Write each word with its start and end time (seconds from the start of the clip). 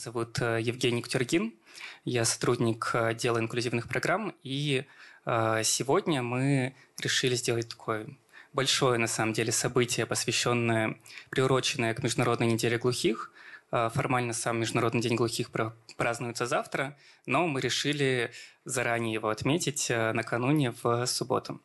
зовут 0.00 0.40
э, 0.40 0.60
Евгений 0.62 1.02
Кутергин. 1.02 1.52
Я 2.04 2.24
сотрудник 2.24 2.94
отдела 2.94 3.38
инклюзивных 3.38 3.86
программ. 3.86 4.34
И 4.42 4.86
э, 5.26 5.62
сегодня 5.62 6.22
мы 6.22 6.74
решили 6.98 7.34
сделать 7.34 7.68
такое 7.68 8.06
большое, 8.54 8.98
на 8.98 9.06
самом 9.06 9.34
деле, 9.34 9.52
событие, 9.52 10.06
посвященное, 10.06 10.98
приуроченное 11.28 11.92
к 11.92 12.02
Международной 12.02 12.46
неделе 12.46 12.78
глухих. 12.78 13.30
Э, 13.72 13.90
формально 13.92 14.32
сам 14.32 14.58
Международный 14.58 15.02
день 15.02 15.16
глухих 15.16 15.50
празднуется 15.96 16.46
завтра, 16.46 16.96
но 17.26 17.46
мы 17.46 17.60
решили 17.60 18.32
заранее 18.64 19.12
его 19.12 19.28
отметить 19.28 19.90
накануне 19.90 20.72
в 20.82 21.04
субботу. 21.06 21.60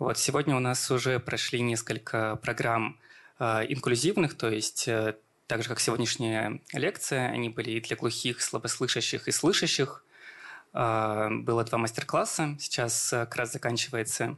Вот 0.00 0.18
сегодня 0.18 0.56
у 0.56 0.60
нас 0.60 0.90
уже 0.90 1.20
прошли 1.20 1.60
несколько 1.60 2.36
программ 2.36 2.98
инклюзивных, 3.38 4.34
то 4.34 4.48
есть 4.48 4.88
так 5.46 5.62
же, 5.62 5.68
как 5.68 5.80
сегодняшняя 5.80 6.60
лекция, 6.72 7.28
они 7.28 7.48
были 7.48 7.70
и 7.70 7.80
для 7.80 7.96
глухих, 7.96 8.42
слабослышащих 8.42 9.28
и 9.28 9.32
слышащих. 9.32 10.04
А, 10.72 11.30
было 11.30 11.64
два 11.64 11.78
мастер-класса. 11.78 12.56
Сейчас 12.60 13.12
э, 13.12 13.20
как 13.20 13.36
раз 13.36 13.52
заканчивается 13.52 14.36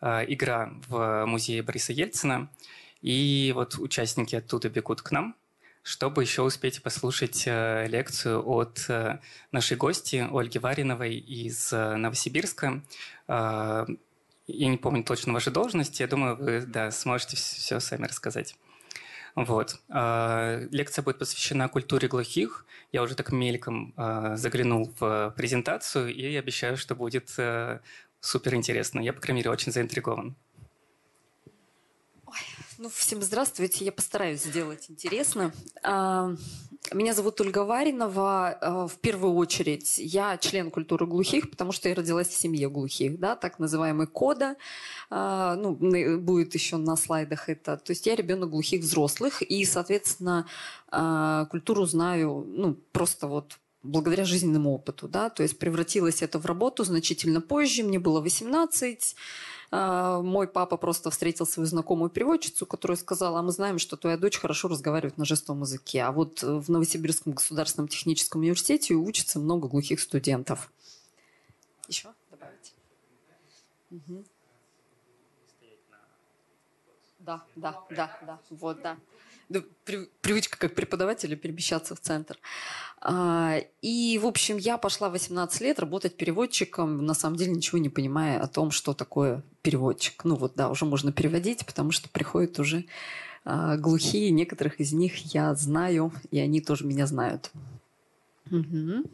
а, 0.00 0.22
игра 0.22 0.72
в 0.86 1.24
музее 1.26 1.62
Бориса 1.62 1.92
Ельцина. 1.92 2.48
И 3.02 3.52
вот 3.54 3.76
участники 3.76 4.36
оттуда 4.36 4.68
бегут 4.68 5.02
к 5.02 5.10
нам, 5.10 5.34
чтобы 5.82 6.22
еще 6.22 6.42
успеть 6.42 6.82
послушать 6.82 7.44
э, 7.46 7.86
лекцию 7.88 8.46
от 8.46 8.84
э, 8.88 9.18
нашей 9.50 9.76
гости 9.76 10.28
Ольги 10.30 10.58
Вариновой 10.58 11.16
из 11.16 11.72
Новосибирска. 11.72 12.82
А, 13.26 13.86
я 14.46 14.68
не 14.68 14.76
помню 14.76 15.02
точно 15.04 15.32
вашей 15.32 15.52
должности, 15.52 16.02
я 16.02 16.08
думаю, 16.08 16.36
вы 16.36 16.60
да, 16.60 16.90
сможете 16.90 17.36
все 17.36 17.80
сами 17.80 18.06
рассказать. 18.06 18.56
Вот. 19.34 19.80
А, 19.88 20.60
лекция 20.70 21.02
будет 21.02 21.18
посвящена 21.18 21.68
культуре 21.68 22.08
глухих. 22.08 22.66
Я 22.92 23.02
уже 23.02 23.14
так 23.14 23.32
мельком 23.32 23.94
а, 23.96 24.36
заглянул 24.36 24.92
в 24.98 25.32
презентацию 25.36 26.14
и 26.14 26.34
обещаю, 26.36 26.76
что 26.76 26.94
будет 26.94 27.32
э, 27.38 27.80
супер 28.20 28.54
интересно. 28.54 29.00
Я, 29.00 29.12
по 29.12 29.20
крайней 29.20 29.40
мере, 29.40 29.50
очень 29.50 29.72
заинтригован. 29.72 30.34
Ой, 32.26 32.38
ну, 32.80 32.88
всем 32.88 33.20
здравствуйте. 33.20 33.84
Я 33.84 33.92
постараюсь 33.92 34.42
сделать 34.42 34.86
интересно. 34.88 35.52
А, 35.82 36.34
меня 36.94 37.12
зовут 37.12 37.38
Ольга 37.42 37.64
Варинова. 37.64 38.58
Э, 38.58 38.88
в 38.88 38.98
первую 39.00 39.34
очередь 39.34 39.98
я 39.98 40.38
член 40.38 40.70
культуры 40.70 41.06
глухих, 41.06 41.50
потому 41.50 41.72
что 41.72 41.90
я 41.90 41.94
родилась 41.94 42.28
в 42.28 42.34
семье 42.34 42.70
глухих, 42.70 43.20
да, 43.20 43.36
так 43.36 43.58
называемый 43.58 44.06
кода. 44.06 44.56
А, 45.10 45.56
ну, 45.56 45.74
будет 46.18 46.54
еще 46.54 46.78
на 46.78 46.96
слайдах 46.96 47.50
это. 47.50 47.76
То 47.76 47.90
есть 47.90 48.06
я 48.06 48.16
ребенок 48.16 48.48
глухих 48.48 48.80
взрослых, 48.80 49.42
и, 49.42 49.62
соответственно, 49.66 50.46
а, 50.88 51.44
культуру 51.50 51.84
знаю, 51.84 52.46
ну, 52.48 52.78
просто 52.92 53.26
вот 53.26 53.58
благодаря 53.82 54.24
жизненному 54.24 54.72
опыту, 54.74 55.06
да, 55.06 55.30
то 55.30 55.42
есть 55.42 55.58
превратилось 55.58 56.22
это 56.22 56.38
в 56.38 56.46
работу 56.46 56.84
значительно 56.84 57.40
позже, 57.40 57.82
мне 57.82 57.98
было 57.98 58.20
18, 58.20 59.16
а, 59.16 59.18
мой 59.70 60.48
папа 60.48 60.76
просто 60.76 61.10
встретил 61.10 61.46
свою 61.46 61.66
знакомую 61.66 62.10
переводчицу, 62.10 62.66
которая 62.66 62.96
сказала, 62.96 63.38
а 63.38 63.42
мы 63.42 63.52
знаем, 63.52 63.78
что 63.78 63.96
твоя 63.96 64.16
дочь 64.16 64.36
хорошо 64.38 64.68
разговаривает 64.68 65.16
на 65.16 65.24
жестовом 65.24 65.62
языке, 65.62 66.02
а 66.02 66.10
вот 66.10 66.42
в 66.42 66.68
Новосибирском 66.70 67.34
государственном 67.34 67.88
техническом 67.88 68.40
университете 68.40 68.94
учатся 68.94 69.38
много 69.38 69.68
глухих 69.68 70.00
студентов. 70.00 70.72
Еще 71.86 72.08
добавить? 72.30 72.74
Угу. 73.90 74.24
Да, 77.20 77.44
да, 77.54 77.80
да, 77.90 78.18
да, 78.26 78.38
вот, 78.50 78.82
да 78.82 78.96
привычка 80.20 80.58
как 80.58 80.74
преподавателя 80.74 81.36
перемещаться 81.36 81.94
в 81.94 82.00
центр. 82.00 82.38
А, 83.00 83.58
и, 83.82 84.18
в 84.22 84.26
общем, 84.26 84.56
я 84.56 84.78
пошла 84.78 85.10
18 85.10 85.60
лет 85.60 85.78
работать 85.78 86.16
переводчиком, 86.16 87.04
на 87.04 87.14
самом 87.14 87.36
деле 87.36 87.52
ничего 87.52 87.78
не 87.78 87.88
понимая 87.88 88.40
о 88.40 88.46
том, 88.46 88.70
что 88.70 88.94
такое 88.94 89.42
переводчик. 89.62 90.24
Ну 90.24 90.36
вот, 90.36 90.52
да, 90.54 90.68
уже 90.68 90.84
можно 90.84 91.12
переводить, 91.12 91.64
потому 91.66 91.92
что 91.92 92.08
приходят 92.08 92.58
уже 92.58 92.84
а, 93.44 93.76
глухие, 93.76 94.30
некоторых 94.30 94.80
из 94.80 94.92
них 94.92 95.34
я 95.34 95.54
знаю, 95.54 96.12
и 96.30 96.38
они 96.38 96.60
тоже 96.60 96.84
меня 96.84 97.06
знают. 97.06 97.50
Угу. 98.50 99.04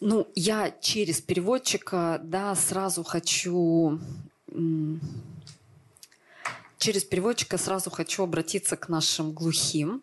Ну, 0.00 0.28
я 0.34 0.70
через 0.80 1.20
переводчика, 1.20 2.20
да, 2.22 2.54
сразу 2.54 3.04
хочу 3.04 4.00
через 6.82 7.04
переводчика 7.04 7.58
сразу 7.58 7.90
хочу 7.90 8.24
обратиться 8.24 8.76
к 8.76 8.88
нашим 8.88 9.32
глухим 9.32 10.02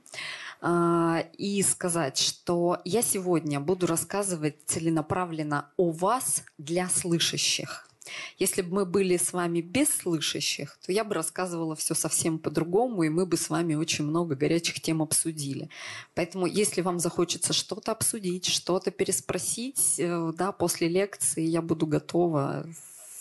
э, 0.62 1.24
и 1.38 1.62
сказать, 1.62 2.18
что 2.18 2.80
я 2.86 3.02
сегодня 3.02 3.60
буду 3.60 3.86
рассказывать 3.86 4.56
целенаправленно 4.66 5.70
о 5.76 5.92
вас 5.92 6.44
для 6.58 6.88
слышащих. 6.88 7.89
Если 8.38 8.62
бы 8.62 8.76
мы 8.76 8.86
были 8.86 9.18
с 9.18 9.34
вами 9.34 9.62
без 9.62 9.90
слышащих, 9.90 10.78
то 10.86 10.92
я 10.92 11.04
бы 11.04 11.16
рассказывала 11.16 11.76
все 11.76 11.96
совсем 11.96 12.40
по-другому, 12.40 13.04
и 13.04 13.10
мы 13.10 13.26
бы 13.26 13.38
с 13.38 13.50
вами 13.50 13.76
очень 13.76 14.06
много 14.06 14.36
горячих 14.36 14.82
тем 14.82 15.02
обсудили. 15.02 15.70
Поэтому, 16.16 16.46
если 16.46 16.82
вам 16.82 17.00
захочется 17.00 17.54
что-то 17.54 17.92
обсудить, 17.92 18.46
что-то 18.46 18.92
переспросить, 18.92 19.96
э, 19.98 20.32
да, 20.36 20.52
после 20.52 20.88
лекции 20.88 21.46
я 21.46 21.62
буду 21.62 21.88
готова 21.88 22.66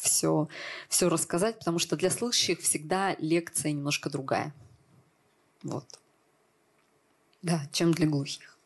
все, 0.01 0.49
все 0.89 1.09
рассказать, 1.09 1.59
потому 1.59 1.79
что 1.79 1.97
для 1.97 2.11
слышащих 2.11 2.61
всегда 2.61 3.15
лекция 3.19 3.73
немножко 3.73 4.11
другая. 4.11 4.55
Вот. 5.63 5.87
Да, 7.43 7.69
чем 7.73 7.93
для 7.93 8.07
глухих. 8.07 8.58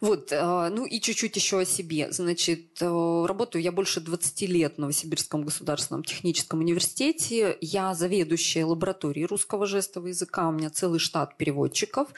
Вот, 0.00 0.32
э, 0.32 0.68
ну 0.70 0.86
и 0.86 0.98
чуть-чуть 0.98 1.36
еще 1.36 1.60
о 1.60 1.64
себе. 1.66 2.10
Значит, 2.10 2.80
э, 2.80 3.24
работаю 3.26 3.62
я 3.62 3.70
больше 3.70 4.00
20 4.00 4.46
лет 4.46 4.76
в 4.76 4.78
Новосибирском 4.78 5.44
государственном 5.44 6.04
техническом 6.04 6.60
университете. 6.60 7.58
Я 7.60 7.94
заведующая 7.94 8.64
лабораторией 8.64 9.26
русского 9.26 9.66
жестового 9.66 10.08
языка. 10.08 10.48
У 10.48 10.52
меня 10.52 10.70
целый 10.70 11.00
штат 11.00 11.36
переводчиков, 11.36 12.08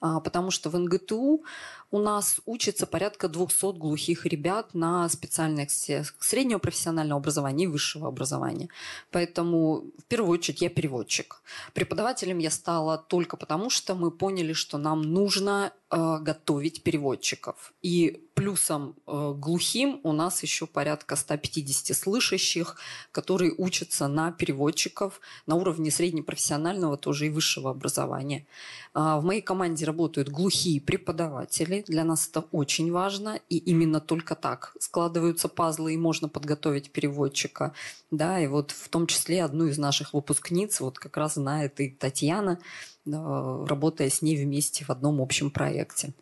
а, 0.00 0.20
потому 0.20 0.50
что 0.50 0.68
в 0.68 0.78
НГТУ 0.78 1.42
у 1.90 1.98
нас 1.98 2.40
учится 2.44 2.86
порядка 2.86 3.28
200 3.28 3.78
глухих 3.78 4.26
ребят 4.26 4.74
на 4.74 5.08
специальных 5.08 5.70
среднего 5.70 6.58
профессионального 6.58 7.20
образования 7.20 7.64
и 7.64 7.68
высшего 7.68 8.08
образования. 8.08 8.68
Поэтому 9.10 9.84
в 9.98 10.04
первую 10.04 10.32
очередь 10.32 10.60
я 10.60 10.68
переводчик. 10.68 11.42
Преподавателем 11.72 12.38
я 12.38 12.50
стала 12.50 12.98
только 12.98 13.36
потому, 13.36 13.70
что 13.70 13.94
мы 13.94 14.10
поняли, 14.10 14.52
что 14.52 14.78
нам 14.78 15.02
нужно 15.02 15.72
готовить 15.90 16.82
переводчиков. 16.82 17.72
И 17.82 18.30
плюсом 18.40 18.94
э, 19.06 19.34
глухим 19.36 20.00
у 20.02 20.12
нас 20.12 20.42
еще 20.42 20.66
порядка 20.66 21.14
150 21.14 21.94
слышащих, 21.94 22.76
которые 23.12 23.52
учатся 23.52 24.08
на 24.08 24.32
переводчиков 24.32 25.20
на 25.46 25.56
уровне 25.56 25.90
среднепрофессионального 25.90 26.96
тоже 26.96 27.26
и 27.26 27.28
высшего 27.28 27.70
образования. 27.70 28.46
Э, 28.94 29.18
в 29.20 29.24
моей 29.24 29.42
команде 29.42 29.84
работают 29.84 30.30
глухие 30.30 30.80
преподаватели. 30.80 31.84
Для 31.86 32.02
нас 32.02 32.28
это 32.28 32.46
очень 32.50 32.90
важно. 32.90 33.38
И 33.50 33.58
именно 33.58 34.00
только 34.00 34.34
так 34.34 34.74
складываются 34.80 35.48
пазлы 35.48 35.92
и 35.92 35.98
можно 35.98 36.30
подготовить 36.30 36.92
переводчика. 36.92 37.74
Да, 38.10 38.40
и 38.40 38.46
вот 38.46 38.70
в 38.70 38.88
том 38.88 39.06
числе 39.06 39.44
одну 39.44 39.66
из 39.66 39.76
наших 39.76 40.14
выпускниц 40.14 40.80
вот 40.80 40.98
как 40.98 41.18
раз 41.18 41.34
знает 41.34 41.78
и 41.80 41.90
Татьяна, 41.90 42.52
э, 42.52 42.89
работая 43.06 44.10
с 44.10 44.22
ней 44.22 44.36
вместе 44.42 44.84
в 44.84 44.90
одном 44.90 45.20
общем 45.20 45.50
проекте. 45.50 46.12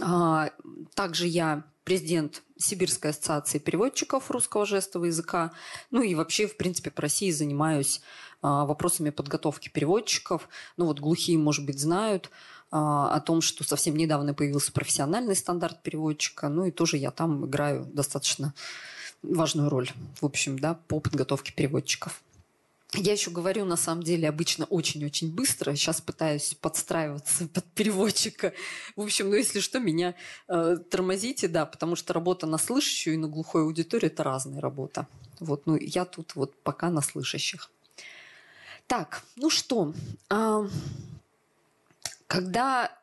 А, 0.00 0.50
также 0.94 1.26
я 1.26 1.64
президент 1.84 2.42
Сибирской 2.58 3.10
ассоциации 3.10 3.58
переводчиков 3.58 4.30
русского 4.30 4.66
жестового 4.66 5.06
языка. 5.06 5.52
Ну 5.90 6.02
и 6.02 6.14
вообще, 6.14 6.46
в 6.46 6.56
принципе, 6.56 6.90
по 6.90 7.02
России 7.02 7.30
занимаюсь 7.30 8.02
а, 8.42 8.66
вопросами 8.66 9.10
подготовки 9.10 9.68
переводчиков. 9.68 10.48
Ну 10.76 10.84
вот 10.84 11.00
глухие, 11.00 11.38
может 11.38 11.64
быть, 11.64 11.80
знают 11.80 12.30
а, 12.70 13.14
о 13.14 13.20
том, 13.20 13.40
что 13.40 13.64
совсем 13.64 13.96
недавно 13.96 14.34
появился 14.34 14.70
профессиональный 14.70 15.34
стандарт 15.34 15.82
переводчика. 15.82 16.48
Ну 16.48 16.66
и 16.66 16.70
тоже 16.70 16.98
я 16.98 17.10
там 17.10 17.46
играю 17.46 17.86
достаточно 17.86 18.52
важную 19.22 19.70
роль, 19.70 19.90
в 20.20 20.26
общем, 20.26 20.58
да, 20.58 20.74
по 20.74 21.00
подготовке 21.00 21.52
переводчиков. 21.52 22.22
Я 22.94 23.12
еще 23.12 23.30
говорю, 23.30 23.66
на 23.66 23.76
самом 23.76 24.02
деле, 24.02 24.28
обычно 24.28 24.64
очень-очень 24.64 25.30
быстро. 25.30 25.74
Сейчас 25.74 26.00
пытаюсь 26.00 26.54
подстраиваться 26.54 27.46
под 27.46 27.64
переводчика. 27.74 28.54
В 28.96 29.02
общем, 29.02 29.28
ну, 29.28 29.36
если 29.36 29.60
что, 29.60 29.78
меня 29.78 30.14
э, 30.48 30.76
тормозите, 30.90 31.48
да, 31.48 31.66
потому 31.66 31.96
что 31.96 32.14
работа 32.14 32.46
на 32.46 32.56
слышащую 32.56 33.14
и 33.14 33.18
на 33.18 33.28
глухой 33.28 33.62
аудитории– 33.62 34.06
это 34.08 34.24
разная 34.24 34.60
работа. 34.60 35.06
Вот, 35.38 35.66
ну, 35.66 35.76
я 35.76 36.06
тут 36.06 36.34
вот 36.34 36.56
пока 36.62 36.88
на 36.88 37.02
слышащих. 37.02 37.70
Так, 38.86 39.22
ну 39.36 39.50
что, 39.50 39.92
э, 40.30 40.68
когда 42.26 42.98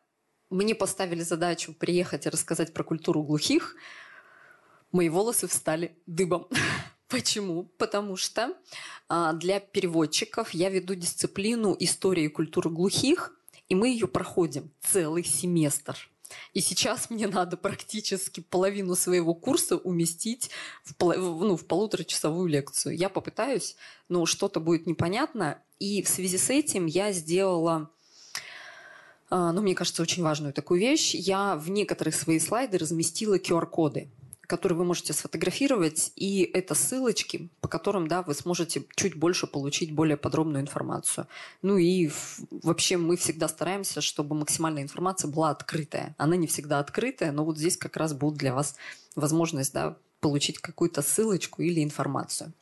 мне 0.50 0.74
поставили 0.74 1.22
задачу 1.22 1.72
приехать 1.72 2.26
и 2.26 2.30
рассказать 2.30 2.74
про 2.74 2.82
культуру 2.82 3.22
глухих, 3.22 3.76
мои 4.90 5.08
волосы 5.08 5.46
встали 5.46 5.96
дыбом. 6.06 6.48
Почему? 7.08 7.64
Потому 7.78 8.16
что 8.16 8.54
а, 9.08 9.32
для 9.32 9.60
переводчиков 9.60 10.50
я 10.50 10.70
веду 10.70 10.94
дисциплину 10.94 11.76
истории 11.78 12.24
и 12.24 12.28
культуры 12.28 12.70
глухих, 12.70 13.32
и 13.68 13.74
мы 13.74 13.88
ее 13.88 14.08
проходим 14.08 14.70
целый 14.80 15.24
семестр. 15.24 15.96
И 16.54 16.60
сейчас 16.60 17.08
мне 17.08 17.28
надо 17.28 17.56
практически 17.56 18.40
половину 18.40 18.96
своего 18.96 19.34
курса 19.34 19.76
уместить 19.76 20.50
в, 20.82 20.96
пол, 20.96 21.14
ну, 21.14 21.56
в 21.56 21.64
полуторачасовую 21.66 22.48
лекцию. 22.48 22.96
Я 22.96 23.08
попытаюсь, 23.08 23.76
но 24.08 24.26
что-то 24.26 24.58
будет 24.58 24.86
непонятно. 24.86 25.62
И 25.78 26.02
в 26.02 26.08
связи 26.08 26.38
с 26.38 26.50
этим 26.50 26.86
я 26.86 27.12
сделала 27.12 27.90
а, 29.28 29.52
ну, 29.52 29.62
мне 29.62 29.74
кажется, 29.74 30.02
очень 30.02 30.22
важную 30.22 30.52
такую 30.52 30.80
вещь. 30.80 31.14
Я 31.14 31.56
в 31.56 31.70
некоторые 31.70 32.14
свои 32.14 32.38
слайды 32.38 32.78
разместила 32.78 33.38
QR-коды 33.38 34.08
которые 34.46 34.78
вы 34.78 34.84
можете 34.84 35.12
сфотографировать, 35.12 36.12
и 36.16 36.42
это 36.42 36.74
ссылочки, 36.74 37.48
по 37.60 37.68
которым 37.68 38.06
да, 38.08 38.22
вы 38.22 38.34
сможете 38.34 38.84
чуть 38.94 39.16
больше 39.16 39.46
получить 39.46 39.92
более 39.92 40.16
подробную 40.16 40.62
информацию. 40.62 41.26
Ну 41.62 41.76
и 41.76 42.10
вообще 42.50 42.96
мы 42.96 43.16
всегда 43.16 43.48
стараемся, 43.48 44.00
чтобы 44.00 44.36
максимальная 44.36 44.82
информация 44.82 45.30
была 45.30 45.50
открытая. 45.50 46.14
Она 46.18 46.36
не 46.36 46.46
всегда 46.46 46.78
открытая, 46.78 47.32
но 47.32 47.44
вот 47.44 47.58
здесь 47.58 47.76
как 47.76 47.96
раз 47.96 48.12
будет 48.12 48.34
для 48.34 48.54
вас 48.54 48.76
возможность 49.14 49.72
да, 49.72 49.96
получить 50.20 50.58
какую-то 50.58 51.02
ссылочку 51.02 51.62
или 51.62 51.82
информацию. 51.82 52.52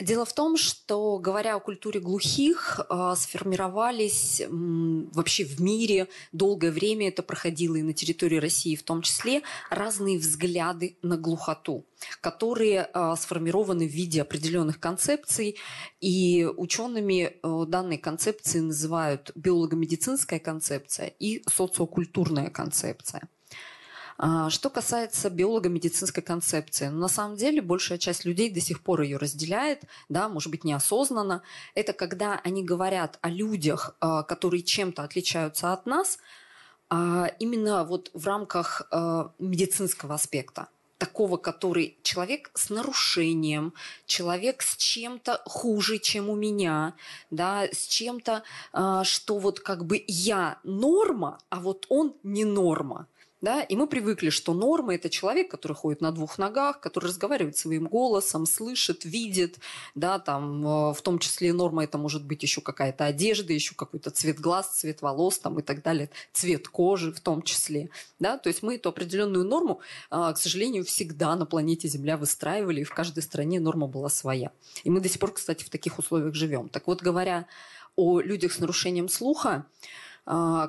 Дело 0.00 0.24
в 0.24 0.32
том, 0.32 0.56
что, 0.56 1.18
говоря 1.18 1.56
о 1.56 1.60
культуре 1.60 1.98
глухих, 1.98 2.78
а, 2.88 3.16
сформировались 3.16 4.40
вообще 4.48 5.44
в 5.44 5.60
мире 5.60 6.06
долгое 6.30 6.70
время 6.70 7.08
это 7.08 7.24
проходило 7.24 7.74
и 7.74 7.82
на 7.82 7.92
территории 7.92 8.36
России 8.36 8.76
в 8.76 8.84
том 8.84 9.02
числе 9.02 9.42
разные 9.70 10.18
взгляды 10.18 10.96
на 11.02 11.16
глухоту, 11.16 11.84
которые 12.20 12.88
а, 12.92 13.16
сформированы 13.16 13.88
в 13.88 13.90
виде 13.90 14.22
определенных 14.22 14.78
концепций. 14.78 15.56
И 16.00 16.46
учеными 16.56 17.32
э, 17.42 17.64
данные 17.66 17.98
концепции 17.98 18.60
называют 18.60 19.32
биолого-медицинская 19.34 20.38
концепция 20.38 21.08
и 21.18 21.42
социокультурная 21.48 22.50
концепция. 22.50 23.28
А, 24.20 24.50
что 24.50 24.68
касается 24.68 25.30
биолого-медицинской 25.30 26.24
концепции, 26.24 26.88
ну, 26.88 26.98
на 26.98 27.08
самом 27.08 27.36
деле 27.36 27.62
большая 27.62 27.98
часть 27.98 28.24
людей 28.24 28.50
до 28.50 28.60
сих 28.60 28.82
пор 28.82 29.02
ее 29.02 29.16
разделяет, 29.16 29.84
да, 30.08 30.28
может 30.28 30.50
быть, 30.50 30.64
неосознанно. 30.64 31.42
Это 31.76 31.92
когда 31.92 32.40
они 32.42 32.64
говорят 32.64 33.18
о 33.22 33.30
людях, 33.30 33.96
а, 34.00 34.24
которые 34.24 34.64
чем-то 34.64 35.04
отличаются 35.04 35.72
от 35.72 35.86
нас, 35.86 36.18
а, 36.90 37.30
именно 37.38 37.84
вот 37.84 38.10
в 38.12 38.26
рамках 38.26 38.88
медицинского 39.38 40.14
аспекта 40.16 40.68
такого, 40.96 41.36
который 41.36 41.96
человек 42.02 42.50
с 42.54 42.70
нарушением, 42.70 43.72
человек 44.04 44.62
с 44.62 44.76
чем-то 44.76 45.42
хуже, 45.44 45.98
чем 45.98 46.28
у 46.28 46.34
меня, 46.34 46.94
да, 47.30 47.68
с 47.70 47.86
чем-то, 47.86 48.42
что 49.04 49.38
вот 49.38 49.60
как 49.60 49.84
бы 49.84 50.02
я 50.08 50.58
норма, 50.64 51.38
а 51.50 51.60
вот 51.60 51.86
он 51.88 52.16
не 52.24 52.44
норма. 52.44 53.06
Да? 53.40 53.62
И 53.62 53.76
мы 53.76 53.86
привыкли, 53.86 54.30
что 54.30 54.52
норма– 54.52 54.94
это 54.96 55.08
человек, 55.08 55.50
который 55.50 55.74
ходит 55.74 56.00
на 56.00 56.10
двух 56.10 56.38
ногах, 56.38 56.80
который 56.80 57.06
разговаривает 57.06 57.56
своим 57.56 57.86
голосом, 57.86 58.46
слышит, 58.46 59.04
видит. 59.04 59.58
Да? 59.94 60.18
Там, 60.18 60.66
э, 60.66 60.94
в 60.94 61.02
том 61.02 61.18
числе 61.18 61.52
норма– 61.52 61.84
это 61.84 61.98
может 61.98 62.24
быть 62.24 62.42
еще 62.42 62.60
какая-то 62.60 63.04
одежда, 63.04 63.52
еще 63.52 63.74
какой-то 63.74 64.10
цвет 64.10 64.40
глаз, 64.40 64.78
цвет 64.78 65.02
волос 65.02 65.38
там, 65.38 65.58
и 65.60 65.62
так 65.62 65.82
далее, 65.82 66.10
цвет 66.32 66.68
кожи 66.68 67.12
в 67.12 67.20
том 67.20 67.42
числе. 67.42 67.90
Да? 68.18 68.38
То 68.38 68.48
есть 68.48 68.62
мы 68.62 68.74
эту 68.74 68.88
определенную 68.88 69.44
норму, 69.44 69.80
э, 70.10 70.32
к 70.34 70.38
сожалению, 70.38 70.84
всегда 70.84 71.36
на 71.36 71.46
планете 71.46 71.86
Земля 71.88 72.16
выстраивали, 72.16 72.80
и 72.80 72.84
в 72.84 72.92
каждой 72.92 73.22
стране 73.22 73.60
норма 73.60 73.86
была 73.86 74.08
своя. 74.08 74.50
И 74.82 74.90
мы 74.90 75.00
до 75.00 75.08
сих 75.08 75.20
пор, 75.20 75.32
кстати, 75.32 75.62
в 75.62 75.70
таких 75.70 75.98
условиях 75.98 76.34
живем. 76.34 76.68
Так 76.68 76.88
вот, 76.88 77.02
говоря 77.02 77.46
о 77.94 78.20
людях 78.20 78.52
с 78.52 78.58
нарушением 78.58 79.08
слуха, 79.08 79.66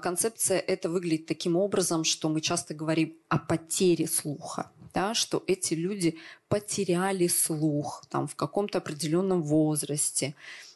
концепция 0.02 0.60
это 0.60 0.90
выглядит 0.90 1.26
таким 1.26 1.58
образом, 1.58 2.06
что 2.06 2.30
мы 2.30 2.40
часто 2.40 2.74
говорим 2.74 3.18
о 3.28 3.38
потере 3.38 4.08
слуха. 4.08 4.72
Да, 4.94 5.14
что 5.14 5.44
эти 5.48 5.74
люди 5.74 6.18
потеряли 6.48 7.28
слух 7.28 8.06
там, 8.10 8.28
в 8.28 8.36
каком-то 8.36 8.78
определенном 8.78 9.44
возрасте, 9.44 10.34
а, 10.34 10.69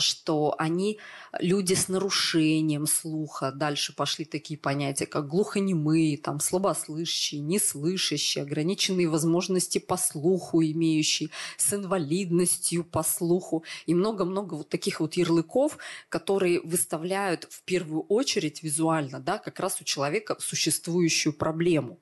что 0.00 0.54
они 0.58 0.98
люди 1.38 1.74
с 1.74 1.88
нарушением 1.88 2.86
слуха. 2.86 3.52
Дальше 3.52 3.94
пошли 3.94 4.24
такие 4.24 4.58
понятия, 4.58 5.06
как 5.06 5.28
глухонемые, 5.28 6.18
там, 6.18 6.40
слабослышащие, 6.40 7.40
неслышащие, 7.40 8.42
ограниченные 8.42 9.08
возможности 9.08 9.78
по 9.78 9.96
слуху 9.96 10.62
имеющие, 10.62 11.30
с 11.56 11.72
инвалидностью 11.72 12.84
по 12.84 13.02
слуху. 13.02 13.64
И 13.86 13.94
много-много 13.94 14.54
вот 14.54 14.68
таких 14.68 15.00
вот 15.00 15.14
ярлыков, 15.14 15.78
которые 16.08 16.60
выставляют 16.60 17.46
в 17.50 17.62
первую 17.62 18.02
очередь 18.02 18.62
визуально 18.62 19.20
да, 19.20 19.38
как 19.38 19.58
раз 19.60 19.80
у 19.80 19.84
человека 19.84 20.36
существующую 20.38 21.32
проблему. 21.32 21.98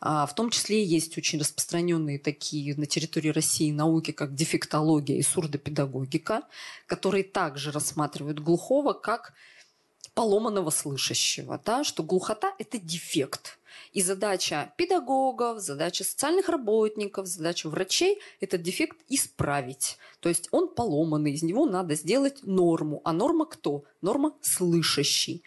А, 0.00 0.26
в 0.26 0.34
том 0.34 0.50
числе 0.50 0.82
есть 0.84 1.16
очень 1.18 1.38
распространенные 1.38 2.18
такие 2.18 2.74
на 2.76 2.86
территории 2.86 3.30
России 3.30 3.70
науки, 3.70 4.12
как 4.12 4.34
дефектология 4.34 5.16
и 5.16 5.22
сурдопедагогика, 5.22 6.42
которые 6.86 7.24
также 7.24 7.72
рассматривают 7.72 8.40
глухого 8.40 8.92
как 8.92 9.34
поломанного 10.14 10.70
слышащего, 10.70 11.60
да, 11.64 11.84
что 11.84 12.02
глухота– 12.02 12.52
это 12.58 12.78
дефект. 12.78 13.58
И 13.92 14.02
задача 14.02 14.72
педагогов, 14.76 15.60
задача 15.60 16.04
социальных 16.04 16.48
работников, 16.48 17.26
задача 17.26 17.68
врачей– 17.68 18.18
этот 18.40 18.62
дефект 18.62 18.98
исправить. 19.08 19.96
То 20.20 20.28
есть 20.28 20.48
он 20.50 20.68
поломанный, 20.68 21.32
из 21.32 21.42
него 21.42 21.66
надо 21.66 21.94
сделать 21.94 22.42
норму. 22.42 23.00
А 23.04 23.12
норма 23.12 23.46
кто? 23.46 23.84
Норма 24.02 24.34
слышащий 24.42 25.44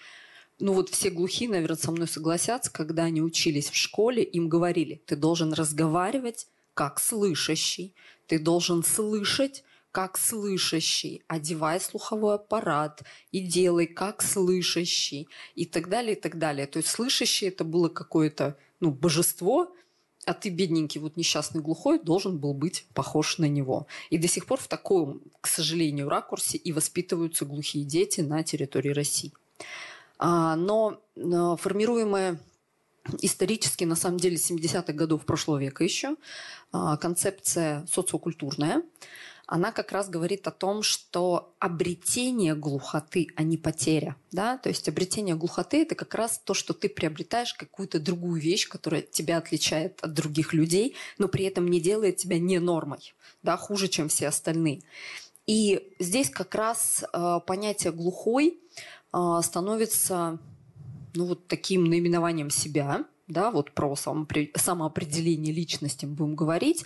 ну 0.61 0.73
вот 0.73 0.89
все 0.89 1.09
глухие, 1.09 1.49
наверное, 1.49 1.77
со 1.77 1.91
мной 1.91 2.07
согласятся, 2.07 2.71
когда 2.71 3.03
они 3.03 3.21
учились 3.21 3.69
в 3.69 3.75
школе, 3.75 4.23
им 4.23 4.47
говорили, 4.47 5.01
ты 5.05 5.15
должен 5.15 5.53
разговаривать 5.53 6.47
как 6.73 6.99
слышащий, 6.99 7.95
ты 8.27 8.39
должен 8.39 8.83
слышать 8.83 9.63
как 9.91 10.17
слышащий, 10.17 11.23
одевай 11.27 11.81
слуховой 11.81 12.35
аппарат 12.35 13.03
и 13.31 13.41
делай 13.41 13.87
как 13.87 14.21
слышащий 14.21 15.27
и 15.55 15.65
так 15.65 15.89
далее, 15.89 16.15
и 16.15 16.19
так 16.19 16.37
далее. 16.37 16.65
То 16.65 16.77
есть 16.77 16.89
слышащий 16.89 17.49
это 17.49 17.65
было 17.65 17.89
какое-то 17.89 18.57
ну, 18.79 18.91
божество, 18.91 19.73
а 20.25 20.33
ты, 20.33 20.49
бедненький, 20.49 21.01
вот 21.01 21.17
несчастный 21.17 21.61
глухой, 21.61 21.99
должен 21.99 22.37
был 22.37 22.53
быть 22.53 22.85
похож 22.93 23.39
на 23.39 23.45
него. 23.45 23.87
И 24.11 24.17
до 24.17 24.27
сих 24.27 24.45
пор 24.45 24.59
в 24.59 24.67
таком, 24.67 25.21
к 25.41 25.47
сожалению, 25.47 26.07
ракурсе 26.07 26.57
и 26.57 26.71
воспитываются 26.71 27.43
глухие 27.43 27.83
дети 27.83 28.21
на 28.21 28.43
территории 28.43 28.89
России. 28.89 29.33
А, 30.21 30.55
но 30.55 31.01
формируемая 31.15 32.39
исторически, 33.21 33.83
на 33.85 33.95
самом 33.95 34.17
деле, 34.17 34.35
70-х 34.35 34.93
годов 34.93 35.25
прошлого 35.25 35.57
века 35.57 35.83
еще, 35.83 36.15
а, 36.71 36.95
концепция 36.97 37.85
социокультурная, 37.91 38.83
она 39.47 39.71
как 39.71 39.91
раз 39.91 40.09
говорит 40.09 40.47
о 40.47 40.51
том, 40.51 40.83
что 40.83 41.55
обретение 41.59 42.53
глухоты, 42.53 43.29
а 43.35 43.41
не 43.41 43.57
потеря. 43.57 44.15
Да? 44.31 44.57
То 44.57 44.69
есть 44.69 44.87
обретение 44.87 45.35
глухоты– 45.35 45.81
это 45.83 45.95
как 45.95 46.13
раз 46.13 46.39
то, 46.45 46.53
что 46.53 46.73
ты 46.73 46.87
приобретаешь 46.87 47.55
какую-то 47.55 47.99
другую 47.99 48.39
вещь, 48.39 48.69
которая 48.69 49.01
тебя 49.01 49.37
отличает 49.37 49.99
от 50.03 50.13
других 50.13 50.53
людей, 50.53 50.95
но 51.17 51.27
при 51.27 51.45
этом 51.45 51.67
не 51.67 51.81
делает 51.81 52.17
тебя 52.17 52.37
не 52.37 52.59
нормой, 52.59 53.15
да, 53.41 53.57
хуже, 53.57 53.87
чем 53.87 54.07
все 54.07 54.27
остальные. 54.27 54.83
И 55.47 55.95
здесь 55.99 56.29
как 56.29 56.53
раз 56.53 57.03
понятие 57.47 57.91
глухой 57.91 58.57
а, 58.57 58.91
становится 59.41 60.39
ну, 61.13 61.25
вот 61.25 61.47
таким 61.47 61.85
наименованием 61.85 62.49
себя, 62.49 63.05
да, 63.27 63.51
вот 63.51 63.71
про 63.71 63.95
самоопределение 63.95 65.53
личности 65.53 66.05
мы 66.05 66.13
будем 66.13 66.35
говорить. 66.35 66.85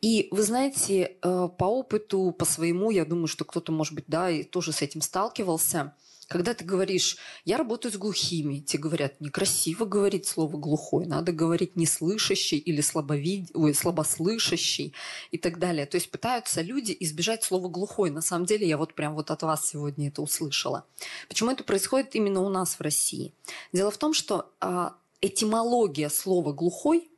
И 0.00 0.28
вы 0.30 0.42
знаете, 0.42 1.16
э, 1.22 1.48
по 1.58 1.64
опыту, 1.64 2.34
по 2.38 2.44
своему, 2.44 2.90
я 2.90 3.04
думаю, 3.04 3.26
что 3.26 3.44
кто-то, 3.44 3.72
может 3.72 3.94
быть, 3.94 4.04
да, 4.06 4.30
и 4.30 4.42
тоже 4.42 4.72
с 4.72 4.82
этим 4.82 5.00
сталкивался– 5.00 5.94
когда 6.30 6.54
ты 6.54 6.64
говоришь, 6.64 7.16
я 7.44 7.56
работаю 7.56 7.90
с 7.92 7.96
глухими, 7.96 8.60
тебе 8.60 8.84
говорят, 8.84 9.20
некрасиво 9.20 9.84
говорить 9.84 10.28
слово 10.28 10.56
глухой, 10.56 11.04
надо 11.04 11.32
говорить 11.32 11.74
неслышащий 11.74 12.56
или 12.56 12.80
слабовид... 12.80 13.50
Ой, 13.52 13.74
слабослышащий 13.74 14.94
и 15.32 15.38
так 15.38 15.58
далее. 15.58 15.86
То 15.86 15.96
есть 15.96 16.08
пытаются 16.08 16.62
люди 16.62 16.96
избежать 17.00 17.42
слова 17.42 17.68
глухой. 17.68 18.10
На 18.10 18.22
самом 18.22 18.46
деле 18.46 18.68
я 18.68 18.78
вот 18.78 18.94
прям 18.94 19.16
вот 19.16 19.32
от 19.32 19.42
вас 19.42 19.68
сегодня 19.68 20.06
это 20.06 20.22
услышала. 20.22 20.84
Почему 21.28 21.50
это 21.50 21.64
происходит 21.64 22.14
именно 22.14 22.42
у 22.42 22.48
нас 22.48 22.76
в 22.76 22.80
России? 22.80 23.34
Дело 23.72 23.90
в 23.90 23.98
том, 23.98 24.14
что 24.14 24.52
а, 24.60 24.94
этимология 25.20 26.08
слова 26.08 26.52
глухой 26.52 27.10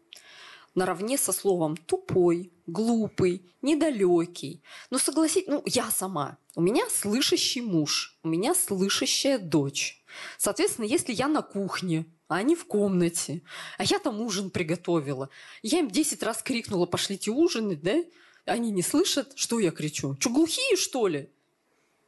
наравне 0.74 1.18
со 1.18 1.32
словом 1.32 1.76
тупой, 1.76 2.52
глупый, 2.66 3.52
недалекий. 3.60 4.62
Ну, 4.90 4.98
согласитесь, 4.98 5.48
ну, 5.48 5.62
я 5.66 5.90
сама. 5.90 6.38
У 6.54 6.60
меня 6.60 6.88
слышащий 6.90 7.60
муж, 7.60 8.18
у 8.22 8.28
меня 8.28 8.54
слышащая 8.54 9.38
дочь. 9.38 10.02
Соответственно, 10.38 10.86
если 10.86 11.12
я 11.12 11.28
на 11.28 11.42
кухне, 11.42 12.06
а 12.28 12.36
они 12.36 12.56
в 12.56 12.64
комнате. 12.64 13.42
А 13.76 13.84
я 13.84 13.98
там 13.98 14.20
ужин 14.22 14.50
приготовила. 14.50 15.28
Я 15.62 15.80
им 15.80 15.90
10 15.90 16.22
раз 16.22 16.42
крикнула, 16.42 16.86
пошлите 16.86 17.30
ужинать, 17.30 17.82
да? 17.82 18.02
Они 18.46 18.70
не 18.70 18.82
слышат, 18.82 19.32
что 19.36 19.60
я 19.60 19.70
кричу. 19.70 20.16
Что, 20.18 20.30
глухие, 20.30 20.76
что 20.76 21.06
ли? 21.08 21.28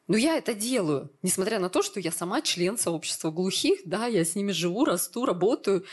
Но 0.06 0.16
я 0.16 0.36
это 0.36 0.52
делаю, 0.52 1.10
несмотря 1.22 1.58
на 1.58 1.70
то, 1.70 1.82
что 1.82 1.98
я 1.98 2.12
сама 2.12 2.42
член 2.42 2.76
сообщества 2.76 3.30
глухих, 3.30 3.80
да, 3.86 4.06
я 4.06 4.24
с 4.24 4.34
ними 4.34 4.52
живу, 4.52 4.84
расту, 4.84 5.24
работаю. 5.24 5.84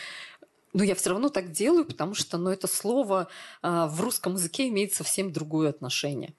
Но 0.74 0.84
я 0.84 0.96
все 0.96 1.12
равно 1.12 1.30
так 1.30 1.52
делаю, 1.52 1.86
потому 1.86 2.14
что 2.14 2.38
ну, 2.38 2.50
это 2.50 2.68
слово 2.68 3.28
э, 3.62 3.88
в 3.90 4.02
русском 4.02 4.34
языке 4.34 4.68
имеет 4.70 4.94
совсем 4.94 5.32
другое 5.32 5.70
отношение. 5.70 6.34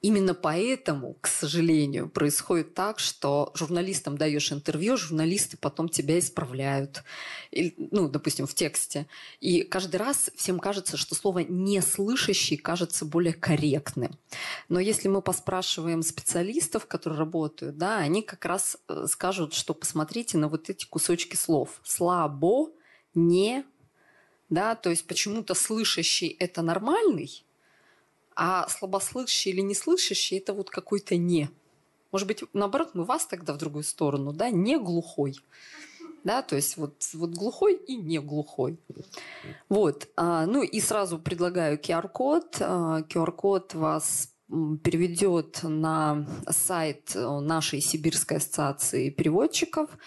Именно 0.00 0.34
поэтому, 0.34 1.14
к 1.20 1.26
сожалению, 1.26 2.08
происходит 2.08 2.74
так, 2.74 2.98
что 2.98 3.50
журналистам 3.54 4.16
даешь 4.16 4.52
интервью, 4.52 4.96
журналисты 4.96 5.56
потом 5.56 5.88
тебя 5.88 6.18
исправляют, 6.18 7.02
или, 7.50 7.74
ну, 7.76 8.08
допустим, 8.08 8.46
в 8.46 8.54
тексте. 8.54 9.06
И 9.40 9.62
каждый 9.62 9.96
раз 9.96 10.30
всем 10.36 10.60
кажется, 10.60 10.96
что 10.96 11.14
слово 11.14 11.40
«неслышащий» 11.40 12.56
кажется 12.56 13.04
более 13.04 13.34
корректным. 13.34 14.16
Но 14.68 14.78
если 14.80 15.08
мы 15.08 15.20
поспрашиваем 15.20 16.02
специалистов, 16.02 16.86
которые 16.86 17.18
работают, 17.18 17.76
да, 17.76 17.98
они 17.98 18.22
как 18.22 18.44
раз 18.44 18.78
э, 18.88 19.06
скажут, 19.08 19.52
что 19.52 19.74
посмотрите 19.74 20.38
на 20.38 20.48
вот 20.48 20.70
эти 20.70 20.86
кусочки 20.86 21.36
слов. 21.36 21.80
«Слабо», 21.84 22.70
«не», 23.14 23.64
да, 24.48 24.74
то 24.74 24.90
есть 24.90 25.06
почему-то 25.06 25.54
слышащий– 25.54 26.28
это 26.38 26.62
нормальный, 26.62 27.44
а 28.38 28.68
слабослышащий 28.68 29.50
или 29.50 29.60
неслышащий– 29.60 30.38
это 30.38 30.54
вот 30.54 30.70
какой-то 30.70 31.16
«не». 31.16 31.50
Может 32.12 32.28
быть, 32.28 32.44
наоборот, 32.52 32.90
мы 32.94 33.04
вас 33.04 33.26
тогда 33.26 33.52
в 33.52 33.58
другую 33.58 33.82
сторону, 33.82 34.32
да, 34.32 34.48
не 34.48 34.78
глухой. 34.78 35.36
Да, 36.22 36.42
то 36.42 36.56
есть 36.56 36.76
вот, 36.76 36.94
вот 37.14 37.30
глухой 37.30 37.74
и 37.76 37.96
не 37.96 38.18
глухой. 38.20 38.78
Вот. 39.68 40.08
А, 40.16 40.46
ну 40.46 40.62
и 40.62 40.80
сразу 40.80 41.18
предлагаю 41.18 41.78
QR-код. 41.78 42.56
А, 42.60 43.00
QR-код 43.02 43.74
вас 43.74 44.32
переведет 44.48 45.60
на 45.62 46.26
сайт 46.48 47.12
нашей 47.14 47.80
Сибирской 47.80 48.38
ассоциации 48.38 49.10
переводчиков– 49.10 49.90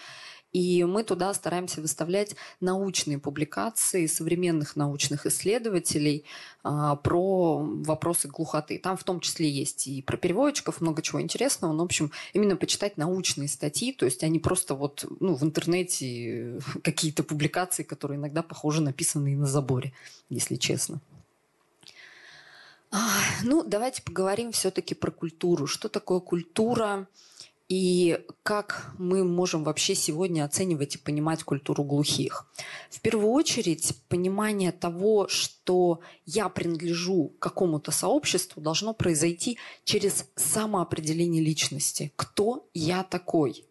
и 0.52 0.84
мы 0.84 1.02
туда 1.02 1.32
стараемся 1.32 1.80
выставлять 1.80 2.36
научные 2.60 3.18
публикации 3.18 4.06
современных 4.06 4.76
научных 4.76 5.26
исследователей 5.26 6.24
а, 6.62 6.96
про 6.96 7.58
вопросы 7.58 8.28
глухоты. 8.28 8.78
Там 8.78 8.96
в 8.96 9.04
том 9.04 9.20
числе 9.20 9.48
есть 9.48 9.86
и 9.86 10.02
про 10.02 10.16
переводчиков 10.16 10.80
много 10.80 11.00
чего 11.00 11.22
интересного. 11.22 11.72
Но, 11.72 11.82
в 11.82 11.86
общем, 11.86 12.12
именно 12.34 12.56
почитать 12.56 12.98
научные 12.98 13.48
статьи, 13.48 13.92
то 13.92 14.04
есть 14.04 14.22
они 14.22 14.38
просто 14.38 14.74
вот 14.74 15.06
ну, 15.20 15.34
в 15.34 15.42
интернете 15.42 16.60
какие-то 16.82 17.22
публикации, 17.22 17.82
которые 17.82 18.18
иногда 18.18 18.42
похожи 18.42 18.82
написанные 18.82 19.36
на 19.36 19.46
заборе, 19.46 19.92
если 20.28 20.56
честно. 20.56 21.00
Ну, 23.42 23.64
давайте 23.64 24.02
поговорим 24.02 24.52
все-таки 24.52 24.94
про 24.94 25.10
культуру. 25.10 25.66
Что 25.66 25.88
такое 25.88 26.20
культура? 26.20 27.08
И 27.72 28.18
как 28.42 28.92
мы 28.98 29.24
можем 29.24 29.64
вообще 29.64 29.94
сегодня 29.94 30.44
оценивать 30.44 30.96
и 30.96 30.98
понимать 30.98 31.42
культуру 31.42 31.84
глухих. 31.84 32.46
В 32.90 33.00
первую 33.00 33.30
очередь, 33.30 33.94
понимание 34.10 34.72
того, 34.72 35.26
что 35.26 36.00
я 36.26 36.50
принадлежу 36.50 37.32
какому-то 37.38 37.90
сообществу, 37.90 38.60
должно 38.60 38.92
произойти 38.92 39.56
через 39.84 40.26
самоопределение 40.36 41.42
личности. 41.42 42.12
Кто 42.16 42.68
я 42.74 43.04
такой? 43.04 43.64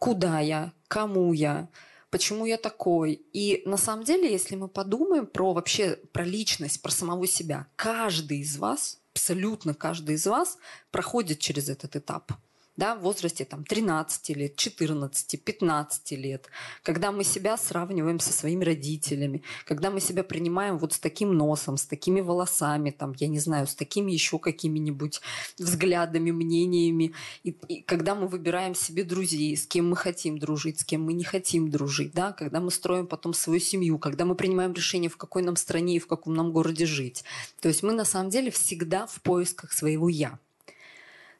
Куда 0.00 0.40
я? 0.40 0.72
Кому 0.88 1.32
я? 1.32 1.68
Почему 2.10 2.44
я 2.44 2.56
такой? 2.56 3.20
И 3.32 3.62
на 3.66 3.76
самом 3.76 4.04
деле, 4.04 4.32
если 4.32 4.56
мы 4.56 4.66
подумаем 4.66 5.26
про 5.26 5.52
вообще 5.52 5.96
про 6.10 6.24
личность, 6.24 6.82
про 6.82 6.90
самого 6.90 7.28
себя, 7.28 7.68
каждый 7.76 8.40
из 8.40 8.56
вас, 8.56 8.98
абсолютно 9.12 9.74
каждый 9.74 10.16
из 10.16 10.26
вас 10.26 10.58
проходит 10.90 11.38
через 11.38 11.68
этот 11.68 11.94
этап– 11.94 12.32
да, 12.76 12.94
в 12.94 13.00
возрасте 13.00 13.44
там, 13.44 13.64
13 13.64 14.36
лет, 14.36 14.56
14, 14.56 15.42
15 15.42 16.10
лет, 16.12 16.48
когда 16.82 17.12
мы 17.12 17.24
себя 17.24 17.56
сравниваем 17.56 18.20
со 18.20 18.32
своими 18.32 18.64
родителями, 18.64 19.42
когда 19.64 19.90
мы 19.90 20.00
себя 20.00 20.22
принимаем 20.22 20.78
вот 20.78 20.92
с 20.92 20.98
таким 20.98 21.34
носом, 21.34 21.76
с 21.76 21.86
такими 21.86 22.20
волосами, 22.20 22.90
там, 22.90 23.14
я 23.18 23.28
не 23.28 23.38
знаю, 23.38 23.66
с 23.66 23.74
такими 23.74 24.12
еще 24.12 24.38
какими-нибудь 24.38 25.20
взглядами, 25.58 26.30
мнениями, 26.30 27.12
и, 27.44 27.56
и 27.68 27.82
когда 27.82 28.14
мы 28.14 28.28
выбираем 28.28 28.74
себе 28.74 29.04
друзей, 29.04 29.56
с 29.56 29.66
кем 29.66 29.90
мы 29.90 29.96
хотим 29.96 30.38
дружить, 30.38 30.80
с 30.80 30.84
кем 30.84 31.02
мы 31.02 31.12
не 31.14 31.24
хотим 31.24 31.70
дружить, 31.70 32.12
да, 32.12 32.32
когда 32.32 32.60
мы 32.60 32.70
строим 32.70 33.06
потом 33.06 33.32
свою 33.32 33.60
семью, 33.60 33.98
когда 33.98 34.24
мы 34.24 34.34
принимаем 34.34 34.72
решение, 34.72 35.10
в 35.10 35.16
какой 35.16 35.42
нам 35.42 35.56
стране 35.56 35.96
и 35.96 36.00
в 36.00 36.06
каком 36.06 36.34
нам 36.34 36.52
городе 36.52 36.86
жить. 36.86 37.24
То 37.60 37.68
есть 37.68 37.82
мы 37.82 37.92
на 37.92 38.04
самом 38.04 38.30
деле 38.30 38.50
всегда 38.50 39.06
в 39.06 39.20
поисках 39.22 39.72
своего 39.72 40.08
«я». 40.08 40.38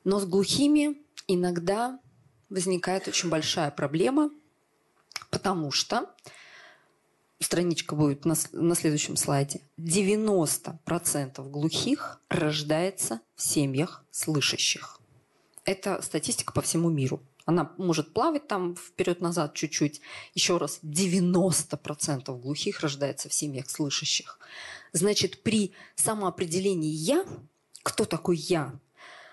Но 0.05 0.21
с 0.21 0.25
глухими 0.25 1.06
иногда 1.27 1.99
возникает 2.49 3.09
очень 3.09 3.29
большая 3.29 3.71
проблема, 3.71 4.31
потому 5.31 5.71
что 5.71 6.11
страничка 7.41 7.95
будет 7.95 8.25
на, 8.25 8.35
на 8.53 8.75
следующем 8.75 9.17
слайде. 9.17 9.61
90% 9.79 11.51
глухих 11.51 12.21
рождается 12.29 13.21
в 13.35 13.43
семьях 13.43 14.05
слышащих. 14.11 15.01
Это 15.65 16.01
статистика 16.03 16.53
по 16.53 16.63
всему 16.63 16.91
миру. 16.91 17.23
Она 17.45 17.73
может 17.77 18.13
плавать 18.13 18.49
там 18.49 18.75
вперед-назад 18.75 19.55
чуть-чуть. 19.55 20.01
Еще 20.35 20.57
раз, 20.57 20.81
90% 20.83 22.41
глухих 22.41 22.81
рождается 22.81 23.29
в 23.29 23.35
семьях 23.35 23.71
слышащих. 23.71 24.39
Значит, 24.93 25.43
при 25.43 25.73
самоопределении 25.95 26.91
«я», 26.91 27.25
кто 27.83 28.05
такой 28.05 28.37
«я», 28.37 28.79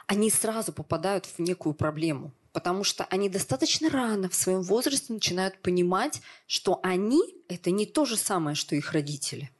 они 0.07 0.29
сразу 0.29 0.74
попадают 0.74 1.25
в 1.25 1.39
некую 1.39 1.74
проблему, 1.74 2.31
потому 2.51 2.83
что 2.83 3.05
они 3.05 3.29
достаточно 3.29 3.89
рано 3.89 4.29
в 4.29 4.36
своем 4.36 4.62
возрасте 4.62 5.13
начинают 5.13 5.62
понимать, 5.62 6.22
что 6.48 6.79
они– 6.83 7.22
это 7.48 7.72
не 7.72 7.86
то 7.86 8.05
же 8.05 8.17
самое, 8.17 8.55
что 8.55 8.75
их 8.75 8.91
родители. 8.91 9.51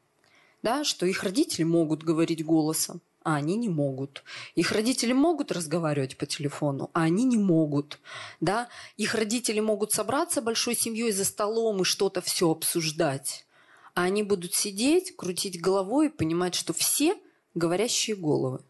Да, 0.62 0.84
что 0.84 1.06
их 1.06 1.24
родители 1.24 1.64
могут 1.64 2.04
говорить 2.04 2.46
голосом, 2.46 3.02
а 3.24 3.36
они 3.36 3.56
не 3.56 3.68
могут. 3.68 4.24
Их 4.56 4.72
родители 4.72 5.12
могут 5.12 5.52
разговаривать 5.52 6.18
по 6.18 6.26
телефону, 6.26 6.90
а 6.94 7.04
они 7.04 7.26
не 7.26 7.38
могут. 7.38 8.00
Да? 8.40 8.70
Их 8.96 9.14
родители 9.14 9.60
могут 9.60 9.92
собраться 9.92 10.42
большой 10.42 10.76
семьей 10.76 11.12
за 11.12 11.26
столом 11.26 11.82
и 11.82 11.86
что-то 11.86 12.22
все 12.22 12.50
обсуждать. 12.50 13.46
А 13.94 14.04
они 14.04 14.24
будут 14.24 14.54
сидеть, 14.54 15.16
крутить 15.16 15.60
головой 15.60 16.08
и 16.08 16.10
понимать, 16.10 16.56
что 16.56 16.74
все 16.74 17.18
говорящие 17.54 18.16
головы 18.16 18.62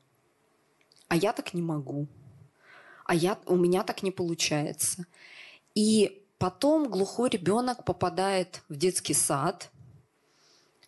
а 1.14 1.16
я 1.16 1.32
так 1.32 1.54
не 1.54 1.62
могу, 1.62 2.08
а 3.06 3.14
я, 3.14 3.38
у 3.46 3.56
меня 3.56 3.84
так 3.84 4.02
не 4.02 4.10
получается. 4.10 5.06
И 5.76 6.24
потом 6.40 6.90
глухой 6.90 7.30
ребенок 7.30 7.86
попадает 7.86 8.64
в 8.68 8.76
детский 8.76 9.14
сад, 9.14 9.70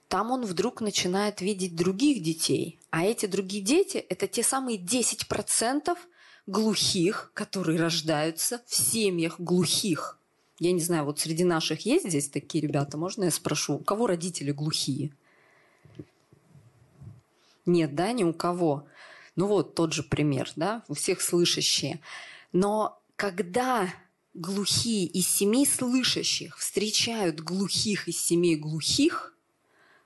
там 0.08 0.32
он 0.32 0.44
вдруг 0.44 0.82
начинает 0.82 1.42
видеть 1.42 1.76
других 1.76 2.24
детей. 2.24 2.80
А 2.90 3.04
эти 3.06 3.28
другие 3.28 3.64
дети– 3.64 3.98
это 4.10 4.28
те 4.28 4.42
самые 4.42 4.80
10% 4.80 5.96
глухих, 6.48 7.30
которые 7.36 7.80
рождаются 7.80 8.64
в 8.66 8.74
семьях 8.74 9.40
глухих. 9.40 10.18
Я 10.58 10.72
не 10.72 10.82
знаю, 10.82 11.06
вот 11.06 11.20
среди 11.20 11.44
наших 11.44 11.86
есть 11.86 12.10
здесь 12.10 12.30
такие 12.30 12.64
ребята? 12.64 12.98
Можно 12.98 13.26
я 13.26 13.32
спрошу, 13.32 13.76
у 13.76 13.84
кого 13.84 14.08
родители 14.08 14.52
глухие? 14.52 15.12
Нет, 17.68 17.94
да, 17.94 18.12
ни 18.12 18.24
у 18.24 18.34
кого. 18.34 18.88
Ну 19.36 19.48
вот 19.48 19.76
тот 19.76 19.94
же 19.94 20.04
пример, 20.04 20.52
да, 20.56 20.84
у 20.88 20.94
всех 20.94 21.22
слышащие. 21.22 22.00
Но 22.54 23.02
когда 23.16 23.94
глухие 24.34 25.06
из 25.06 25.28
семей 25.28 25.66
слышащих 25.66 26.58
встречают 26.58 27.42
глухих 27.42 28.08
из 28.08 28.20
семей 28.20 28.56
глухих, 28.56 29.35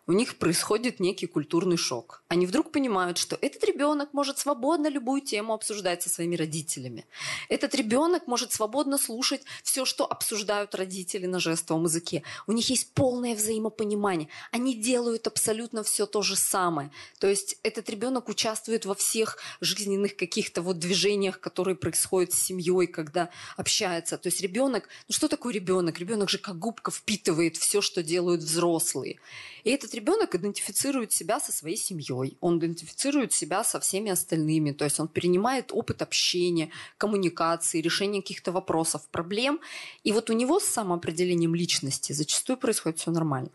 у 0.10 0.12
них 0.12 0.38
происходит 0.38 1.00
некий 1.00 1.28
культурный 1.28 1.78
шок. 1.78 2.24
Они 2.30 2.48
вдруг 2.48 2.72
понимают, 2.72 3.20
что 3.20 3.38
этот 3.42 3.64
ребенок 3.64 4.12
может 4.12 4.40
свободно 4.40 4.88
любую 4.88 5.22
тему 5.22 5.54
обсуждать 5.54 6.02
со 6.02 6.10
своими 6.10 6.36
родителями. 6.36 7.06
Этот 7.48 7.76
ребенок 7.76 8.26
может 8.26 8.52
свободно 8.52 8.98
слушать 8.98 9.44
все, 9.62 9.86
что 9.86 10.12
обсуждают 10.12 10.74
родители 10.74 11.28
на 11.28 11.40
жестовом 11.40 11.84
языке. 11.84 12.24
У 12.48 12.54
них 12.54 12.72
есть 12.72 12.92
полное 12.96 13.36
взаимопонимание. 13.36 14.30
Они 14.52 14.74
делают 14.74 15.28
абсолютно 15.28 15.84
все 15.84 16.08
то 16.08 16.24
же 16.24 16.36
самое. 16.36 16.90
То 17.20 17.28
есть 17.28 17.60
этот 17.62 17.88
ребенок 17.92 18.30
участвует 18.30 18.86
во 18.86 18.96
всех 18.96 19.38
жизненных 19.62 20.16
каких-то 20.16 20.64
вот 20.64 20.80
движениях, 20.80 21.40
которые 21.40 21.76
происходят 21.76 22.34
с 22.34 22.42
семьей, 22.42 22.88
когда 22.88 23.30
общается. 23.58 24.18
То 24.18 24.30
есть 24.30 24.42
ребенок, 24.42 24.90
ну 25.08 25.14
что 25.14 25.28
такое 25.28 25.54
ребенок? 25.54 26.00
Ребенок 26.00 26.32
же 26.32 26.40
как 26.40 26.58
губка 26.58 26.90
впитывает 26.90 27.58
все, 27.58 27.80
что 27.80 28.02
делают 28.02 28.42
взрослые. 28.42 29.20
И 29.64 29.70
этот 29.70 29.94
ребенок 30.00 30.36
идентифицирует 30.36 31.12
себя 31.12 31.40
со 31.40 31.52
своей 31.52 31.76
семьей, 31.78 32.38
он 32.40 32.58
идентифицирует 32.60 33.34
себя 33.34 33.64
со 33.64 33.80
всеми 33.80 34.12
остальными, 34.12 34.72
то 34.72 34.86
есть 34.86 35.00
он 35.00 35.08
перенимает 35.08 35.72
опыт 35.72 36.02
общения, 36.02 36.70
коммуникации, 36.98 37.82
решения 37.82 38.22
каких-то 38.22 38.52
вопросов, 38.52 39.08
проблем. 39.12 39.60
И 40.06 40.14
вот 40.14 40.30
у 40.30 40.34
него 40.34 40.60
с 40.60 40.66
самоопределением 40.66 41.54
личности 41.54 42.14
зачастую 42.14 42.58
происходит 42.58 43.00
все 43.00 43.12
нормально. 43.12 43.50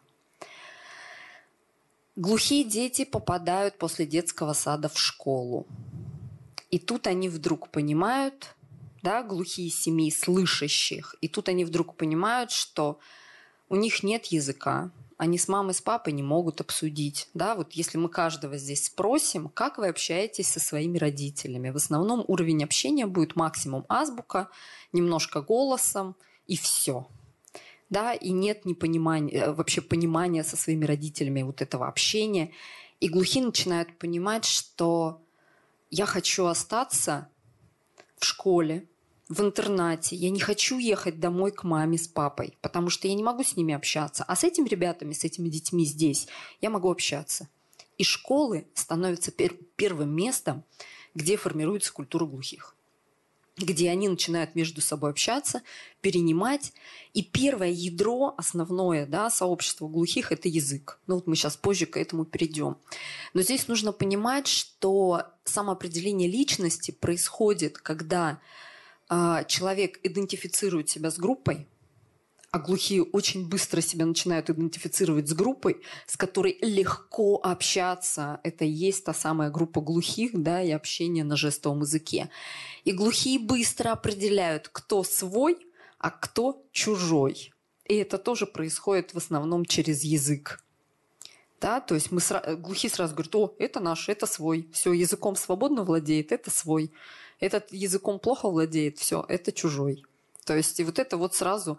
Глухие 2.17 2.65
дети 2.65 3.05
попадают 3.05 3.79
после 3.79 4.07
детского 4.07 4.53
сада 4.53 4.89
в 4.89 4.99
школу. 4.99 5.67
И 6.71 6.79
тут 6.79 7.07
они 7.07 7.29
вдруг 7.29 7.71
понимают, 7.71 8.55
да, 9.03 9.23
глухие 9.23 9.71
семьи 9.71 10.11
слышащих, 10.11 11.17
и 11.23 11.29
тут 11.29 11.49
они 11.49 11.65
вдруг 11.65 11.97
понимают, 11.97 12.51
что 12.51 12.99
у 13.69 13.77
них 13.77 14.03
нет 14.03 14.27
языка, 14.27 14.91
они 15.17 15.39
с 15.39 15.49
мамой, 15.49 15.75
с 15.75 15.81
папой 15.81 16.13
не 16.13 16.23
могут 16.23 16.61
обсудить. 16.61 17.29
Да? 17.35 17.55
Вот 17.55 17.73
если 17.73 17.99
мы 17.99 18.09
каждого 18.09 18.57
здесь 18.59 18.87
спросим, 18.87 19.49
как 19.49 19.79
вы 19.79 19.89
общаетесь 19.89 20.49
со 20.49 20.61
своими 20.61 20.99
родителями, 20.99 21.71
в 21.71 21.77
основном 21.77 22.25
уровень 22.27 22.65
общения 22.65 23.07
будет 23.07 23.37
максимум 23.37 23.85
азбука, 23.89 24.49
немножко 24.93 25.41
голосом 25.41 26.17
и 26.47 26.57
все. 26.57 27.07
Да, 27.91 28.13
и 28.13 28.31
нет 28.31 28.65
непонимания, 28.65 29.33
э, 29.33 29.53
вообще 29.53 29.81
понимания 29.81 30.43
со 30.43 30.57
своими 30.57 30.85
родителями 30.85 31.43
вот 31.43 31.63
этого 31.63 31.87
общения. 31.87 32.51
И 33.01 33.09
глухие 33.09 33.45
начинают 33.45 33.97
понимать, 33.99 34.45
что 34.45 35.21
я 35.91 36.07
хочу 36.07 36.47
остаться 36.47 37.29
в 38.17 38.25
школе, 38.25 38.89
в 39.29 39.41
интернате, 39.41 40.17
я 40.17 40.31
не 40.31 40.41
хочу 40.41 40.79
ехать 40.79 41.19
домой 41.19 41.51
к 41.51 41.65
маме 41.65 41.97
с 41.97 42.07
папой, 42.07 42.57
потому 42.61 42.91
что 42.91 43.09
я 43.09 43.15
не 43.15 43.23
могу 43.23 43.43
с 43.43 43.57
ними 43.57 43.75
общаться. 43.75 44.25
А 44.25 44.37
с 44.37 44.45
этими 44.45 44.69
ребятами, 44.69 45.13
с 45.13 45.25
этими 45.25 45.49
детьми 45.49 45.85
здесь 45.85 46.29
я 46.61 46.71
могу 46.71 46.91
общаться. 46.91 47.49
И 47.97 48.05
школы 48.05 48.67
становятся 48.75 49.31
пер- 49.31 49.59
первым 49.77 50.15
местом, 50.15 50.65
где 51.15 51.37
формируется 51.37 51.93
культура 51.93 52.27
глухих 52.27 52.75
где 53.57 53.91
они 53.91 54.09
начинают 54.09 54.55
между 54.55 54.81
собой 54.81 55.11
общаться, 55.11 55.63
перенимать. 56.01 56.73
И 57.13 57.23
первое 57.23 57.71
ядро, 57.71 58.35
основное 58.37 59.07
да, 59.07 59.31
сообщества 59.31 59.87
глухих– 59.87 60.33
это 60.33 60.49
язык. 60.49 60.99
Ну 61.07 61.17
вот 61.17 61.27
мы 61.27 61.37
сейчас 61.37 61.57
позже 61.57 61.87
к 61.87 61.97
этому 61.97 62.25
перейдем. 62.25 62.77
Но 63.33 63.43
здесь 63.43 63.69
нужно 63.69 63.93
понимать, 63.93 64.49
что 64.49 65.23
самоопределение 65.45 66.29
личности 66.29 66.91
происходит, 66.91 67.79
когда 67.79 68.41
человек 69.49 69.99
идентифицирует 70.03 70.89
себя 70.89 71.11
с 71.11 71.19
группой, 71.19 71.69
а 72.51 72.61
глухие 72.61 73.03
очень 73.03 73.49
быстро 73.49 73.81
себя 73.81 74.07
начинают 74.07 74.49
идентифицировать 74.49 75.29
с 75.29 75.33
группой, 75.33 75.83
с 76.07 76.17
которой 76.17 76.57
легко 76.61 77.41
общаться. 77.43 78.39
Это 78.45 78.65
и 78.65 78.71
есть 78.71 79.05
та 79.05 79.13
самая 79.13 79.51
группа 79.51 79.81
глухих, 79.81 80.31
да, 80.35 80.63
и 80.63 80.71
общение 80.71 81.25
на 81.25 81.37
жестовом 81.37 81.81
языке. 81.81 82.31
И 82.85 82.93
глухие 82.93 83.41
быстро 83.41 83.91
определяют, 83.91 84.69
кто 84.69 85.03
свой, 85.03 85.59
а 85.99 86.13
кто 86.13 86.65
чужой. 86.71 87.53
И 87.87 87.97
это 87.97 88.19
тоже 88.19 88.47
происходит 88.47 89.15
в 89.15 89.19
основном 89.19 89.65
через 89.65 90.05
язык. 90.05 90.63
Да, 91.61 91.81
то 91.81 91.97
есть 91.97 92.13
мы 92.13 92.21
сра- 92.21 92.55
глухие 92.55 92.89
сразу 92.89 93.15
говорят, 93.15 93.35
о, 93.35 93.55
это 93.59 93.81
наш, 93.81 94.09
это 94.09 94.27
свой. 94.27 94.69
Все, 94.73 94.93
языком 94.93 95.35
свободно 95.35 95.83
владеет, 95.83 96.31
это 96.31 96.53
свой 96.53 96.93
этот 97.45 97.73
языком 97.73 98.19
плохо 98.19 98.49
владеет, 98.49 98.99
все, 98.99 99.25
это 99.29 99.53
чужой. 99.53 100.05
То 100.45 100.57
есть 100.57 100.81
и 100.81 100.85
вот 100.85 100.99
это 100.99 101.17
вот 101.17 101.35
сразу 101.35 101.79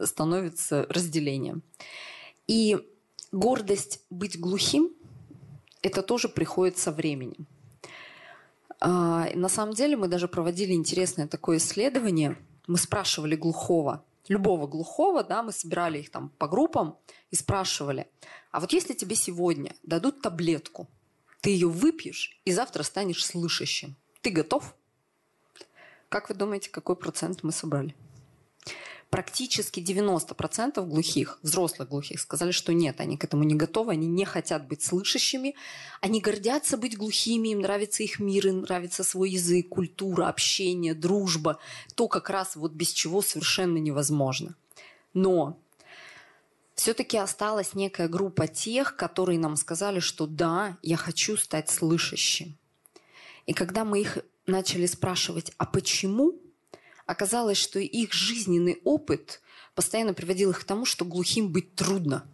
становится 0.00 0.86
разделением. 0.88 1.62
И 2.46 2.78
гордость 3.32 4.00
быть 4.10 4.38
глухим, 4.38 4.90
это 5.82 6.02
тоже 6.02 6.28
приходит 6.28 6.78
со 6.78 6.92
временем. 6.92 7.46
А, 8.80 9.28
на 9.34 9.48
самом 9.48 9.74
деле 9.74 9.96
мы 9.96 10.08
даже 10.08 10.28
проводили 10.28 10.72
интересное 10.72 11.26
такое 11.26 11.58
исследование. 11.58 12.36
Мы 12.66 12.78
спрашивали 12.78 13.36
глухого, 13.36 14.04
любого 14.28 14.66
глухого, 14.66 15.22
да, 15.22 15.42
мы 15.42 15.52
собирали 15.52 15.98
их 15.98 16.10
там 16.10 16.30
по 16.38 16.48
группам 16.48 16.96
и 17.30 17.36
спрашивали, 17.36 18.08
а 18.50 18.60
вот 18.60 18.72
если 18.72 18.94
тебе 18.94 19.16
сегодня 19.16 19.74
дадут 19.82 20.22
таблетку, 20.22 20.88
ты 21.40 21.50
ее 21.50 21.68
выпьешь 21.68 22.40
и 22.44 22.52
завтра 22.52 22.82
станешь 22.82 23.24
слышащим, 23.24 23.96
ты 24.22 24.30
готов? 24.30 24.74
Как 26.14 26.28
вы 26.28 26.36
думаете, 26.36 26.70
какой 26.70 26.94
процент 26.94 27.42
мы 27.42 27.50
собрали? 27.50 27.92
Практически 29.10 29.80
90% 29.80 30.86
глухих, 30.86 31.40
взрослых 31.42 31.88
глухих, 31.88 32.20
сказали, 32.20 32.52
что 32.52 32.72
нет, 32.72 33.00
они 33.00 33.16
к 33.16 33.24
этому 33.24 33.42
не 33.42 33.56
готовы, 33.56 33.94
они 33.94 34.06
не 34.06 34.24
хотят 34.24 34.68
быть 34.68 34.80
слышащими, 34.80 35.56
они 36.00 36.20
гордятся 36.20 36.76
быть 36.76 36.96
глухими, 36.96 37.48
им 37.48 37.62
нравится 37.62 38.04
их 38.04 38.20
мир, 38.20 38.46
им 38.46 38.60
нравится 38.60 39.02
свой 39.02 39.30
язык, 39.30 39.70
культура, 39.70 40.28
общение, 40.28 40.94
дружба, 40.94 41.58
то 41.96 42.06
как 42.06 42.30
раз 42.30 42.54
вот 42.54 42.70
без 42.70 42.92
чего 42.92 43.20
совершенно 43.20 43.78
невозможно. 43.78 44.54
Но 45.14 45.58
все-таки 46.76 47.18
осталась 47.18 47.74
некая 47.74 48.06
группа 48.06 48.46
тех, 48.46 48.94
которые 48.94 49.40
нам 49.40 49.56
сказали, 49.56 49.98
что 49.98 50.28
да, 50.28 50.78
я 50.80 50.96
хочу 50.96 51.36
стать 51.36 51.70
слышащим. 51.70 52.56
И 53.46 53.52
когда 53.52 53.84
мы 53.84 54.00
их 54.00 54.18
начали 54.46 54.86
спрашивать, 54.86 55.52
а 55.58 55.66
почему, 55.66 56.40
оказалось, 57.06 57.58
что 57.58 57.78
их 57.78 58.12
жизненный 58.12 58.80
опыт 58.84 59.40
постоянно 59.74 60.14
приводил 60.14 60.50
их 60.50 60.60
к 60.60 60.64
тому, 60.64 60.84
что 60.84 61.04
глухим 61.04 61.48
быть 61.48 61.74
трудно. 61.74 62.26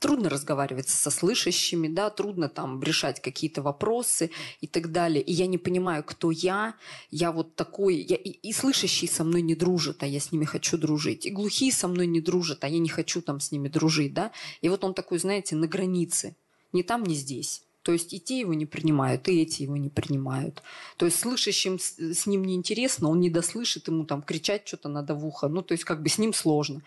Трудно 0.00 0.28
разговаривать 0.28 0.90
со 0.90 1.10
слышащими, 1.10 1.88
да, 1.88 2.10
трудно 2.10 2.50
там 2.50 2.82
решать 2.82 3.22
какие-то 3.22 3.62
вопросы 3.62 4.30
и 4.60 4.66
так 4.66 4.92
далее. 4.92 5.22
И 5.22 5.32
я 5.32 5.46
не 5.46 5.56
понимаю, 5.56 6.04
кто 6.04 6.30
я. 6.30 6.74
Я 7.10 7.32
вот 7.32 7.54
такой... 7.54 7.96
Я, 7.96 8.16
и, 8.16 8.30
и 8.30 8.52
слышащие 8.52 9.10
со 9.10 9.24
мной 9.24 9.40
не 9.40 9.54
дружат, 9.54 10.02
а 10.02 10.06
я 10.06 10.20
с 10.20 10.30
ними 10.30 10.44
хочу 10.44 10.76
дружить. 10.76 11.24
И 11.24 11.30
глухие 11.30 11.72
со 11.72 11.88
мной 11.88 12.06
не 12.06 12.20
дружат, 12.20 12.64
а 12.64 12.68
я 12.68 12.80
не 12.80 12.90
хочу 12.90 13.22
там 13.22 13.40
с 13.40 13.50
ними 13.50 13.68
дружить, 13.68 14.12
да. 14.12 14.30
И 14.60 14.68
вот 14.68 14.84
он 14.84 14.92
такой, 14.92 15.18
знаете, 15.18 15.56
на 15.56 15.66
границе. 15.66 16.36
Ни 16.72 16.82
там, 16.82 17.04
ни 17.04 17.14
здесь. 17.14 17.62
То 17.84 17.92
есть 17.92 18.14
и 18.14 18.18
те 18.18 18.40
его 18.40 18.54
не 18.54 18.64
принимают, 18.64 19.28
и 19.28 19.42
эти 19.42 19.62
его 19.62 19.76
не 19.76 19.90
принимают. 19.90 20.62
То 20.96 21.04
есть 21.04 21.20
слышащим 21.20 21.78
с, 21.78 21.98
с 21.98 22.26
ним 22.26 22.42
неинтересно, 22.42 23.10
он 23.10 23.20
не 23.20 23.28
дослышит, 23.28 23.88
ему 23.88 24.04
там 24.04 24.22
кричать 24.22 24.66
что-то 24.66 24.88
надо 24.88 25.14
в 25.14 25.26
ухо. 25.26 25.48
Ну, 25.48 25.60
то 25.60 25.72
есть 25.72 25.84
как 25.84 26.02
бы 26.02 26.08
с 26.08 26.16
ним 26.16 26.32
сложно. 26.32 26.80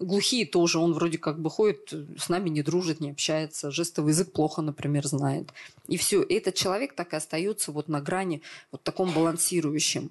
Глухие 0.00 0.44
тоже, 0.44 0.80
он 0.80 0.92
вроде 0.92 1.18
как 1.18 1.40
бы 1.40 1.50
ходит, 1.50 1.94
с 2.18 2.28
нами 2.28 2.48
не 2.48 2.62
дружит, 2.64 2.98
не 3.00 3.12
общается, 3.12 3.70
жестовый 3.70 4.10
язык 4.10 4.32
плохо, 4.32 4.60
например, 4.60 5.06
знает. 5.06 5.52
И 5.86 5.96
все, 5.96 6.20
и 6.20 6.34
этот 6.34 6.56
человек 6.56 6.94
так 6.94 7.12
и 7.12 7.16
остается 7.16 7.70
вот 7.70 7.88
на 7.88 8.00
грани, 8.00 8.42
вот 8.72 8.82
таком 8.82 9.12
балансирующем. 9.12 10.10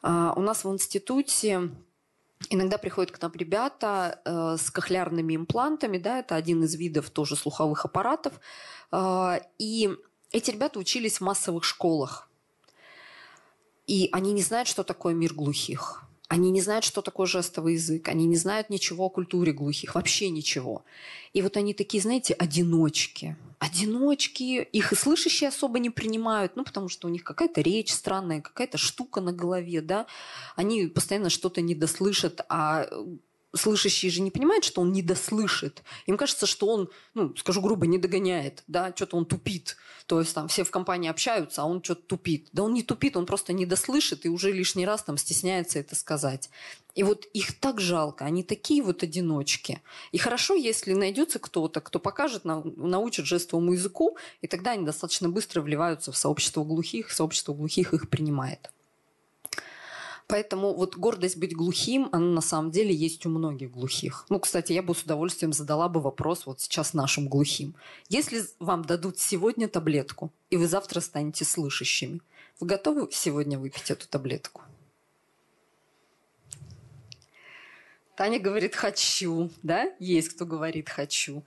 А, 0.00 0.32
у 0.36 0.40
нас 0.40 0.64
в 0.64 0.72
институте 0.72 1.68
Иногда 2.48 2.78
приходят 2.78 3.12
к 3.12 3.20
нам 3.20 3.32
ребята 3.34 4.20
э, 4.24 4.56
с 4.56 4.70
кохлеарными 4.70 5.36
имплантами, 5.36 5.98
да, 5.98 6.20
это 6.20 6.34
один 6.36 6.64
из 6.64 6.74
видов 6.74 7.10
тоже 7.10 7.36
слуховых 7.36 7.84
аппаратов. 7.84 8.40
Э, 8.90 9.40
и 9.58 9.90
эти 10.32 10.50
ребята 10.50 10.78
учились 10.78 11.18
в 11.18 11.20
массовых 11.20 11.64
школах. 11.64 12.28
И 13.86 14.08
они 14.12 14.32
не 14.32 14.42
знают, 14.42 14.68
что 14.68 14.84
такое 14.84 15.14
мир 15.14 15.34
глухих. 15.34 16.02
Они 16.30 16.52
не 16.52 16.60
знают, 16.60 16.84
что 16.84 17.02
такое 17.02 17.26
жестовый 17.26 17.74
язык. 17.74 18.06
Они 18.06 18.24
не 18.24 18.36
знают 18.36 18.70
ничего 18.70 19.06
о 19.06 19.10
культуре 19.10 19.52
глухих. 19.52 19.96
Вообще 19.96 20.30
ничего. 20.30 20.84
И 21.32 21.42
вот 21.42 21.56
они 21.56 21.74
такие, 21.74 22.00
знаете, 22.00 22.34
одиночки 22.34 23.36
одиночки, 23.58 24.62
их 24.62 24.92
и 24.92 24.96
слышащие 24.96 25.48
особо 25.48 25.80
не 25.80 25.90
принимают, 25.90 26.56
ну, 26.56 26.64
потому 26.64 26.88
что 26.88 27.08
у 27.08 27.10
них 27.10 27.22
какая-то 27.24 27.60
речь 27.60 27.92
странная, 27.92 28.40
какая-то 28.40 28.78
штука 28.78 29.20
на 29.20 29.34
голове, 29.34 29.82
да, 29.82 30.06
они 30.56 30.86
постоянно 30.86 31.28
что-то 31.28 31.60
недослышат, 31.60 32.40
а 32.48 32.86
слышащие 33.54 34.10
же 34.10 34.20
не 34.20 34.30
понимают, 34.30 34.64
что 34.64 34.80
он 34.80 34.92
не 34.92 35.02
дослышит. 35.02 35.82
Им 36.06 36.16
кажется, 36.16 36.46
что 36.46 36.66
он, 36.66 36.90
ну, 37.14 37.34
скажу 37.36 37.60
грубо, 37.60 37.86
не 37.86 37.98
догоняет, 37.98 38.62
да, 38.66 38.92
что-то 38.94 39.16
он 39.16 39.26
тупит. 39.26 39.76
То 40.06 40.20
есть 40.20 40.34
там 40.34 40.48
все 40.48 40.64
в 40.64 40.70
компании 40.70 41.10
общаются, 41.10 41.62
а 41.62 41.66
он 41.66 41.82
что-то 41.82 42.02
тупит. 42.02 42.48
Да 42.52 42.62
он 42.62 42.74
не 42.74 42.82
тупит, 42.82 43.16
он 43.16 43.26
просто 43.26 43.52
не 43.52 43.66
дослышит 43.66 44.26
и 44.26 44.28
уже 44.28 44.52
лишний 44.52 44.86
раз 44.86 45.02
там 45.02 45.16
стесняется 45.16 45.78
это 45.78 45.94
сказать. 45.94 46.50
И 46.94 47.02
вот 47.02 47.26
их 47.32 47.58
так 47.58 47.80
жалко, 47.80 48.24
они 48.24 48.42
такие 48.42 48.82
вот 48.82 49.02
одиночки. 49.02 49.80
И 50.12 50.18
хорошо, 50.18 50.54
если 50.54 50.92
найдется 50.92 51.38
кто-то, 51.38 51.80
кто 51.80 51.98
покажет, 51.98 52.44
научит 52.44 53.26
жестовому 53.26 53.72
языку, 53.72 54.16
и 54.40 54.46
тогда 54.46 54.72
они 54.72 54.84
достаточно 54.84 55.28
быстро 55.28 55.62
вливаются 55.62 56.10
в 56.12 56.16
сообщество 56.16 56.64
глухих, 56.64 57.10
сообщество 57.12 57.54
глухих 57.54 57.94
их 57.94 58.08
принимает. 58.08 58.70
Поэтому 60.30 60.74
вот 60.74 60.94
гордость 60.96 61.38
быть 61.38 61.56
глухим, 61.56 62.08
она 62.12 62.26
на 62.26 62.40
самом 62.40 62.70
деле 62.70 62.94
есть 62.94 63.26
у 63.26 63.28
многих 63.28 63.72
глухих. 63.72 64.26
Ну, 64.28 64.38
кстати, 64.38 64.72
я 64.72 64.80
бы 64.80 64.94
с 64.94 65.02
удовольствием 65.02 65.52
задала 65.52 65.88
бы 65.88 66.00
вопрос 66.00 66.46
вот 66.46 66.60
сейчас 66.60 66.94
нашим 66.94 67.28
глухим. 67.28 67.74
Если 68.08 68.44
вам 68.60 68.84
дадут 68.84 69.18
сегодня 69.18 69.66
таблетку, 69.66 70.30
и 70.48 70.56
вы 70.56 70.68
завтра 70.68 71.00
станете 71.00 71.44
слышащими, 71.44 72.20
вы 72.60 72.66
готовы 72.68 73.08
сегодня 73.10 73.58
выпить 73.58 73.90
эту 73.90 74.06
таблетку? 74.06 74.62
Таня 78.16 78.38
говорит 78.38 78.76
«хочу», 78.76 79.50
да? 79.64 79.92
Есть 79.98 80.28
кто 80.28 80.46
говорит 80.46 80.88
«хочу». 80.88 81.42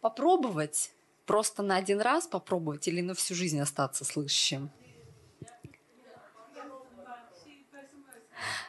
попробовать? 0.00 0.90
Просто 1.24 1.62
на 1.62 1.76
один 1.76 2.00
раз 2.00 2.26
попробовать 2.26 2.88
или 2.88 3.00
на 3.00 3.14
всю 3.14 3.36
жизнь 3.36 3.60
остаться 3.60 4.04
слышащим? 4.04 4.70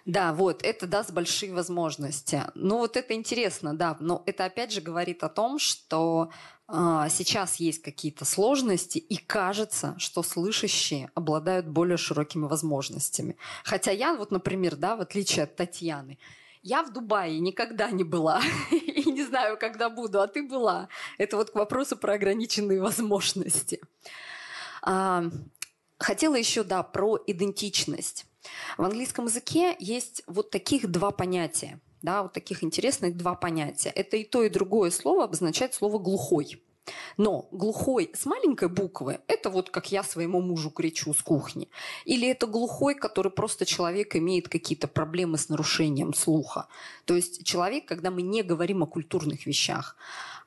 Да, 0.09 0.33
вот, 0.33 0.63
это 0.63 0.87
даст 0.87 1.11
большие 1.11 1.53
возможности. 1.53 2.41
Ну, 2.55 2.79
вот 2.79 2.97
это 2.97 3.13
интересно, 3.13 3.77
да. 3.77 3.95
Но 3.99 4.23
это 4.25 4.45
опять 4.45 4.71
же 4.71 4.81
говорит 4.81 5.23
о 5.23 5.29
том, 5.29 5.59
что 5.59 6.31
э, 6.67 7.05
сейчас 7.11 7.57
есть 7.57 7.83
какие-то 7.83 8.25
сложности, 8.25 8.97
и 8.97 9.17
кажется, 9.17 9.93
что 9.99 10.23
слышащие 10.23 11.11
обладают 11.13 11.67
более 11.67 11.97
широкими 11.97 12.47
возможностями. 12.47 13.37
Хотя 13.63 13.91
я, 13.91 14.15
вот, 14.15 14.31
например, 14.31 14.77
да, 14.77 14.95
в 14.95 15.01
отличие 15.01 15.43
от 15.43 15.55
Татьяны, 15.55 16.17
я 16.63 16.81
в 16.81 16.91
Дубае 16.91 17.39
никогда 17.39 17.91
не 17.91 18.03
была 18.03 18.41
и 18.71 19.11
не 19.11 19.23
знаю, 19.23 19.59
когда 19.59 19.91
буду, 19.91 20.21
а 20.21 20.27
ты 20.27 20.41
была. 20.41 20.89
Это 21.19 21.37
вот 21.37 21.51
к 21.51 21.55
вопросу 21.55 21.95
про 21.95 22.13
ограниченные 22.13 22.81
возможности. 22.81 23.79
А, 24.81 25.25
хотела 25.99 26.33
еще, 26.33 26.63
да, 26.63 26.81
про 26.81 27.19
идентичность. 27.27 28.25
В 28.77 28.83
английском 28.83 29.25
языке 29.25 29.75
есть 29.79 30.23
вот 30.27 30.51
таких 30.51 30.89
два 30.89 31.11
понятия, 31.11 31.79
да, 32.01 32.23
вот 32.23 32.33
таких 32.33 32.63
интересных 32.63 33.17
два 33.17 33.35
понятия. 33.35 33.89
Это 33.89 34.17
и 34.17 34.23
то, 34.23 34.43
и 34.43 34.49
другое 34.49 34.91
слово 34.91 35.25
обозначает 35.25 35.73
слово 35.73 35.99
«глухой». 35.99 36.61
Но 37.17 37.47
глухой 37.51 38.11
с 38.15 38.25
маленькой 38.25 38.69
буквы– 38.69 39.19
это 39.27 39.49
вот 39.49 39.69
как 39.69 39.91
я 39.91 40.03
своему 40.03 40.41
мужу 40.41 40.69
кричу 40.69 41.13
с 41.13 41.21
кухни. 41.21 41.69
Или 42.05 42.27
это 42.27 42.47
глухой, 42.47 42.95
который 42.95 43.31
просто 43.31 43.65
человек 43.65 44.15
имеет 44.15 44.49
какие-то 44.49 44.87
проблемы 44.87 45.37
с 45.37 45.49
нарушением 45.49 46.13
слуха. 46.13 46.67
То 47.05 47.15
есть 47.15 47.43
человек, 47.43 47.85
когда 47.85 48.11
мы 48.11 48.21
не 48.21 48.43
говорим 48.43 48.83
о 48.83 48.87
культурных 48.87 49.45
вещах, 49.45 49.95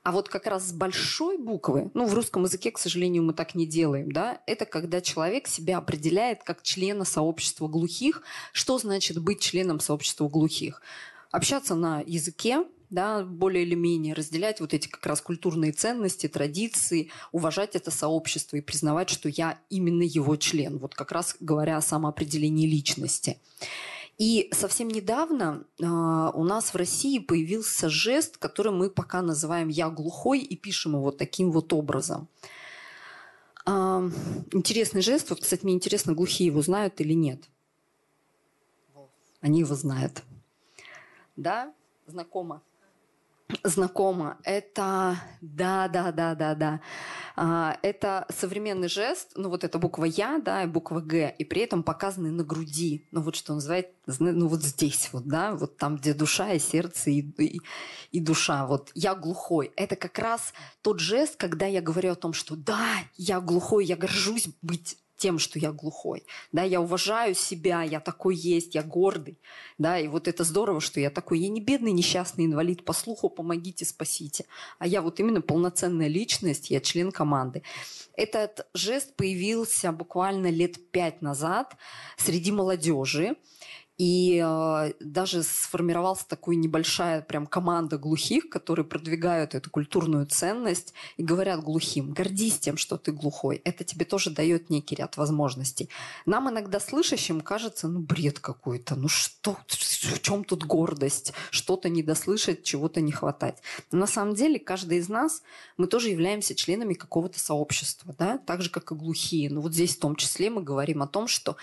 а 0.03 0.11
вот 0.11 0.29
как 0.29 0.47
раз 0.47 0.69
с 0.69 0.73
большой 0.73 1.39
буквы, 1.39 1.91
ну, 1.95 2.07
в 2.07 2.15
русском 2.15 2.43
языке, 2.43 2.73
к 2.73 2.79
сожалению, 2.79 3.23
мы 3.23 3.35
так 3.35 3.55
не 3.55 3.67
делаем, 3.67 4.11
да, 4.11 4.41
это 4.47 4.65
когда 4.65 5.01
человек 5.01 5.47
себя 5.47 5.79
определяет 5.79 6.43
как 6.43 6.63
члена 6.63 7.05
сообщества 7.05 7.69
глухих. 7.69 8.23
Что 8.53 8.79
значит 8.79 9.19
быть 9.19 9.41
членом 9.41 9.79
сообщества 9.79 10.29
глухих? 10.29 10.83
Общаться 11.31 11.75
на 11.77 12.03
языке, 12.05 12.65
да, 12.91 13.25
более 13.25 13.65
или 13.65 13.75
менее 13.75 14.15
разделять 14.15 14.61
вот 14.61 14.75
эти 14.75 14.89
как 14.89 15.07
раз 15.07 15.21
культурные 15.21 15.73
ценности, 15.73 16.29
традиции, 16.29 17.11
уважать 17.31 17.75
это 17.75 17.91
сообщество 17.91 18.57
и 18.57 18.61
признавать, 18.61 19.09
что 19.09 19.29
я 19.29 19.59
именно 19.71 20.03
его 20.03 20.37
член, 20.37 20.79
вот 20.79 20.95
как 20.95 21.13
раз 21.13 21.37
говоря 21.41 21.79
о 21.79 21.83
самоопределении 21.83 22.67
личности. 22.67 23.39
И 24.23 24.49
совсем 24.53 24.87
недавно 24.87 25.65
э, 25.81 25.85
у 25.85 26.45
нас 26.45 26.73
в 26.73 26.77
России 26.77 27.19
появился 27.19 27.89
жест, 27.89 28.37
который 28.37 28.71
мы 28.71 28.89
пока 28.89 29.21
называем 29.21 29.67
«я 29.67 29.91
глухой» 29.91 30.39
и 30.39 30.57
пишем 30.57 30.93
его 30.93 31.11
таким 31.11 31.51
вот 31.51 31.73
образом. 31.73 32.29
Э, 33.67 34.09
интересный 34.53 35.03
жест. 35.03 35.29
Вот, 35.31 35.41
кстати, 35.41 35.65
мне 35.65 35.75
интересно, 35.75 36.15
глухие 36.15 36.47
его 36.47 36.63
знают 36.63 37.01
или 37.01 37.15
нет. 37.15 37.41
Они 39.41 39.59
его 39.59 39.75
знают. 39.75 40.23
Да? 41.35 41.75
Знакомо? 42.07 42.63
Знакомо. 43.63 44.39
Это, 44.45 45.17
да, 45.41 45.89
да, 45.89 46.13
да, 46.13 46.35
да, 46.35 46.55
да. 46.55 46.81
А, 47.37 47.79
это 47.83 48.27
современный 48.29 48.89
жест, 48.89 49.33
ну 49.37 49.49
вот 49.49 49.65
эта 49.65 49.79
буква 49.79 50.05
Я, 50.05 50.39
да, 50.39 50.65
и 50.65 50.67
буква 50.67 51.01
Г, 51.01 51.35
и 51.39 51.45
при 51.45 51.63
этом 51.63 51.83
показаны 51.83 52.31
на 52.31 52.45
груди. 52.45 53.07
Ну 53.11 53.23
вот 53.23 53.37
что 53.37 53.55
называется, 53.55 53.93
ну 54.19 54.49
вот 54.49 54.63
здесь 54.63 55.09
вот, 55.13 55.27
да, 55.27 55.55
вот 55.55 55.77
там, 55.77 55.97
где 55.97 56.15
душа 56.15 56.53
и 56.53 56.59
сердце 56.59 57.11
и, 57.11 57.21
и, 57.21 57.61
и 58.11 58.21
душа. 58.21 58.67
Вот 58.67 58.91
я 58.95 59.15
глухой. 59.15 59.73
Это 59.77 59.97
как 59.97 60.19
раз 60.19 60.53
тот 60.83 61.01
жест, 61.01 61.37
когда 61.37 61.67
я 61.67 61.81
говорю 61.81 62.13
о 62.13 62.17
том, 62.17 62.33
что 62.33 62.57
да, 62.57 62.87
я 63.17 63.41
глухой, 63.41 63.87
я 63.87 63.97
горжусь 63.97 64.49
быть 64.61 64.99
тем, 65.23 65.39
что 65.39 65.61
я 65.61 65.71
глухой. 65.71 66.25
Да, 66.51 66.65
я 66.65 66.81
уважаю 66.81 67.37
себя, 67.37 67.85
я 67.85 68.01
такой 68.01 68.35
есть, 68.35 68.75
я 68.75 68.83
гордый. 68.83 69.39
Да, 69.79 69.97
и 69.97 70.09
вот 70.09 70.27
это 70.27 70.43
здорово, 70.43 70.81
что 70.81 70.99
я 70.99 71.11
такой, 71.11 71.39
я 71.39 71.49
не 71.49 71.61
бедный 71.61 71.93
несчастный 71.93 72.47
инвалид 72.47 72.85
по 72.85 72.93
слуху, 72.93 73.31
помогите, 73.31 73.85
спасите. 73.85 74.47
А 74.81 74.87
я 74.89 75.01
вот 75.01 75.21
именно 75.21 75.41
полноценная 75.41 76.09
личность, 76.09 76.71
я 76.71 76.81
член 76.81 77.13
команды. 77.13 77.63
Этот 78.17 78.67
жест 78.75 79.15
появился 79.15 79.93
буквально 79.93 80.49
лет 80.49 80.91
пять 80.91 81.23
назад 81.23 81.77
среди 82.17 82.51
молодежи. 82.51 83.37
И 83.99 84.43
э, 84.45 84.93
даже 85.01 85.43
сформировалась 85.43 86.25
такая 86.25 86.57
небольшая 86.57 87.21
прям 87.21 87.47
команда 87.47 87.99
глухих, 87.99 88.49
которые 88.49 88.87
продвигают 88.87 89.55
эту 89.55 89.71
культурную 89.71 90.27
ценность 90.27 90.95
и 91.19 91.23
говорят 91.23 91.63
глухим, 91.63 92.13
гордись 92.13 92.59
тем, 92.59 92.77
что 92.77 92.97
ты 92.97 93.13
глухой. 93.13 93.61
Это 93.65 93.85
тебе 93.85 94.05
тоже 94.05 94.31
дает 94.31 94.71
некий 94.71 94.95
ряд 94.95 95.17
возможностей. 95.17 95.89
Нам 96.25 96.49
иногда 96.49 96.81
слышащим 96.81 97.43
кажется, 97.43 97.87
ну 97.87 98.01
бред 98.01 98.41
какой-то, 98.41 98.97
ну 98.97 99.09
что, 99.09 99.59
в 99.69 100.21
чем 100.21 100.45
тут 100.45 100.65
гордость? 100.65 101.35
Что-то 101.51 101.89
недослышать, 101.89 102.65
чего-то 102.65 103.01
не 103.01 103.13
хватать. 103.13 103.63
Но 103.91 103.99
на 103.99 104.07
самом 104.07 104.35
деле 104.35 104.59
каждый 104.59 104.99
из 104.99 105.09
нас, 105.09 105.43
мы 105.77 105.87
тоже 105.87 106.09
являемся 106.09 106.55
членами 106.55 106.95
какого-то 106.95 107.39
сообщества, 107.39 108.15
да? 108.19 108.39
так 108.39 108.63
же, 108.63 108.71
как 108.71 108.91
и 108.91 108.95
глухие. 108.95 109.51
Но 109.51 109.61
вот 109.61 109.75
здесь 109.75 109.97
в 109.97 110.01
том 110.01 110.17
числе 110.17 110.49
мы 110.51 110.63
говорим 110.63 111.03
о 111.03 111.07
том, 111.07 111.29
что 111.29 111.57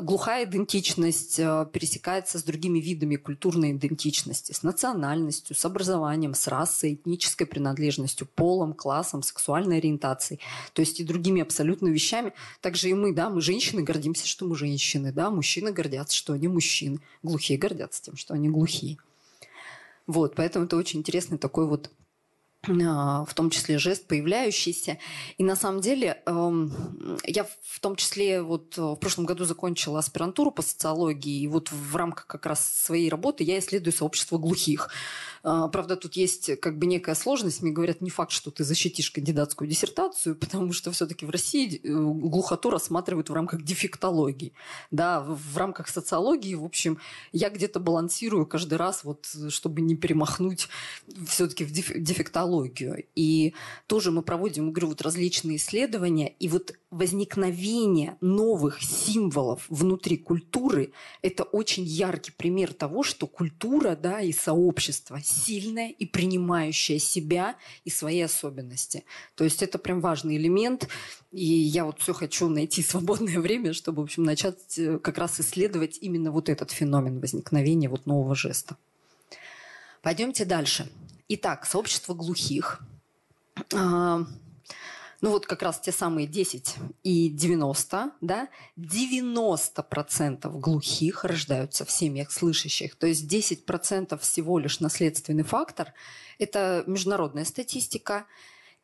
глухая 0.00 0.44
идентичность 0.44 1.38
э, 1.38 1.66
пересекается 1.72 2.38
с 2.38 2.42
другими 2.42 2.78
видами 2.78 3.16
культурной 3.16 3.72
идентичности, 3.72 4.52
с 4.52 4.62
национальностью, 4.62 5.56
с 5.56 5.64
образованием, 5.64 6.34
с 6.34 6.46
расой, 6.46 6.94
этнической 6.94 7.46
принадлежностью, 7.46 8.26
полом, 8.26 8.72
классом, 8.72 9.22
сексуальной 9.22 9.78
ориентацией, 9.78 10.40
то 10.72 10.80
есть 10.80 11.00
и 11.00 11.04
другими 11.04 11.42
абсолютно 11.42 11.88
вещами. 11.88 12.32
Также 12.60 12.90
и 12.90 12.94
мы, 12.94 13.12
да, 13.12 13.30
мы 13.30 13.40
женщины 13.40 13.82
гордимся, 13.82 14.26
что 14.26 14.46
мы 14.46 14.56
женщины, 14.56 15.12
да, 15.12 15.30
мужчины 15.30 15.72
гордятся, 15.72 16.16
что 16.16 16.32
они 16.32 16.48
мужчины, 16.48 17.00
глухие 17.22 17.58
гордятся 17.58 18.02
тем, 18.02 18.16
что 18.16 18.34
они 18.34 18.48
глухие. 18.48 18.98
Вот, 20.06 20.34
поэтому 20.34 20.66
это 20.66 20.76
очень 20.76 21.00
интересный 21.00 21.38
такой 21.38 21.66
вот 21.66 21.90
в 22.66 23.34
том 23.34 23.50
числе 23.50 23.78
жест 23.78 24.06
появляющийся. 24.06 24.98
И 25.38 25.44
на 25.44 25.56
самом 25.56 25.80
деле 25.80 26.22
эм, 26.26 26.72
я 27.24 27.44
в 27.44 27.80
том 27.80 27.96
числе 27.96 28.42
вот 28.42 28.76
в 28.76 28.96
прошлом 28.96 29.26
году 29.26 29.44
закончила 29.44 29.98
аспирантуру 29.98 30.50
по 30.50 30.62
социологии, 30.62 31.40
и 31.42 31.46
вот 31.46 31.70
в 31.70 31.96
рамках 31.96 32.26
как 32.26 32.46
раз 32.46 32.64
своей 32.64 33.08
работы 33.08 33.44
я 33.44 33.58
исследую 33.58 33.92
сообщество 33.92 34.38
глухих. 34.38 34.90
А, 35.46 35.68
правда, 35.68 35.96
тут 35.96 36.14
есть 36.14 36.58
как 36.60 36.78
бы 36.78 36.86
некая 36.86 37.14
сложность. 37.14 37.60
Мне 37.60 37.70
говорят, 37.70 38.00
не 38.00 38.08
факт, 38.08 38.32
что 38.32 38.50
ты 38.50 38.64
защитишь 38.64 39.10
кандидатскую 39.10 39.68
диссертацию, 39.68 40.34
потому 40.40 40.72
что 40.72 40.90
все-таки 40.90 41.26
в 41.26 41.30
России 41.30 41.80
э, 41.82 41.88
глухоту 41.92 42.70
рассматривают 42.70 43.28
в 43.28 43.34
рамках 43.34 43.62
дефектологии. 43.62 44.54
Да, 44.90 45.20
в 45.20 45.56
рамках 45.58 45.88
социологии, 45.88 46.54
в 46.54 46.64
общем, 46.64 46.98
я 47.32 47.50
где-то 47.50 47.78
балансирую 47.78 48.46
каждый 48.46 48.78
раз, 48.78 49.04
вот, 49.04 49.28
чтобы 49.50 49.82
не 49.82 49.96
перемахнуть 49.96 50.68
все-таки 51.28 51.64
в 51.64 51.72
дефектологию. 51.72 52.53
И 53.14 53.54
тоже 53.86 54.10
мы 54.10 54.22
проводим, 54.22 54.72
говорю, 54.72 54.88
вот 54.88 55.02
различные 55.02 55.56
исследования, 55.56 56.34
и 56.38 56.48
вот 56.48 56.74
возникновение 56.90 58.16
новых 58.20 58.82
символов 58.82 59.66
внутри 59.68 60.16
культуры– 60.16 60.92
это 61.22 61.42
очень 61.42 61.84
яркий 61.84 62.30
пример 62.30 62.72
того, 62.72 63.02
что 63.02 63.26
культура 63.26 63.96
да, 63.96 64.20
и 64.20 64.32
сообщество 64.32 65.20
сильная 65.20 65.90
и 65.90 66.06
принимающая 66.06 66.98
себя 66.98 67.56
и 67.84 67.90
свои 67.90 68.20
особенности. 68.20 69.04
То 69.34 69.42
есть 69.44 69.62
это 69.62 69.78
прям 69.78 70.00
важный 70.00 70.36
элемент. 70.36 70.88
И 71.32 71.44
я 71.44 71.84
вот 71.84 72.00
все 72.00 72.12
хочу 72.12 72.48
найти 72.48 72.82
свободное 72.84 73.40
время, 73.40 73.72
чтобы, 73.72 74.02
в 74.02 74.04
общем, 74.04 74.22
начать 74.22 74.78
э, 74.78 74.98
как 75.00 75.18
раз 75.18 75.40
исследовать 75.40 75.98
именно 76.00 76.30
вот 76.30 76.48
этот 76.48 76.70
феномен 76.70 77.18
возникновения 77.18 77.88
вот 77.88 78.06
нового 78.06 78.36
жеста. 78.36 78.76
Пойдемте 80.00 80.44
дальше. 80.44 80.88
Итак, 81.28 81.64
сообщество 81.66 82.14
глухих. 82.14 82.80
Ну 83.72 85.30
вот 85.30 85.46
как 85.46 85.62
раз 85.62 85.80
те 85.80 85.90
самые 85.90 86.26
10 86.26 86.74
и 87.02 87.30
90, 87.30 88.10
да, 88.20 88.48
90% 88.76 90.60
глухих 90.60 91.24
рождаются 91.24 91.86
в 91.86 91.90
семьях 91.90 92.30
слышащих. 92.30 92.94
То 92.96 93.06
есть 93.06 93.24
10% 93.32 94.18
всего 94.18 94.58
лишь 94.58 94.80
наследственный 94.80 95.44
фактор. 95.44 95.94
Это 96.38 96.84
международная 96.86 97.46
статистика. 97.46 98.26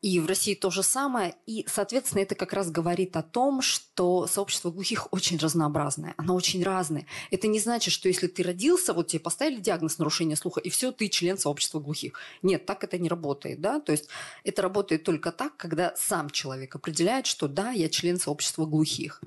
И 0.02 0.18
в 0.18 0.26
России 0.26 0.54
то 0.54 0.70
же 0.70 0.82
самое. 0.82 1.34
И, 1.46 1.66
соответственно, 1.68 2.22
это 2.22 2.34
как 2.34 2.54
раз 2.54 2.70
говорит 2.70 3.16
о 3.16 3.22
том, 3.22 3.60
что 3.60 4.26
сообщество 4.26 4.70
глухих 4.70 5.12
очень 5.12 5.36
разнообразное. 5.36 6.14
Оно 6.16 6.34
очень 6.34 6.62
разное. 6.62 7.06
Это 7.30 7.48
не 7.48 7.60
значит, 7.60 7.92
что 7.92 8.08
если 8.08 8.26
ты 8.26 8.42
родился, 8.42 8.94
вот 8.94 9.08
тебе 9.08 9.20
поставили 9.20 9.60
диагноз 9.60 9.98
нарушения 9.98 10.36
слуха, 10.36 10.60
и 10.60 10.70
все, 10.70 10.90
ты 10.90 11.08
член 11.08 11.36
сообщества 11.36 11.80
глухих. 11.80 12.14
Нет, 12.42 12.64
так 12.64 12.82
это 12.82 12.96
не 12.98 13.10
работает. 13.10 13.60
Да? 13.60 13.78
То 13.78 13.92
есть 13.92 14.08
это 14.42 14.62
работает 14.62 15.04
только 15.04 15.32
так, 15.32 15.56
когда 15.58 15.94
сам 15.96 16.30
человек 16.30 16.74
определяет, 16.74 17.26
что 17.26 17.46
да, 17.46 17.70
я 17.72 17.90
член 17.90 18.18
сообщества 18.18 18.64
глухих. 18.64 19.20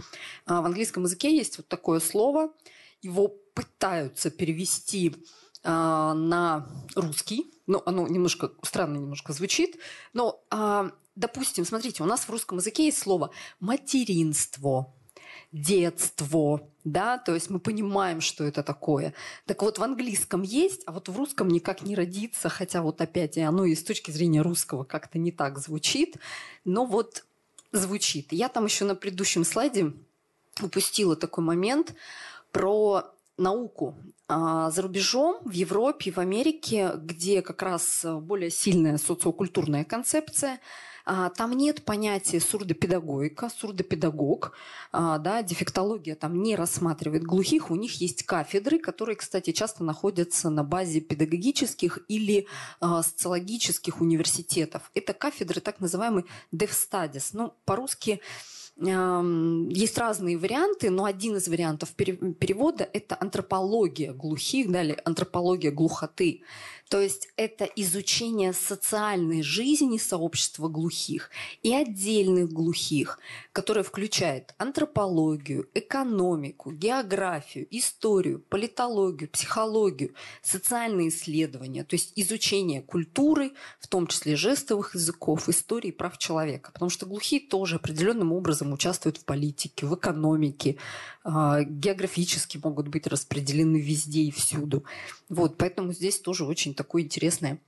А 0.45 0.61
в 0.61 0.65
английском 0.65 1.03
языке 1.03 1.35
есть 1.35 1.57
вот 1.57 1.67
такое 1.67 1.99
слово. 1.99 2.51
Его 3.03 3.27
пытаются 3.53 4.31
перевести 4.31 5.15
на 5.63 6.67
русский. 6.95 7.51
Ну, 7.67 7.81
оно 7.85 8.07
немножко 8.07 8.51
странно 8.61 8.97
немножко 8.97 9.31
звучит, 9.31 9.77
но, 10.11 10.43
а, 10.49 10.91
допустим, 11.15 11.63
смотрите, 11.65 12.03
у 12.03 12.05
нас 12.05 12.21
в 12.21 12.29
русском 12.29 12.57
языке 12.57 12.85
есть 12.85 12.99
слово 12.99 13.31
материнство, 13.61 14.93
детство, 15.53 16.67
да, 16.83 17.17
то 17.17 17.33
есть 17.33 17.49
мы 17.49 17.59
понимаем, 17.59 18.19
что 18.19 18.43
это 18.43 18.63
такое. 18.63 19.13
Так 19.45 19.61
вот, 19.61 19.77
в 19.77 19.83
английском 19.83 20.41
есть, 20.41 20.81
а 20.85 20.91
вот 20.91 21.07
в 21.07 21.15
русском 21.15 21.47
никак 21.47 21.83
не 21.83 21.95
родится, 21.95 22.49
хотя 22.49 22.81
вот 22.81 22.99
опять 22.99 23.37
оно 23.37 23.65
и 23.65 23.75
с 23.75 23.83
точки 23.83 24.11
зрения 24.11 24.41
русского 24.41 24.83
как-то 24.83 25.19
не 25.19 25.31
так 25.31 25.59
звучит, 25.59 26.17
но 26.65 26.85
вот 26.85 27.23
звучит. 27.71 28.33
Я 28.33 28.49
там 28.49 28.65
еще 28.65 28.83
на 28.85 28.95
предыдущем 28.95 29.45
слайде 29.45 29.93
упустила 30.61 31.15
такой 31.15 31.43
момент 31.43 31.95
про 32.51 33.13
науку. 33.37 33.95
А 34.27 34.71
за 34.71 34.81
рубежом, 34.81 35.41
в 35.43 35.51
Европе, 35.51 36.11
в 36.11 36.17
Америке, 36.17 36.91
где 36.95 37.41
как 37.41 37.61
раз 37.61 38.05
более 38.21 38.49
сильная 38.49 38.97
социокультурная 38.97 39.83
концепция– 39.83 40.59
а, 41.05 41.29
там 41.29 41.53
нет 41.53 41.83
понятия 41.83 42.39
сурдопедагогика, 42.39 43.49
сурдопедагог, 43.49 44.53
а, 44.91 45.17
да, 45.17 45.43
дефектология 45.43 46.15
там 46.15 46.41
не 46.41 46.55
рассматривает 46.55 47.23
глухих. 47.23 47.71
У 47.71 47.75
них 47.75 47.99
есть 47.99 48.23
кафедры, 48.23 48.79
которые, 48.79 49.17
кстати, 49.17 49.51
часто 49.51 49.83
находятся 49.83 50.49
на 50.49 50.63
базе 50.63 51.01
педагогических 51.01 51.99
или 52.07 52.47
социологических 52.79 53.99
университетов. 54.01 54.91
Это 54.93 55.13
кафедры 55.13 55.59
так 55.59 55.79
называемый 55.79 56.25
dev 56.53 56.71
studies. 56.71 57.29
Ну, 57.33 57.53
по-русски 57.65 58.21
есть 58.75 59.97
разные 59.97 60.37
варианты, 60.37 60.89
но 60.89 61.05
один 61.05 61.37
из 61.37 61.47
вариантов 61.47 61.93
перевода– 61.93 62.89
это 62.93 63.15
антропология 63.19 64.13
глухих, 64.13 64.71
да, 64.71 64.83
или 64.83 64.97
антропология 65.05 65.71
глухоты. 65.71 66.41
То 66.93 67.01
есть 67.01 67.29
это 67.37 67.65
изучение 67.65 68.53
социальной 68.53 69.41
жизни 69.41 69.97
сообщества 69.97 70.67
глухих 70.67 71.31
и 71.63 71.73
отдельных 71.73 72.51
глухих, 72.53 73.17
которое 73.51 73.81
включает 73.81 74.53
антропологию, 74.59 75.67
экономику, 75.73 76.71
географию, 76.71 77.65
историю, 77.71 78.41
политологию, 78.47 79.27
психологию, 79.27 80.13
социальные 80.43 81.09
исследования, 81.09 81.83
то 81.83 81.95
есть 81.95 82.13
изучение 82.15 82.83
культуры, 82.83 83.53
в 83.79 83.87
том 83.87 84.05
числе 84.05 84.35
жестовых 84.35 84.93
языков, 84.93 85.49
истории 85.49 85.89
прав 85.89 86.19
человека. 86.19 86.71
Потому 86.73 86.91
что 86.91 87.07
глухие 87.07 87.41
тоже 87.41 87.77
определенным 87.77 88.31
образом 88.31 88.71
участвуют 88.71 89.17
в 89.17 89.25
политике, 89.25 89.87
в 89.87 89.95
экономике, 89.95 90.77
а, 91.23 91.63
географически 91.63 92.59
могут 92.61 92.89
быть 92.89 93.07
распределены 93.07 93.77
везде 93.77 94.23
и 94.23 94.31
всюду. 94.31 94.83
Вот, 95.29 95.57
поэтому 95.57 95.93
здесь 95.93 96.19
тоже 96.19 96.45
очень 96.45 96.75
такое 96.83 97.03
интересное 97.03 97.59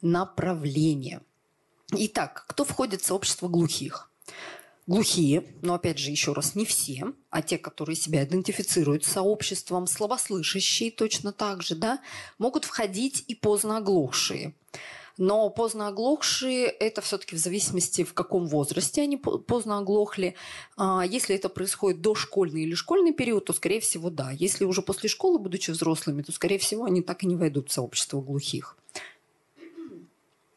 направление. 0.00 1.20
Итак, 1.92 2.44
кто 2.48 2.64
входит 2.64 3.02
в 3.02 3.06
сообщество 3.06 3.48
глухих? 3.48 4.10
Глухие, 4.86 5.44
но 5.60 5.74
опять 5.74 5.98
же, 5.98 6.10
еще 6.10 6.32
раз, 6.32 6.54
не 6.54 6.64
все, 6.64 7.12
а 7.30 7.42
те, 7.42 7.58
которые 7.58 7.96
себя 7.96 8.24
идентифицируют 8.24 9.04
с 9.04 9.12
сообществом, 9.12 9.86
слабослышащие 9.86 10.90
точно 10.90 11.32
так 11.32 11.62
же, 11.62 11.74
да, 11.74 12.00
могут 12.38 12.64
входить 12.64 13.24
и 13.26 13.34
поздно 13.34 13.78
оглохшие. 13.78 14.54
Но 15.20 15.50
поздно 15.50 15.88
оглохшие– 15.88 16.64
это 16.80 17.02
все-таки 17.02 17.36
в 17.36 17.38
зависимости, 17.38 18.04
в 18.04 18.14
каком 18.14 18.46
возрасте 18.46 19.02
они 19.02 19.18
поздно 19.18 19.76
оглохли. 19.76 20.34
А 20.78 21.04
если 21.04 21.36
это 21.36 21.50
происходит 21.50 22.00
дошкольный 22.00 22.62
или 22.62 22.74
школьный 22.74 23.12
период, 23.12 23.44
то, 23.44 23.52
скорее 23.52 23.80
всего, 23.80 24.08
да. 24.08 24.30
Если 24.30 24.64
уже 24.64 24.80
после 24.80 25.10
школы, 25.10 25.38
будучи 25.38 25.72
взрослыми, 25.72 26.22
то, 26.22 26.32
скорее 26.32 26.58
всего, 26.58 26.84
они 26.84 27.02
так 27.02 27.22
и 27.22 27.26
не 27.26 27.36
войдут 27.36 27.68
в 27.68 27.72
сообщество 27.72 28.22
глухих. 28.22 28.78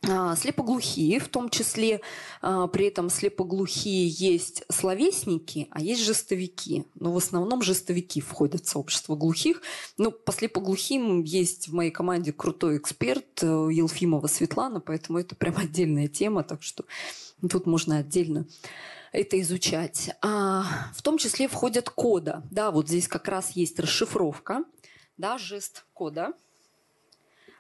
А, 0.09 0.35
слепоглухие, 0.35 1.19
в 1.19 1.29
том 1.29 1.49
числе 1.49 2.01
а, 2.41 2.67
при 2.67 2.87
этом 2.87 3.09
слепоглухие 3.09 4.07
есть 4.07 4.63
словесники, 4.69 5.67
а 5.71 5.81
есть 5.81 6.03
жестовики. 6.03 6.85
Но 6.95 7.13
в 7.13 7.17
основном 7.17 7.61
жестовики 7.61 8.19
входят 8.19 8.65
в 8.65 8.69
сообщество 8.69 9.15
глухих. 9.15 9.61
Ну, 9.97 10.11
по 10.11 10.33
слепоглухим 10.33 11.23
есть 11.23 11.69
в 11.69 11.73
моей 11.73 11.91
команде 11.91 12.33
крутой 12.33 12.77
эксперт 12.77 13.43
э, 13.43 13.45
Елфимова 13.45 14.27
Светлана, 14.27 14.81
поэтому 14.81 15.19
это 15.19 15.35
прям 15.35 15.55
отдельная 15.57 16.09
тема, 16.09 16.43
так 16.43 16.63
что 16.63 16.83
тут 17.49 17.65
можно 17.65 17.99
отдельно 17.99 18.45
это 19.13 19.39
изучать. 19.39 20.09
А, 20.21 20.65
в 20.93 21.01
том 21.01 21.17
числе 21.17 21.47
входят 21.47 21.89
кода. 21.89 22.43
Да, 22.51 22.71
вот 22.71 22.89
здесь 22.89 23.07
как 23.07 23.29
раз 23.29 23.51
есть 23.51 23.79
расшифровка, 23.79 24.65
да, 25.17 25.37
жест 25.37 25.85
кода– 25.93 26.33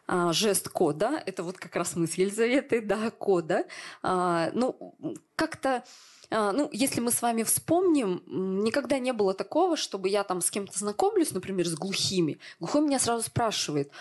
жест 0.07 0.69
кода. 0.69 1.21
Это 1.25 1.43
вот 1.43 1.57
как 1.57 1.75
раз 1.75 1.95
мысль 1.95 2.21
Елизаветы, 2.21 2.81
да, 2.81 3.11
кода. 3.11 3.65
А, 4.01 4.51
ну, 4.53 4.95
как-то 5.35 5.83
а, 6.29 6.51
ну, 6.51 6.69
если 6.71 6.99
мы 6.99 7.11
с 7.11 7.21
вами 7.21 7.43
вспомним, 7.43 8.23
никогда 8.63 8.97
не 8.97 9.13
было 9.13 9.33
такого, 9.33 9.77
чтобы 9.77 10.09
я 10.09 10.23
там 10.23 10.41
с 10.41 10.49
кем-то 10.49 10.77
знакомлюсь, 10.77 11.31
например, 11.31 11.67
с 11.67 11.75
глухими. 11.75 12.39
Глухой 12.59 12.81
меня 12.81 12.99
сразу 12.99 13.23
спрашивает, 13.23 13.91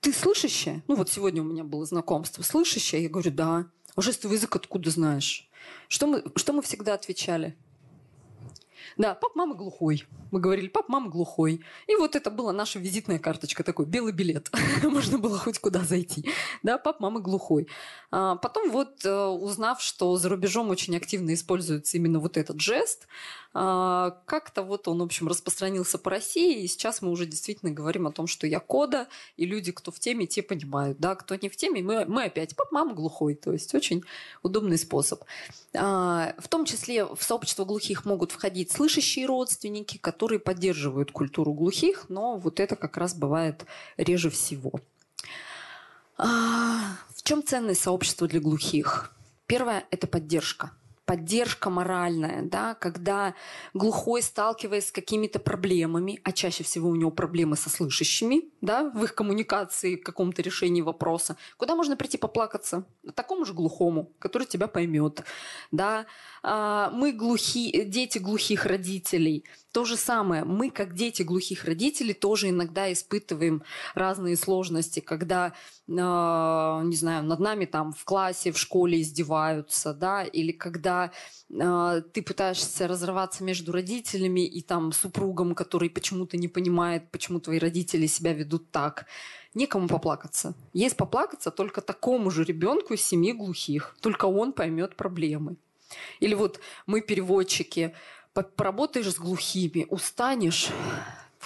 ты 0.00 0.12
слышащая? 0.12 0.82
Ну, 0.88 0.94
вот 0.94 1.10
сегодня 1.10 1.42
у 1.42 1.44
меня 1.44 1.64
было 1.64 1.84
знакомство. 1.84 2.42
Слышащая? 2.42 3.00
Я 3.00 3.08
говорю, 3.08 3.32
да. 3.32 3.66
А 3.96 4.00
жестовый 4.00 4.36
язык 4.36 4.56
откуда 4.56 4.90
знаешь? 4.90 5.48
Что 5.88 6.06
мы, 6.06 6.24
что 6.36 6.52
мы 6.52 6.62
всегда 6.62 6.94
отвечали? 6.94 7.56
Да, 8.98 9.14
пап, 9.14 9.36
мама 9.36 9.54
глухой. 9.54 10.04
Мы 10.32 10.40
говорили, 10.40 10.66
пап, 10.66 10.88
мама 10.88 11.08
глухой. 11.08 11.64
И 11.86 11.94
вот 11.94 12.16
это 12.16 12.32
была 12.32 12.52
наша 12.52 12.80
визитная 12.80 13.20
карточка, 13.20 13.62
такой 13.62 13.86
белый 13.86 14.12
билет. 14.12 14.50
Можно 14.82 15.18
было 15.18 15.38
хоть 15.38 15.60
куда 15.60 15.84
зайти. 15.84 16.28
Да, 16.64 16.78
пап, 16.78 16.98
мама 16.98 17.20
глухой. 17.20 17.68
А 18.10 18.34
потом 18.34 18.72
вот, 18.72 19.04
э, 19.04 19.26
узнав, 19.26 19.80
что 19.80 20.16
за 20.16 20.28
рубежом 20.28 20.70
очень 20.70 20.96
активно 20.96 21.32
используется 21.32 21.96
именно 21.96 22.18
вот 22.18 22.36
этот 22.36 22.60
жест, 22.60 23.06
как-то 23.52 24.62
вот 24.62 24.88
он, 24.88 24.98
в 24.98 25.02
общем, 25.02 25.26
распространился 25.26 25.98
по 25.98 26.10
России, 26.10 26.62
и 26.62 26.68
сейчас 26.68 27.00
мы 27.02 27.10
уже 27.10 27.26
действительно 27.26 27.72
говорим 27.72 28.06
о 28.06 28.12
том, 28.12 28.26
что 28.26 28.46
я 28.46 28.60
кода, 28.60 29.08
и 29.36 29.46
люди, 29.46 29.72
кто 29.72 29.90
в 29.90 29.98
теме, 29.98 30.26
те 30.26 30.42
понимают, 30.42 30.98
да, 30.98 31.14
кто 31.14 31.34
не 31.34 31.48
в 31.48 31.56
теме, 31.56 31.82
мы, 31.82 32.04
мы 32.04 32.24
опять, 32.24 32.54
пап, 32.54 32.70
мама 32.72 32.94
глухой, 32.94 33.34
то 33.34 33.52
есть 33.52 33.74
очень 33.74 34.02
удобный 34.42 34.78
способ. 34.78 35.24
А, 35.74 36.34
в 36.38 36.48
том 36.48 36.66
числе 36.66 37.04
в 37.04 37.18
сообщество 37.20 37.64
глухих 37.64 38.04
могут 38.04 38.32
входить 38.32 38.70
слышащие 38.70 39.26
родственники, 39.26 39.96
которые 39.96 40.38
поддерживают 40.38 41.10
культуру 41.10 41.52
глухих, 41.52 42.06
но 42.08 42.36
вот 42.36 42.60
это 42.60 42.76
как 42.76 42.96
раз 42.96 43.14
бывает 43.14 43.64
реже 43.96 44.30
всего. 44.30 44.72
А, 46.18 46.96
в 47.14 47.22
чем 47.22 47.42
ценность 47.42 47.80
сообщества 47.80 48.28
для 48.28 48.40
глухих? 48.40 49.12
Первое– 49.46 49.86
это 49.90 50.06
поддержка 50.06 50.72
поддержка 51.08 51.70
моральная, 51.70 52.42
да, 52.42 52.74
когда 52.74 53.34
глухой, 53.72 54.20
сталкиваясь 54.20 54.88
с 54.88 54.92
какими-то 54.92 55.38
проблемами, 55.38 56.20
а 56.22 56.32
чаще 56.32 56.64
всего 56.64 56.90
у 56.90 56.94
него 56.94 57.10
проблемы 57.10 57.56
со 57.56 57.70
слышащими, 57.70 58.42
да, 58.60 58.90
в 58.90 59.04
их 59.04 59.14
коммуникации, 59.14 59.96
в 59.96 60.02
каком-то 60.02 60.42
решении 60.42 60.82
вопроса, 60.82 61.38
куда 61.56 61.74
можно 61.74 61.96
прийти 61.96 62.18
поплакаться? 62.18 62.84
Такому 63.14 63.46
же 63.46 63.54
глухому, 63.54 64.12
который 64.18 64.46
тебя 64.46 64.66
поймет, 64.68 65.22
да. 65.72 66.04
А, 66.42 66.90
мы 66.90 67.12
глухи, 67.12 67.84
дети 67.86 68.18
глухих 68.18 68.66
родителей, 68.66 69.44
то 69.72 69.84
же 69.84 69.96
самое. 69.96 70.44
Мы, 70.44 70.70
как 70.70 70.94
дети 70.94 71.22
глухих 71.22 71.64
родителей, 71.64 72.14
тоже 72.14 72.48
иногда 72.48 72.90
испытываем 72.92 73.62
разные 73.94 74.36
сложности, 74.36 75.00
когда, 75.00 75.52
э, 75.86 75.90
не 75.90 76.96
знаю, 76.96 77.24
над 77.24 77.38
нами 77.38 77.66
там 77.66 77.92
в 77.92 78.04
классе, 78.04 78.50
в 78.50 78.58
школе 78.58 79.00
издеваются, 79.00 79.92
да, 79.92 80.24
или 80.24 80.52
когда 80.52 81.12
э, 81.50 82.02
ты 82.12 82.22
пытаешься 82.22 82.88
разрываться 82.88 83.44
между 83.44 83.72
родителями 83.72 84.46
и 84.46 84.62
там 84.62 84.92
супругом, 84.92 85.54
который 85.54 85.90
почему-то 85.90 86.36
не 86.36 86.48
понимает, 86.48 87.10
почему 87.10 87.38
твои 87.38 87.58
родители 87.58 88.06
себя 88.06 88.32
ведут 88.32 88.70
так. 88.70 89.06
Некому 89.54 89.88
поплакаться. 89.88 90.54
Есть 90.72 90.96
поплакаться 90.96 91.50
только 91.50 91.80
такому 91.80 92.30
же 92.30 92.44
ребенку 92.44 92.94
из 92.94 93.02
семьи 93.02 93.32
глухих. 93.32 93.96
Только 94.00 94.26
он 94.26 94.52
поймет 94.52 94.94
проблемы. 94.94 95.56
Или 96.20 96.34
вот 96.34 96.60
мы 96.86 97.00
переводчики, 97.00 97.94
поработаешь 98.42 99.12
с 99.12 99.18
глухими, 99.18 99.86
устанешь, 99.90 100.70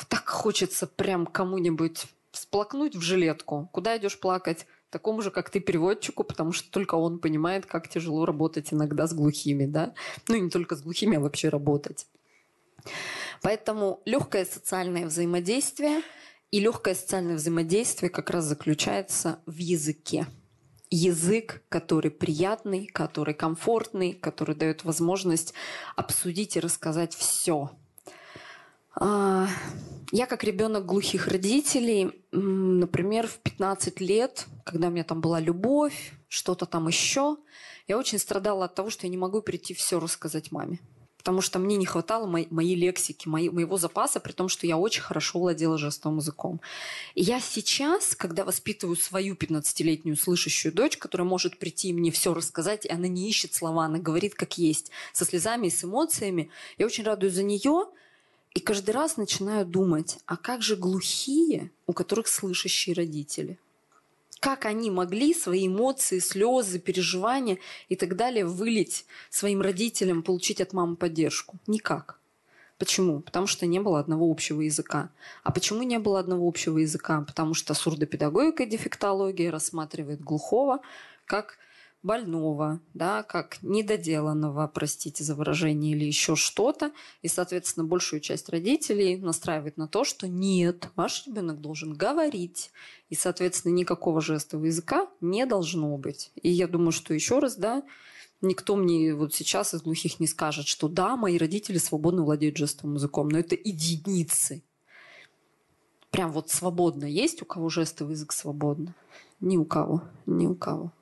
так 0.09 0.29
хочется 0.29 0.87
прям 0.87 1.27
кому-нибудь 1.27 2.07
сплакнуть 2.33 2.97
в 2.97 3.01
жилетку. 3.01 3.69
Куда 3.73 3.97
идешь 3.97 4.19
плакать? 4.19 4.67
Такому 4.91 5.23
же, 5.23 5.31
как 5.31 5.49
ты, 5.49 5.61
переводчику, 5.61 6.23
потому 6.23 6.53
что 6.53 6.71
только 6.71 6.97
он 6.97 7.19
понимает, 7.19 7.65
как 7.65 7.89
тяжело 7.89 8.27
работать 8.27 8.73
иногда 8.73 9.07
с 9.07 9.15
глухими, 9.15 9.65
да? 9.65 9.95
Ну, 10.29 10.35
и 10.35 10.41
не 10.41 10.51
только 10.51 10.77
с 10.77 10.83
глухими, 10.83 11.17
а 11.17 11.21
вообще 11.21 11.49
работать. 11.49 12.07
Поэтому 13.41 14.01
легкое 14.05 14.45
социальное 14.45 15.07
взаимодействие 15.07 16.03
и 16.51 16.61
легкое 16.61 16.95
социальное 16.95 17.37
взаимодействие 17.37 18.11
как 18.11 18.29
раз 18.31 18.45
заключается 18.45 19.39
в 19.47 19.57
языке 19.57 20.27
язык, 20.95 21.63
который 21.69 22.11
приятный, 22.11 22.87
который 22.87 23.35
комфортный, 23.35 24.13
который 24.13 24.55
дает 24.55 24.85
возможность 24.85 25.55
обсудить 25.97 26.57
и 26.57 26.61
рассказать 26.61 27.15
все. 27.15 27.71
А, 28.95 29.49
я 30.13 30.27
как 30.27 30.45
ребенок 30.45 30.87
глухих 30.87 31.27
родителей 31.27 32.23
например, 32.33 33.27
в 33.27 33.39
15 33.39 34.01
лет, 34.01 34.47
когда 34.65 34.89
у 34.89 34.91
меня 34.91 35.05
там 35.05 35.21
была 35.21 35.39
любовь, 35.39 36.15
что-то 36.29 36.67
там 36.67 36.89
еще, 36.89 37.37
я 37.87 37.99
очень 37.99 38.19
страдала 38.19 38.65
от 38.65 38.75
того, 38.75 38.91
что 38.91 39.07
я 39.07 39.11
не 39.11 39.17
могу 39.17 39.43
прийти 39.43 39.75
все 39.75 40.01
рассказать 40.01 40.51
маме 40.51 40.81
потому 41.23 41.41
что 41.41 41.61
мне 41.61 41.77
не 41.77 41.87
хватало 41.87 42.27
моей, 42.27 42.49
моей 42.51 42.75
лексики, 42.75 43.29
моей, 43.29 43.49
моего 43.49 43.77
запаса, 43.77 44.19
при 44.19 44.33
том, 44.33 44.49
что 44.49 44.67
я 44.67 44.77
очень 44.77 45.03
хорошо 45.03 45.39
владела 45.39 45.79
жестовым 45.79 46.19
языком. 46.19 46.61
И 47.15 47.23
я 47.23 47.41
сейчас, 47.41 48.17
когда 48.17 48.45
воспитываю 48.45 48.97
свою 48.97 49.37
15-летнюю 49.37 50.17
слышащую 50.17 50.75
дочь, 50.75 50.97
которая 50.97 51.29
может 51.29 51.59
прийти 51.59 51.91
и 51.91 51.93
мне 51.93 52.11
все 52.11 52.35
рассказать, 52.35 52.87
и 52.87 52.91
она 52.91 53.07
не 53.07 53.29
ищет 53.29 53.55
слова, 53.55 53.85
она 53.85 53.99
говорит 53.99 54.35
как 54.35 54.59
есть, 54.59 54.91
со 55.13 55.25
слезами 55.25 55.69
и 55.69 55.71
с 55.71 55.85
эмоциями, 55.85 56.51
я 56.77 56.87
очень 56.87 57.05
радуюсь 57.05 57.35
за 57.35 57.45
нее, 57.45 57.87
и 58.55 58.59
каждый 58.59 58.91
раз 58.91 59.17
начинаю 59.17 59.65
думать, 59.65 60.19
а 60.27 60.37
как 60.37 60.61
же 60.61 60.75
глухие, 60.75 61.71
у 61.87 61.93
которых 61.93 62.27
слышащие 62.27 62.97
родители? 62.97 63.61
Как 64.43 64.65
они 64.67 64.91
могли 64.91 65.35
свои 65.35 65.69
эмоции, 65.69 66.19
слезы, 66.19 66.81
переживания 66.81 67.59
и 67.89 67.95
так 67.95 68.17
далее 68.17 68.45
вылить 68.45 69.07
своим 69.31 69.63
родителям, 69.63 70.25
получить 70.25 70.61
от 70.61 70.73
мамы 70.73 70.97
поддержку? 70.97 71.61
Никак. 71.69 72.19
Почему? 72.77 73.21
Потому 73.21 73.47
что 73.47 73.67
не 73.67 73.79
было 73.79 74.01
одного 74.01 74.29
общего 74.29 74.63
языка. 74.63 75.11
А 75.45 75.53
почему 75.53 75.85
не 75.85 76.01
было 76.01 76.19
одного 76.19 76.49
общего 76.49 76.79
языка? 76.79 77.21
Потому 77.21 77.55
что 77.55 77.73
сурдопедагогика 77.73 78.65
и 78.65 78.67
дефектология 78.67 79.49
рассматривает 79.49 80.21
глухого 80.21 80.81
как 81.25 81.57
больного, 82.03 82.81
да, 82.95 83.23
как 83.23 83.63
недоделанного, 83.63 84.67
простите 84.67 85.23
за 85.25 85.35
выражение, 85.35 85.95
или 85.97 86.05
еще 86.05 86.37
что-то. 86.37 86.93
И, 87.23 87.29
соответственно, 87.29 87.85
большую 87.85 88.21
часть 88.21 88.49
родителей 88.49 89.17
настраивает 89.17 89.77
на 89.77 89.89
то, 89.89 90.05
что 90.05 90.27
нет, 90.29 90.91
ваш 90.97 91.27
ребенок 91.27 91.61
должен 91.61 91.95
говорить. 91.95 92.71
И, 93.09 93.15
соответственно, 93.15 93.73
никакого 93.73 94.21
жестового 94.21 94.67
языка 94.67 95.09
не 95.21 95.47
должно 95.47 95.97
быть. 95.97 96.33
И 96.43 96.51
я 96.51 96.67
думаю, 96.67 96.93
что 96.93 97.15
еще 97.15 97.39
раз, 97.39 97.57
да, 97.57 97.83
никто 98.41 98.77
мне 98.77 99.15
вот 99.15 99.35
сейчас 99.35 99.75
из 99.75 99.83
глухих 99.83 100.19
не 100.19 100.27
скажет, 100.27 100.67
что 100.67 100.89
да, 100.89 101.17
мои 101.17 101.39
родители 101.39 101.79
свободно 101.79 102.25
владеют 102.25 102.57
жестовым 102.57 102.97
языком, 102.97 103.29
но 103.29 103.39
это 103.39 103.55
единицы. 103.55 104.63
Прям 106.11 106.33
вот 106.33 106.51
свободно 106.51 107.05
есть 107.05 107.41
у 107.41 107.47
кого 107.47 107.71
жестовый 107.71 108.13
язык 108.13 108.33
свободно? 108.33 108.95
Ни 109.41 109.57
у 109.57 109.65
кого, 109.65 110.03
ни 110.27 110.47
у 110.47 110.55
кого. 110.55 110.93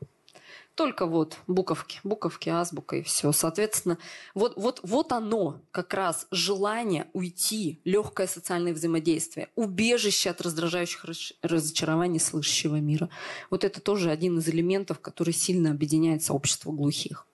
Только 0.80 1.04
вот 1.04 1.36
буковки, 1.46 2.00
буковки, 2.04 2.48
азбука 2.48 2.96
и 2.96 3.02
все. 3.02 3.32
Соответственно, 3.32 3.98
вот, 4.34 4.54
вот, 4.56 4.80
вот 4.82 5.12
оно 5.12 5.60
как 5.72 5.92
раз 5.92 6.26
желание 6.30 7.06
уйти, 7.12 7.82
легкое 7.84 8.26
социальное 8.26 8.72
взаимодействие, 8.72 9.50
убежище 9.56 10.30
от 10.30 10.40
раздражающих 10.40 11.04
разочарований 11.42 12.18
слышащего 12.18 12.76
мира. 12.76 13.10
Вот 13.50 13.62
это 13.64 13.82
тоже 13.82 14.10
один 14.10 14.38
из 14.38 14.48
элементов, 14.48 15.00
который 15.00 15.34
сильно 15.34 15.72
объединяет 15.72 16.22
сообщество 16.22 16.72
глухих. 16.72 17.26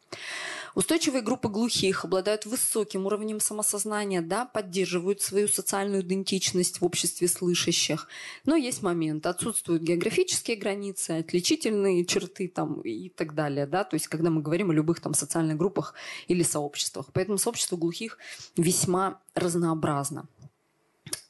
Устойчивые 0.76 1.22
группы 1.22 1.48
глухих 1.48 2.04
обладают 2.04 2.44
высоким 2.44 3.06
уровнем 3.06 3.40
самосознания, 3.40 4.20
да, 4.20 4.44
поддерживают 4.44 5.22
свою 5.22 5.48
социальную 5.48 6.02
идентичность 6.02 6.82
в 6.82 6.84
обществе 6.84 7.28
слышащих. 7.28 8.08
Но 8.44 8.56
есть 8.56 8.82
момент, 8.82 9.24
отсутствуют 9.24 9.82
географические 9.82 10.58
границы, 10.58 11.12
отличительные 11.12 12.04
черты 12.04 12.46
там, 12.48 12.82
и 12.82 13.08
так 13.08 13.34
далее. 13.34 13.66
Да? 13.66 13.84
То 13.84 13.94
есть, 13.94 14.08
когда 14.08 14.28
мы 14.28 14.42
говорим 14.42 14.70
о 14.70 14.74
любых 14.74 15.00
там, 15.00 15.14
социальных 15.14 15.56
группах 15.56 15.94
или 16.28 16.42
сообществах. 16.42 17.06
Поэтому 17.14 17.38
сообщество 17.38 17.78
глухих 17.78 18.18
весьма 18.58 19.22
разнообразно. 19.34 20.28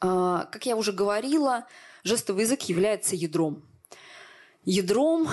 А, 0.00 0.46
как 0.46 0.66
я 0.66 0.74
уже 0.74 0.90
говорила, 0.90 1.68
жестовый 2.02 2.42
язык 2.42 2.62
является 2.62 3.14
ядром 3.14 3.62
ядром 4.66 5.28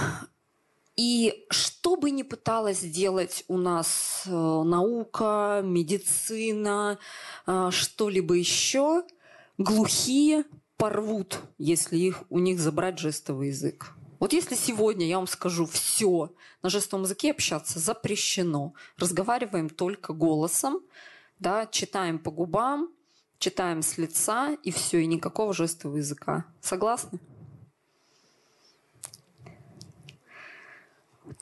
и 0.96 1.46
что 1.50 1.96
бы 1.96 2.12
ни 2.12 2.24
пыталась 2.24 2.80
сделать 2.80 3.44
у 3.48 3.58
нас 3.58 4.24
э, 4.26 4.30
наука, 4.30 5.62
медицина, 5.64 7.00
э, 7.48 7.70
что-либо 7.72 8.36
еще, 8.36 9.04
глухие 9.58 10.46
порвут, 10.78 11.40
если 11.58 11.98
их, 11.98 12.24
у 12.30 12.40
них 12.40 12.60
забрать 12.60 13.00
жестовый 13.00 13.48
язык. 13.50 13.94
Вот 14.20 14.34
если 14.34 14.56
сегодня 14.56 15.08
я 15.08 15.18
вам 15.18 15.28
скажу 15.28 15.66
все, 15.66 16.32
на 16.62 16.70
жестовом 16.70 17.04
языке 17.04 17.32
общаться 17.32 17.80
запрещено. 17.80 18.74
Разговариваем 18.98 19.70
только 19.70 20.14
голосом, 20.14 20.80
да, 21.40 21.66
читаем 21.66 22.20
по 22.20 22.32
губам, 22.32 22.90
читаем 23.40 23.82
с 23.82 23.98
лица 23.98 24.54
и 24.64 24.72
все, 24.72 25.00
и 25.00 25.08
никакого 25.08 25.54
жестового 25.54 25.98
языка. 25.98 26.46
Согласны? 26.62 27.20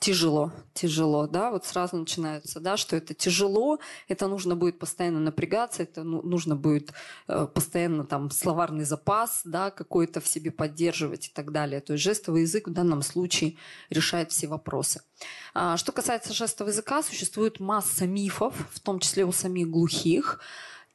Тяжело, 0.02 0.52
тяжело, 0.74 1.28
да, 1.28 1.52
вот 1.52 1.64
сразу 1.64 1.96
начинаются, 1.96 2.58
да, 2.58 2.76
что 2.76 2.96
это 2.96 3.14
тяжело, 3.14 3.78
это 4.08 4.26
нужно 4.26 4.56
будет 4.56 4.80
постоянно 4.80 5.20
напрягаться, 5.20 5.84
это 5.84 6.02
ну, 6.02 6.22
нужно 6.22 6.56
будет 6.56 6.92
э, 7.28 7.46
постоянно 7.46 8.04
там 8.04 8.28
словарный 8.32 8.84
запас, 8.84 9.42
да, 9.44 9.70
какой-то 9.70 10.20
в 10.20 10.26
себе 10.26 10.50
поддерживать 10.50 11.28
и 11.28 11.30
так 11.32 11.52
далее. 11.52 11.80
То 11.80 11.92
есть 11.92 12.02
жестовый 12.02 12.42
язык 12.42 12.66
в 12.66 12.72
данном 12.72 13.02
случае 13.02 13.56
решает 13.90 14.32
все 14.32 14.48
вопросы. 14.48 15.02
А, 15.54 15.76
что 15.76 15.92
касается 15.92 16.34
жестового 16.34 16.72
языка, 16.72 17.04
существует 17.04 17.60
масса 17.60 18.06
мифов, 18.08 18.54
в 18.72 18.80
том 18.80 18.98
числе 18.98 19.24
у 19.24 19.30
самих 19.30 19.70
глухих, 19.70 20.40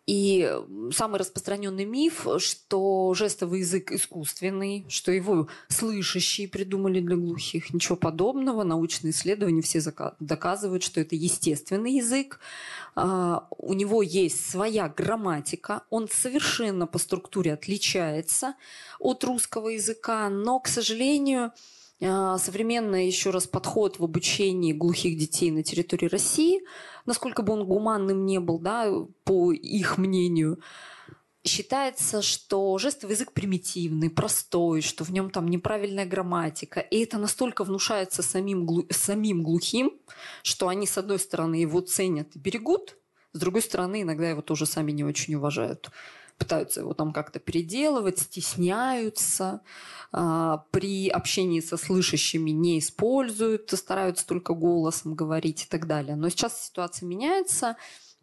и 0.08 0.50
самый 0.94 1.20
распространенный 1.20 1.84
миф, 1.84 2.26
что 2.38 3.14
жестовый 3.14 3.60
язык 3.60 3.92
искусственный, 3.92 4.86
что 4.88 5.12
его 5.12 5.50
слышащие 5.68 6.48
придумали 6.48 7.02
для 7.02 7.18
глухих. 7.18 7.74
Ничего 7.74 7.98
подобного. 7.98 8.64
Научные 8.64 9.12
исследования 9.12 9.62
все 9.62 9.82
доказывают, 10.22 10.84
что 10.84 11.02
это 11.02 11.18
естественный 11.18 11.96
язык. 11.96 12.40
А, 12.96 13.50
у 13.58 13.74
него 13.74 14.02
есть 14.02 14.50
своя 14.50 14.88
грамматика. 14.88 15.84
Он 15.90 16.08
совершенно 16.08 16.88
по 16.88 17.00
структуре 17.00 17.52
отличается 17.52 18.56
от 19.00 19.26
русского 19.26 19.68
языка. 19.68 20.30
Но, 20.30 20.62
к 20.62 20.70
сожалению, 20.70 21.52
современный 22.00 23.08
еще 23.08 23.32
раз 23.32 23.48
подход 23.48 24.00
в 24.00 24.04
обучении 24.04 24.74
глухих 24.74 25.18
детей 25.18 25.52
на 25.52 25.64
территории 25.64 26.08
России, 26.08 26.62
насколько 27.06 27.42
бы 27.42 27.54
он 27.54 27.66
гуманным 27.66 28.26
не 28.26 28.40
был, 28.40 28.60
да, 28.60 28.92
по 29.24 29.52
их 29.52 29.98
мнению, 29.98 30.60
считается, 31.44 32.22
что 32.22 32.78
жестовый 32.78 33.16
язык 33.16 33.32
примитивный, 33.32 34.10
простой, 34.10 34.82
что 34.82 35.04
в 35.04 35.12
нем 35.12 35.32
там 35.32 35.48
неправильная 35.48 36.06
грамматика. 36.06 36.80
И 36.80 37.00
это 37.00 37.18
настолько 37.18 37.64
внушается 37.64 38.22
самим, 38.22 38.66
глу... 38.66 38.86
самим 38.92 39.44
глухим, 39.44 39.92
что 40.44 40.68
они, 40.68 40.86
с 40.86 40.98
одной 40.98 41.20
стороны, 41.20 41.56
его 41.56 41.80
ценят 41.82 42.36
и 42.36 42.40
берегут, 42.40 42.98
с 43.34 43.40
другой 43.40 43.62
стороны, 43.62 44.02
иногда 44.02 44.30
его 44.30 44.42
тоже 44.42 44.66
сами 44.66 44.92
не 44.92 45.04
очень 45.04 45.36
уважают 45.36 45.90
пытаются 46.38 46.82
его 46.82 46.94
там 46.94 47.14
как-то 47.14 47.40
переделывать, 47.40 48.20
стесняются, 48.20 49.62
а, 50.12 50.66
при 50.72 51.10
общении 51.10 51.60
со 51.60 51.78
слышащими 51.78 52.52
не 52.52 52.80
используют, 52.80 53.72
стараются 53.72 54.26
только 54.26 54.54
голосом 54.54 55.16
говорить 55.16 55.64
и 55.64 55.68
так 55.68 55.88
далее. 55.88 56.16
Но 56.16 56.30
сейчас 56.30 56.68
ситуация 56.68 57.08
меняется. 57.08 57.76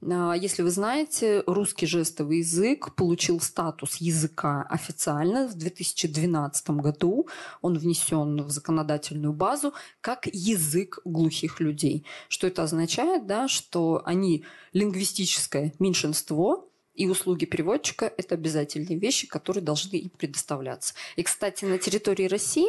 А, 0.03 0.35
если 0.35 0.63
вы 0.63 0.71
знаете, 0.71 1.43
русский 1.47 1.87
жестовый 1.87 2.39
язык 2.39 2.95
получил 2.95 3.41
статус 3.41 3.97
языка 3.97 4.63
официально 4.69 5.47
в 5.47 5.55
2012 5.55 6.71
году. 6.71 7.29
Он 7.63 7.79
внесен 7.79 8.43
в 8.43 8.51
законодательную 8.51 9.33
базу 9.33 9.73
как 10.01 10.27
язык 10.27 10.99
глухих 11.05 11.61
людей. 11.61 12.05
Что 12.29 12.47
это 12.47 12.63
означает? 12.63 13.27
Да, 13.27 13.49
что 13.49 14.03
они 14.05 14.45
лингвистическое 14.73 15.73
меньшинство, 15.79 16.69
и 16.95 17.09
услуги 17.09 17.45
переводчика– 17.45 18.13
это 18.17 18.35
обязательные 18.35 18.99
вещи, 18.99 19.27
которые 19.27 19.63
должны 19.63 19.97
им 19.97 20.11
предоставляться. 20.11 20.95
И, 21.17 21.23
кстати, 21.23 21.65
на 21.65 21.79
территории 21.79 22.27
России 22.27 22.69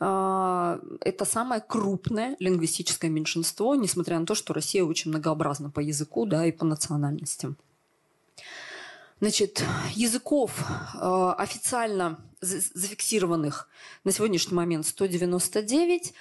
э, 0.00 0.80
это 1.00 1.24
самое 1.24 1.60
крупное 1.60 2.36
лингвистическое 2.40 3.10
меньшинство, 3.10 3.74
несмотря 3.74 4.18
на 4.18 4.26
то, 4.26 4.34
что 4.34 4.52
Россия 4.52 4.84
очень 4.84 5.10
многообразна 5.10 5.70
по 5.70 5.80
языку 5.80 6.26
да, 6.26 6.44
и 6.44 6.52
по 6.52 6.64
национальностям. 6.64 7.56
Значит, 9.20 9.64
языков 9.94 10.64
э, 10.94 11.34
официально 11.38 12.18
зафиксированных 12.40 13.68
на 14.02 14.10
сегодняшний 14.10 14.56
момент 14.56 14.84
199. 14.84 16.12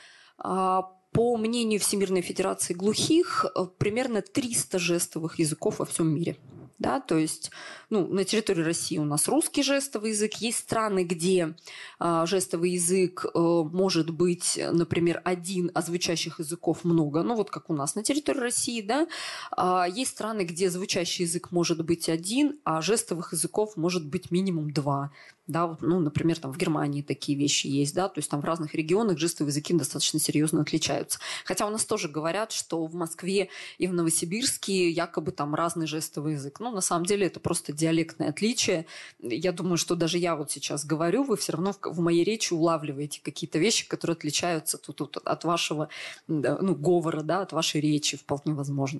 Э, 1.11 1.15
по 1.17 1.37
мнению 1.37 1.79
Всемирной 1.79 2.21
Федерации 2.21 2.73
глухих, 2.73 3.45
э, 3.45 3.65
примерно 3.77 4.21
300 4.21 4.79
жестовых 4.79 5.39
языков 5.39 5.79
во 5.79 5.85
всем 5.85 6.13
мире– 6.13 6.37
Да, 6.81 6.99
то 6.99 7.15
есть 7.15 7.51
ну, 7.91 8.07
на 8.07 8.23
территории 8.23 8.63
России 8.63 8.97
у 8.97 9.05
нас 9.05 9.27
русский 9.27 9.61
жестовый 9.61 10.11
язык. 10.11 10.33
Есть 10.41 10.57
страны, 10.57 11.03
где 11.03 11.53
э, 11.99 12.23
жестовый 12.25 12.71
язык 12.71 13.23
э, 13.23 13.39
может 13.39 14.09
быть, 14.09 14.59
например, 14.71 15.21
один, 15.23 15.69
а 15.75 15.83
звучащих 15.83 16.39
языков 16.39 16.83
много. 16.83 17.21
Ну, 17.21 17.35
вот 17.35 17.51
как 17.51 17.69
у 17.69 17.75
нас 17.75 17.93
на 17.93 18.01
территории 18.01 18.39
России. 18.39 18.81
Да? 18.81 19.07
А 19.51 19.87
есть 19.87 20.09
страны, 20.09 20.41
где 20.41 20.71
звучащий 20.71 21.25
язык 21.25 21.51
может 21.51 21.85
быть 21.85 22.09
один, 22.09 22.59
а 22.63 22.81
жестовых 22.81 23.33
языков 23.33 23.77
может 23.77 24.07
быть 24.07 24.31
минимум 24.31 24.73
два 24.73 25.11
да, 25.51 25.77
ну, 25.81 25.99
например, 25.99 26.39
там 26.39 26.53
в 26.53 26.57
Германии 26.57 27.01
такие 27.01 27.37
вещи 27.37 27.67
есть, 27.67 27.93
да, 27.93 28.07
то 28.07 28.19
есть 28.19 28.29
там 28.29 28.41
в 28.41 28.45
разных 28.45 28.73
регионах 28.73 29.17
жестовые 29.17 29.51
языки 29.51 29.73
достаточно 29.73 30.19
серьезно 30.19 30.61
отличаются. 30.61 31.00
Хотя 31.45 31.65
у 31.65 31.69
нас 31.69 31.85
тоже 31.85 32.07
говорят, 32.07 32.51
что 32.51 32.85
в 32.85 32.93
Москве 32.93 33.49
и 33.77 33.87
в 33.87 33.93
Новосибирске 33.93 34.89
якобы 34.89 35.31
там 35.31 35.55
разный 35.55 35.87
жестовый 35.87 36.33
язык. 36.33 36.59
Ну, 36.59 36.71
на 36.71 36.81
самом 36.81 37.05
деле 37.05 37.27
это 37.27 37.39
просто 37.39 37.73
диалектное 37.73 38.29
отличие. 38.29 38.85
Я 39.19 39.51
думаю, 39.51 39.77
что 39.77 39.95
даже 39.95 40.17
я 40.17 40.35
вот 40.35 40.51
сейчас 40.51 40.85
говорю, 40.85 41.23
вы 41.23 41.37
все 41.37 41.53
равно 41.53 41.73
в, 41.73 41.79
в 41.83 41.99
моей 41.99 42.23
речи 42.23 42.53
улавливаете 42.53 43.21
какие-то 43.21 43.59
вещи, 43.59 43.87
которые 43.87 44.15
отличаются 44.15 44.77
тут, 44.77 44.97
тут 44.97 45.17
от 45.17 45.43
вашего 45.43 45.89
ну, 46.27 46.75
говора, 46.75 47.21
да, 47.21 47.41
от 47.41 47.53
вашей 47.53 47.81
речи 47.81 48.17
вполне 48.17 48.53
возможно. 48.53 48.99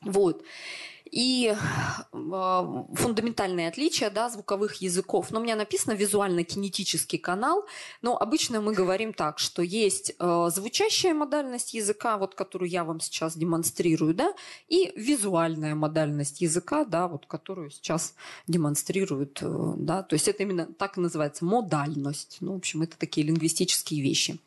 Вот. 0.00 0.42
И 1.10 1.54
э, 1.54 2.84
фундаментальные 2.94 3.68
отличия 3.68 4.10
да, 4.10 4.28
звуковых 4.28 4.76
языков. 4.76 5.30
Но 5.30 5.40
у 5.40 5.42
меня 5.42 5.56
написано 5.56 5.94
визуально-кинетический 5.94 7.18
канал, 7.18 7.64
но 8.02 8.16
обычно 8.16 8.60
мы 8.60 8.74
говорим 8.74 9.12
так, 9.12 9.38
что 9.38 9.62
есть 9.62 10.14
э, 10.18 10.48
звучащая 10.54 11.14
модальность 11.14 11.74
языка, 11.74 12.18
вот, 12.18 12.34
которую 12.34 12.68
я 12.68 12.84
вам 12.84 13.00
сейчас 13.00 13.36
демонстрирую, 13.36 14.14
да, 14.14 14.32
и 14.68 14.92
визуальная 14.96 15.74
модальность 15.74 16.40
языка, 16.40 16.84
да, 16.84 17.08
вот, 17.08 17.26
которую 17.26 17.70
сейчас 17.70 18.14
демонстрируют. 18.46 19.38
Э, 19.42 19.74
да, 19.76 20.02
то 20.02 20.14
есть 20.14 20.28
это 20.28 20.42
именно 20.42 20.66
так 20.66 20.98
и 20.98 21.00
называется 21.00 21.44
модальность. 21.44 22.38
Ну, 22.40 22.52
в 22.54 22.56
общем, 22.56 22.82
это 22.82 22.98
такие 22.98 23.26
лингвистические 23.26 24.02
вещи. 24.02 24.38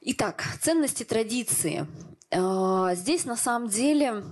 Итак, 0.00 0.44
ценности 0.60 1.02
традиции. 1.02 1.86
Э, 2.30 2.94
здесь 2.94 3.24
на 3.24 3.36
самом 3.36 3.68
деле 3.68 4.08
а, 4.10 4.22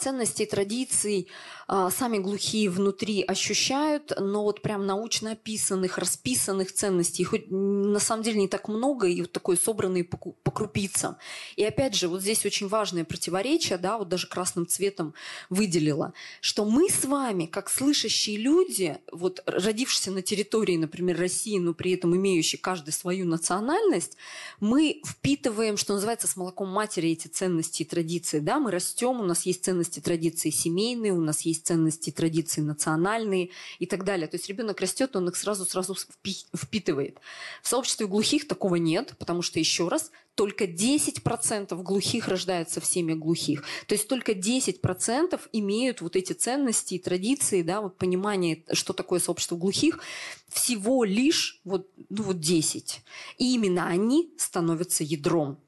ценностей, 0.00 0.46
традиций 0.46 1.28
а, 1.59 1.59
сами 1.70 2.18
глухие 2.18 2.68
внутри 2.68 3.22
ощущают, 3.22 4.12
но 4.18 4.42
вот 4.42 4.60
прям 4.60 4.86
научно 4.86 5.32
описанных, 5.32 5.98
расписанных 5.98 6.72
ценностей, 6.72 7.22
хоть 7.22 7.48
на 7.48 8.00
самом 8.00 8.24
деле 8.24 8.40
не 8.40 8.48
так 8.48 8.66
много, 8.66 9.06
и 9.06 9.20
вот 9.20 9.30
такой 9.30 9.56
собранный 9.56 10.02
по, 10.02 10.16
по 10.16 10.50
крупицам. 10.50 11.16
И 11.54 11.62
опять 11.62 11.94
же, 11.94 12.08
вот 12.08 12.22
здесь 12.22 12.44
очень 12.44 12.66
важное 12.66 13.04
противоречие, 13.04 13.78
да, 13.78 13.98
вот 13.98 14.08
даже 14.08 14.26
красным 14.26 14.66
цветом 14.66 15.14
выделила, 15.48 16.12
что 16.40 16.64
мы 16.64 16.90
с 16.90 17.04
вами, 17.04 17.46
как 17.46 17.70
слышащие 17.70 18.36
люди, 18.36 18.98
вот 19.12 19.40
родившиеся 19.46 20.10
на 20.10 20.22
территории, 20.22 20.76
например, 20.76 21.18
России, 21.18 21.58
но 21.58 21.72
при 21.72 21.92
этом 21.92 22.16
имеющие 22.16 22.58
каждый 22.58 22.92
свою 22.92 23.26
национальность, 23.26 24.16
мы 24.58 25.02
впитываем, 25.06 25.76
что 25.76 25.94
называется, 25.94 26.26
с 26.26 26.36
молоком 26.36 26.68
матери 26.68 27.10
эти 27.10 27.28
ценности 27.28 27.82
и 27.82 27.84
традиции, 27.84 28.40
да, 28.40 28.58
мы 28.58 28.72
растем, 28.72 29.20
у 29.20 29.24
нас 29.24 29.46
есть 29.46 29.64
ценности 29.64 30.00
традиции 30.00 30.50
семейные, 30.50 31.12
у 31.12 31.20
нас 31.20 31.42
есть 31.42 31.59
ценности 31.60 32.10
традиции 32.10 32.60
национальные 32.60 33.50
и 33.78 33.86
так 33.86 34.04
далее. 34.04 34.26
То 34.26 34.36
есть 34.36 34.48
ребенок 34.48 34.80
растет, 34.80 35.16
он 35.16 35.28
их 35.28 35.36
сразу-сразу 35.36 35.96
впитывает. 36.56 37.18
В 37.62 37.68
сообществе 37.68 38.06
глухих 38.06 38.48
такого 38.48 38.76
нет, 38.76 39.14
потому 39.18 39.42
что, 39.42 39.58
еще 39.58 39.88
раз, 39.88 40.10
только 40.34 40.64
10% 40.64 41.82
глухих 41.82 42.28
рождаются 42.28 42.80
в 42.80 42.86
семьях 42.86 43.18
глухих. 43.18 43.64
То 43.86 43.94
есть 43.94 44.08
только 44.08 44.32
10% 44.32 45.40
имеют 45.52 46.00
вот 46.00 46.16
эти 46.16 46.32
ценности 46.32 46.94
и 46.94 46.98
традиции, 46.98 47.62
да, 47.62 47.80
вот 47.80 47.96
понимание, 47.98 48.64
что 48.72 48.92
такое 48.92 49.20
сообщество 49.20 49.56
глухих, 49.56 50.00
всего 50.48 51.04
лишь 51.04 51.60
вот, 51.64 51.88
ну 52.08 52.22
вот 52.22 52.40
10. 52.40 53.02
И 53.38 53.54
именно 53.54 53.86
они 53.86 54.32
становятся 54.38 55.04
ядром 55.04 55.58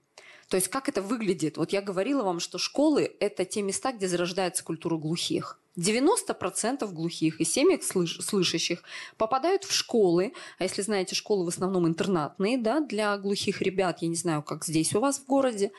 то 0.53 0.57
есть 0.57 0.69
как 0.69 0.91
это 0.91 1.01
выглядит? 1.01 1.57
Вот 1.57 1.73
я 1.73 1.81
говорила 1.81 2.23
вам, 2.25 2.39
что 2.39 2.59
школы– 2.59 3.17
это 3.21 3.47
те 3.47 3.63
места, 3.63 3.91
где 3.91 4.07
зарождается 4.07 4.63
культура 4.63 4.99
глухих. 4.99 5.59
90% 5.77 6.87
глухих 6.93 7.41
и 7.41 7.45
семьях 7.45 7.83
слыш- 7.83 8.21
слышащих 8.21 8.83
попадают 9.17 9.65
в 9.65 9.73
школы, 9.73 10.33
а 10.59 10.65
если 10.65 10.83
знаете, 10.83 11.15
школы 11.15 11.45
в 11.45 11.49
основном 11.49 11.87
интернатные, 11.87 12.59
да, 12.59 12.81
для 12.81 13.17
глухих 13.17 13.63
ребят, 13.63 14.03
я 14.03 14.09
не 14.09 14.17
знаю, 14.17 14.43
как 14.43 14.65
здесь 14.65 14.95
у 14.95 15.01
вас 15.01 15.19
в 15.19 15.27
городе, 15.27 15.73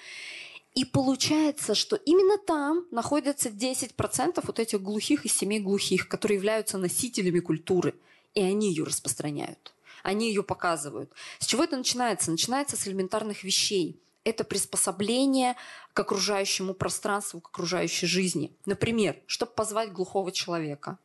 и 0.74 0.86
получается, 0.86 1.76
что 1.76 1.96
именно 1.96 2.38
там 2.40 2.88
находятся 2.90 3.50
10% 3.50 4.44
вот 4.44 4.60
этих 4.60 4.82
глухих 4.82 5.26
из 5.26 5.34
семей 5.34 5.60
глухих, 5.60 6.08
которые 6.08 6.38
являются 6.38 6.80
носителями 6.80 7.40
культуры, 7.40 7.94
и 8.34 8.42
они 8.42 8.70
ее 8.70 8.84
распространяют. 8.84 9.74
Они 10.02 10.28
ее 10.28 10.42
показывают. 10.42 11.12
С 11.38 11.46
чего 11.46 11.64
это 11.64 11.78
начинается? 11.78 12.32
Начинается 12.32 12.76
с 12.76 12.88
элементарных 12.88 13.44
вещей 13.44 14.00
это 14.24 14.44
приспособление 14.44 15.56
к 15.94 16.00
окружающему 16.00 16.74
пространству, 16.74 17.42
к 17.42 17.50
окружающей 17.50 18.08
жизни. 18.08 18.56
Например, 18.66 19.18
чтобы 19.28 19.52
позвать 19.52 19.92
глухого 19.92 20.32
человека, 20.32 20.98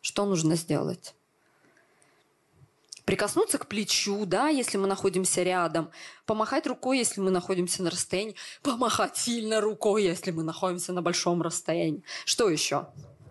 что 0.00 0.26
нужно 0.26 0.56
сделать? 0.56 1.14
Прикоснуться 3.04 3.58
к 3.58 3.66
плечу, 3.66 4.24
да, 4.24 4.48
если 4.48 4.78
мы 4.78 4.86
находимся 4.86 5.42
рядом. 5.42 5.90
Помахать 6.24 6.66
рукой, 6.66 6.98
если 6.98 7.20
мы 7.20 7.30
находимся 7.30 7.82
на 7.82 7.90
расстоянии. 7.90 8.34
Помахать 8.62 9.16
сильно 9.18 9.60
рукой, 9.60 10.04
если 10.04 10.30
мы 10.30 10.42
находимся 10.42 10.92
на 10.94 11.02
большом 11.02 11.42
расстоянии. 11.42 12.02
Что 12.24 12.48
еще? 12.48 12.86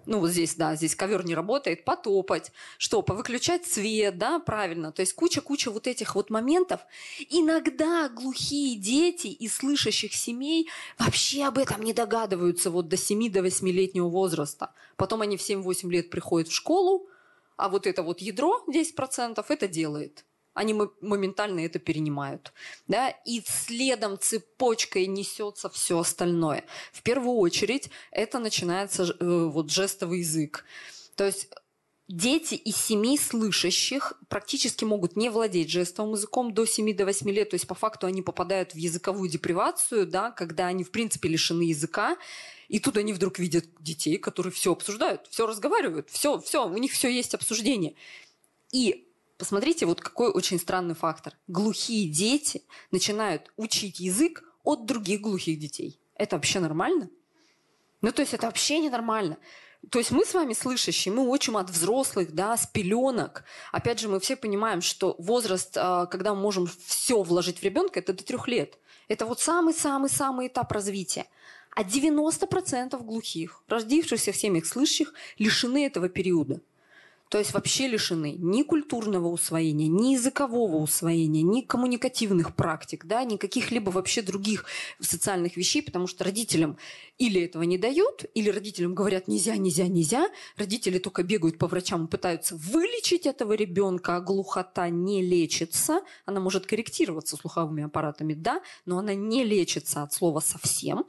Ну 0.06 0.20
вот 0.20 0.32
здесь, 0.32 0.56
да, 0.56 0.76
здесь 0.76 0.96
ковер 0.96 1.26
не 1.26 1.36
работает, 1.36 1.86
потопать, 1.86 2.52
что, 2.78 3.02
повыключать 3.02 3.66
свет, 3.66 4.18
да, 4.18 4.40
правильно, 4.40 4.92
то 4.92 5.02
есть 5.02 5.14
куча-куча 5.14 5.72
вот 5.72 5.88
этих 5.88 6.16
вот 6.16 6.30
моментов. 6.30 6.82
Иногда 7.30 8.10
глухие 8.10 8.78
дети 8.78 9.28
из 9.28 9.56
слышащих 9.56 10.14
семей 10.14 10.70
вообще 10.98 11.44
об 11.44 11.58
этом 11.58 11.82
не 11.82 11.94
догадываются 11.94 12.70
вот 12.70 12.88
до 12.88 12.96
7-8-летнего 12.96 14.10
возраста. 14.10 14.74
Потом 14.96 15.22
они 15.22 15.38
в 15.38 15.42
7-8 15.42 15.90
лет 15.90 16.10
приходят 16.10 16.50
в 16.50 16.54
школу, 16.54 17.08
а 17.56 17.70
вот 17.70 17.88
это 17.88 18.04
вот 18.04 18.20
ядро 18.20 18.64
10% 18.68 19.44
это 19.48 19.68
делает 19.68 20.26
они 20.54 20.74
моментально 21.02 21.62
это 21.62 21.80
перенимают. 21.80 22.54
Да? 22.88 23.10
И 23.26 23.42
следом 23.46 24.20
цепочкой 24.20 25.08
несется 25.08 25.70
все 25.70 26.00
остальное. 26.00 26.66
В 26.92 27.02
первую 27.02 27.38
очередь 27.38 27.90
это 28.12 28.40
начинается 28.40 29.04
э, 29.04 29.50
вот 29.52 29.72
жестовый 29.72 30.20
язык. 30.20 30.66
То 31.16 31.26
есть 31.26 31.50
дети 32.08 32.56
из 32.56 32.76
семи 32.78 33.18
слышащих 33.18 34.14
практически 34.30 34.84
могут 34.84 35.16
не 35.16 35.30
владеть 35.30 35.70
жестовым 35.70 36.14
языком 36.14 36.54
до 36.54 36.64
7-8 36.64 37.24
до 37.24 37.32
лет. 37.32 37.50
То 37.50 37.56
есть 37.56 37.68
по 37.68 37.76
факту 37.76 38.08
они 38.08 38.22
попадают 38.22 38.74
в 38.74 38.78
языковую 38.78 39.30
депривацию, 39.30 40.06
да, 40.06 40.32
когда 40.32 40.68
они 40.68 40.84
в 40.84 40.92
принципе 40.92 41.30
лишены 41.30 41.64
языка. 41.64 42.18
И 42.70 42.80
тут 42.80 42.98
они 42.98 43.14
вдруг 43.14 43.40
видят 43.40 43.66
детей, 43.80 44.18
которые 44.18 44.52
все 44.52 44.72
обсуждают, 44.72 45.28
все 45.30 45.46
разговаривают, 45.46 46.10
все, 46.10 46.40
все, 46.40 46.68
у 46.68 46.78
них 46.78 46.92
все 46.92 47.10
есть 47.10 47.34
обсуждение. 47.34 47.96
И 48.72 49.08
Посмотрите, 49.44 49.86
вот 49.86 50.00
какой 50.00 50.32
очень 50.32 50.58
странный 50.58 50.96
фактор. 50.96 51.34
Глухие 51.50 52.08
дети 52.10 52.64
начинают 52.92 53.52
учить 53.58 54.00
язык 54.00 54.42
от 54.64 54.86
других 54.86 55.20
глухих 55.20 55.60
детей. 55.60 56.00
Это 56.16 56.38
вообще 56.38 56.62
нормально? 56.62 57.10
Ну, 58.00 58.14
то 58.14 58.22
есть 58.22 58.34
это 58.34 58.46
вообще 58.46 58.80
ненормально. 58.80 59.38
То 59.90 60.00
есть 60.00 60.12
мы 60.12 60.24
с 60.24 60.34
вами 60.34 60.54
слышащие, 60.54 61.14
мы 61.14 61.30
учим 61.30 61.58
от 61.58 61.70
взрослых, 61.70 62.34
да, 62.34 62.56
с 62.56 62.66
пеленок. 62.68 63.44
Опять 63.74 64.00
же, 64.00 64.08
мы 64.08 64.22
все 64.22 64.38
понимаем, 64.38 64.80
что 64.80 65.18
возраст, 65.20 65.76
а, 65.76 66.06
когда 66.06 66.34
мы 66.34 66.40
можем 66.40 66.70
все 66.86 67.22
вложить 67.22 67.60
в 67.60 67.64
ребенка, 67.64 68.00
это 68.00 68.14
до 68.14 68.24
трех 68.24 68.48
лет. 68.48 68.80
Это 69.10 69.26
вот 69.26 69.42
самый-самый-самый 69.42 70.48
этап 70.48 70.72
развития. 70.72 71.26
А 71.76 71.84
90% 71.84 73.04
глухих, 73.04 73.62
родившихся 73.68 74.32
в 74.32 74.38
семьях 74.38 74.66
слышащих, 74.66 75.14
лишены 75.38 75.86
этого 75.86 76.08
периода. 76.08 76.62
То 77.34 77.40
есть 77.40 77.52
вообще 77.56 77.88
лишены 77.88 78.36
ни 78.38 78.62
культурного 78.62 79.28
усвоения, 79.28 79.88
ни 79.88 80.14
языкового 80.14 80.76
усвоения, 80.76 81.42
ни 81.42 81.62
коммуникативных 81.62 82.56
практик, 82.56 83.06
да, 83.06 83.24
ни 83.24 83.38
каких-либо 83.38 83.90
вообще 83.90 84.22
других 84.22 84.66
социальных 85.00 85.58
вещей, 85.58 85.82
потому 85.82 86.06
что 86.06 86.26
родителям 86.26 86.78
или 87.18 87.42
этого 87.42 87.64
не 87.64 87.80
дают, 87.80 88.26
или 88.36 88.52
родителям 88.52 88.94
говорят 88.94 89.28
нельзя, 89.28 89.58
нельзя, 89.58 89.88
нельзя. 89.88 90.28
Родители 90.58 91.00
только 91.00 91.24
бегают 91.24 91.58
по 91.58 91.66
врачам 91.66 92.06
и 92.06 92.08
пытаются 92.08 92.56
вылечить 92.56 93.26
этого 93.26 93.54
ребенка, 93.54 94.18
а 94.18 94.22
глухота 94.22 94.90
не 94.90 95.24
лечится. 95.24 96.02
Она 96.26 96.40
может 96.40 96.68
корректироваться 96.68 97.36
слуховыми 97.36 97.86
аппаратами, 97.86 98.36
да, 98.36 98.62
но 98.86 99.00
она 99.00 99.16
не 99.16 99.44
лечится 99.44 100.04
от 100.04 100.14
слова 100.14 100.40
совсем. 100.40 101.08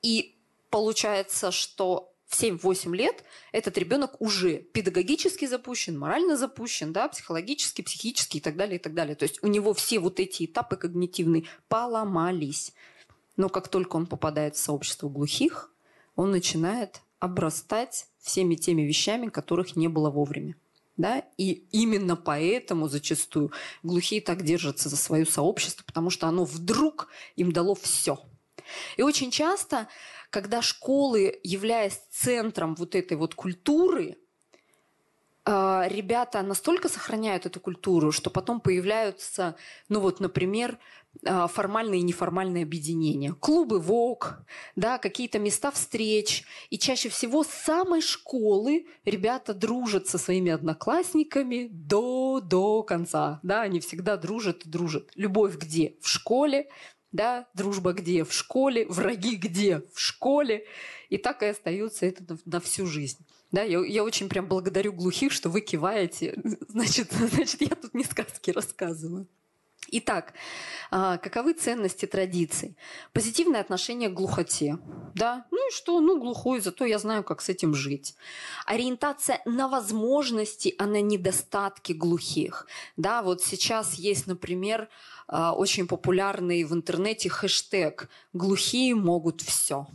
И 0.00 0.36
получается, 0.70 1.50
что 1.50 2.12
в 2.26 2.42
7-8 2.42 2.94
лет 2.94 3.24
этот 3.52 3.78
ребенок 3.78 4.20
уже 4.20 4.58
педагогически 4.58 5.46
запущен, 5.46 5.98
морально 5.98 6.36
запущен, 6.36 6.92
да, 6.92 7.08
психологически, 7.08 7.82
психически 7.82 8.38
и 8.38 8.40
так 8.40 8.56
далее, 8.56 8.76
и 8.76 8.82
так 8.82 8.94
далее. 8.94 9.14
То 9.14 9.24
есть 9.24 9.42
у 9.42 9.46
него 9.46 9.72
все 9.74 9.98
вот 9.98 10.18
эти 10.18 10.46
этапы 10.46 10.76
когнитивные 10.76 11.44
поломались. 11.68 12.72
Но 13.36 13.48
как 13.48 13.68
только 13.68 13.96
он 13.96 14.06
попадает 14.06 14.56
в 14.56 14.58
сообщество 14.58 15.08
глухих, 15.08 15.70
он 16.16 16.30
начинает 16.30 17.02
обрастать 17.18 18.06
всеми 18.18 18.56
теми 18.56 18.82
вещами, 18.82 19.28
которых 19.28 19.76
не 19.76 19.88
было 19.88 20.10
вовремя. 20.10 20.56
Да? 20.96 21.22
И 21.36 21.64
именно 21.72 22.16
поэтому 22.16 22.88
зачастую 22.88 23.52
глухие 23.82 24.20
так 24.20 24.42
держатся 24.42 24.88
за 24.88 24.96
свое 24.96 25.26
сообщество, 25.26 25.84
потому 25.84 26.10
что 26.10 26.26
оно 26.26 26.44
вдруг 26.44 27.08
им 27.36 27.52
дало 27.52 27.74
все. 27.74 28.18
И 28.96 29.02
очень 29.02 29.30
часто, 29.30 29.88
когда 30.30 30.62
школы, 30.62 31.38
являясь 31.42 32.00
центром 32.10 32.74
вот 32.74 32.94
этой 32.94 33.16
вот 33.16 33.34
культуры, 33.34 34.16
а, 35.48 35.86
ребята 35.88 36.42
настолько 36.42 36.88
сохраняют 36.88 37.46
эту 37.46 37.60
культуру, 37.60 38.10
что 38.10 38.30
потом 38.30 38.60
появляются, 38.60 39.54
ну 39.88 40.00
вот, 40.00 40.18
например, 40.18 40.78
а, 41.24 41.46
формальные 41.46 42.00
и 42.00 42.02
неформальные 42.02 42.64
объединения. 42.64 43.32
Клубы 43.32 43.78
ВОК, 43.78 44.44
да, 44.74 44.98
какие-то 44.98 45.38
места 45.38 45.70
встреч. 45.70 46.44
И 46.70 46.78
чаще 46.78 47.08
всего 47.10 47.44
с 47.44 47.48
самой 47.48 48.02
школы 48.02 48.86
ребята 49.04 49.54
дружат 49.54 50.08
со 50.08 50.18
своими 50.18 50.50
одноклассниками 50.50 51.68
до, 51.70 52.40
до 52.42 52.82
конца. 52.82 53.38
Да, 53.44 53.62
они 53.62 53.78
всегда 53.78 54.16
дружат 54.16 54.66
и 54.66 54.68
дружат. 54.68 55.12
Любовь 55.14 55.56
где? 55.56 55.94
В 56.00 56.08
школе, 56.08 56.68
да, 57.16 57.48
дружба 57.54 57.92
где? 57.92 58.24
В 58.24 58.32
школе, 58.32 58.86
враги 58.86 59.36
где? 59.36 59.82
В 59.94 59.98
школе. 59.98 60.66
И 61.08 61.18
так 61.18 61.42
и 61.42 61.46
остается 61.46 62.06
это 62.06 62.38
на, 62.44 62.60
всю 62.60 62.86
жизнь. 62.86 63.24
Да, 63.52 63.62
я, 63.62 63.84
я 63.84 64.04
очень 64.04 64.28
прям 64.28 64.46
благодарю 64.46 64.92
глухих, 64.92 65.32
что 65.32 65.48
вы 65.48 65.60
киваете. 65.60 66.38
Значит, 66.68 67.12
значит, 67.32 67.60
я 67.62 67.74
тут 67.74 67.94
не 67.94 68.04
сказки 68.04 68.50
рассказываю. 68.50 69.26
Итак, 69.88 70.34
а, 70.90 71.18
каковы 71.18 71.52
ценности 71.52 72.06
традиций? 72.06 72.76
Позитивное 73.12 73.60
отношение 73.60 74.08
к 74.08 74.14
глухоте. 74.14 74.78
Да, 75.14 75.46
ну 75.50 75.68
и 75.68 75.72
что, 75.72 76.00
ну 76.00 76.18
глухой, 76.18 76.60
зато 76.60 76.84
я 76.84 76.98
знаю, 76.98 77.24
как 77.24 77.40
с 77.40 77.48
этим 77.48 77.74
жить. 77.74 78.14
Ориентация 78.66 79.40
на 79.44 79.68
возможности, 79.68 80.74
а 80.78 80.86
на 80.86 81.00
недостатки 81.00 81.92
глухих. 81.92 82.66
Да, 82.96 83.22
вот 83.22 83.42
сейчас 83.42 83.94
есть, 83.94 84.26
например, 84.26 84.88
а, 85.28 85.52
очень 85.52 85.86
популярный 85.86 86.64
в 86.64 86.72
интернете 86.72 87.28
хэштег 87.28 88.08
«Глухие 88.32 88.94
могут 88.94 89.40
все» 89.40 89.86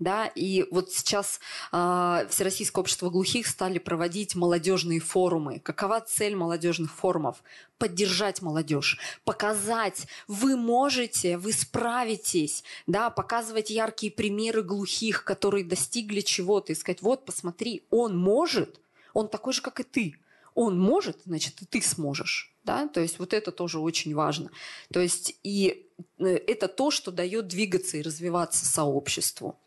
да, 0.00 0.26
и 0.26 0.66
вот 0.70 0.90
сейчас 0.90 1.38
э, 1.72 2.26
Всероссийское 2.28 2.80
общество 2.80 3.10
глухих 3.10 3.46
стали 3.46 3.78
проводить 3.78 4.34
молодежные 4.34 4.98
форумы. 4.98 5.60
Какова 5.60 6.00
цель 6.00 6.34
молодежных 6.34 6.92
форумов? 6.92 7.42
Поддержать 7.78 8.42
молодежь, 8.42 8.98
показать, 9.24 10.06
вы 10.26 10.56
можете, 10.56 11.38
вы 11.38 11.52
справитесь, 11.52 12.64
да, 12.86 13.10
показывать 13.10 13.70
яркие 13.70 14.10
примеры 14.10 14.62
глухих, 14.62 15.22
которые 15.22 15.64
достигли 15.64 16.22
чего-то, 16.22 16.72
и 16.72 16.74
сказать, 16.74 17.02
вот, 17.02 17.24
посмотри, 17.24 17.84
он 17.90 18.18
может, 18.18 18.80
он 19.12 19.28
такой 19.28 19.52
же, 19.52 19.62
как 19.62 19.80
и 19.80 19.84
ты. 19.84 20.16
Он 20.60 20.78
может, 20.78 21.22
значит, 21.24 21.62
и 21.62 21.64
ты 21.64 21.80
сможешь. 21.80 22.54
Да? 22.64 22.86
То 22.86 23.00
есть 23.00 23.18
вот 23.18 23.32
это 23.32 23.50
тоже 23.50 23.78
очень 23.78 24.14
важно. 24.14 24.50
То 24.92 25.00
есть 25.00 25.34
и 25.42 25.88
э, 26.18 26.26
это 26.26 26.68
то, 26.68 26.90
что 26.90 27.10
дает 27.10 27.48
двигаться 27.48 27.96
и 27.96 28.02
развиваться 28.02 28.66
сообществу. 28.66 29.58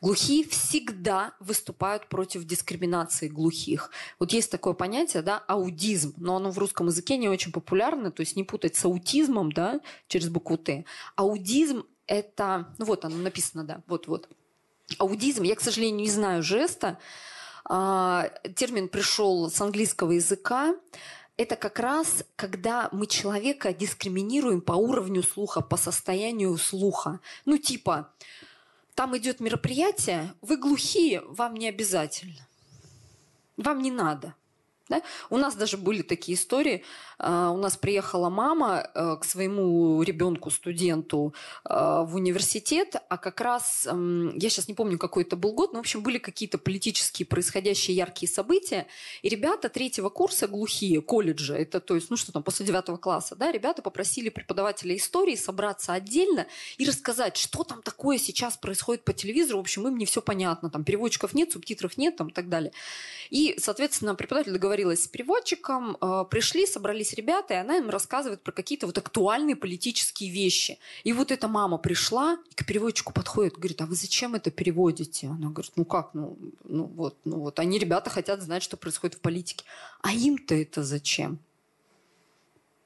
Глухие 0.00 0.44
всегда 0.48 1.34
выступают 1.38 2.08
против 2.08 2.42
дискриминации 2.46 3.28
глухих. 3.28 3.92
Вот 4.18 4.32
есть 4.32 4.50
такое 4.50 4.72
понятие, 4.72 5.22
да, 5.22 5.38
аудизм, 5.38 6.14
но 6.16 6.34
оно 6.34 6.50
в 6.50 6.58
русском 6.58 6.88
языке 6.88 7.16
не 7.16 7.28
очень 7.28 7.52
популярно, 7.52 8.10
то 8.10 8.22
есть 8.22 8.34
не 8.34 8.42
путать 8.42 8.74
с 8.74 8.84
аутизмом, 8.84 9.52
да, 9.52 9.80
через 10.08 10.30
букву 10.30 10.58
Т. 10.58 10.84
Аудизм– 11.14 11.84
это, 12.08 12.74
ну 12.78 12.86
вот 12.86 13.04
оно 13.04 13.18
написано, 13.18 13.62
да, 13.62 13.84
вот-вот. 13.86 14.28
Аудизм, 14.98 15.44
я, 15.44 15.54
к 15.54 15.60
сожалению, 15.60 16.00
не 16.00 16.10
знаю 16.10 16.42
жеста, 16.42 16.98
термин 17.70 18.88
пришел 18.88 19.48
с 19.48 19.60
английского 19.60 20.12
языка, 20.12 20.74
это 21.36 21.56
как 21.56 21.78
раз, 21.78 22.24
когда 22.36 22.88
мы 22.92 23.06
человека 23.06 23.72
дискриминируем 23.72 24.60
по 24.60 24.72
уровню 24.72 25.22
слуха, 25.22 25.60
по 25.60 25.76
состоянию 25.76 26.56
слуха. 26.58 27.20
Ну, 27.44 27.56
типа, 27.58 28.12
там 28.94 29.16
идет 29.16 29.40
мероприятие, 29.40 30.34
вы 30.42 30.56
глухие, 30.56 31.22
вам 31.22 31.54
не 31.54 31.68
обязательно. 31.68 32.46
Вам 33.56 33.80
не 33.80 33.90
надо. 33.90 34.34
Да? 34.90 35.02
У 35.30 35.38
нас 35.38 35.54
даже 35.54 35.78
были 35.78 36.02
такие 36.02 36.36
истории. 36.36 36.82
А, 37.22 37.50
у 37.50 37.56
нас 37.58 37.76
приехала 37.76 38.28
мама 38.28 38.90
э, 38.94 39.16
к 39.20 39.24
своему 39.24 40.02
ребенку, 40.02 40.50
студенту 40.50 41.32
э, 41.64 41.74
в 42.04 42.16
университет, 42.16 42.96
а 43.08 43.16
как 43.18 43.40
раз, 43.40 43.86
я 43.86 44.50
сейчас 44.50 44.68
не 44.68 44.74
помню, 44.74 44.98
какой 44.98 45.22
это 45.22 45.36
был 45.36 45.52
год, 45.52 45.72
но, 45.72 45.78
в 45.78 45.80
общем, 45.80 46.02
были 46.02 46.18
какие-то 46.18 46.58
политические 46.58 47.26
происходящие 47.26 47.96
яркие 47.96 48.30
события, 48.30 48.86
и 49.22 49.28
ребята 49.28 49.68
третьего 49.68 50.08
курса 50.08 50.48
глухие, 50.48 51.00
колледжа, 51.00 51.54
это 51.54 51.78
то 51.78 51.94
есть, 51.94 52.10
ну 52.10 52.16
что 52.16 52.32
там, 52.32 52.42
после 52.42 52.66
девятого 52.66 52.96
класса, 52.96 53.36
да, 53.36 53.52
ребята 53.52 53.82
попросили 53.82 54.28
преподавателя 54.28 54.96
истории 54.96 55.36
собраться 55.36 55.92
отдельно 55.92 56.46
и 56.78 56.84
рассказать, 56.84 57.36
что 57.36 57.62
там 57.62 57.82
такое 57.82 58.18
сейчас 58.18 58.56
происходит 58.56 59.04
по 59.04 59.12
телевизору, 59.12 59.58
в 59.58 59.60
общем, 59.60 59.86
им 59.86 59.98
не 59.98 60.06
все 60.06 60.20
понятно, 60.20 60.68
там 60.68 60.82
переводчиков 60.82 61.32
нет, 61.34 61.52
субтитров 61.52 61.96
нет, 61.96 62.16
там 62.16 62.28
и 62.28 62.32
так 62.32 62.48
далее. 62.48 62.72
И, 63.28 63.54
соответственно, 63.58 64.14
преподаватель 64.14 64.52
договорился 64.52 64.79
договорилась 64.80 65.04
с 65.04 65.08
переводчиком, 65.08 65.96
э, 66.00 66.24
пришли, 66.30 66.66
собрались 66.66 67.12
ребята, 67.14 67.54
и 67.54 67.56
она 67.58 67.76
им 67.76 67.90
рассказывает 67.90 68.42
про 68.42 68.52
какие-то 68.52 68.86
вот 68.86 68.98
актуальные 68.98 69.56
политические 69.56 70.30
вещи. 70.30 70.78
И 71.04 71.12
вот 71.12 71.30
эта 71.30 71.48
мама 71.48 71.78
пришла, 71.78 72.38
и 72.50 72.54
к 72.54 72.66
переводчику 72.66 73.12
подходит, 73.12 73.54
говорит, 73.54 73.80
а 73.80 73.86
вы 73.86 73.94
зачем 73.94 74.34
это 74.34 74.50
переводите? 74.50 75.26
Она 75.26 75.50
говорит, 75.50 75.72
ну 75.76 75.84
как, 75.84 76.14
ну, 76.14 76.38
ну 76.64 76.84
вот, 76.84 77.16
ну 77.24 77.40
вот, 77.40 77.58
они, 77.58 77.78
ребята, 77.78 78.10
хотят 78.10 78.42
знать, 78.42 78.62
что 78.62 78.76
происходит 78.76 79.16
в 79.16 79.20
политике. 79.20 79.64
А 80.02 80.12
им-то 80.12 80.54
это 80.54 80.82
зачем? 80.82 81.38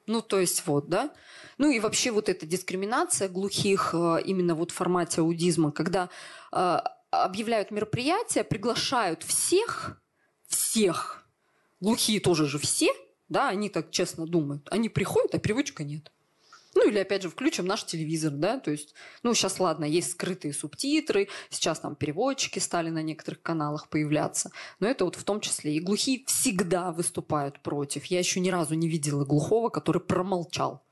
Ну, 0.07 0.21
то 0.21 0.39
есть 0.39 0.67
вот, 0.67 0.89
да. 0.89 1.09
Ну 1.57 1.71
и 1.71 1.79
вообще 1.79 2.11
вот 2.11 2.29
эта 2.29 2.45
дискриминация 2.45 3.29
глухих 3.29 3.93
э, 3.93 4.21
именно 4.25 4.53
вот 4.53 4.71
в 4.71 4.75
формате 4.75 5.21
аудизма, 5.21 5.71
когда 5.71 6.09
э, 6.51 6.79
объявляют 7.11 7.71
мероприятия, 7.71 8.43
приглашают 8.43 9.23
всех, 9.23 10.01
всех, 10.47 11.24
глухие 11.79 12.19
тоже 12.19 12.47
же 12.47 12.59
все, 12.59 12.89
да, 13.29 13.49
они 13.49 13.69
так 13.69 13.91
честно 13.91 14.25
думают. 14.25 14.67
Они 14.71 14.89
приходят, 14.89 15.33
а 15.33 15.39
переводчика 15.39 15.83
нет. 15.83 16.11
Ну 16.75 16.89
или 16.89 16.99
опять 16.99 17.23
же 17.23 17.29
включим 17.29 17.65
наш 17.65 17.85
телевизор, 17.85 18.33
да, 18.33 18.59
то 18.59 18.69
есть, 18.69 18.93
ну 19.23 19.33
сейчас 19.33 19.61
ладно, 19.61 19.85
есть 19.85 20.11
скрытые 20.11 20.53
субтитры, 20.53 21.29
сейчас 21.49 21.79
там 21.79 21.95
переводчики 21.95 22.59
стали 22.59 22.89
на 22.89 23.01
некоторых 23.01 23.41
каналах 23.41 23.87
появляться, 23.87 24.51
но 24.81 24.87
это 24.87 25.05
вот 25.05 25.15
в 25.15 25.23
том 25.23 25.39
числе 25.39 25.75
и 25.75 25.79
глухие 25.79 26.25
всегда 26.27 26.91
выступают 26.91 27.61
против. 27.61 28.05
Я 28.05 28.19
еще 28.19 28.41
ни 28.41 28.49
разу 28.49 28.75
не 28.75 28.89
видела 28.89 29.23
глухого, 29.23 29.69
который 29.69 30.01
промолчал. 30.01 30.83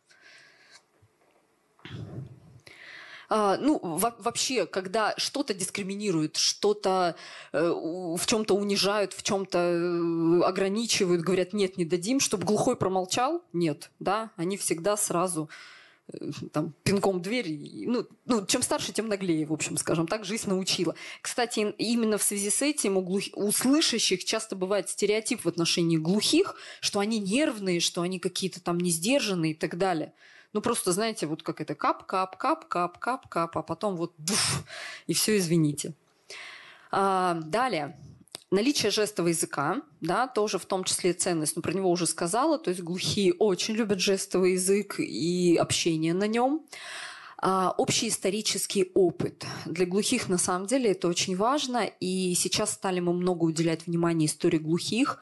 А, 3.30 3.58
ну, 3.58 3.80
вообще, 3.82 4.66
когда 4.66 5.14
что-то 5.18 5.54
дискриминируют, 5.54 6.38
что-то 6.38 7.16
э, 7.52 7.70
в 7.70 8.26
чем-то 8.26 8.54
унижают, 8.56 9.14
в 9.14 9.24
чем-то 9.24 9.58
э, 9.58 10.42
ограничивают, 10.44 11.22
говорят, 11.22 11.54
нет, 11.54 11.78
не 11.78 11.86
дадим, 11.86 12.20
чтобы 12.20 12.46
глухой 12.46 12.76
промолчал, 12.76 13.42
нет, 13.54 13.92
да, 14.00 14.32
они 14.36 14.58
всегда 14.58 14.98
сразу 14.98 15.50
э, 16.12 16.32
там, 16.52 16.74
пинком 16.84 17.22
дверь. 17.22 17.50
Ну, 17.88 18.06
ну, 18.26 18.46
чем 18.46 18.62
старше, 18.62 18.92
тем 18.92 19.08
наглее, 19.08 19.46
в 19.46 19.54
общем, 19.54 19.78
скажем 19.78 20.06
так, 20.06 20.26
жизнь 20.26 20.50
научила. 20.50 20.96
Кстати, 21.22 21.74
именно 21.78 22.18
в 22.18 22.24
связи 22.24 22.50
с 22.50 22.62
этим 22.62 22.98
у, 22.98 23.02
глух... 23.02 23.24
у 23.36 23.52
слышащих 23.52 24.26
часто 24.26 24.56
бывает 24.56 24.90
стереотип 24.90 25.46
в 25.46 25.48
отношении 25.48 25.98
глухих, 25.98 26.56
что 26.82 27.00
они 27.00 27.20
нервные, 27.20 27.80
что 27.80 28.02
они 28.02 28.20
какие-то 28.20 28.62
там 28.62 28.80
несдержанные 28.80 29.54
и 29.54 29.56
так 29.56 29.78
далее. 29.78 30.14
Ну, 30.54 30.62
просто, 30.62 30.92
знаете, 30.92 31.26
вот 31.26 31.44
как 31.44 31.62
это 31.62 31.76
кап, 31.76 32.06
кап, 32.06 32.38
кап, 32.38 32.68
кап, 32.68 32.98
кап, 33.00 33.28
кап, 33.28 33.58
а 33.58 33.62
потом 33.64 33.96
вот 33.96 34.14
буф, 34.18 34.64
и 35.08 35.14
все, 35.14 35.38
извините. 35.38 35.94
А, 36.92 37.34
далее. 37.34 37.98
Наличие 38.52 38.92
жестового 38.92 39.30
языка, 39.30 39.82
да, 40.00 40.28
тоже 40.28 40.60
в 40.60 40.66
том 40.66 40.84
числе 40.84 41.14
ценность, 41.14 41.56
но 41.56 41.62
ну, 41.62 41.64
про 41.64 41.74
него 41.74 41.90
уже 41.90 42.06
сказала, 42.06 42.60
то 42.60 42.70
есть 42.70 42.84
глухие 42.84 43.34
очень 43.34 43.74
любят 43.74 44.00
жестовый 44.00 44.54
язык 44.54 45.00
и 45.00 45.58
общение 45.60 46.14
на 46.14 46.28
нем. 46.28 46.62
А, 47.40 47.74
общий 47.78 48.10
исторический 48.10 48.92
опыт. 48.94 49.46
Для 49.66 49.88
глухих 49.88 50.30
на 50.30 50.38
самом 50.38 50.68
деле 50.68 50.92
это 50.92 51.08
очень 51.08 51.36
важно, 51.36 51.90
и 52.00 52.36
сейчас 52.36 52.74
стали 52.74 53.00
мы 53.00 53.14
много 53.14 53.44
уделять 53.44 53.88
внимания 53.88 54.28
истории 54.28 54.60
глухих. 54.60 55.20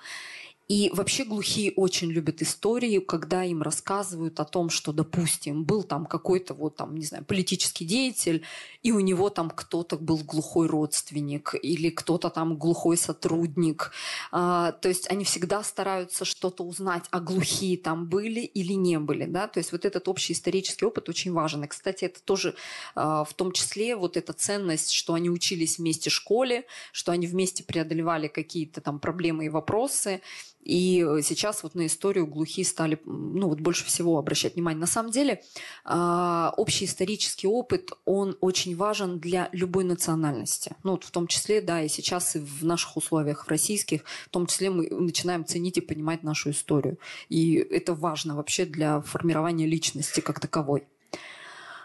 И 0.71 0.89
вообще 0.93 1.25
глухие 1.25 1.73
очень 1.75 2.09
любят 2.09 2.41
истории, 2.41 2.99
когда 2.99 3.43
им 3.43 3.61
рассказывают 3.61 4.39
о 4.39 4.45
том, 4.45 4.69
что, 4.69 4.93
допустим, 4.93 5.65
был 5.65 5.83
там 5.83 6.05
какой-то 6.05 6.53
вот 6.53 6.77
там, 6.77 6.95
не 6.95 7.03
знаю, 7.03 7.25
политический 7.25 7.83
деятель, 7.83 8.45
и 8.81 8.93
у 8.93 9.01
него 9.01 9.29
там 9.29 9.49
кто-то 9.49 9.97
был 9.97 10.19
глухой 10.19 10.67
родственник 10.67 11.55
или 11.61 11.89
кто-то 11.89 12.29
там 12.29 12.55
глухой 12.55 12.95
сотрудник. 12.95 13.91
А, 14.31 14.71
то 14.71 14.87
есть 14.87 15.11
они 15.11 15.25
всегда 15.25 15.61
стараются 15.61 16.23
что-то 16.23 16.63
узнать, 16.63 17.03
а 17.11 17.19
глухие 17.19 17.77
там 17.77 18.07
были 18.07 18.39
или 18.39 18.71
не 18.71 18.97
были, 18.97 19.25
да. 19.25 19.49
То 19.49 19.57
есть 19.57 19.73
вот 19.73 19.83
этот 19.83 20.07
общий 20.07 20.31
исторический 20.31 20.85
опыт 20.85 21.09
очень 21.09 21.33
важен. 21.33 21.65
И, 21.65 21.67
кстати, 21.67 22.05
это 22.05 22.23
тоже 22.23 22.55
а, 22.95 23.25
в 23.25 23.33
том 23.33 23.51
числе 23.51 23.97
вот 23.97 24.15
эта 24.15 24.31
ценность, 24.31 24.91
что 24.91 25.15
они 25.15 25.29
учились 25.29 25.79
вместе 25.79 26.09
в 26.09 26.13
школе, 26.13 26.63
что 26.93 27.11
они 27.11 27.27
вместе 27.27 27.61
преодолевали 27.61 28.29
какие-то 28.29 28.79
там 28.79 29.01
проблемы 29.01 29.47
и 29.47 29.49
вопросы. 29.49 30.21
И 30.63 31.05
э, 31.07 31.21
сейчас 31.23 31.63
вот 31.63 31.75
на 31.75 31.85
историю 31.85 32.27
глухие 32.27 32.65
стали 32.65 32.99
ну, 33.05 33.49
вот 33.49 33.59
больше 33.59 33.85
всего 33.85 34.17
обращать 34.17 34.55
внимание. 34.55 34.79
На 34.79 34.87
самом 34.87 35.11
деле 35.11 35.41
а, 35.83 36.53
общий 36.57 36.85
исторический 36.85 37.47
опыт, 37.47 37.91
он 38.05 38.37
очень 38.41 38.75
важен 38.75 39.19
для 39.19 39.49
любой 39.51 39.83
национальности. 39.83 40.75
Ну, 40.83 40.91
вот 40.91 41.03
в 41.03 41.11
том 41.11 41.27
числе, 41.27 41.61
да, 41.61 41.81
и 41.81 41.87
сейчас 41.87 42.35
и 42.35 42.39
в 42.39 42.63
наших 42.63 42.97
условиях, 42.97 43.45
в 43.45 43.49
российских, 43.49 44.03
в 44.25 44.29
том 44.29 44.45
числе 44.45 44.69
мы 44.69 44.87
начинаем 44.89 45.45
ценить 45.45 45.77
и 45.77 45.81
понимать 45.81 46.23
нашу 46.23 46.51
историю. 46.51 46.97
И 47.29 47.55
это 47.55 47.93
важно 47.93 48.35
вообще 48.35 48.65
для 48.65 49.01
формирования 49.01 49.65
личности 49.65 50.19
как 50.19 50.39
таковой. 50.39 50.85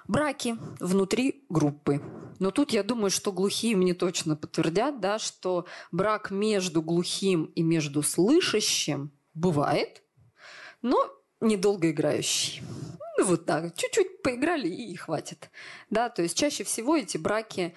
Браки 0.09 0.57
внутри 0.81 1.45
группы. 1.49 2.01
Но 2.39 2.51
тут 2.51 2.73
я 2.73 2.83
думаю, 2.83 3.11
что 3.11 3.33
глухие 3.33 3.77
мне 3.77 3.95
точно 3.95 4.37
подтвердят, 4.37 5.01
да, 5.01 5.19
что 5.19 5.67
брак 5.91 6.31
между 6.31 6.83
глухим 6.83 7.45
и 7.45 7.63
между 7.63 8.03
слышащим 8.03 9.11
бывает, 9.35 10.03
но 10.83 11.11
недолго 11.41 11.91
играющий. 11.91 12.63
Ну, 13.19 13.25
вот 13.25 13.47
так, 13.47 13.75
чуть-чуть 13.77 14.23
поиграли 14.23 14.69
и 14.69 14.95
хватит. 14.97 15.51
Да, 15.89 16.11
то 16.11 16.23
есть 16.23 16.37
чаще 16.37 16.65
всего 16.65 16.97
эти 16.97 17.17
браки 17.17 17.75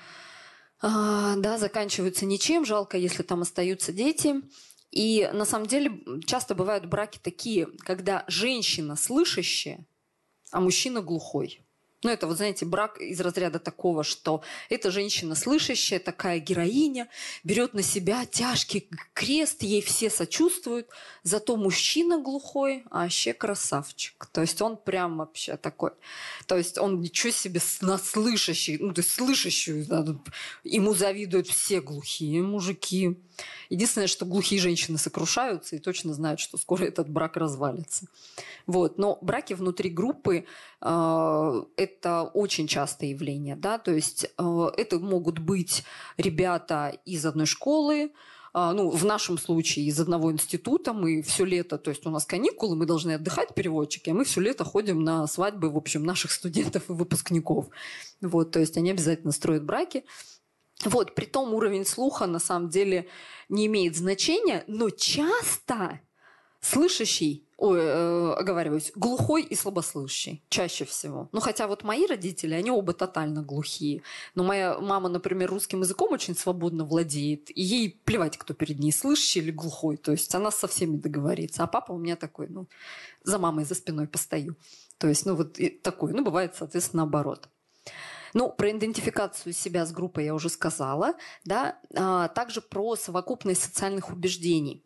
а, 0.82 1.36
да, 1.38 1.57
заканчиваются 1.57 2.25
ничем, 2.25 2.65
жалко, 2.65 2.97
если 2.97 3.23
там 3.23 3.41
остаются 3.41 3.91
дети. 3.91 4.36
И 4.91 5.30
на 5.34 5.45
самом 5.45 5.67
деле 5.67 6.01
часто 6.25 6.55
бывают 6.55 6.86
браки 6.86 7.19
такие, 7.21 7.67
когда 7.80 8.23
женщина 8.27 8.95
слышащая, 8.95 9.86
а 10.51 10.61
мужчина 10.61 11.01
глухой. 11.01 11.61
Ну, 12.02 12.10
это, 12.10 12.28
вот 12.28 12.38
знаете, 12.38 12.66
брак 12.66 13.02
из 13.02 13.20
разряда 13.20 13.60
такого, 13.60 14.04
что 14.04 14.41
эта 14.70 14.89
женщина 14.89 15.36
слышащая, 15.36 16.00
такая 16.00 16.39
героиня, 16.39 17.10
берет 17.43 17.74
на 17.74 17.84
себя 17.84 18.26
тяжкий 18.26 18.89
крест, 19.14 19.64
ей 19.64 19.82
все 19.82 20.10
сочувствуют, 20.10 20.88
зато 21.24 21.58
мужчина 21.58 22.22
глухой, 22.22 22.84
а 22.89 23.04
вообще 23.04 23.34
красавчик. 23.34 24.28
То 24.32 24.41
есть 24.41 24.62
он 24.62 24.78
прям 24.78 25.18
вообще 25.18 25.58
такой. 25.58 25.91
То 26.47 26.58
есть 26.58 26.78
он 26.78 27.02
ничего 27.02 27.32
себе 27.34 27.60
на 27.82 27.97
слышащий, 27.97 28.78
ну, 28.78 28.93
то 28.93 29.02
есть 29.02 29.12
слышащую, 29.12 29.86
ему 30.64 30.93
завидуют 30.93 31.47
все 31.47 31.82
глухие 31.82 32.41
мужики. 32.41 33.18
Единственное, 33.70 34.08
что 34.08 34.26
глухие 34.26 34.62
женщины 34.62 34.97
сокрушаются 34.97 35.76
и 35.76 35.80
точно 35.80 36.14
знают, 36.14 36.39
что 36.39 36.58
скоро 36.58 36.86
этот 36.86 37.10
брак 37.10 37.38
развалится. 37.38 38.06
Вот. 38.68 38.97
Но 38.97 39.18
браки 39.22 39.54
внутри 39.54 39.89
группы 39.89 40.45
это 40.82 42.32
очень 42.34 42.67
частое 42.67 43.09
явление. 43.09 43.55
Да? 43.55 43.77
То 43.77 43.91
есть 43.91 44.25
э, 44.38 44.67
это 44.77 44.99
могут 44.99 45.39
быть 45.39 45.84
ребята 46.17 46.97
из 47.05 47.25
одной 47.25 47.47
школы, 47.47 48.03
э, 48.03 48.09
ну, 48.53 48.89
в 48.89 49.03
нашем 49.03 49.38
случае 49.38 49.88
из 49.88 49.99
одного 49.99 50.32
института, 50.32 50.93
мы 50.93 51.21
все 51.21 51.43
лето, 51.43 51.77
то 51.77 51.89
есть 51.89 52.05
у 52.05 52.09
нас 52.09 52.25
каникулы, 52.25 52.77
мы 52.77 52.86
должны 52.86 53.11
отдыхать, 53.11 53.53
переводчики, 53.53 54.09
а 54.09 54.13
мы 54.13 54.23
все 54.23 54.39
лето 54.39 54.63
ходим 54.63 55.03
на 55.03 55.27
свадьбы, 55.27 55.69
в 55.69 55.75
общем, 55.75 56.03
наших 56.03 56.32
студентов 56.39 56.89
и 56.89 56.93
выпускников. 56.93 57.67
Вот, 58.21 58.51
то 58.51 58.59
есть 58.59 58.77
они 58.77 58.91
обязательно 58.91 59.34
строят 59.34 59.65
браки. 59.65 60.05
Вот, 60.86 61.13
при 61.13 61.25
том 61.25 61.53
уровень 61.53 61.86
слуха 61.86 62.25
на 62.25 62.39
самом 62.39 62.69
деле 62.69 63.09
не 63.49 63.65
имеет 63.65 63.97
значения, 63.97 64.63
но 64.67 64.89
часто 64.89 65.99
слышащий, 66.61 67.49
ой, 67.60 67.80
э, 67.82 68.34
оговариваюсь, 68.34 68.91
глухой 68.95 69.43
и 69.43 69.55
слабослышащий, 69.55 70.43
чаще 70.49 70.86
всего. 70.86 71.30
Ну, 71.32 71.39
хотя 71.41 71.68
вот 71.68 71.84
мои 71.84 72.05
родители, 72.07 72.53
они 72.53 72.72
оба 72.72 72.93
тотально 72.93 73.43
глухие. 73.43 74.01
Но 74.34 74.43
моя 74.43 74.80
мама, 74.80 75.10
например, 75.10 75.49
русским 75.49 75.82
языком 75.82 76.14
очень 76.14 76.36
свободно 76.36 76.86
владеет, 76.86 77.49
и 77.49 77.62
ей 77.62 78.01
плевать, 78.05 78.38
кто 78.38 78.53
перед 78.53 78.80
ней, 78.80 78.91
слышащий 78.91 79.41
или 79.41 79.51
глухой. 79.51 79.97
То 79.97 80.14
есть 80.14 80.34
она 80.34 80.51
со 80.51 80.68
всеми 80.68 80.95
договорится. 80.95 81.64
А 81.64 81.68
папа 81.68 81.91
у 81.91 81.97
меня 81.97 82.16
такой, 82.16 82.47
ну, 82.47 82.68
за 83.24 83.38
мамой 83.38 83.66
за 83.66 83.76
спиной 83.76 84.07
постою. 84.07 84.55
То 84.97 85.07
есть, 85.07 85.26
ну, 85.26 85.36
вот 85.36 85.57
такой. 85.84 86.14
Ну, 86.14 86.24
бывает, 86.24 86.55
соответственно, 86.55 87.03
наоборот. 87.03 87.49
Ну, 88.34 88.51
про 88.51 88.72
идентификацию 88.72 89.53
себя 89.53 89.86
с 89.86 89.91
группой 89.91 90.26
я 90.26 90.34
уже 90.34 90.49
сказала, 90.49 91.16
да, 91.45 91.80
а, 91.95 92.28
также 92.28 92.62
про 92.62 92.95
совокупность 92.95 93.64
социальных 93.64 94.10
убеждений. 94.12 94.86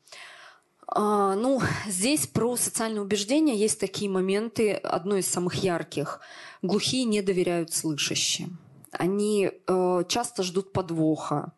А, 0.95 1.35
ну, 1.35 1.59
здесь 1.87 2.27
про 2.27 2.55
социальные 2.55 3.01
убеждения 3.01 3.55
есть 3.55 3.79
такие 3.79 4.09
моменты, 4.09 4.73
одно 4.73 5.17
из 5.17 5.27
самых 5.27 5.55
ярких. 5.55 6.21
Глухие 6.61 7.03
не 7.05 7.21
доверяют 7.21 7.73
слышащим. 7.73 8.59
Они 8.91 9.49
э, 9.51 10.03
часто 10.07 10.43
ждут 10.43 10.71
подвоха. 10.71 11.51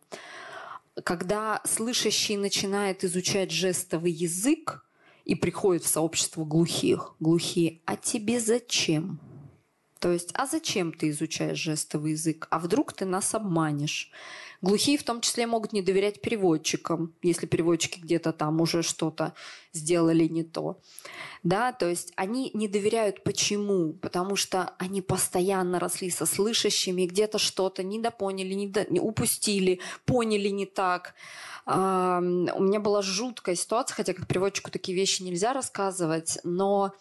Когда 1.04 1.62
слышащий 1.66 2.38
начинает 2.38 3.04
изучать 3.04 3.52
жестовый 3.52 4.14
язык 4.14 4.86
и 5.26 5.36
приходит 5.36 5.84
в 5.84 5.88
сообщество 5.88 6.46
глухих, 6.46 7.14
глухие, 7.20 7.82
а 7.84 7.98
тебе 7.98 8.40
зачем? 8.40 9.20
То 10.06 10.12
есть, 10.12 10.30
а 10.36 10.46
зачем 10.46 10.94
ты 10.94 11.10
изучаешь 11.10 11.58
жестовый 11.58 12.12
язык? 12.12 12.46
А 12.52 12.60
вдруг 12.60 12.94
ты 12.94 13.06
нас 13.06 13.34
обманешь? 13.34 14.12
Глухие 14.62 15.00
в 15.00 15.04
том 15.04 15.20
числе 15.20 15.48
могут 15.48 15.74
не 15.74 15.82
доверять 15.82 16.22
переводчикам, 16.22 17.16
если 17.24 17.48
переводчики 17.48 18.00
где-то 18.00 18.32
там 18.32 18.62
уже 18.62 18.84
что-то 18.84 19.34
сделали 19.74 20.26
не 20.26 20.44
то. 20.44 20.80
Да, 21.42 21.72
то 21.72 21.90
есть 21.90 22.14
они 22.18 22.52
не 22.54 22.68
доверяют 22.68 23.24
почему? 23.24 23.94
Потому 23.94 24.36
что 24.36 24.76
они 24.78 25.02
постоянно 25.02 25.80
росли 25.80 26.12
со 26.12 26.28
слышащими, 26.28 27.08
где-то 27.08 27.40
что-то 27.40 27.82
недопоняли, 27.82 28.54
недо... 28.54 28.86
не 28.92 29.00
упустили, 29.00 29.80
поняли 30.06 30.50
не 30.50 30.68
так. 30.68 31.16
А, 31.66 32.20
у 32.20 32.62
меня 32.62 32.80
была 32.80 33.02
жуткая 33.02 33.56
ситуация, 33.56 33.96
хотя 33.96 34.14
как 34.14 34.28
переводчику 34.28 34.70
такие 34.70 34.96
вещи 34.96 35.24
нельзя 35.24 35.52
рассказывать, 35.52 36.38
но 36.44 36.94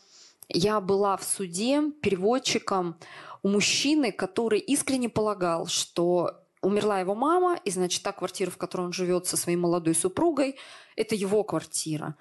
я 0.48 0.80
была 0.80 1.16
в 1.16 1.24
суде 1.24 1.90
переводчиком 2.02 2.96
у 3.42 3.48
мужчины, 3.48 4.12
который 4.12 4.58
искренне 4.58 5.08
полагал, 5.08 5.66
что 5.66 6.40
умерла 6.62 7.00
его 7.00 7.14
мама, 7.14 7.58
и, 7.64 7.70
значит, 7.70 8.02
та 8.02 8.12
квартира, 8.12 8.50
в 8.50 8.56
которой 8.56 8.82
он 8.82 8.92
живет 8.92 9.26
со 9.26 9.36
своей 9.36 9.56
молодой 9.56 9.94
супругой, 9.94 10.56
это 10.96 11.14
его 11.14 11.44
квартира. 11.44 12.16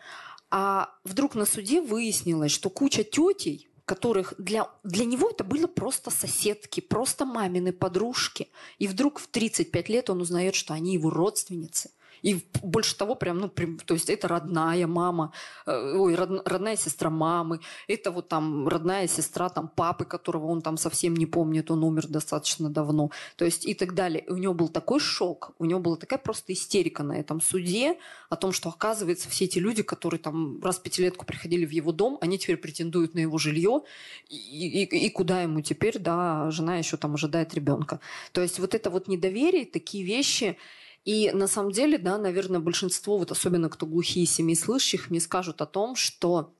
А 0.51 0.89
вдруг 1.03 1.35
на 1.35 1.45
суде 1.45 1.81
выяснилось, 1.81 2.51
что 2.51 2.69
куча 2.69 3.03
тетей, 3.03 3.69
которых 3.85 4.33
для, 4.37 4.69
для 4.83 5.05
него 5.05 5.29
это 5.29 5.43
были 5.43 5.65
просто 5.65 6.11
соседки, 6.11 6.79
просто 6.79 7.25
мамины 7.25 7.73
подружки. 7.73 8.49
И 8.79 8.87
вдруг 8.87 9.19
в 9.19 9.27
35 9.27 9.89
лет 9.89 10.09
он 10.09 10.21
узнает, 10.21 10.55
что 10.55 10.73
они 10.73 10.93
его 10.93 11.09
родственницы– 11.09 11.91
и 12.23 12.41
больше 12.63 12.97
того, 12.97 13.15
прям, 13.15 13.37
ну, 13.37 13.49
прям, 13.49 13.77
то 13.77 13.93
есть 13.93 14.09
это 14.09 14.27
родная 14.27 14.87
мама, 14.87 15.33
э, 15.65 15.95
ой, 15.95 16.15
род, 16.15 16.47
родная 16.47 16.77
сестра 16.77 17.09
мамы, 17.09 17.59
это 17.87 18.11
вот 18.11 18.29
там 18.29 18.67
родная 18.67 19.07
сестра 19.07 19.49
там 19.49 19.67
папы, 19.67 20.05
которого 20.05 20.47
он 20.47 20.61
там 20.61 20.77
совсем 20.77 21.15
не 21.15 21.25
помнит, 21.25 21.69
он 21.69 21.83
умер 21.83 22.07
достаточно 22.07 22.69
давно, 22.69 23.11
то 23.35 23.45
есть 23.45 23.65
и 23.65 23.73
так 23.73 23.93
далее. 23.93 24.23
И 24.23 24.31
у 24.31 24.37
него 24.37 24.53
был 24.53 24.69
такой 24.69 24.99
шок, 24.99 25.51
у 25.59 25.65
него 25.65 25.81
была 25.81 25.97
такая 25.97 26.17
просто 26.17 26.53
истерика 26.53 27.03
на 27.03 27.13
этом 27.13 27.41
суде 27.41 27.97
о 28.29 28.37
том, 28.37 28.53
что 28.53 28.69
оказывается 28.69 29.29
все 29.29 29.45
эти 29.45 29.59
люди, 29.59 29.83
которые 29.83 30.19
там 30.19 30.61
раз 30.63 30.77
в 30.77 30.81
пятилетку 30.81 31.25
приходили 31.25 31.65
в 31.65 31.71
его 31.71 31.91
дом, 31.91 32.17
они 32.21 32.39
теперь 32.39 32.57
претендуют 32.57 33.15
на 33.15 33.19
его 33.19 33.37
жилье, 33.37 33.81
и, 34.29 34.83
и, 34.83 35.07
и 35.07 35.09
куда 35.09 35.41
ему 35.41 35.61
теперь, 35.61 35.99
да, 35.99 36.49
жена 36.51 36.77
еще 36.77 36.95
там 36.95 37.15
ожидает 37.15 37.53
ребенка. 37.53 37.99
То 38.31 38.41
есть 38.41 38.59
вот 38.59 38.73
это 38.73 38.89
вот 38.89 39.09
недоверие, 39.09 39.65
такие 39.65 40.05
вещи, 40.05 40.57
и 41.05 41.31
на 41.31 41.47
самом 41.47 41.71
деле, 41.71 41.97
да, 41.97 42.17
наверное, 42.17 42.59
большинство, 42.59 43.17
вот 43.17 43.31
особенно 43.31 43.69
кто 43.69 43.85
глухие 43.85 44.25
семьи 44.25 44.55
слышащих, 44.55 45.09
мне 45.09 45.19
скажут 45.19 45.61
о 45.61 45.65
том, 45.65 45.95
что 45.95 46.53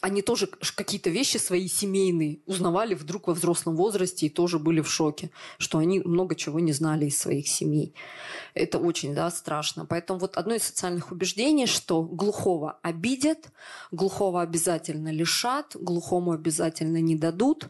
они 0.00 0.22
тоже 0.22 0.46
какие-то 0.46 1.10
вещи 1.10 1.38
свои 1.38 1.66
семейные 1.66 2.38
узнавали 2.46 2.94
вдруг 2.94 3.26
во 3.26 3.34
взрослом 3.34 3.74
возрасте 3.74 4.26
и 4.26 4.30
тоже 4.30 4.60
были 4.60 4.80
в 4.80 4.88
шоке, 4.88 5.30
что 5.58 5.78
они 5.78 5.98
много 6.00 6.36
чего 6.36 6.60
не 6.60 6.72
знали 6.72 7.06
из 7.06 7.18
своих 7.18 7.48
семей. 7.48 7.92
Это 8.54 8.78
очень 8.78 9.12
да, 9.12 9.28
страшно. 9.30 9.84
Поэтому 9.84 10.20
вот 10.20 10.36
одно 10.36 10.54
из 10.54 10.62
социальных 10.62 11.10
убеждений, 11.10 11.66
что 11.66 12.02
глухого 12.02 12.78
обидят, 12.82 13.50
глухого 13.90 14.40
обязательно 14.42 15.10
лишат, 15.10 15.74
глухому 15.74 16.30
обязательно 16.30 17.00
не 17.00 17.16
дадут. 17.16 17.68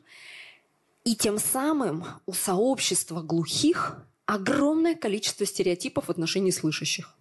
И 1.05 1.17
тем 1.17 1.39
самым 1.39 2.05
у 2.27 2.35
сообщества 2.35 3.23
глухих 3.23 4.05
огромное 4.27 4.95
количество 4.95 5.47
стереотипов 5.47 6.07
в 6.07 6.11
отношении 6.11 6.51
слышащих. 6.51 7.15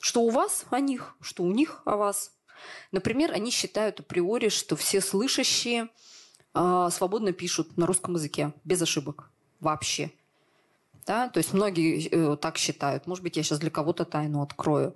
Что 0.00 0.22
у 0.22 0.30
вас 0.30 0.64
о 0.70 0.80
них, 0.80 1.14
что 1.20 1.42
у 1.44 1.52
них 1.52 1.82
о 1.84 1.96
вас. 1.96 2.32
Например, 2.90 3.32
они 3.32 3.50
считают 3.50 4.00
априори, 4.00 4.48
что 4.48 4.76
все 4.76 5.00
слышащие 5.00 5.88
э, 6.54 6.88
свободно 6.92 7.32
пишут 7.32 7.76
на 7.76 7.86
русском 7.86 8.14
языке, 8.14 8.52
без 8.64 8.82
ошибок 8.82 9.30
вообще. 9.60 10.10
Да? 11.06 11.28
То 11.28 11.38
есть 11.38 11.52
многие 11.52 12.08
э, 12.08 12.36
так 12.36 12.58
считают. 12.58 13.06
Может 13.06 13.22
быть, 13.22 13.36
я 13.36 13.42
сейчас 13.42 13.58
для 13.58 13.70
кого-то 13.70 14.04
тайну 14.04 14.42
открою. 14.42 14.94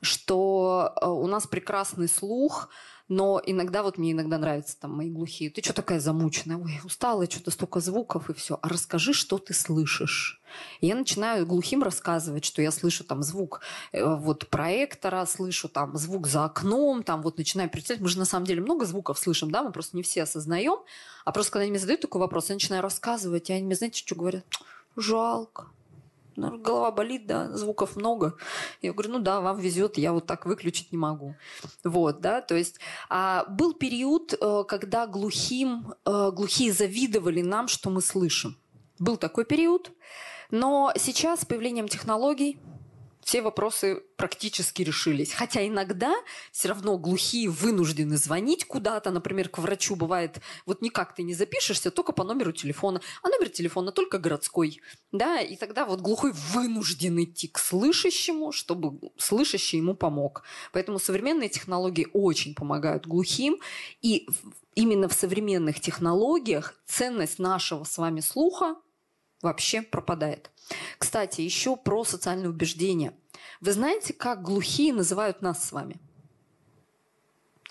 Что 0.00 0.92
э, 1.00 1.06
у 1.06 1.26
нас 1.26 1.46
прекрасный 1.46 2.08
слух, 2.08 2.68
но 3.08 3.40
иногда, 3.44 3.82
вот 3.82 3.98
мне 3.98 4.12
иногда 4.12 4.38
нравятся 4.38 4.78
там 4.80 4.96
мои 4.96 5.10
глухие. 5.10 5.50
Ты 5.50 5.62
что 5.62 5.72
такая 5.72 6.00
замученная? 6.00 6.56
Ой, 6.56 6.80
устала, 6.84 7.30
что-то 7.30 7.50
столько 7.50 7.80
звуков 7.80 8.30
и 8.30 8.34
все. 8.34 8.58
А 8.62 8.68
расскажи, 8.68 9.12
что 9.12 9.38
ты 9.38 9.52
слышишь. 9.52 10.40
Я 10.80 10.94
начинаю 10.94 11.46
глухим 11.46 11.82
рассказывать, 11.82 12.44
что 12.44 12.62
я 12.62 12.70
слышу 12.70 13.04
там 13.04 13.22
звук 13.22 13.60
э, 13.92 14.04
вот 14.04 14.48
проектора, 14.48 15.24
слышу 15.26 15.68
там 15.68 15.96
звук 15.96 16.26
за 16.26 16.44
окном, 16.44 17.02
там 17.02 17.22
вот 17.22 17.38
начинаю 17.38 17.70
представлять. 17.70 18.02
Мы 18.02 18.08
же 18.08 18.18
на 18.18 18.24
самом 18.24 18.46
деле 18.46 18.60
много 18.60 18.84
звуков 18.84 19.18
слышим, 19.18 19.50
да, 19.50 19.62
мы 19.62 19.72
просто 19.72 19.96
не 19.96 20.02
все 20.02 20.22
осознаем. 20.22 20.78
А 21.24 21.32
просто 21.32 21.52
когда 21.52 21.62
они 21.62 21.70
мне 21.70 21.80
задают 21.80 22.00
такой 22.00 22.20
вопрос, 22.20 22.48
я 22.48 22.54
начинаю 22.54 22.82
рассказывать, 22.82 23.50
и 23.50 23.52
они 23.52 23.64
мне, 23.64 23.74
знаете, 23.74 23.98
что 23.98 24.14
говорят? 24.14 24.44
Жалко 24.96 25.68
ну, 26.36 26.58
голова 26.58 26.90
болит, 26.90 27.26
да, 27.26 27.56
звуков 27.56 27.96
много. 27.96 28.36
Я 28.82 28.92
говорю, 28.92 29.12
ну 29.12 29.18
да, 29.18 29.40
вам 29.40 29.58
везет, 29.58 29.98
я 29.98 30.12
вот 30.12 30.26
так 30.26 30.46
выключить 30.46 30.92
не 30.92 30.98
могу. 30.98 31.34
Вот, 31.82 32.20
да, 32.20 32.40
то 32.40 32.56
есть 32.56 32.80
а, 33.08 33.44
был 33.48 33.74
период, 33.74 34.34
э, 34.40 34.64
когда 34.66 35.06
глухим, 35.06 35.94
э, 36.04 36.30
глухие 36.32 36.72
завидовали 36.72 37.42
нам, 37.42 37.68
что 37.68 37.90
мы 37.90 38.00
слышим. 38.00 38.56
Был 38.98 39.16
такой 39.16 39.44
период, 39.44 39.90
но 40.54 40.92
сейчас 40.96 41.40
с 41.40 41.44
появлением 41.44 41.88
технологий 41.88 42.60
все 43.24 43.42
вопросы 43.42 44.04
практически 44.16 44.82
решились. 44.82 45.32
Хотя 45.32 45.66
иногда 45.66 46.14
все 46.52 46.68
равно 46.68 46.96
глухие 46.96 47.48
вынуждены 47.48 48.16
звонить 48.16 48.64
куда-то, 48.64 49.10
например, 49.10 49.48
к 49.48 49.58
врачу 49.58 49.96
бывает, 49.96 50.40
вот 50.64 50.80
никак 50.80 51.12
ты 51.16 51.24
не 51.24 51.34
запишешься, 51.34 51.90
только 51.90 52.12
по 52.12 52.22
номеру 52.22 52.52
телефона, 52.52 53.00
а 53.22 53.30
номер 53.30 53.48
телефона 53.48 53.90
только 53.90 54.18
городской, 54.18 54.80
да, 55.10 55.40
и 55.40 55.56
тогда 55.56 55.86
вот 55.86 56.00
глухой 56.00 56.30
вынужден 56.52 57.20
идти 57.24 57.48
к 57.48 57.58
слышащему, 57.58 58.52
чтобы 58.52 59.10
слышащий 59.16 59.78
ему 59.78 59.94
помог. 59.94 60.44
Поэтому 60.70 61.00
современные 61.00 61.48
технологии 61.48 62.06
очень 62.12 62.54
помогают 62.54 63.08
глухим, 63.08 63.58
и 64.02 64.28
именно 64.76 65.08
в 65.08 65.14
современных 65.14 65.80
технологиях 65.80 66.76
ценность 66.86 67.40
нашего 67.40 67.82
с 67.82 67.98
вами 67.98 68.20
слуха 68.20 68.76
вообще 69.44 69.82
пропадает. 69.82 70.50
Кстати, 70.98 71.42
еще 71.42 71.76
про 71.76 72.04
социальные 72.04 72.48
убеждения. 72.48 73.14
Вы 73.60 73.72
знаете, 73.72 74.12
как 74.12 74.42
глухие 74.42 74.92
называют 74.92 75.42
нас 75.42 75.64
с 75.64 75.72
вами? 75.72 76.00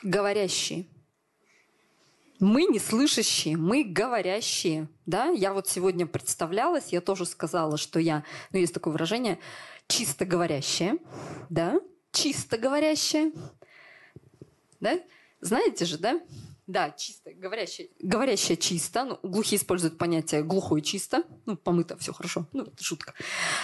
Говорящие. 0.03 0.85
Мы 2.39 2.65
не 2.65 2.79
слышащие, 2.79 3.57
мы 3.57 3.83
говорящие. 3.83 4.87
Да? 5.05 5.27
Я 5.27 5.53
вот 5.53 5.67
сегодня 5.67 6.05
представлялась, 6.05 6.89
я 6.89 7.01
тоже 7.01 7.25
сказала, 7.25 7.77
что 7.77 7.99
я, 7.99 8.23
ну 8.51 8.59
есть 8.59 8.73
такое 8.73 8.91
выражение, 8.91 9.39
чисто 9.87 10.25
говорящая. 10.25 10.97
Да? 11.49 11.79
Чисто 12.11 12.57
говорящая. 12.57 13.31
Да? 14.79 14.99
Знаете 15.41 15.85
же, 15.85 15.97
да? 15.97 16.21
Да, 16.65 16.91
чисто, 16.91 17.33
говорящая, 17.33 17.89
говорящая 17.99 18.55
чисто. 18.55 19.03
Ну, 19.03 19.19
глухие 19.21 19.59
используют 19.59 19.97
понятие 19.97 20.43
глухой 20.43 20.81
чисто. 20.81 21.23
Ну, 21.45 21.57
помыто, 21.57 21.97
все 21.97 22.13
хорошо. 22.13 22.47
Ну, 22.53 22.63
это 22.63 22.81
шутка. 22.81 23.13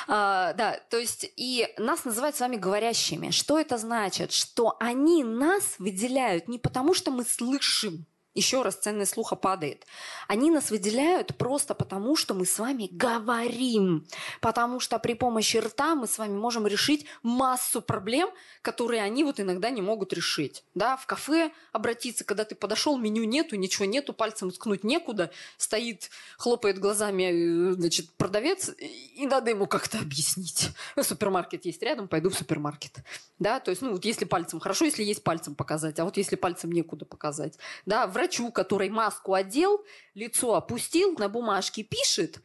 А, 0.07 0.53
да, 0.53 0.79
то 0.89 0.97
есть 0.97 1.31
и 1.37 1.67
нас 1.77 2.03
называют 2.03 2.35
с 2.35 2.41
вами 2.41 2.57
говорящими. 2.57 3.31
Что 3.31 3.57
это 3.57 3.77
значит? 3.77 4.33
Что 4.33 4.75
они 4.81 5.23
нас 5.23 5.75
выделяют 5.79 6.49
не 6.49 6.59
потому, 6.59 6.93
что 6.93 7.11
мы 7.11 7.23
слышим, 7.23 8.05
еще 8.35 8.61
раз 8.61 8.75
ценность 8.75 9.13
слуха 9.13 9.35
падает. 9.35 9.85
Они 10.27 10.51
нас 10.51 10.71
выделяют 10.71 11.35
просто 11.37 11.73
потому, 11.73 12.15
что 12.15 12.33
мы 12.33 12.45
с 12.45 12.59
вами 12.59 12.87
говорим. 12.91 14.07
Потому 14.39 14.79
что 14.79 14.99
при 14.99 15.13
помощи 15.13 15.57
рта 15.57 15.95
мы 15.95 16.07
с 16.07 16.17
вами 16.17 16.37
можем 16.37 16.67
решить 16.67 17.05
массу 17.23 17.81
проблем, 17.81 18.29
которые 18.61 19.01
они 19.01 19.23
вот 19.23 19.39
иногда 19.39 19.69
не 19.69 19.81
могут 19.81 20.13
решить. 20.13 20.63
Да, 20.75 20.97
в 20.97 21.05
кафе 21.05 21.51
обратиться, 21.71 22.23
когда 22.23 22.45
ты 22.45 22.55
подошел, 22.55 22.97
меню 22.97 23.23
нету, 23.23 23.55
ничего 23.55 23.85
нету, 23.85 24.13
пальцем 24.13 24.51
ткнуть 24.51 24.83
некуда, 24.83 25.31
стоит, 25.57 26.09
хлопает 26.37 26.79
глазами, 26.79 27.71
значит, 27.73 28.11
продавец, 28.11 28.71
и 28.79 29.25
надо 29.25 29.49
ему 29.49 29.67
как-то 29.67 29.99
объяснить. 29.99 30.69
Супермаркет 31.01 31.65
есть 31.65 31.81
рядом, 31.81 32.07
пойду 32.07 32.29
в 32.29 32.35
супермаркет. 32.35 32.99
Да, 33.39 33.59
то 33.59 33.71
есть, 33.71 33.81
ну, 33.81 33.93
вот 33.93 34.05
если 34.05 34.25
пальцем, 34.25 34.59
хорошо, 34.59 34.85
если 34.85 35.03
есть 35.03 35.23
пальцем 35.23 35.55
показать, 35.55 35.99
а 35.99 36.05
вот 36.05 36.17
если 36.17 36.35
пальцем 36.35 36.71
некуда 36.71 37.05
показать. 37.05 37.57
Да, 37.85 38.05
врачу, 38.19 38.51
который 38.51 38.89
маску 38.89 39.33
одел, 39.33 39.83
лицо 40.13 40.55
опустил, 40.55 41.15
на 41.17 41.29
бумажке 41.29 41.83
пишет, 41.83 42.41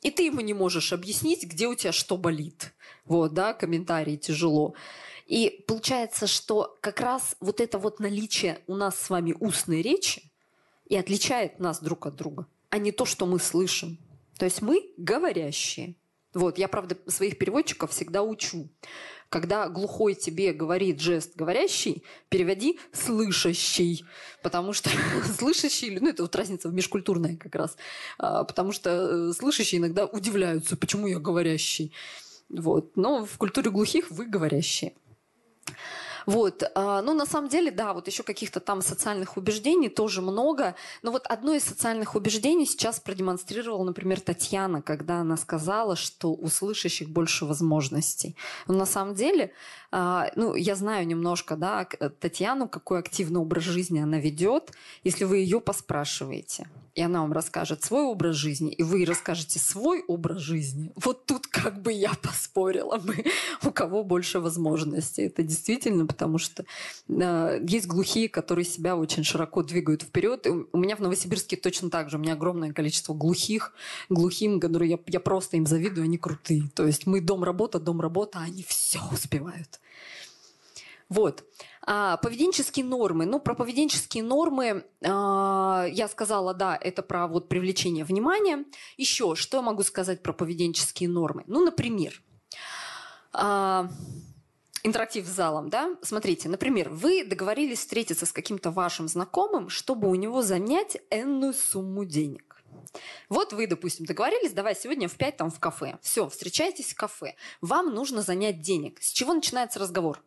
и 0.00 0.10
ты 0.10 0.26
ему 0.26 0.40
не 0.40 0.54
можешь 0.54 0.92
объяснить, 0.92 1.44
где 1.44 1.66
у 1.66 1.74
тебя 1.74 1.92
что 1.92 2.16
болит. 2.16 2.72
Вот, 3.04 3.34
да, 3.34 3.52
комментарии 3.52 4.16
тяжело. 4.16 4.74
И 5.26 5.64
получается, 5.66 6.26
что 6.26 6.78
как 6.80 7.00
раз 7.00 7.36
вот 7.40 7.60
это 7.60 7.78
вот 7.78 7.98
наличие 7.98 8.62
у 8.66 8.76
нас 8.76 8.98
с 8.98 9.10
вами 9.10 9.34
устной 9.40 9.82
речи 9.82 10.22
и 10.86 10.96
отличает 10.96 11.58
нас 11.58 11.80
друг 11.80 12.06
от 12.06 12.14
друга, 12.14 12.46
а 12.70 12.78
не 12.78 12.92
то, 12.92 13.04
что 13.04 13.26
мы 13.26 13.40
слышим. 13.40 13.98
То 14.38 14.44
есть 14.44 14.62
мы 14.62 14.88
говорящие. 14.96 15.96
Вот, 16.32 16.58
я, 16.58 16.68
правда, 16.68 16.96
своих 17.08 17.38
переводчиков 17.38 17.90
всегда 17.90 18.22
учу. 18.22 18.68
Когда 19.28 19.68
глухой 19.68 20.14
тебе 20.14 20.52
говорит 20.52 21.00
жест 21.00 21.36
говорящий, 21.36 22.02
переводи 22.30 22.78
слышащий. 22.92 24.04
Потому 24.42 24.72
что 24.72 24.90
слышащий, 25.38 25.98
ну 25.98 26.08
это 26.08 26.22
вот 26.22 26.34
разница 26.34 26.68
межкультурная 26.68 27.36
как 27.36 27.54
раз. 27.54 27.76
А, 28.18 28.44
потому 28.44 28.72
что 28.72 28.90
э, 28.90 29.32
слышащие 29.32 29.80
иногда 29.80 30.06
удивляются, 30.06 30.76
почему 30.76 31.06
я 31.06 31.18
говорящий. 31.18 31.92
Вот. 32.48 32.96
Но 32.96 33.26
в 33.26 33.36
культуре 33.36 33.70
глухих 33.70 34.10
вы 34.10 34.24
говорящие. 34.24 34.94
Вот. 36.28 36.62
А, 36.74 37.00
ну, 37.00 37.14
на 37.14 37.24
самом 37.24 37.48
деле, 37.48 37.70
да, 37.70 37.94
вот 37.94 38.06
еще 38.06 38.22
каких-то 38.22 38.60
там 38.60 38.82
социальных 38.82 39.38
убеждений 39.38 39.88
тоже 39.88 40.20
много. 40.20 40.74
Но 41.02 41.10
вот 41.10 41.26
одно 41.26 41.54
из 41.54 41.64
социальных 41.64 42.16
убеждений 42.16 42.66
сейчас 42.66 43.00
продемонстрировала, 43.00 43.82
например, 43.82 44.20
Татьяна, 44.20 44.82
когда 44.82 45.20
она 45.20 45.38
сказала, 45.38 45.96
что 45.96 46.34
у 46.34 46.48
слышащих 46.48 47.08
больше 47.08 47.46
возможностей. 47.46 48.36
Но 48.66 48.74
на 48.74 48.84
самом 48.84 49.14
деле, 49.14 49.52
а, 49.90 50.30
ну, 50.36 50.54
я 50.54 50.74
знаю 50.74 51.06
немножко, 51.06 51.56
да, 51.56 51.86
Татьяну, 52.20 52.68
какой 52.68 52.98
активный 52.98 53.40
образ 53.40 53.64
жизни 53.64 53.98
она 53.98 54.18
ведет. 54.18 54.72
Если 55.04 55.24
вы 55.24 55.38
ее 55.38 55.62
поспрашиваете, 55.62 56.68
и 56.98 57.00
она 57.00 57.20
вам 57.20 57.32
расскажет 57.32 57.84
свой 57.84 58.02
образ 58.02 58.34
жизни, 58.34 58.72
и 58.72 58.82
вы 58.82 59.04
расскажете 59.04 59.60
свой 59.60 60.02
образ 60.08 60.40
жизни, 60.40 60.90
вот 60.96 61.26
тут 61.26 61.46
как 61.46 61.80
бы 61.80 61.92
я 61.92 62.12
поспорила 62.22 62.98
бы, 62.98 63.24
у 63.62 63.70
кого 63.70 64.02
больше 64.02 64.40
возможностей. 64.40 65.22
Это 65.22 65.44
действительно, 65.44 66.06
потому 66.06 66.38
что 66.38 66.64
э, 67.08 67.60
есть 67.62 67.86
глухие, 67.86 68.28
которые 68.28 68.64
себя 68.64 68.96
очень 68.96 69.22
широко 69.22 69.62
двигают 69.62 70.02
вперед. 70.02 70.44
И 70.48 70.50
у 70.50 70.76
меня 70.76 70.96
в 70.96 70.98
Новосибирске 70.98 71.56
точно 71.56 71.88
так 71.88 72.10
же. 72.10 72.16
У 72.16 72.20
меня 72.20 72.32
огромное 72.32 72.72
количество 72.72 73.14
глухих, 73.14 73.74
глухим, 74.08 74.58
которые 74.58 74.90
я, 74.90 74.98
я 75.06 75.20
просто 75.20 75.56
им 75.56 75.68
завидую, 75.68 76.02
они 76.02 76.18
крутые. 76.18 76.64
То 76.74 76.84
есть 76.84 77.06
мы 77.06 77.20
дом-работа, 77.20 77.78
дом-работа, 77.78 78.40
а 78.40 78.42
они 78.42 78.64
все 78.66 78.98
успевают. 79.12 79.78
Вот. 81.08 81.44
А, 81.82 82.18
поведенческие 82.18 82.84
нормы. 82.84 83.24
Ну, 83.24 83.40
про 83.40 83.54
поведенческие 83.54 84.22
нормы 84.22 84.84
а, 85.02 85.86
я 85.90 86.06
сказала, 86.08 86.52
да, 86.52 86.76
это 86.78 87.02
про 87.02 87.26
вот 87.26 87.48
привлечение 87.48 88.04
внимания. 88.04 88.64
Еще, 88.96 89.34
что 89.34 89.58
я 89.58 89.62
могу 89.62 89.82
сказать 89.82 90.22
про 90.22 90.32
поведенческие 90.32 91.08
нормы? 91.08 91.44
Ну, 91.46 91.64
например, 91.64 92.22
а, 93.32 93.88
интерактив 94.82 95.26
с 95.26 95.30
залом, 95.30 95.70
да? 95.70 95.96
Смотрите, 96.02 96.48
например, 96.48 96.90
вы 96.90 97.24
договорились 97.24 97.78
встретиться 97.78 98.26
с 98.26 98.32
каким-то 98.32 98.70
вашим 98.70 99.08
знакомым, 99.08 99.70
чтобы 99.70 100.10
у 100.10 100.14
него 100.14 100.42
занять 100.42 100.98
энную 101.10 101.54
сумму 101.54 102.04
денег. 102.04 102.62
Вот 103.28 103.52
вы, 103.52 103.66
допустим, 103.66 104.06
договорились, 104.06 104.52
давай 104.52 104.74
сегодня 104.74 105.08
в 105.08 105.14
5 105.14 105.36
там 105.36 105.50
в 105.50 105.58
кафе. 105.58 105.98
Все, 106.02 106.28
встречайтесь 106.28 106.92
в 106.92 106.96
кафе. 106.96 107.34
Вам 107.60 107.94
нужно 107.94 108.22
занять 108.22 108.60
денег. 108.60 109.02
С 109.02 109.10
чего 109.10 109.32
начинается 109.34 109.78
разговор? 109.78 110.22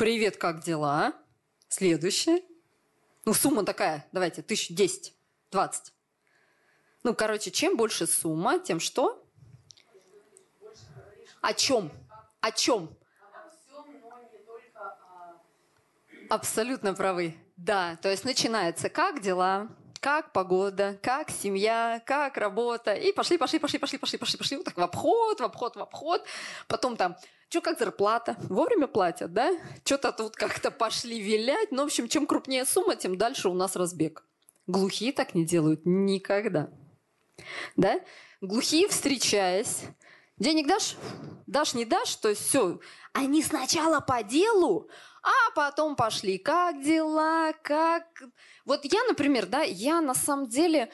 Привет, 0.00 0.38
как 0.38 0.62
дела? 0.62 1.12
Следующее. 1.68 2.40
Ну, 3.26 3.34
сумма 3.34 3.66
такая, 3.66 4.06
давайте, 4.12 4.40
тысяч, 4.40 4.74
десять, 4.74 5.14
двадцать. 5.50 5.92
Ну, 7.02 7.14
короче, 7.14 7.50
чем 7.50 7.76
больше 7.76 8.06
сумма, 8.06 8.58
тем 8.58 8.80
что? 8.80 9.22
О 11.42 11.52
чем? 11.52 11.92
О 12.40 12.50
чем? 12.50 12.96
Абсолютно 16.30 16.94
правы. 16.94 17.36
Да, 17.58 17.96
то 17.96 18.08
есть 18.08 18.24
начинается 18.24 18.88
как 18.88 19.20
дела, 19.20 19.68
как 20.00 20.32
погода, 20.32 20.98
как 21.02 21.30
семья, 21.30 22.02
как 22.06 22.36
работа. 22.36 22.94
И 22.94 23.12
пошли, 23.12 23.38
пошли, 23.38 23.58
пошли, 23.58 23.78
пошли, 23.78 23.98
пошли, 23.98 24.18
пошли, 24.18 24.38
пошли. 24.38 24.56
Вот 24.56 24.64
так 24.64 24.76
в 24.76 24.80
обход, 24.80 25.40
в 25.40 25.44
обход, 25.44 25.76
в 25.76 25.80
обход. 25.80 26.24
Потом 26.66 26.96
там, 26.96 27.16
что 27.50 27.60
как 27.60 27.78
зарплата? 27.78 28.36
Вовремя 28.48 28.86
платят, 28.86 29.32
да? 29.32 29.52
Что-то 29.84 30.12
тут 30.12 30.36
как-то 30.36 30.70
пошли 30.70 31.20
вилять. 31.20 31.70
Ну, 31.70 31.82
в 31.82 31.86
общем, 31.86 32.08
чем 32.08 32.26
крупнее 32.26 32.64
сумма, 32.64 32.96
тем 32.96 33.18
дальше 33.18 33.48
у 33.48 33.54
нас 33.54 33.76
разбег. 33.76 34.24
Глухие 34.66 35.12
так 35.12 35.34
не 35.34 35.44
делают 35.44 35.82
никогда. 35.84 36.70
Да? 37.76 38.00
Глухие, 38.40 38.88
встречаясь, 38.88 39.82
денег 40.38 40.66
дашь? 40.66 40.96
Дашь, 41.46 41.74
не 41.74 41.84
дашь? 41.84 42.14
То 42.16 42.28
есть 42.28 42.46
все. 42.48 42.80
Они 43.12 43.42
сначала 43.42 44.00
по 44.00 44.22
делу, 44.22 44.88
а 45.22 45.50
потом 45.54 45.96
пошли, 45.96 46.38
как 46.38 46.82
дела, 46.82 47.52
как... 47.62 48.04
Вот 48.64 48.84
я, 48.84 49.04
например, 49.04 49.46
да, 49.46 49.62
я 49.62 50.00
на 50.00 50.14
самом 50.14 50.48
деле, 50.48 50.90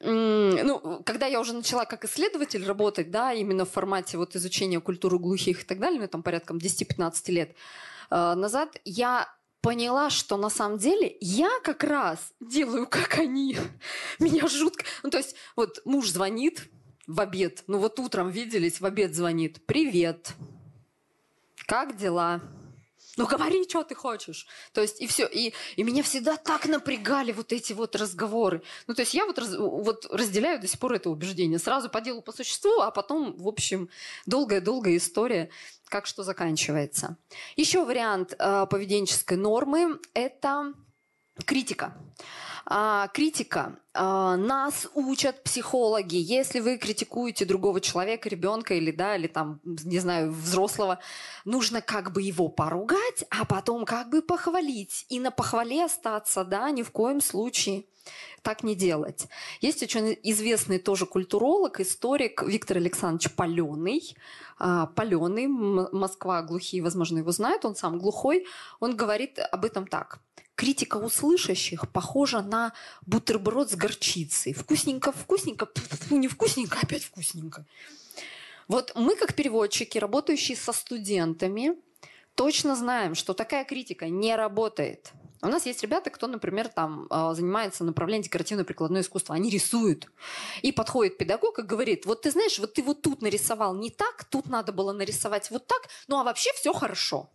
ну, 0.00 1.02
когда 1.04 1.26
я 1.26 1.40
уже 1.40 1.52
начала 1.52 1.84
как 1.84 2.04
исследователь 2.04 2.64
работать, 2.66 3.10
да, 3.10 3.32
именно 3.32 3.64
в 3.64 3.70
формате 3.70 4.18
вот 4.18 4.34
изучения 4.34 4.80
культуры 4.80 5.18
глухих 5.18 5.62
и 5.62 5.64
так 5.64 5.78
далее, 5.78 6.00
ну, 6.00 6.08
там 6.08 6.22
порядком 6.22 6.58
10-15 6.58 7.30
лет 7.30 7.56
э, 8.10 8.34
назад, 8.34 8.80
я 8.84 9.28
поняла, 9.60 10.10
что 10.10 10.36
на 10.36 10.50
самом 10.50 10.78
деле 10.78 11.16
я 11.20 11.50
как 11.62 11.84
раз 11.84 12.32
делаю, 12.40 12.86
как 12.86 13.18
они. 13.18 13.56
Меня 14.18 14.48
жутко... 14.48 14.84
Ну, 15.02 15.10
то 15.10 15.18
есть, 15.18 15.36
вот 15.54 15.80
муж 15.84 16.10
звонит 16.10 16.68
в 17.06 17.20
обед, 17.20 17.64
ну, 17.66 17.78
вот 17.78 17.98
утром 17.98 18.30
виделись, 18.30 18.80
в 18.80 18.86
обед 18.86 19.14
звонит. 19.14 19.64
«Привет, 19.66 20.32
как 21.66 21.96
дела?» 21.96 22.40
Ну 23.16 23.26
говори, 23.26 23.64
что 23.68 23.82
ты 23.82 23.94
хочешь. 23.94 24.46
То 24.72 24.80
есть 24.80 25.00
и 25.00 25.06
все. 25.06 25.26
И, 25.26 25.52
и 25.76 25.82
меня 25.82 26.02
всегда 26.02 26.36
так 26.36 26.66
напрягали 26.66 27.32
вот 27.32 27.52
эти 27.52 27.72
вот 27.72 27.96
разговоры. 27.96 28.62
Ну 28.86 28.94
то 28.94 29.02
есть 29.02 29.14
я 29.14 29.26
вот, 29.26 29.38
раз, 29.38 29.56
вот 29.56 30.06
разделяю 30.10 30.60
до 30.60 30.66
сих 30.66 30.78
пор 30.78 30.94
это 30.94 31.10
убеждение. 31.10 31.58
Сразу 31.58 31.88
по 31.88 32.00
делу, 32.00 32.22
по 32.22 32.32
существу, 32.32 32.80
а 32.80 32.90
потом, 32.90 33.36
в 33.36 33.48
общем, 33.48 33.88
долгая-долгая 34.26 34.96
история, 34.96 35.50
как 35.86 36.06
что 36.06 36.22
заканчивается. 36.22 37.16
Еще 37.56 37.84
вариант 37.84 38.34
э, 38.38 38.66
поведенческой 38.70 39.36
нормы– 39.36 39.98
это 40.14 40.72
критика. 41.44 41.96
А, 42.72 43.08
критика. 43.08 43.76
А, 43.94 44.36
нас 44.36 44.88
учат 44.94 45.42
психологи. 45.42 46.14
Если 46.14 46.60
вы 46.60 46.78
критикуете 46.78 47.44
другого 47.44 47.80
человека, 47.80 48.28
ребенка 48.28 48.74
или, 48.74 48.92
да, 48.92 49.16
или 49.16 49.26
там, 49.26 49.60
не 49.64 49.98
знаю, 49.98 50.30
взрослого, 50.30 51.00
нужно 51.44 51.80
как 51.80 52.12
бы 52.12 52.22
его 52.22 52.48
поругать, 52.48 53.24
а 53.28 53.44
потом 53.44 53.84
как 53.84 54.10
бы 54.10 54.22
похвалить. 54.22 55.04
И 55.08 55.18
на 55.18 55.32
похвале 55.32 55.84
остаться, 55.84 56.44
да, 56.44 56.70
ни 56.70 56.84
в 56.84 56.92
коем 56.92 57.20
случае 57.20 57.86
так 58.42 58.62
не 58.62 58.76
делать. 58.76 59.26
Есть 59.60 59.82
очень 59.82 60.16
известный 60.22 60.78
тоже 60.78 61.06
культуролог, 61.06 61.80
историк 61.80 62.42
Виктор 62.42 62.76
Александрович 62.76 63.32
Паленый. 63.32 64.16
А, 64.60 64.86
Паленый, 64.86 65.48
Москва 65.48 66.42
глухие, 66.42 66.84
возможно, 66.84 67.18
его 67.18 67.32
знают, 67.32 67.64
он 67.64 67.74
сам 67.74 67.98
глухой. 67.98 68.46
Он 68.78 68.94
говорит 68.96 69.40
об 69.40 69.64
этом 69.64 69.88
так. 69.88 70.20
Критика 70.60 70.98
услышащих 70.98 71.90
похожа 71.90 72.42
на 72.42 72.74
бутерброд 73.06 73.70
с 73.70 73.74
горчицей. 73.74 74.52
Вкусненько, 74.52 75.10
вкусненько, 75.10 75.66
не 76.10 76.28
вкусненько, 76.28 76.78
опять 76.82 77.02
вкусненько. 77.02 77.64
Вот 78.68 78.92
мы, 78.94 79.16
как 79.16 79.32
переводчики, 79.32 79.96
работающие 79.96 80.58
со 80.58 80.74
студентами, 80.74 81.78
точно 82.34 82.76
знаем, 82.76 83.14
что 83.14 83.32
такая 83.32 83.64
критика 83.64 84.10
не 84.10 84.36
работает. 84.36 85.12
У 85.40 85.46
нас 85.46 85.64
есть 85.64 85.82
ребята, 85.82 86.10
кто, 86.10 86.26
например, 86.26 86.68
там 86.68 87.06
а, 87.08 87.32
занимается 87.32 87.82
направлением 87.82 88.24
декоративно-прикладное 88.24 89.00
искусство. 89.00 89.34
Они 89.34 89.48
рисуют. 89.48 90.08
И 90.60 90.72
подходит 90.72 91.16
педагог 91.16 91.58
и 91.58 91.62
говорит, 91.62 92.04
вот 92.04 92.20
ты 92.20 92.30
знаешь, 92.30 92.58
вот 92.58 92.74
ты 92.74 92.82
вот 92.82 93.00
тут 93.00 93.22
нарисовал 93.22 93.74
не 93.74 93.88
так, 93.88 94.24
тут 94.24 94.50
надо 94.50 94.72
было 94.72 94.92
нарисовать 94.92 95.50
вот 95.50 95.66
так, 95.66 95.88
ну 96.06 96.18
а 96.18 96.22
вообще 96.24 96.50
все 96.52 96.74
хорошо. 96.74 97.30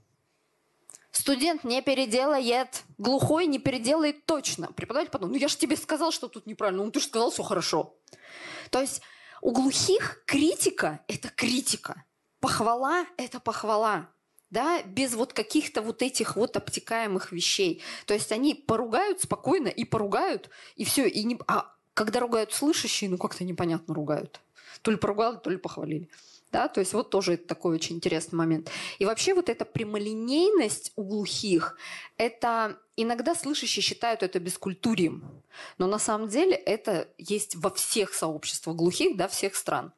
Студент 1.15 1.63
не 1.63 1.81
переделает, 1.81 2.83
глухой 2.97 3.47
не 3.47 3.57
переделает 3.57 4.25
точно. 4.25 4.73
Преподаватель 4.73 5.11
потом, 5.11 5.31
ну 5.31 5.37
я 5.37 5.47
же 5.47 5.55
тебе 5.55 5.77
сказал, 5.77 6.11
что 6.11 6.27
тут 6.27 6.45
неправильно, 6.45 6.83
ну 6.83 6.91
ты 6.91 6.99
же 6.99 7.05
сказал, 7.05 7.31
все 7.31 7.41
хорошо. 7.41 7.95
То 8.69 8.81
есть 8.81 9.01
у 9.41 9.51
глухих 9.51 10.23
критика– 10.25 10.99
это 11.07 11.29
критика. 11.29 12.03
Похвала– 12.41 13.05
это 13.17 13.39
похвала 13.39 14.09
да, 14.49 14.83
без 14.83 15.13
вот 15.15 15.31
каких-то 15.31 15.81
вот 15.81 16.01
этих 16.01 16.35
вот 16.35 16.57
обтекаемых 16.57 17.31
вещей. 17.31 17.81
То 18.05 18.13
есть 18.13 18.33
они 18.33 18.53
поругают 18.53 19.21
спокойно 19.21 19.69
и 19.69 19.85
поругают, 19.85 20.49
и 20.75 20.83
все. 20.83 21.07
И 21.07 21.23
не... 21.23 21.39
А 21.47 21.73
когда 21.93 22.19
ругают 22.19 22.51
слышащие, 22.51 23.09
ну 23.09 23.17
как-то 23.17 23.45
непонятно 23.45 23.95
ругают. 23.95 24.41
То 24.81 24.91
ли 24.91 24.97
поругали, 24.97 25.37
то 25.37 25.49
ли 25.49 25.55
похвалили. 25.55 26.09
Да, 26.51 26.67
то 26.67 26.79
есть 26.79 26.93
вот 26.93 27.09
тоже 27.09 27.37
такой 27.37 27.75
очень 27.75 27.97
интересный 27.97 28.37
момент. 28.37 28.69
И 28.99 29.05
вообще 29.05 29.33
вот 29.33 29.49
эта 29.49 29.65
прямолинейность 29.65 30.93
у 30.95 31.03
глухих, 31.03 31.77
это 32.17 32.79
иногда 32.95 33.35
слышащие 33.35 33.83
считают 33.83 34.23
это 34.23 34.39
бескультурием. 34.39 35.43
Но 35.77 35.87
на 35.87 35.99
самом 35.99 36.29
деле 36.29 36.55
это 36.55 37.09
есть 37.17 37.55
во 37.55 37.69
всех 37.69 38.13
сообществах 38.13 38.75
глухих, 38.75 39.17
да, 39.17 39.27
всех 39.27 39.55
стран. 39.55 39.91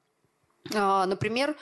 А, 0.74 1.06
например, 1.06 1.56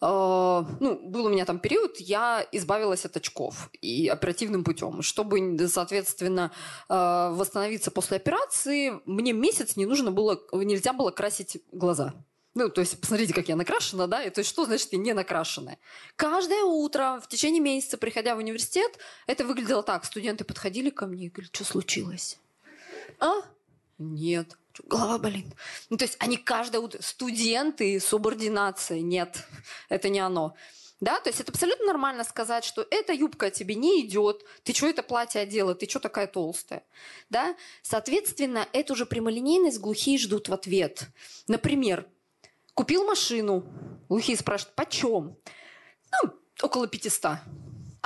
Э, 0.00 0.64
ну, 0.80 1.00
был 1.08 1.26
у 1.26 1.28
меня 1.28 1.44
там 1.44 1.58
период, 1.58 1.98
я 1.98 2.46
избавилась 2.52 3.04
от 3.04 3.16
очков 3.16 3.70
и 3.80 4.08
оперативным 4.08 4.64
путем. 4.64 5.02
Чтобы, 5.02 5.56
соответственно, 5.68 6.52
э, 6.88 7.30
восстановиться 7.32 7.90
после 7.90 8.16
операции, 8.18 9.00
мне 9.06 9.32
месяц 9.32 9.76
не 9.76 9.86
нужно 9.86 10.10
было, 10.10 10.40
нельзя 10.52 10.92
было 10.92 11.10
красить 11.10 11.62
глаза. 11.72 12.14
Ну, 12.56 12.70
то 12.70 12.80
есть, 12.80 12.98
посмотрите, 12.98 13.34
как 13.34 13.48
я 13.48 13.54
накрашена, 13.54 14.06
да? 14.06 14.24
И 14.24 14.30
то 14.30 14.40
есть, 14.40 14.48
что 14.48 14.64
значит 14.64 14.90
я 14.92 14.98
не 14.98 15.12
накрашенная? 15.12 15.78
Каждое 16.16 16.62
утро, 16.62 17.20
в 17.22 17.28
течение 17.28 17.60
месяца, 17.60 17.98
приходя 17.98 18.34
в 18.34 18.38
университет, 18.38 18.98
это 19.26 19.44
выглядело 19.44 19.82
так. 19.82 20.06
Студенты 20.06 20.42
подходили 20.42 20.88
ко 20.88 21.06
мне 21.06 21.26
и 21.26 21.28
говорили, 21.28 21.52
что 21.52 21.64
случилось? 21.64 22.38
А? 23.20 23.42
Нет 23.98 24.56
голова 24.84 25.18
болит. 25.18 25.46
Ну, 25.90 25.96
то 25.96 26.04
есть 26.04 26.16
они 26.18 26.36
каждое 26.36 26.78
утро, 26.80 27.00
студенты, 27.02 27.98
субординация, 28.00 29.00
нет, 29.00 29.46
это 29.88 30.10
не 30.10 30.20
оно. 30.20 30.54
Да, 31.00 31.20
то 31.20 31.28
есть 31.28 31.40
это 31.40 31.52
абсолютно 31.52 31.86
нормально 31.86 32.24
сказать, 32.24 32.64
что 32.64 32.86
эта 32.90 33.12
юбка 33.12 33.50
тебе 33.50 33.74
не 33.74 34.00
идет, 34.00 34.44
ты 34.64 34.72
что 34.72 34.86
это 34.86 35.02
платье 35.02 35.42
одела, 35.42 35.74
ты 35.74 35.88
что 35.88 36.00
такая 36.00 36.26
толстая. 36.26 36.84
Да? 37.28 37.54
Соответственно, 37.82 38.66
эту 38.72 38.94
же 38.94 39.04
прямолинейность 39.04 39.78
глухие 39.78 40.18
ждут 40.18 40.48
в 40.48 40.54
ответ. 40.54 41.08
Например, 41.48 42.06
купил 42.76 43.04
машину, 43.04 43.64
глухие 44.08 44.36
спрашивают, 44.36 44.76
почем? 44.76 45.36
Ну, 46.12 46.30
около 46.62 46.86
500 46.86 47.38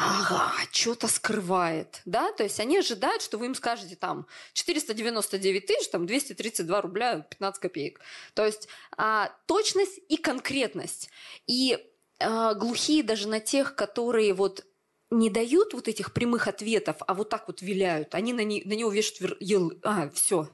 ага, 0.00 0.52
что-то 0.72 1.08
скрывает, 1.08 2.00
да, 2.06 2.32
то 2.32 2.42
есть 2.42 2.58
они 2.58 2.78
ожидают, 2.78 3.20
что 3.20 3.36
вы 3.36 3.46
им 3.46 3.54
скажете 3.54 3.96
там 3.96 4.26
499 4.54 5.66
тысяч, 5.66 5.88
там 5.90 6.06
232 6.06 6.80
рубля 6.80 7.20
15 7.20 7.60
копеек. 7.60 8.00
То 8.32 8.46
есть 8.46 8.68
а, 8.96 9.30
точность 9.46 10.00
и 10.08 10.16
конкретность. 10.16 11.10
И 11.46 11.78
а, 12.18 12.54
глухие 12.54 13.02
даже 13.02 13.28
на 13.28 13.40
тех, 13.40 13.74
которые 13.74 14.32
вот 14.32 14.64
не 15.10 15.28
дают 15.28 15.74
вот 15.74 15.86
этих 15.86 16.14
прямых 16.14 16.48
ответов, 16.48 16.96
а 17.06 17.12
вот 17.12 17.28
так 17.28 17.46
вот 17.48 17.60
виляют, 17.60 18.14
они 18.14 18.32
на, 18.32 18.44
не, 18.44 18.62
на 18.64 18.72
него 18.72 18.90
вешают, 18.90 19.38
а, 19.82 20.08
все, 20.10 20.48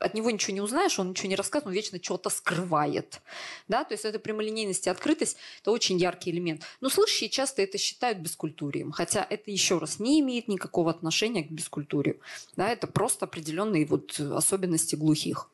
от 0.00 0.14
него 0.14 0.30
ничего 0.30 0.54
не 0.54 0.60
узнаешь, 0.60 0.98
он 0.98 1.10
ничего 1.10 1.28
не 1.28 1.36
рассказывает, 1.36 1.68
он 1.68 1.72
вечно 1.72 1.98
что-то 2.02 2.30
скрывает. 2.30 3.20
Да? 3.68 3.84
То 3.84 3.94
есть 3.94 4.04
это 4.04 4.18
прямолинейность 4.18 4.86
и 4.86 4.90
открытость– 4.90 5.36
это 5.60 5.70
очень 5.70 5.98
яркий 5.98 6.30
элемент. 6.30 6.62
Но 6.80 6.88
слышащие 6.88 7.30
часто 7.30 7.62
это 7.62 7.78
считают 7.78 8.18
бескультурием, 8.18 8.92
хотя 8.92 9.26
это, 9.28 9.50
еще 9.50 9.78
раз, 9.78 10.00
не 10.00 10.20
имеет 10.20 10.48
никакого 10.48 10.90
отношения 10.90 11.44
к 11.44 11.50
бескультурию. 11.50 12.20
Да? 12.56 12.68
Это 12.68 12.86
просто 12.86 13.26
определенные 13.26 13.86
вот 13.86 14.18
особенности 14.18 14.96
глухих. 14.96 15.48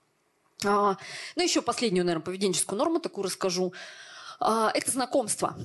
А, 0.65 0.97
ну, 1.37 1.43
еще 1.43 1.63
последнюю, 1.63 2.05
наверное, 2.05 2.25
поведенческую 2.25 2.79
норму 2.79 3.01
такую 3.01 3.25
расскажу. 3.25 3.73
А, 4.41 4.71
это 4.75 4.91
знакомство. 4.91 5.57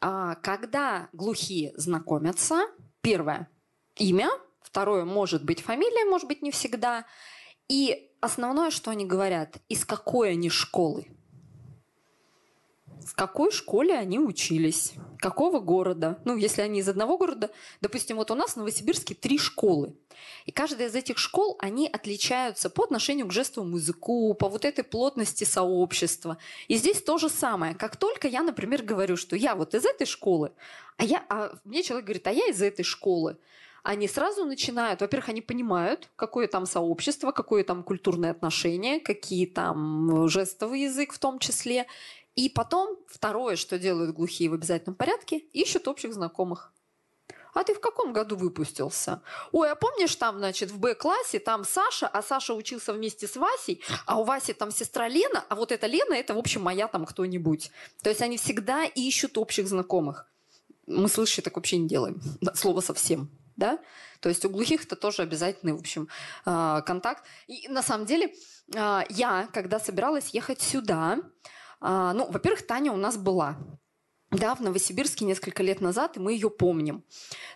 А, 0.00 0.34
когда 0.36 1.08
глухие 1.12 1.72
знакомятся, 1.76 2.66
первое– 3.00 3.48
имя, 3.96 4.30
второе– 4.60 5.04
может 5.06 5.44
быть 5.44 5.60
фамилия, 5.60 6.04
может 6.04 6.26
быть 6.26 6.42
не 6.42 6.50
всегда– 6.50 7.04
и 7.68 8.10
основное, 8.24 8.70
что 8.70 8.90
они 8.90 9.04
говорят, 9.04 9.58
из 9.68 9.84
какой 9.84 10.32
они 10.32 10.50
школы. 10.50 11.06
В 13.04 13.14
какой 13.14 13.52
школе 13.52 13.94
они 13.94 14.18
учились? 14.18 14.94
Какого 15.18 15.60
города? 15.60 16.18
Ну, 16.24 16.36
если 16.36 16.62
они 16.62 16.80
из 16.80 16.88
одного 16.88 17.18
города, 17.18 17.50
допустим, 17.82 18.16
вот 18.16 18.30
у 18.30 18.34
нас 18.34 18.52
в 18.52 18.56
Новосибирске 18.56 19.14
три 19.14 19.38
школы. 19.38 19.94
И 20.46 20.52
каждая 20.52 20.88
из 20.88 20.94
этих 20.94 21.18
школ, 21.18 21.56
они 21.60 21.86
отличаются 21.86 22.70
по 22.70 22.84
отношению 22.84 23.26
к 23.26 23.32
жестовому 23.32 23.76
языку, 23.76 24.32
по 24.34 24.48
вот 24.48 24.64
этой 24.64 24.84
плотности 24.84 25.44
сообщества. 25.44 26.38
И 26.68 26.76
здесь 26.76 27.02
то 27.02 27.18
же 27.18 27.28
самое. 27.28 27.74
Как 27.74 27.96
только 27.96 28.26
я, 28.26 28.42
например, 28.42 28.82
говорю, 28.82 29.16
что 29.16 29.36
я 29.36 29.54
вот 29.54 29.74
из 29.74 29.84
этой 29.84 30.06
школы, 30.06 30.52
а, 30.96 31.04
я, 31.04 31.24
а 31.28 31.52
мне 31.64 31.82
человек 31.82 32.06
говорит, 32.06 32.26
а 32.26 32.32
я 32.32 32.48
из 32.48 32.62
этой 32.62 32.84
школы, 32.84 33.36
они 33.84 34.08
сразу 34.08 34.46
начинают, 34.46 35.02
во-первых, 35.02 35.28
они 35.28 35.42
понимают, 35.42 36.08
какое 36.16 36.48
там 36.48 36.64
сообщество, 36.64 37.32
какое 37.32 37.64
там 37.64 37.82
культурное 37.82 38.30
отношение, 38.30 38.98
какие 38.98 39.46
там 39.46 40.26
жестовый 40.26 40.80
язык 40.84 41.12
в 41.12 41.18
том 41.18 41.38
числе. 41.38 41.86
И 42.34 42.48
потом 42.48 42.96
второе, 43.06 43.56
что 43.56 43.78
делают 43.78 44.16
глухие 44.16 44.48
в 44.48 44.54
обязательном 44.54 44.96
порядке, 44.96 45.36
ищут 45.52 45.86
общих 45.86 46.14
знакомых. 46.14 46.72
А 47.52 47.62
ты 47.62 47.74
в 47.74 47.80
каком 47.80 48.14
году 48.14 48.36
выпустился? 48.36 49.20
Ой, 49.52 49.70
а 49.70 49.74
помнишь 49.74 50.16
там, 50.16 50.38
значит, 50.38 50.70
в 50.70 50.78
Б-классе 50.78 51.38
там 51.38 51.62
Саша, 51.64 52.08
а 52.08 52.22
Саша 52.22 52.54
учился 52.54 52.94
вместе 52.94 53.28
с 53.28 53.36
Васей, 53.36 53.82
а 54.06 54.18
у 54.18 54.24
Васи 54.24 54.54
там 54.54 54.70
сестра 54.70 55.08
Лена, 55.08 55.44
а 55.50 55.54
вот 55.54 55.72
эта 55.72 55.86
Лена, 55.86 56.14
это, 56.14 56.32
в 56.32 56.38
общем, 56.38 56.62
моя 56.62 56.88
там 56.88 57.04
кто-нибудь. 57.04 57.70
То 58.02 58.08
есть 58.08 58.22
они 58.22 58.38
всегда 58.38 58.86
ищут 58.86 59.36
общих 59.36 59.68
знакомых. 59.68 60.26
Мы 60.86 61.08
слышали, 61.08 61.44
так 61.44 61.56
вообще 61.56 61.76
не 61.76 61.86
делаем. 61.86 62.22
Слово 62.54 62.80
совсем. 62.80 63.28
Да? 63.56 63.78
То 64.20 64.28
есть 64.28 64.44
у 64.44 64.50
глухих 64.50 64.84
это 64.84 64.96
тоже 64.96 65.22
обязательный, 65.22 65.72
в 65.72 65.78
общем, 65.78 66.08
а, 66.44 66.80
контакт. 66.82 67.24
И 67.46 67.68
на 67.68 67.82
самом 67.82 68.06
деле 68.06 68.34
а, 68.74 69.04
я, 69.08 69.48
когда 69.52 69.78
собиралась 69.78 70.30
ехать 70.30 70.60
сюда, 70.60 71.18
а, 71.80 72.12
ну, 72.14 72.30
во-первых, 72.30 72.66
Таня 72.66 72.92
у 72.92 72.96
нас 72.96 73.16
была. 73.16 73.58
Да, 74.30 74.54
в 74.56 74.60
Новосибирске 74.60 75.24
несколько 75.24 75.62
лет 75.62 75.80
назад, 75.80 76.16
и 76.16 76.20
мы 76.20 76.32
ее 76.32 76.50
помним. 76.50 77.04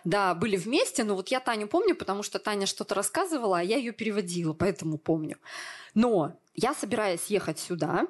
Да, 0.05 0.33
были 0.33 0.55
вместе, 0.55 1.03
но 1.03 1.15
вот 1.15 1.27
я 1.27 1.41
Таню 1.41 1.67
помню, 1.67 1.93
потому 1.93 2.23
что 2.23 2.39
Таня 2.39 2.65
что-то 2.65 2.95
рассказывала, 2.95 3.59
а 3.59 3.63
я 3.63 3.75
ее 3.75 3.91
переводила, 3.91 4.53
поэтому 4.53 4.97
помню. 4.97 5.37
Но 5.93 6.39
я 6.53 6.73
собираюсь 6.73 7.25
ехать 7.25 7.59
сюда, 7.59 8.07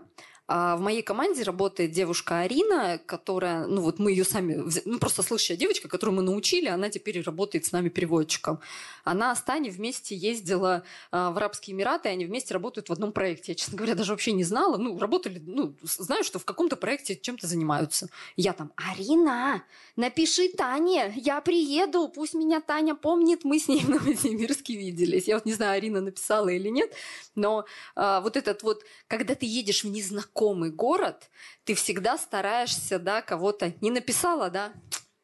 в 0.49 0.79
моей 0.79 1.03
команде 1.03 1.43
работает 1.43 1.91
девушка 1.91 2.39
Арина, 2.39 2.99
которая, 3.05 3.67
ну 3.67 3.81
вот 3.81 3.99
мы 3.99 4.09
ее 4.09 4.23
сами, 4.23 4.65
ну 4.85 4.97
просто 4.97 5.21
слышащая 5.21 5.55
девочка, 5.55 5.87
которую 5.87 6.15
мы 6.15 6.23
научили, 6.23 6.67
она 6.67 6.89
теперь 6.89 7.21
работает 7.21 7.67
с 7.67 7.71
нами 7.71 7.89
переводчиком. 7.89 8.59
Она 9.03 9.35
с 9.35 9.43
Таней 9.43 9.69
вместе 9.69 10.15
ездила 10.15 10.83
а, 11.11 11.29
в 11.29 11.37
Арабские 11.37 11.75
Эмираты, 11.75 12.09
и 12.09 12.13
они 12.13 12.25
вместе 12.25 12.55
работают 12.55 12.89
в 12.89 12.91
одном 12.91 13.11
проекте. 13.11 13.51
Я, 13.51 13.55
честно 13.55 13.77
говоря, 13.77 13.93
даже 13.93 14.11
вообще 14.11 14.31
не 14.31 14.43
знала. 14.43 14.77
Ну, 14.77 14.97
работали, 14.97 15.39
ну, 15.45 15.75
знаю, 15.83 16.23
что 16.23 16.39
в 16.39 16.45
каком-то 16.45 16.75
проекте 16.75 17.15
чем-то 17.15 17.45
занимаются. 17.45 18.09
Я 18.35 18.53
там, 18.53 18.71
Арина, 18.75 19.63
напиши 19.95 20.49
Тане, 20.49 21.13
я 21.15 21.41
приеду, 21.41 22.07
пусть 22.07 22.33
меня 22.33 22.59
Таня 22.59 22.95
помнит, 22.95 23.43
мы 23.43 23.59
с 23.59 23.67
ней 23.67 23.81
в 23.81 23.89
Новосибирске 23.89 24.75
виделись. 24.75 25.27
Я 25.27 25.35
вот 25.35 25.45
не 25.45 25.53
знаю, 25.53 25.77
Арина 25.77 26.01
написала 26.01 26.49
или 26.49 26.69
нет, 26.69 26.91
но 27.35 27.65
а, 27.95 28.21
вот 28.21 28.35
этот 28.35 28.63
вот, 28.63 28.83
когда 29.07 29.35
ты 29.35 29.45
едешь 29.45 29.83
в 29.83 29.89
незнакомый 29.89 30.38
город, 30.71 31.29
ты 31.63 31.73
всегда 31.73 32.17
стараешься, 32.17 32.99
да, 32.99 33.21
кого-то 33.21 33.73
не 33.81 33.91
написала, 33.91 34.49
да, 34.49 34.71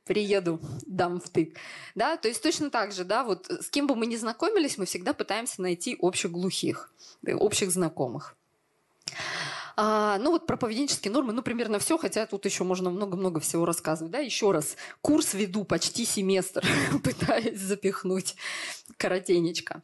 приеду, 0.05 0.59
дам 0.85 1.19
втык. 1.19 1.57
Да, 1.95 2.17
то 2.17 2.27
есть 2.27 2.41
точно 2.41 2.69
так 2.69 2.91
же, 2.91 3.03
да, 3.03 3.23
вот 3.23 3.47
с 3.49 3.69
кем 3.69 3.87
бы 3.87 3.95
мы 3.95 4.05
ни 4.05 4.15
знакомились, 4.15 4.77
мы 4.77 4.85
всегда 4.85 5.13
пытаемся 5.13 5.61
найти 5.61 5.95
общих 5.99 6.31
глухих, 6.31 6.91
общих 7.25 7.71
знакомых. 7.71 8.35
А, 9.77 10.17
ну 10.19 10.31
вот 10.31 10.47
про 10.47 10.57
поведенческие 10.57 11.11
нормы, 11.11 11.33
ну 11.33 11.41
примерно 11.41 11.79
все, 11.79 11.97
хотя 11.97 12.25
тут 12.25 12.45
еще 12.45 12.63
можно 12.63 12.89
много-много 12.89 13.39
всего 13.39 13.65
рассказывать. 13.65 14.11
Да? 14.11 14.19
Еще 14.19 14.51
раз, 14.51 14.77
курс 15.01 15.33
веду 15.33 15.63
почти 15.65 16.05
семестр, 16.05 16.65
пытаюсь 17.03 17.59
запихнуть 17.59 18.35
коротенечко. 18.97 19.81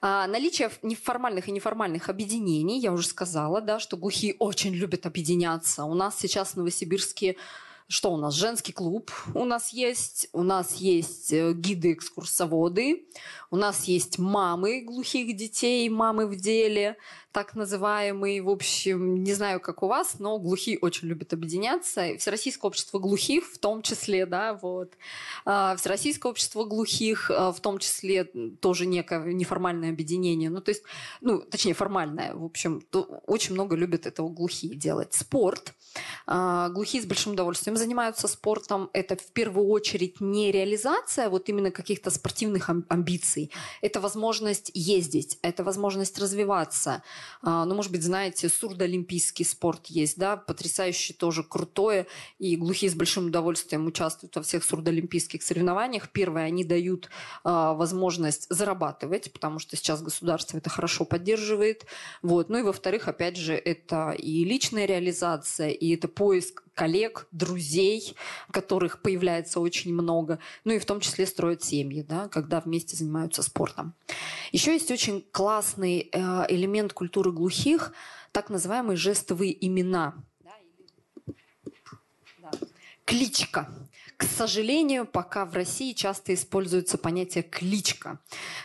А, 0.00 0.26
наличие 0.26 0.70
неформальных 0.82 1.48
и 1.48 1.52
неформальных 1.52 2.08
объединений, 2.08 2.80
я 2.80 2.92
уже 2.92 3.06
сказала, 3.06 3.60
да, 3.60 3.78
что 3.78 3.96
глухие 3.96 4.34
очень 4.38 4.74
любят 4.74 5.06
объединяться. 5.06 5.84
У 5.84 5.94
нас 5.94 6.18
сейчас 6.18 6.52
в 6.52 6.56
Новосибирске 6.56 7.36
что 7.88 8.12
у 8.12 8.16
нас? 8.16 8.34
Женский 8.34 8.72
клуб 8.72 9.10
у 9.34 9.44
нас 9.44 9.70
есть, 9.70 10.28
у 10.32 10.42
нас 10.42 10.76
есть 10.76 11.32
э, 11.32 11.52
гиды-экскурсоводы, 11.52 13.06
у 13.50 13.56
нас 13.56 13.84
есть 13.84 14.18
мамы 14.18 14.80
глухих 14.80 15.36
детей, 15.36 15.88
мамы 15.88 16.26
в 16.26 16.36
деле, 16.36 16.96
так 17.34 17.56
называемые, 17.56 18.40
в 18.42 18.48
общем, 18.48 19.24
не 19.24 19.34
знаю, 19.34 19.58
как 19.58 19.82
у 19.82 19.88
вас, 19.88 20.20
но 20.20 20.38
глухие 20.38 20.78
очень 20.78 21.08
любят 21.08 21.32
объединяться. 21.32 22.16
Всероссийское 22.16 22.68
общество 22.68 23.00
глухих 23.00 23.44
в 23.52 23.58
том 23.58 23.82
числе, 23.82 24.24
да, 24.24 24.54
вот. 24.54 24.92
А, 25.44 25.74
Всероссийское 25.74 26.30
общество 26.30 26.64
глухих 26.64 27.32
а, 27.32 27.50
в 27.50 27.58
том 27.58 27.80
числе 27.80 28.24
тоже 28.60 28.86
некое 28.86 29.32
неформальное 29.32 29.90
объединение. 29.90 30.48
Ну, 30.48 30.60
то 30.60 30.70
есть, 30.70 30.84
ну, 31.20 31.40
точнее, 31.40 31.74
формальное. 31.74 32.36
В 32.36 32.44
общем, 32.44 32.82
очень 33.26 33.54
много 33.54 33.74
любят 33.74 34.06
этого 34.06 34.28
глухие 34.28 34.76
делать. 34.76 35.12
Спорт. 35.12 35.74
А, 36.26 36.68
глухие 36.68 37.02
с 37.02 37.06
большим 37.06 37.32
удовольствием 37.32 37.73
занимаются 37.76 38.28
спортом. 38.28 38.90
Это 38.92 39.16
в 39.16 39.32
первую 39.32 39.68
очередь 39.68 40.20
не 40.20 40.52
реализация 40.52 41.28
вот 41.28 41.48
именно 41.48 41.70
каких-то 41.70 42.10
спортивных 42.10 42.70
амбиций. 42.88 43.50
Это 43.82 44.00
возможность 44.00 44.70
ездить, 44.74 45.38
это 45.42 45.64
возможность 45.64 46.18
развиваться– 46.18 47.02
а, 47.46 47.64
ну, 47.64 47.74
может 47.74 47.92
быть, 47.92 48.02
знаете, 48.02 48.48
сурдоолимпийский 48.48 49.44
спорт 49.44 49.86
есть, 49.86 50.18
да, 50.18 50.36
потрясающий 50.36 51.12
тоже 51.12 51.42
крутое, 51.42 52.06
и 52.38 52.56
глухие 52.56 52.90
с 52.90 52.94
большим 52.94 53.26
удовольствием 53.26 53.86
участвуют 53.86 54.34
во 54.36 54.42
всех 54.42 54.64
сурдоолимпийских 54.64 55.42
соревнованиях. 55.42 56.10
Первое, 56.10 56.44
они 56.44 56.64
дают 56.64 57.10
а, 57.42 57.74
возможность 57.74 58.46
зарабатывать, 58.48 59.32
потому 59.32 59.58
что 59.58 59.76
сейчас 59.76 60.02
государство 60.02 60.56
это 60.56 60.70
хорошо 60.70 61.04
поддерживает. 61.04 61.86
Вот. 62.22 62.48
Ну 62.48 62.58
и 62.58 62.62
во-вторых, 62.62 63.08
опять 63.08 63.36
же, 63.36 63.54
это 63.54 64.12
и 64.12 64.44
личная 64.44 64.86
реализация, 64.86 65.68
и 65.68 65.94
это 65.94 66.08
поиск 66.08 66.63
коллег, 66.74 67.26
друзей, 67.30 68.14
которых 68.50 69.00
появляется 69.00 69.60
очень 69.60 69.94
много, 69.94 70.38
ну 70.64 70.72
и 70.72 70.78
в 70.78 70.84
том 70.84 71.00
числе 71.00 71.26
строят 71.26 71.62
семьи, 71.62 72.02
да, 72.02 72.28
когда 72.28 72.60
вместе 72.60 72.96
занимаются 72.96 73.42
спортом. 73.42 73.94
Еще 74.52 74.72
есть 74.72 74.90
очень 74.90 75.24
классный 75.32 76.10
э, 76.12 76.18
элемент 76.48 76.92
культуры 76.92 77.32
глухих, 77.32 77.92
так 78.32 78.50
называемые 78.50 78.96
жестовые 78.96 79.66
имена. 79.66 80.14
Кличка. 83.04 83.68
К 84.24 84.36
сожалению, 84.36 85.06
пока 85.06 85.44
в 85.44 85.52
России 85.52 85.92
часто 85.92 86.32
используется 86.32 86.96
понятие 86.96 87.44
кличка. 87.44 88.18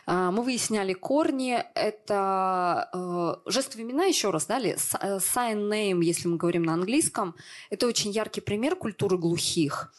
А, 0.05 0.31
мы 0.31 0.41
выясняли 0.41 0.93
корни. 0.93 1.63
Это 1.75 2.89
э, 2.93 3.49
жестовые 3.51 3.85
имена, 3.85 4.05
еще 4.05 4.29
раз, 4.31 4.45
да, 4.45 4.57
ли? 4.57 4.71
Э, 4.71 5.17
sign 5.17 5.69
name, 5.69 6.01
если 6.01 6.29
мы 6.29 6.37
говорим 6.37 6.63
на 6.63 6.73
английском. 6.73 7.35
Это 7.69 7.87
очень 7.87 8.11
яркий 8.11 8.41
пример 8.41 8.77
культуры 8.77 9.17
глухих. 9.17 9.93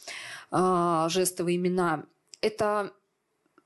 А, 0.51 1.09
жестовые 1.11 1.57
имена. 1.57 2.05
Это 2.41 2.93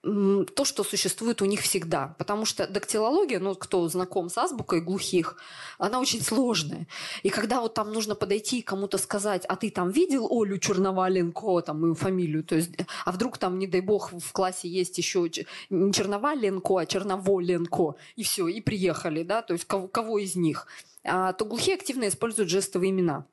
то, 0.05 0.65
что 0.65 0.85
существует 0.85 1.41
у 1.41 1.47
них 1.47 1.61
всегда. 1.61 2.15
Потому 2.19 2.45
что 2.45 2.67
дактилология, 2.67 3.41
ну, 3.41 3.55
кто 3.55 3.89
знаком 3.89 4.29
с 4.29 4.37
азбукой 4.37 4.81
глухих, 4.81 5.37
она 5.79 5.99
очень 6.01 6.23
сложная. 6.23 6.87
И 7.23 7.31
когда 7.31 7.61
вот 7.61 7.75
там 7.75 7.93
нужно 7.93 8.15
подойти 8.15 8.59
и 8.59 8.63
кому-то 8.63 8.99
сказать, 8.99 9.45
а 9.47 9.57
ты 9.57 9.71
там 9.71 9.91
видел 9.91 10.29
Олю 10.31 10.59
Черноваленко, 10.59 11.63
там, 11.63 11.81
мою 11.81 11.95
фамилию, 11.95 12.45
то 12.45 12.57
есть, 12.57 12.71
а 13.05 13.13
вдруг 13.13 13.39
там, 13.39 13.59
не 13.59 13.67
дай 13.67 13.81
бог, 13.81 14.13
в 14.13 14.33
классе 14.33 14.69
есть 14.69 14.99
еще 14.99 15.29
не 15.71 15.93
Черноваленко, 15.93 16.79
а 16.79 16.87
Черноволенко, 16.87 17.95
и 18.17 18.23
все, 18.23 18.49
и 18.49 18.61
приехали, 18.61 19.23
да, 19.23 19.43
то 19.43 19.55
есть 19.55 19.65
кого, 19.65 19.89
кого 19.89 20.19
из 20.19 20.37
них, 20.37 20.67
а, 21.05 21.33
то 21.33 21.45
глухие 21.45 21.77
активно 21.77 22.09
используют 22.09 22.51
жестовые 22.51 22.91
имена. 22.91 23.27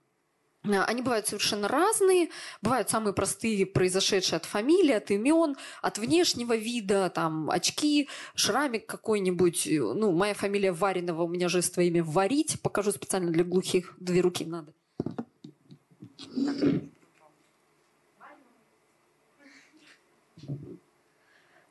Э, 0.64 0.84
они 0.84 1.02
бывают 1.02 1.28
совершенно 1.28 1.68
разные. 1.68 2.30
Бывают 2.62 2.90
самые 2.90 3.14
простые, 3.14 3.66
произошедшие 3.66 4.38
от 4.38 4.46
фамилии, 4.46 4.94
от 4.94 5.12
имен, 5.12 5.56
от 5.82 5.98
внешнего 5.98 6.56
вида, 6.56 7.10
там, 7.10 7.50
очки, 7.50 8.10
шрамик 8.36 8.86
какой-нибудь. 8.86 9.68
Ну, 9.70 10.12
моя 10.12 10.34
фамилия 10.34 10.72
Варинова, 10.72 11.24
у 11.24 11.28
меня 11.28 11.50
жестовое 11.50 11.88
имя 11.88 12.04
«Варить». 12.04 12.62
Покажу 12.62 12.92
специально 12.92 13.32
для 13.32 13.44
глухих. 13.44 13.96
Две 14.00 14.22
руки 14.22 14.46
надо. 14.46 14.74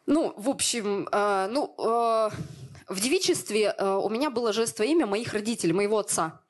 Ну, 0.06 0.34
в 0.36 0.48
общем, 0.48 1.08
э, 1.12 1.48
ну, 1.52 1.72
э, 1.78 2.30
в 2.88 3.00
девичестве 3.00 3.72
э, 3.78 3.94
у 3.94 4.08
меня 4.08 4.30
было 4.30 4.52
жестовое 4.52 4.90
имя 4.90 5.06
моих 5.06 5.32
родителей, 5.34 5.72
моего 5.72 5.98
отца. 5.98 6.40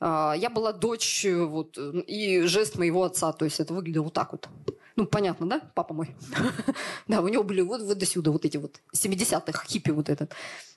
А, 0.00 0.34
я 0.36 0.48
была 0.48 0.72
дочь 0.72 1.24
э, 1.26 1.44
вот, 1.44 1.78
и 1.78 2.40
жест 2.40 2.78
моего 2.78 3.04
отца, 3.04 3.32
то 3.32 3.44
есть 3.44 3.60
это 3.60 3.74
выглядело 3.74 4.04
вот 4.04 4.14
так 4.14 4.32
вот. 4.32 4.48
Ну, 4.96 5.06
понятно, 5.06 5.46
да, 5.46 5.60
папа 5.74 5.94
мой? 5.94 6.14
да, 7.08 7.20
у 7.20 7.28
него 7.28 7.44
были 7.44 7.60
вот, 7.60 7.82
вот 7.82 7.98
до 7.98 8.06
сюда 8.06 8.30
вот 8.30 8.44
эти 8.44 8.56
вот 8.56 8.80
70-х 8.94 9.64
хиппи 9.66 9.90
вот 9.90 10.08
этот. 10.08 10.32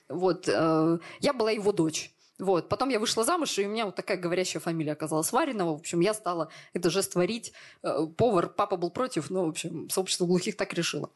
Вот, 0.08 0.46
э, 0.46 0.98
я 1.20 1.32
была 1.32 1.50
его 1.50 1.72
дочь. 1.72 2.12
Вот. 2.38 2.68
Потом 2.68 2.88
я 2.88 2.98
вышла 2.98 3.24
замуж, 3.24 3.58
и 3.58 3.66
у 3.66 3.70
меня 3.70 3.86
вот 3.86 3.94
такая 3.94 4.16
говорящая 4.16 4.60
фамилия 4.60 4.92
оказалась 4.92 5.30
Варинова. 5.30 5.76
В 5.76 5.80
общем, 5.80 6.00
я 6.00 6.14
стала 6.14 6.50
это 6.72 6.90
жест 6.90 7.12
творить. 7.12 7.52
Э, 7.82 8.06
повар, 8.16 8.48
папа 8.48 8.76
был 8.76 8.90
против, 8.90 9.30
но, 9.30 9.46
в 9.46 9.50
общем, 9.50 9.88
сообщество 9.88 10.26
глухих 10.26 10.56
так 10.56 10.72
решило. 10.74 11.10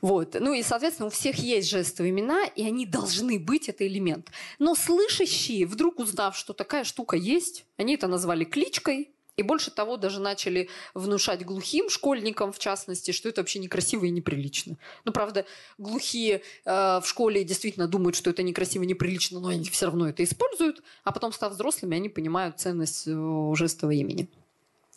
Вот. 0.00 0.36
Ну 0.38 0.54
и, 0.54 0.62
соответственно, 0.62 1.08
у 1.08 1.10
всех 1.10 1.36
есть 1.36 1.68
жестовые 1.68 2.10
имена, 2.10 2.46
и 2.46 2.66
они 2.66 2.86
должны 2.86 3.38
быть, 3.38 3.68
это 3.68 3.86
элемент. 3.86 4.30
Но 4.58 4.74
слышащие, 4.74 5.66
вдруг 5.66 5.98
узнав, 5.98 6.36
что 6.36 6.54
такая 6.54 6.84
штука 6.84 7.16
есть, 7.16 7.66
они 7.76 7.94
это 7.94 8.06
назвали 8.06 8.44
кличкой, 8.44 9.10
И 9.36 9.42
больше 9.42 9.70
того, 9.70 9.98
даже 9.98 10.18
начали 10.18 10.68
внушать 10.94 11.44
глухим 11.44 11.90
школьникам, 11.90 12.52
в 12.52 12.58
частности, 12.58 13.10
что 13.10 13.28
это 13.28 13.42
вообще 13.42 13.58
некрасиво 13.58 14.06
и 14.06 14.10
неприлично. 14.10 14.76
Ну, 15.04 15.12
правда, 15.12 15.44
глухие 15.76 16.42
э, 16.64 17.00
в 17.00 17.04
школе 17.04 17.44
действительно 17.44 17.86
думают, 17.86 18.16
что 18.16 18.30
это 18.30 18.42
некрасиво 18.42 18.84
и 18.84 18.86
неприлично, 18.86 19.38
но 19.38 19.48
они 19.48 19.64
все 19.64 19.86
равно 19.86 20.08
это 20.08 20.24
используют, 20.24 20.82
а 21.04 21.12
потом, 21.12 21.32
став 21.32 21.52
взрослыми, 21.52 21.96
они 21.96 22.08
понимают 22.08 22.58
ценность 22.58 23.04
э, 23.06 23.52
жестового 23.54 23.92
имени. 23.92 24.30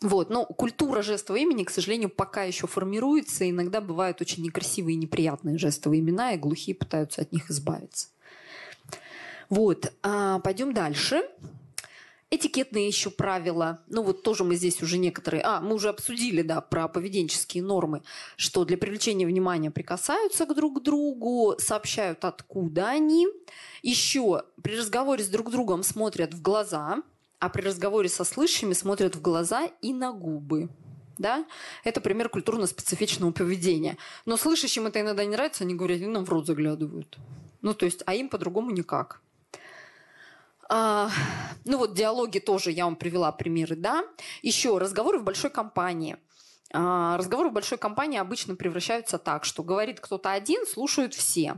Вот. 0.01 0.29
Но 0.29 0.45
культура 0.45 1.01
жестового 1.01 1.41
имени, 1.41 1.65
к 1.65 1.69
сожалению, 1.69 2.09
пока 2.09 2.43
еще 2.43 2.67
формируется. 2.67 3.49
Иногда 3.49 3.81
бывают 3.81 4.21
очень 4.21 4.43
некрасивые 4.43 4.93
и 4.93 4.97
неприятные 4.97 5.57
жестовые 5.57 5.99
имена, 5.99 6.33
и 6.33 6.37
глухие 6.37 6.75
пытаются 6.75 7.21
от 7.21 7.33
них 7.33 7.51
избавиться. 7.51 8.07
Вот. 9.49 9.91
А, 10.01 10.39
пойдем 10.39 10.73
дальше. 10.73 11.23
Этикетные 12.31 12.85
еще 12.85 13.09
правила. 13.09 13.81
Ну 13.87 14.03
вот 14.03 14.21
тоже 14.21 14.43
мы 14.43 14.55
здесь 14.55 14.83
уже 14.83 14.99
некоторые... 14.99 15.41
А, 15.41 15.61
мы 15.61 15.73
уже 15.73 15.89
обсудили, 15.89 16.43
да, 16.43 16.61
про 16.61 16.87
поведенческие 16.87 17.63
нормы, 17.63 18.03
что 18.35 18.65
для 18.65 18.77
привлечения 18.77 19.25
внимания 19.25 19.71
прикасаются 19.71 20.45
к 20.45 20.53
друг 20.53 20.83
другу, 20.83 21.55
сообщают, 21.57 22.23
откуда 22.25 22.89
они. 22.89 23.27
Еще 23.81 24.43
при 24.61 24.77
разговоре 24.77 25.23
с 25.23 25.27
друг 25.27 25.49
другом 25.49 25.81
смотрят 25.81 26.35
в 26.35 26.41
глаза, 26.43 27.01
а 27.39 27.49
при 27.49 27.63
разговоре 27.63 28.09
со 28.09 28.23
слышащими 28.23 28.73
смотрят 28.73 29.15
в 29.15 29.21
глаза 29.21 29.67
и 29.81 29.91
на 29.91 30.11
губы. 30.11 30.69
Да? 31.17 31.47
Это 31.83 31.99
пример 31.99 32.29
культурно-специфичного 32.29 33.31
поведения. 33.31 33.97
Но 34.25 34.37
слышащим 34.37 34.85
это 34.85 35.01
иногда 35.01 35.25
не 35.25 35.31
нравится, 35.31 35.63
они 35.63 35.73
говорят, 35.73 35.97
они 35.97 36.07
нам 36.07 36.25
в 36.25 36.29
рот 36.29 36.45
заглядывают. 36.45 37.17
Ну, 37.61 37.73
то 37.73 37.85
есть, 37.85 38.03
а 38.05 38.13
им 38.13 38.29
по-другому 38.29 38.69
никак. 38.69 39.21
А, 40.69 41.09
ну 41.65 41.77
вот 41.79 41.93
диалоги 41.93 42.39
тоже 42.39 42.71
я 42.71 42.85
вам 42.85 42.95
привела 42.95 43.31
примеры, 43.31 43.75
да. 43.75 44.03
Еще 44.43 44.77
разговоры 44.77 45.19
в 45.19 45.23
большой 45.23 45.49
компании. 45.49 46.17
А, 46.71 47.17
разговоры 47.17 47.49
в 47.49 47.53
большой 47.53 47.79
компании 47.79 48.19
обычно 48.19 48.55
превращаются 48.55 49.17
так, 49.17 49.43
что 49.45 49.63
говорит 49.63 49.99
кто-то 49.99 50.31
один, 50.31 50.65
слушают 50.67 51.15
все. 51.15 51.57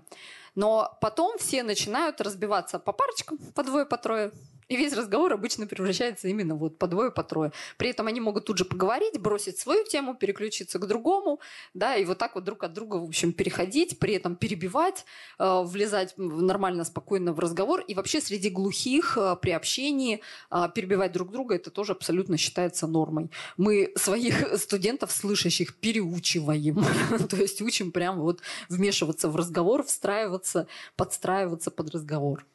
Но 0.56 0.98
потом 1.02 1.38
все 1.38 1.64
начинают 1.64 2.22
разбиваться 2.22 2.80
по 2.80 2.94
парочкам, 2.94 3.38
по 3.54 3.64
двое, 3.64 3.86
по 3.86 3.98
трое, 3.98 4.32
и 4.72 4.78
весь 4.78 4.94
разговор 4.94 5.34
обычно 5.34 5.68
превращается 5.68 6.30
именно 6.30 6.56
вот 6.56 6.78
по 6.78 6.88
двое, 6.88 7.12
по 7.12 7.24
трое. 7.24 7.52
При 7.76 7.90
этом 7.90 8.08
они 8.08 8.22
могут 8.22 8.46
тут 8.46 8.58
же 8.58 8.64
поговорить, 8.64 9.20
бросить 9.20 9.60
свою 9.60 9.84
тему, 9.84 10.16
переключиться 10.16 10.80
к 10.80 10.88
другому, 10.88 11.42
да, 11.74 11.98
и 11.98 12.06
вот 12.06 12.18
так 12.18 12.36
вот 12.36 12.46
друг 12.46 12.64
от 12.64 12.72
друга, 12.72 12.96
в 12.96 13.04
общем, 13.04 13.34
переходить, 13.34 14.00
при 14.00 14.14
этом 14.14 14.38
перебивать, 14.38 15.04
э, 15.40 15.64
влезать 15.66 16.14
нормально, 16.16 16.86
спокойно 16.86 17.34
в 17.34 17.40
разговор. 17.40 17.82
И 17.82 17.94
вообще 17.94 18.22
среди 18.22 18.50
глухих 18.50 19.18
э, 19.18 19.36
при 19.42 19.52
общении 19.52 20.22
э, 20.50 20.68
перебивать 20.74 21.12
друг 21.12 21.32
друга, 21.32 21.56
это 21.56 21.70
тоже 21.70 21.92
абсолютно 21.92 22.38
считается 22.38 22.88
нормой. 22.88 23.30
Мы 23.58 23.92
своих 23.98 24.58
студентов, 24.58 25.12
слышащих, 25.12 25.76
переучиваем. 25.76 26.82
То 27.30 27.36
есть 27.36 27.62
учим 27.62 27.92
прям 27.92 28.22
вот 28.22 28.40
вмешиваться 28.70 29.28
в 29.28 29.36
разговор, 29.36 29.84
встраиваться, 29.84 30.68
подстраиваться 30.96 31.72
под 31.72 31.90
разговор. 31.90 32.46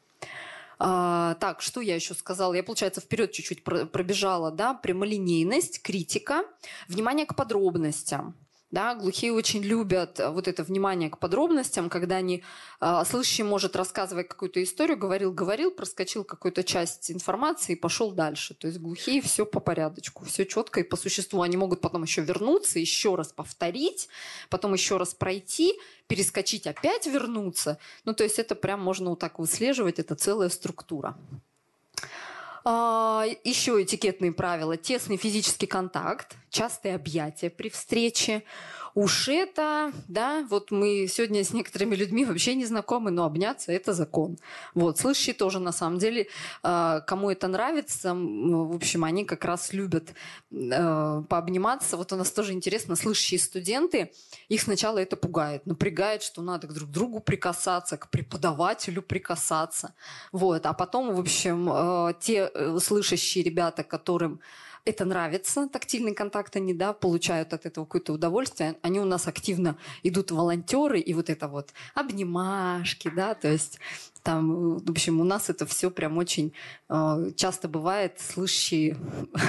А, 0.79 1.35
так, 1.35 1.61
что 1.61 1.81
я 1.81 1.95
еще 1.95 2.13
сказала? 2.13 2.53
Я, 2.53 2.63
получается, 2.63 3.01
вперед 3.01 3.31
чуть-чуть 3.31 3.63
пробежала, 3.63 4.51
да, 4.51 4.73
прямолинейность, 4.73 5.81
критика, 5.81 6.43
внимание 6.87 7.25
к 7.25 7.35
подробностям. 7.35 8.35
Да, 8.69 8.95
глухие 8.95 9.31
очень 9.31 9.63
любят 9.63 10.19
э, 10.19 10.29
вот 10.29 10.49
это 10.49 10.61
внимание 10.61 11.09
к 11.09 11.19
подробностям, 11.19 11.89
когда 11.89 12.17
они, 12.17 12.43
э, 12.81 13.03
слышащий 13.05 13.45
может 13.45 13.77
рассказывать 13.77 14.27
какую-то 14.27 14.61
историю, 14.61 14.97
говорил, 14.97 15.31
говорил, 15.31 15.71
проскочил 15.71 16.25
какую-то 16.25 16.65
часть 16.65 17.09
информации 17.09 17.73
и 17.73 17.75
пошел 17.77 18.11
дальше. 18.11 18.55
То 18.55 18.67
есть 18.67 18.79
глухие 18.79 19.21
все 19.21 19.45
по 19.45 19.61
порядочку, 19.61 20.25
все 20.25 20.45
четко 20.45 20.81
и 20.81 20.83
по 20.83 20.97
существу. 20.97 21.43
Они 21.43 21.55
могут 21.55 21.79
потом 21.79 22.03
еще 22.03 22.21
вернуться, 22.21 22.77
еще 22.77 23.15
раз 23.15 23.31
повторить, 23.31 24.09
потом 24.49 24.73
еще 24.73 24.97
раз 24.97 25.13
пройти, 25.13 25.73
перескочить, 26.07 26.67
опять 26.67 27.07
вернуться. 27.07 27.79
Ну, 28.03 28.13
то 28.13 28.25
есть 28.25 28.37
это 28.37 28.53
прям 28.53 28.81
можно 28.81 29.11
вот 29.11 29.19
так 29.19 29.39
выслеживать, 29.39 29.99
это 29.99 30.15
целая 30.15 30.49
структура. 30.49 31.17
А, 32.69 33.23
еще 33.45 33.81
этикетные 33.81 34.33
правила. 34.33 34.75
Тесный 34.75 35.15
физический 35.15 35.67
контакт, 35.67 36.35
частые 36.49 36.95
объятия 36.95 37.49
при 37.49 37.69
встрече, 37.69 38.43
Уж 38.97 39.27
это, 39.27 39.93
да, 40.07 40.43
вот 40.49 40.71
мы 40.71 41.05
сегодня 41.07 41.43
с 41.43 41.53
некоторыми 41.53 41.93
людьми 41.93 42.25
вообще 42.25 42.55
не 42.55 42.65
знакомы, 42.65 43.11
но 43.11 43.25
обняться– 43.25 43.71
это 43.71 43.93
закон. 43.93 44.39
Вот, 44.73 44.97
слышащие 44.97 45.35
тоже, 45.35 45.59
на 45.59 45.71
самом 45.71 45.99
деле, 45.99 46.29
а, 46.63 47.01
кому 47.01 47.29
это 47.29 47.47
нравится, 47.47 48.15
в 48.15 48.75
общем, 48.75 49.03
они 49.03 49.23
как 49.23 49.45
раз 49.45 49.71
любят 49.71 50.15
а, 50.51 51.21
пообниматься. 51.29 51.95
Вот 51.95 52.11
у 52.11 52.15
нас 52.15 52.31
тоже 52.31 52.53
интересно, 52.53 52.95
слышащие 52.95 53.39
студенты, 53.39 54.11
их 54.49 54.63
сначала 54.63 54.97
это 54.97 55.15
пугает, 55.15 55.67
напрягает, 55.67 56.23
что 56.23 56.41
надо 56.41 56.65
к 56.65 56.73
друг 56.73 56.89
другу 56.89 57.19
прикасаться, 57.19 57.97
к 57.97 58.09
преподавателю 58.09 59.03
прикасаться. 59.03 59.93
Вот, 60.31 60.65
а 60.65 60.73
потом, 60.73 61.13
в 61.13 61.19
общем, 61.19 61.69
а, 61.71 62.13
те 62.13 62.49
э, 62.51 62.79
слышащие 62.81 63.43
ребята, 63.43 63.83
которым 63.83 64.41
это 64.87 65.03
нравится, 65.03 65.67
тактильный 65.67 66.13
контакт 66.13 66.55
они, 66.55 66.73
да, 66.73 66.93
получают 66.93 67.53
от 67.53 67.65
этого 67.65 67.85
какое-то 67.85 68.13
удовольствие. 68.13 68.77
Они 68.81 68.99
у 68.99 69.05
нас 69.05 69.27
активно 69.27 69.77
идут 70.03 70.31
волонтеры, 70.31 70.99
и 70.99 71.13
вот 71.13 71.29
это 71.29 71.47
вот 71.47 71.73
обнимашки, 71.93 73.11
да, 73.13 73.35
то 73.35 73.51
есть 73.51 73.79
там, 74.27 74.79
в 74.79 74.91
общем, 74.91 75.21
у 75.21 75.23
нас 75.23 75.49
это 75.49 75.65
все 75.65 75.89
прям 75.89 76.17
очень 76.17 76.51
э, 76.89 77.31
часто 77.37 77.69
бывает, 77.69 78.19
слышащие 78.19 78.97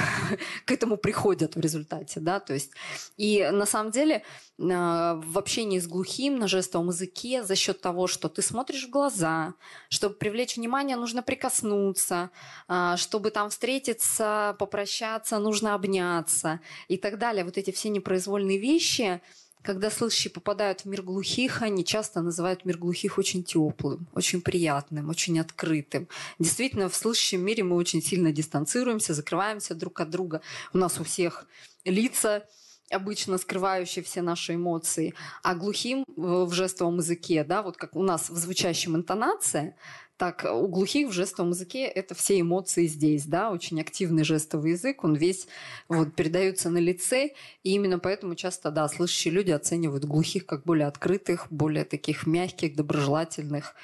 к 0.66 0.70
этому 0.70 0.96
приходят 0.96 1.56
в 1.56 1.60
результате, 1.60 2.20
да, 2.20 2.38
то 2.38 2.54
есть 2.54 2.70
и 3.16 3.44
на 3.50 3.66
самом 3.66 3.90
деле 3.90 4.14
э, 4.14 4.22
в 4.56 5.36
общении 5.36 5.80
с 5.80 5.88
глухим 5.88 6.38
на 6.38 6.46
жестовом 6.46 6.90
языке 6.90 7.42
за 7.42 7.56
счет 7.56 7.80
того, 7.80 8.06
что 8.06 8.28
ты 8.28 8.40
смотришь 8.40 8.86
в 8.86 8.90
глаза, 8.90 9.54
чтобы 9.88 10.14
привлечь 10.14 10.56
внимание, 10.56 10.96
нужно 10.96 11.24
прикоснуться, 11.24 12.30
э, 12.68 12.94
чтобы 12.98 13.32
там 13.32 13.50
встретиться, 13.50 14.54
попрощаться, 14.60 15.40
нужно 15.40 15.74
обняться 15.74 16.60
и 16.86 16.96
так 16.96 17.18
далее. 17.18 17.44
Вот 17.44 17.58
эти 17.58 17.72
все 17.72 17.88
непроизвольные 17.88 18.58
вещи– 18.58 19.20
когда 19.68 19.90
слышащие 19.90 20.30
попадают 20.30 20.80
в 20.80 20.84
мир 20.86 21.02
глухих, 21.02 21.60
они 21.60 21.84
часто 21.84 22.22
называют 22.22 22.64
мир 22.64 22.78
глухих 22.78 23.18
очень 23.18 23.44
теплым, 23.44 24.08
очень 24.14 24.40
приятным, 24.40 25.10
очень 25.10 25.38
открытым. 25.38 26.08
Действительно, 26.38 26.88
в 26.88 26.94
слышащем 26.94 27.42
мире 27.42 27.64
мы 27.64 27.76
очень 27.76 28.00
сильно 28.00 28.32
дистанцируемся, 28.32 29.12
закрываемся 29.12 29.74
друг 29.74 30.00
от 30.00 30.08
друга. 30.08 30.40
У 30.72 30.78
нас 30.78 30.98
у 30.98 31.04
всех 31.04 31.46
лица 31.84 32.48
обычно 32.90 33.36
скрывающие 33.36 34.02
все 34.02 34.22
наши 34.22 34.54
эмоции, 34.54 35.12
а 35.42 35.54
глухим 35.54 36.06
в 36.16 36.50
жестовом 36.54 36.96
языке, 36.96 37.44
да, 37.44 37.60
вот 37.60 37.76
как 37.76 37.94
у 37.94 38.02
нас 38.02 38.30
в 38.30 38.38
звучащем 38.38 38.96
интонация, 38.96 39.76
так, 40.18 40.44
у 40.50 40.66
глухих 40.66 41.08
в 41.08 41.12
жестовом 41.12 41.50
языке 41.50 41.84
это 41.84 42.14
все 42.14 42.40
эмоции 42.40 42.86
здесь, 42.86 43.24
да, 43.24 43.50
очень 43.50 43.80
активный 43.80 44.24
жестовый 44.24 44.72
язык, 44.72 45.04
он 45.04 45.14
весь 45.14 45.46
вот 45.88 46.14
передается 46.14 46.70
на 46.70 46.78
лице, 46.78 47.30
и 47.62 47.72
именно 47.72 48.00
поэтому 48.00 48.34
часто, 48.34 48.70
да, 48.72 48.88
слышащие 48.88 49.32
люди 49.32 49.52
оценивают 49.52 50.04
глухих 50.04 50.44
как 50.44 50.64
более 50.64 50.88
открытых, 50.88 51.46
более 51.50 51.84
таких 51.84 52.26
мягких, 52.26 52.74
доброжелательных. 52.74 53.74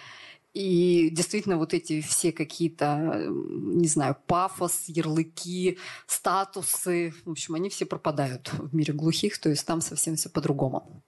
И 0.55 1.09
действительно 1.11 1.57
вот 1.57 1.73
эти 1.73 2.01
все 2.01 2.33
какие-то, 2.33 3.27
не 3.29 3.89
знаю, 3.89 4.17
пафос, 4.27 4.85
ярлыки, 4.89 5.79
статусы, 6.07 7.15
в 7.25 7.31
общем, 7.31 7.55
они 7.55 7.71
все 7.71 7.87
пропадают 7.87 8.53
в 8.53 8.75
мире 8.75 8.93
глухих, 8.93 9.39
то 9.39 9.51
есть 9.51 9.65
там 9.67 9.81
совсем 9.81 10.17
все 10.17 10.29
по-другому. 10.29 11.03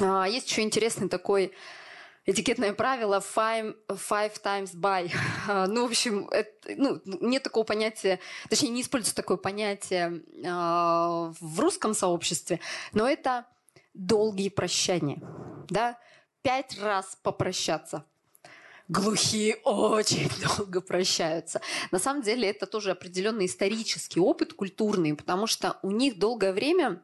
А, 0.00 0.26
есть 0.26 0.50
еще 0.50 0.62
интересный 0.62 1.08
такой 1.08 1.52
этикетное 2.26 2.72
правило 2.72 3.20
five, 3.20 3.76
five 3.88 4.32
times 4.42 4.74
by. 4.74 5.10
Ну, 5.68 5.86
в 5.86 5.90
общем, 5.90 6.28
это, 6.28 6.50
ну, 6.76 7.00
нет 7.04 7.42
такого 7.42 7.64
понятия, 7.64 8.18
точнее, 8.48 8.70
не 8.70 8.82
используется 8.82 9.14
такое 9.14 9.36
понятие 9.36 10.22
э, 10.44 11.32
в 11.40 11.60
русском 11.60 11.94
сообществе, 11.94 12.60
но 12.92 13.08
это 13.08 13.46
долгие 13.94 14.48
прощания. 14.48 15.20
Да? 15.68 15.98
Пять 16.42 16.78
раз 16.80 17.16
попрощаться. 17.22 18.04
Глухие 18.88 19.56
очень 19.64 20.30
долго 20.56 20.80
прощаются. 20.80 21.60
На 21.90 21.98
самом 21.98 22.22
деле 22.22 22.48
это 22.48 22.66
тоже 22.66 22.92
определенный 22.92 23.46
исторический 23.46 24.20
опыт 24.20 24.52
культурный, 24.52 25.14
потому 25.14 25.46
что 25.46 25.78
у 25.82 25.90
них 25.90 26.18
долгое 26.18 26.52
время 26.52 27.02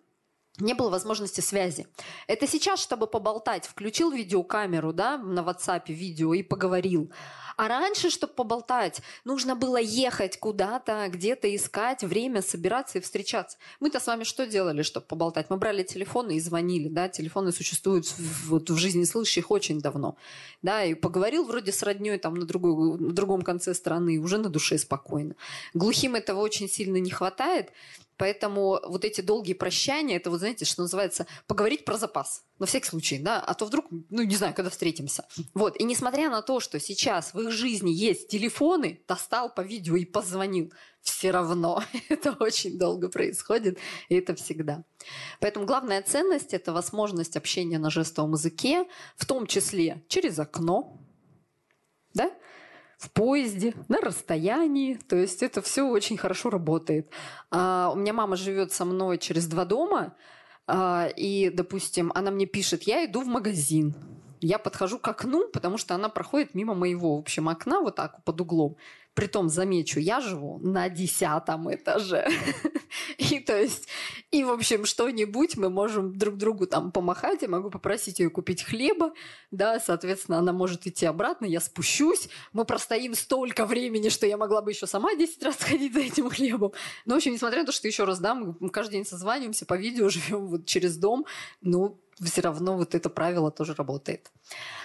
не 0.58 0.74
было 0.74 0.90
возможности 0.90 1.40
связи. 1.40 1.86
Это 2.26 2.46
сейчас, 2.46 2.80
чтобы 2.80 3.06
поболтать, 3.06 3.66
включил 3.66 4.10
видеокамеру 4.10 4.92
да, 4.92 5.16
на 5.18 5.40
WhatsApp 5.40 5.84
видео 5.88 6.34
и 6.34 6.42
поговорил. 6.42 7.10
А 7.56 7.68
раньше, 7.68 8.10
чтобы 8.10 8.32
поболтать, 8.32 9.02
нужно 9.24 9.54
было 9.54 9.76
ехать 9.76 10.38
куда-то, 10.38 11.06
где-то 11.08 11.54
искать 11.54 12.02
время, 12.02 12.42
собираться 12.42 12.98
и 12.98 13.00
встречаться. 13.00 13.58
Мы-то 13.80 14.00
с 14.00 14.06
вами 14.06 14.24
что 14.24 14.46
делали, 14.46 14.82
чтобы 14.82 15.06
поболтать? 15.06 15.50
Мы 15.50 15.56
брали 15.56 15.82
телефоны 15.82 16.36
и 16.36 16.40
звонили. 16.40 16.88
Да? 16.88 17.08
Телефоны 17.08 17.52
существуют 17.52 18.06
в, 18.06 18.48
вот, 18.48 18.70
в 18.70 18.76
жизни 18.76 19.04
слышащих 19.04 19.50
очень 19.50 19.80
давно. 19.80 20.16
Да? 20.62 20.84
И 20.84 20.94
поговорил 20.94 21.44
вроде 21.44 21.72
с 21.72 21.82
родней 21.82 22.18
там, 22.18 22.34
на, 22.34 22.46
другой, 22.46 22.98
на 22.98 23.12
другом 23.12 23.42
конце 23.42 23.74
страны, 23.74 24.18
уже 24.18 24.38
на 24.38 24.48
душе 24.48 24.78
спокойно. 24.78 25.34
Глухим 25.74 26.14
этого 26.14 26.40
очень 26.40 26.68
сильно 26.68 26.96
не 26.96 27.10
хватает. 27.10 27.70
Поэтому 28.16 28.80
вот 28.86 29.04
эти 29.04 29.20
долгие 29.20 29.54
прощания, 29.54 30.16
это 30.16 30.30
вот, 30.30 30.38
знаете, 30.38 30.64
что 30.64 30.82
называется, 30.82 31.26
поговорить 31.46 31.84
про 31.84 31.96
запас. 31.96 32.44
На 32.58 32.66
всякий 32.66 32.88
случай, 32.88 33.18
да, 33.18 33.40
а 33.40 33.54
то 33.54 33.64
вдруг, 33.64 33.86
ну, 33.90 34.22
не 34.22 34.36
знаю, 34.36 34.54
когда 34.54 34.70
встретимся. 34.70 35.24
Вот, 35.54 35.80
и 35.80 35.84
несмотря 35.84 36.30
на 36.30 36.42
то, 36.42 36.60
что 36.60 36.78
сейчас 36.78 37.34
в 37.34 37.40
их 37.40 37.50
жизни 37.50 37.90
есть 37.90 38.28
телефоны, 38.28 39.00
достал 39.08 39.52
по 39.52 39.62
видео 39.62 39.96
и 39.96 40.04
позвонил, 40.04 40.72
все 41.00 41.30
равно 41.30 41.82
это 42.08 42.32
очень 42.38 42.78
долго 42.78 43.08
происходит, 43.08 43.78
и 44.08 44.14
это 44.14 44.34
всегда. 44.34 44.84
Поэтому 45.40 45.66
главная 45.66 46.02
ценность– 46.02 46.54
это 46.54 46.72
возможность 46.72 47.36
общения 47.36 47.78
на 47.78 47.90
жестовом 47.90 48.32
языке, 48.32 48.86
в 49.16 49.26
том 49.26 49.46
числе 49.46 50.04
через 50.08 50.38
окно, 50.38 51.00
да, 52.14 52.30
в 53.02 53.10
поезде, 53.10 53.74
на 53.88 54.00
расстоянии. 54.00 54.94
То 54.94 55.16
есть 55.16 55.42
это 55.42 55.60
все 55.60 55.82
очень 55.88 56.16
хорошо 56.16 56.50
работает. 56.50 57.10
А, 57.50 57.90
у 57.92 57.96
меня 57.96 58.12
мама 58.12 58.36
живет 58.36 58.72
со 58.72 58.84
мной 58.84 59.18
через 59.18 59.46
два 59.48 59.64
дома, 59.64 60.14
а, 60.68 61.08
и, 61.16 61.50
допустим, 61.50 62.12
она 62.14 62.30
мне 62.30 62.46
пишет, 62.46 62.84
я 62.84 63.04
иду 63.04 63.22
в 63.22 63.26
магазин. 63.26 63.96
Я 64.44 64.58
подхожу 64.58 64.98
к 64.98 65.06
окну, 65.06 65.48
потому 65.48 65.78
что 65.78 65.94
она 65.94 66.08
проходит 66.08 66.54
мимо 66.54 66.74
моего, 66.74 67.16
в 67.16 67.20
общем, 67.20 67.48
окна 67.48 67.80
вот 67.80 67.94
так 67.94 68.24
под 68.24 68.40
углом. 68.40 68.76
Притом, 69.14 69.48
замечу, 69.48 70.00
я 70.00 70.20
живу 70.20 70.58
на 70.58 70.88
десятом 70.88 71.72
этаже. 71.72 72.28
И 73.18 73.40
то 73.40 73.56
есть, 73.56 73.88
и 74.30 74.44
в 74.44 74.50
общем, 74.50 74.84
что-нибудь 74.84 75.56
мы 75.56 75.70
можем 75.70 76.16
друг 76.16 76.36
другу 76.36 76.66
там 76.66 76.92
помахать. 76.92 77.42
Я 77.42 77.48
могу 77.48 77.70
попросить 77.70 78.18
ее 78.18 78.30
купить 78.30 78.62
хлеба, 78.62 79.12
да, 79.50 79.80
соответственно, 79.80 80.38
она 80.38 80.52
может 80.52 80.86
идти 80.86 81.06
обратно, 81.06 81.46
я 81.46 81.60
спущусь. 81.60 82.28
Мы 82.52 82.64
простоим 82.64 83.14
столько 83.14 83.64
времени, 83.64 84.08
что 84.08 84.26
я 84.26 84.36
могла 84.36 84.60
бы 84.60 84.72
еще 84.72 84.86
сама 84.86 85.14
10 85.14 85.42
раз 85.42 85.56
ходить 85.56 85.94
за 85.94 86.00
этим 86.00 86.28
хлебом. 86.28 86.72
Но, 87.06 87.14
в 87.14 87.16
общем, 87.18 87.32
несмотря 87.32 87.60
на 87.60 87.66
то, 87.66 87.72
что 87.72 87.88
еще 87.88 88.04
раз, 88.04 88.18
да, 88.18 88.34
мы 88.34 88.70
каждый 88.70 88.92
день 88.92 89.06
созваниваемся 89.06 89.66
по 89.66 89.74
видео, 89.74 90.08
живем 90.10 90.48
вот 90.48 90.66
через 90.66 90.96
дом, 90.96 91.26
ну, 91.60 92.01
все 92.20 92.40
равно 92.40 92.76
вот 92.76 92.94
это 92.94 93.08
правило 93.08 93.50
тоже 93.50 93.74
работает. 93.74 94.30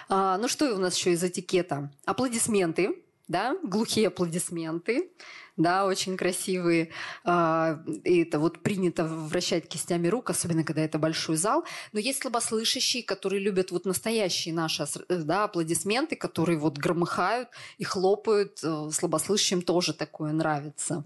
А, 0.10 0.38
ну 0.38 0.48
что 0.48 0.74
у 0.74 0.80
нас 0.80 0.96
еще 0.96 1.12
из 1.12 1.24
этикета? 1.24 1.92
Аплодисменты 2.06 3.04
да, 3.28 3.58
глухие 3.64 4.08
аплодисменты, 4.08 5.12
да, 5.58 5.86
очень 5.86 6.16
красивые. 6.16 6.92
А, 7.26 7.84
и 8.04 8.24
это 8.24 8.40
вот 8.40 8.60
принято 8.60 9.04
вращать 9.06 9.68
кистями 9.68 10.08
рук, 10.08 10.30
особенно 10.30 10.64
когда 10.64 10.82
это 10.82 10.98
большой 10.98 11.36
зал. 11.36 11.66
Но 11.92 12.00
есть 12.00 12.22
слабослышащие, 12.22 13.04
которые 13.04 13.42
любят 13.42 13.72
вот 13.72 13.86
настоящие 13.86 14.54
наши 14.54 14.86
да, 15.10 15.44
аплодисменты, 15.44 16.16
которые 16.16 16.58
вот 16.58 16.78
громыхают 16.78 17.50
и 17.78 17.84
хлопают. 17.84 18.60
Э, 18.64 18.90
слабослышащим 18.92 19.62
тоже 19.62 19.94
такое 19.94 20.32
нравится. 20.32 21.04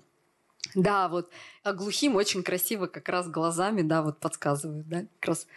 Да, 0.75 1.07
вот 1.07 1.29
а 1.63 1.73
глухим 1.73 2.15
очень 2.15 2.43
красиво 2.43 2.85
как 2.85 3.09
раз 3.09 3.27
глазами, 3.27 3.81
да, 3.81 4.03
вот 4.03 4.19
подсказывают, 4.19 4.87
да, 4.87 5.05
как 5.19 5.29
раз 5.29 5.47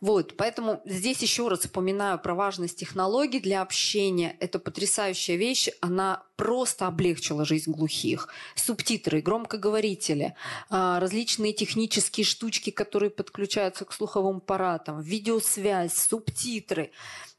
вот, 0.00 0.36
поэтому 0.36 0.82
здесь 0.84 1.22
еще 1.22 1.48
раз 1.48 1.64
упоминаю 1.64 2.18
про 2.18 2.34
важность 2.34 2.78
технологий 2.78 3.40
для 3.40 3.62
общения. 3.62 4.36
Это 4.40 4.58
потрясающая 4.58 5.36
вещь, 5.36 5.68
она 5.80 6.22
просто 6.36 6.86
облегчила 6.86 7.46
жизнь 7.46 7.70
глухих. 7.70 8.28
Субтитры, 8.54 9.22
громкоговорители, 9.22 10.34
а, 10.68 11.00
различные 11.00 11.54
технические 11.54 12.26
штучки, 12.26 12.70
которые 12.70 13.10
подключаются 13.10 13.86
к 13.86 13.92
слуховым 13.92 14.38
аппаратам, 14.38 15.00
видеосвязь, 15.00 15.94
субтитры. 15.94 16.90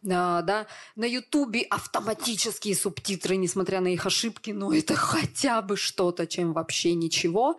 А, 0.09 0.41
да, 0.41 0.65
на 0.95 1.05
Ютубе 1.05 1.61
автоматические 1.61 2.75
субтитры, 2.75 3.35
несмотря 3.35 3.81
на 3.81 3.89
их 3.89 4.05
ошибки, 4.05 4.49
но 4.49 4.73
это 4.73 4.95
хотя 4.95 5.61
бы 5.61 5.77
что-то, 5.77 6.25
чем 6.25 6.53
вообще 6.53 6.95
ничего. 6.95 7.57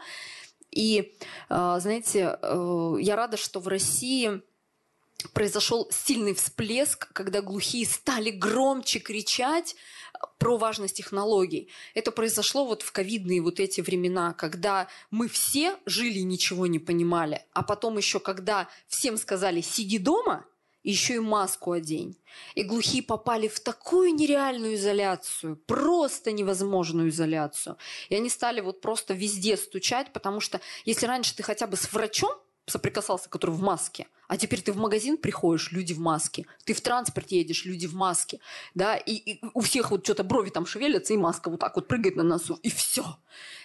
И, 0.72 1.14
а, 1.48 1.78
знаете, 1.78 2.36
э, 2.42 2.94
я 3.00 3.16
рада, 3.16 3.36
что 3.36 3.60
в 3.60 3.68
России 3.68 4.42
произошел 5.32 5.88
сильный 5.90 6.34
всплеск, 6.34 7.12
когда 7.12 7.42
глухие 7.42 7.86
стали 7.86 8.30
громче 8.30 9.00
кричать 9.00 9.74
э, 9.74 10.18
про 10.38 10.56
важность 10.56 10.96
технологий. 10.96 11.68
Это 11.94 12.12
произошло 12.12 12.64
вот 12.64 12.82
в 12.82 12.92
ковидные 12.92 13.42
вот 13.42 13.60
эти 13.60 13.80
времена, 13.80 14.32
когда 14.32 14.88
мы 15.10 15.28
все 15.28 15.76
жили 15.86 16.20
и 16.20 16.24
ничего 16.24 16.66
не 16.66 16.78
понимали, 16.78 17.44
а 17.52 17.62
потом 17.62 17.96
еще 17.96 18.20
когда 18.20 18.68
всем 18.86 19.16
сказали 19.16 19.60
«сиди 19.60 19.98
дома», 19.98 20.44
еще 20.84 21.16
и 21.16 21.18
маску 21.18 21.72
одень. 21.72 22.16
И 22.54 22.62
глухие 22.62 23.02
попали 23.02 23.48
в 23.48 23.60
такую 23.60 24.14
нереальную 24.14 24.74
изоляцию, 24.76 25.56
просто 25.56 26.32
невозможную 26.32 27.10
изоляцию. 27.10 27.76
И 28.08 28.14
они 28.14 28.30
стали 28.30 28.60
вот 28.60 28.80
просто 28.80 29.12
везде 29.12 29.56
стучать, 29.56 30.12
потому 30.12 30.40
что 30.40 30.60
если 30.84 31.06
раньше 31.06 31.36
ты 31.36 31.42
хотя 31.42 31.66
бы 31.66 31.76
с 31.76 31.92
врачом 31.92 32.32
соприкасался, 32.68 33.28
который 33.28 33.50
в 33.50 33.62
маске. 33.62 34.06
А 34.28 34.36
теперь 34.36 34.60
ты 34.60 34.72
в 34.72 34.76
магазин 34.76 35.16
приходишь, 35.16 35.72
люди 35.72 35.94
в 35.94 36.00
маске. 36.00 36.44
Ты 36.64 36.74
в 36.74 36.82
транспорт 36.82 37.30
едешь, 37.32 37.64
люди 37.64 37.86
в 37.86 37.94
маске. 37.94 38.40
Да, 38.74 38.94
и, 38.96 39.12
и 39.14 39.40
у 39.54 39.60
всех 39.62 39.90
вот 39.90 40.04
что-то 40.04 40.22
брови 40.22 40.50
там 40.50 40.66
шевелятся, 40.66 41.14
и 41.14 41.16
маска 41.16 41.48
вот 41.48 41.60
так 41.60 41.76
вот 41.76 41.88
прыгает 41.88 42.16
на 42.16 42.22
носу, 42.22 42.58
и 42.62 42.68
все. 42.68 43.04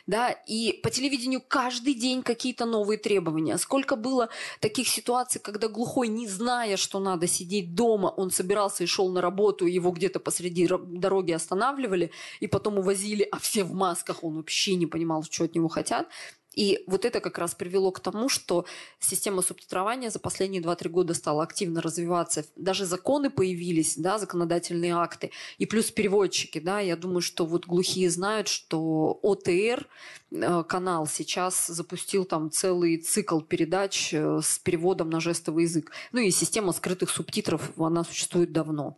Да, 0.07 0.31
и 0.31 0.79
по 0.81 0.89
телевидению 0.89 1.41
каждый 1.45 1.93
день 1.93 2.23
какие-то 2.23 2.65
новые 2.65 2.97
требования. 2.97 3.57
Сколько 3.57 3.97
было 3.97 4.29
таких 4.61 4.87
ситуаций, 4.87 5.41
когда 5.41 5.67
глухой, 5.67 6.07
не 6.07 6.27
зная, 6.27 6.77
что 6.77 6.99
надо 6.99 7.27
сидеть 7.27 7.75
дома, 7.75 8.07
он 8.07 8.31
собирался 8.31 8.83
и 8.83 8.87
шел 8.87 9.09
на 9.11 9.21
работу, 9.21 9.65
его 9.65 9.91
где-то 9.91 10.19
посреди 10.19 10.67
дороги 10.67 11.31
останавливали, 11.31 12.11
и 12.39 12.47
потом 12.47 12.79
увозили, 12.79 13.27
а 13.31 13.39
все 13.39 13.63
в 13.63 13.73
масках, 13.73 14.23
он 14.23 14.35
вообще 14.35 14.75
не 14.75 14.87
понимал, 14.87 15.23
что 15.23 15.43
от 15.43 15.55
него 15.55 15.67
хотят. 15.67 16.07
И 16.53 16.83
вот 16.87 17.05
это 17.05 17.19
как 17.19 17.37
раз 17.37 17.55
привело 17.55 17.91
к 17.91 17.99
тому, 17.99 18.29
что 18.29 18.65
система 18.99 19.41
субтитрования 19.41 20.09
за 20.09 20.19
последние 20.19 20.61
2-3 20.61 20.89
года 20.89 21.13
стала 21.13 21.43
активно 21.43 21.81
развиваться. 21.81 22.45
Даже 22.55 22.85
законы 22.85 23.29
появились, 23.29 23.97
да, 23.97 24.19
законодательные 24.19 24.95
акты. 24.95 25.31
И 25.57 25.65
плюс 25.65 25.91
переводчики. 25.91 26.59
Да, 26.59 26.79
я 26.79 26.95
думаю, 26.95 27.21
что 27.21 27.45
вот 27.45 27.65
глухие 27.65 28.09
знают, 28.09 28.47
что 28.47 29.19
ОТР 29.21 29.87
э, 30.31 30.63
канал 30.67 31.07
сейчас 31.07 31.67
запустил 31.67 32.25
там 32.25 32.51
целый 32.51 32.97
цикл 32.97 33.39
передач 33.39 34.13
э, 34.13 34.39
с 34.43 34.59
переводом 34.59 35.09
на 35.09 35.19
жестовый 35.19 35.63
язык. 35.63 35.91
Ну 36.11 36.19
и 36.19 36.31
система 36.31 36.71
скрытых 36.71 37.09
субтитров, 37.09 37.71
она 37.77 38.03
существует 38.03 38.51
давно. 38.51 38.97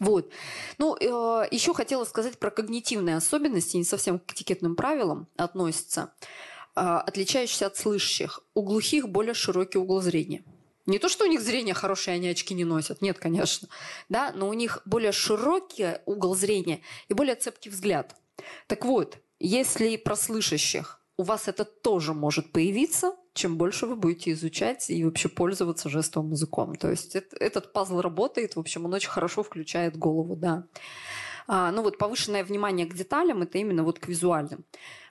Вот. 0.00 0.30
Ну, 0.78 0.96
э, 0.96 1.48
еще 1.50 1.72
хотела 1.72 2.04
сказать 2.04 2.38
про 2.38 2.50
когнитивные 2.50 3.16
особенности, 3.16 3.76
не 3.76 3.84
совсем 3.84 4.18
к 4.18 4.32
этикетным 4.32 4.76
правилам 4.76 5.26
относятся. 5.36 6.12
А, 6.76 7.00
отличающийся 7.00 7.68
от 7.68 7.76
слышащих. 7.78 8.40
У 8.54 8.62
глухих 8.62 9.08
более 9.08 9.32
широкий 9.32 9.78
угол 9.78 10.02
зрения. 10.02 10.44
Не 10.84 10.98
то, 10.98 11.08
что 11.08 11.24
у 11.24 11.28
них 11.28 11.40
зрение 11.40 11.74
хорошее, 11.74 12.16
они 12.16 12.28
очки 12.28 12.52
не 12.52 12.64
носят. 12.64 13.00
Нет, 13.00 13.18
конечно. 13.18 13.68
Да, 14.10 14.30
но 14.34 14.48
у 14.48 14.52
них 14.52 14.82
более 14.84 15.12
широкий 15.12 15.96
угол 16.04 16.36
зрения 16.36 16.82
и 17.08 17.14
более 17.14 17.34
цепкий 17.34 17.70
взгляд. 17.70 18.14
Так 18.66 18.84
вот, 18.84 19.18
если 19.40 19.96
про 19.96 20.16
слышащих 20.16 21.00
у 21.16 21.22
вас 21.22 21.48
это 21.48 21.64
тоже 21.64 22.12
может 22.12 22.52
появиться, 22.52 23.16
чем 23.32 23.56
больше 23.56 23.86
вы 23.86 23.96
будете 23.96 24.32
изучать 24.32 24.90
и 24.90 25.02
вообще 25.02 25.30
пользоваться 25.30 25.88
жестовым 25.88 26.32
языком. 26.32 26.76
То 26.76 26.90
есть 26.90 27.16
это, 27.16 27.36
этот 27.36 27.72
пазл 27.72 28.02
работает, 28.02 28.56
в 28.56 28.60
общем, 28.60 28.84
он 28.84 28.92
очень 28.92 29.08
хорошо 29.08 29.42
включает 29.42 29.96
голову, 29.96 30.36
да. 30.36 30.66
А, 31.48 31.70
ну 31.72 31.82
вот 31.82 31.96
повышенное 31.96 32.44
внимание 32.44 32.86
к 32.86 32.94
деталям– 32.94 33.42
это 33.42 33.56
именно 33.58 33.82
вот 33.82 33.98
к 33.98 34.08
визуальным. 34.08 34.64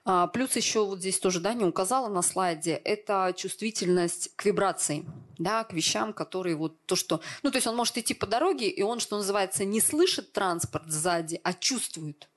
А, 0.08 0.28
плюс 0.28 0.56
еще 0.56 0.86
вот 0.86 1.00
здесь 1.00 1.20
тоже 1.20 1.40
да, 1.40 1.56
не 1.56 1.66
указала 1.66 2.08
на 2.10 2.22
слайде, 2.22 2.74
это 2.76 3.34
чувствительность 3.36 4.32
к 4.36 4.46
вибрации, 4.46 5.04
да, 5.40 5.64
к 5.64 5.74
вещам, 5.74 6.14
которые 6.14 6.56
вот 6.56 6.78
то, 6.86 6.96
что... 6.96 7.22
Ну, 7.42 7.50
то 7.50 7.58
есть 7.58 7.66
он 7.66 7.76
может 7.76 7.98
идти 7.98 8.14
по 8.14 8.28
дороге, 8.28 8.70
и 8.70 8.84
он, 8.84 9.00
что 9.00 9.18
называется, 9.18 9.66
не 9.66 9.82
слышит 9.82 10.32
транспорт 10.32 10.86
сзади, 10.88 11.42
а 11.44 11.54
чувствует. 11.54 12.30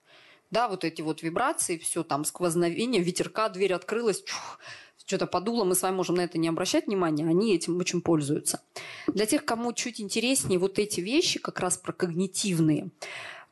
Да, 0.51 0.69
вот 0.69 0.83
эти 0.83 1.03
вот 1.03 1.23
вибрации, 1.23 1.77
все 1.77 2.03
там, 2.03 2.25
сквозновение, 2.25 3.03
ветерка, 3.03 3.51
дверь 3.51 3.75
открылась, 3.75 4.23
чух, 4.23 4.59
что-то 5.05 5.27
подуло, 5.27 5.65
мы 5.65 5.75
с 5.75 5.83
вами 5.83 5.97
можем 5.97 6.17
на 6.17 6.23
это 6.23 6.39
не 6.39 6.49
обращать 6.49 6.87
внимания, 6.87 7.27
они 7.27 7.55
этим 7.55 7.77
очень 7.77 8.01
пользуются. 8.01 8.63
Для 9.09 9.27
тех, 9.27 9.45
кому 9.45 9.75
чуть 9.75 10.01
интереснее 10.01 10.59
вот 10.59 10.79
эти 10.79 11.03
вещи, 11.03 11.39
как 11.39 11.61
раз 11.61 11.77
про 11.77 11.93
когнитивные, 11.93 12.89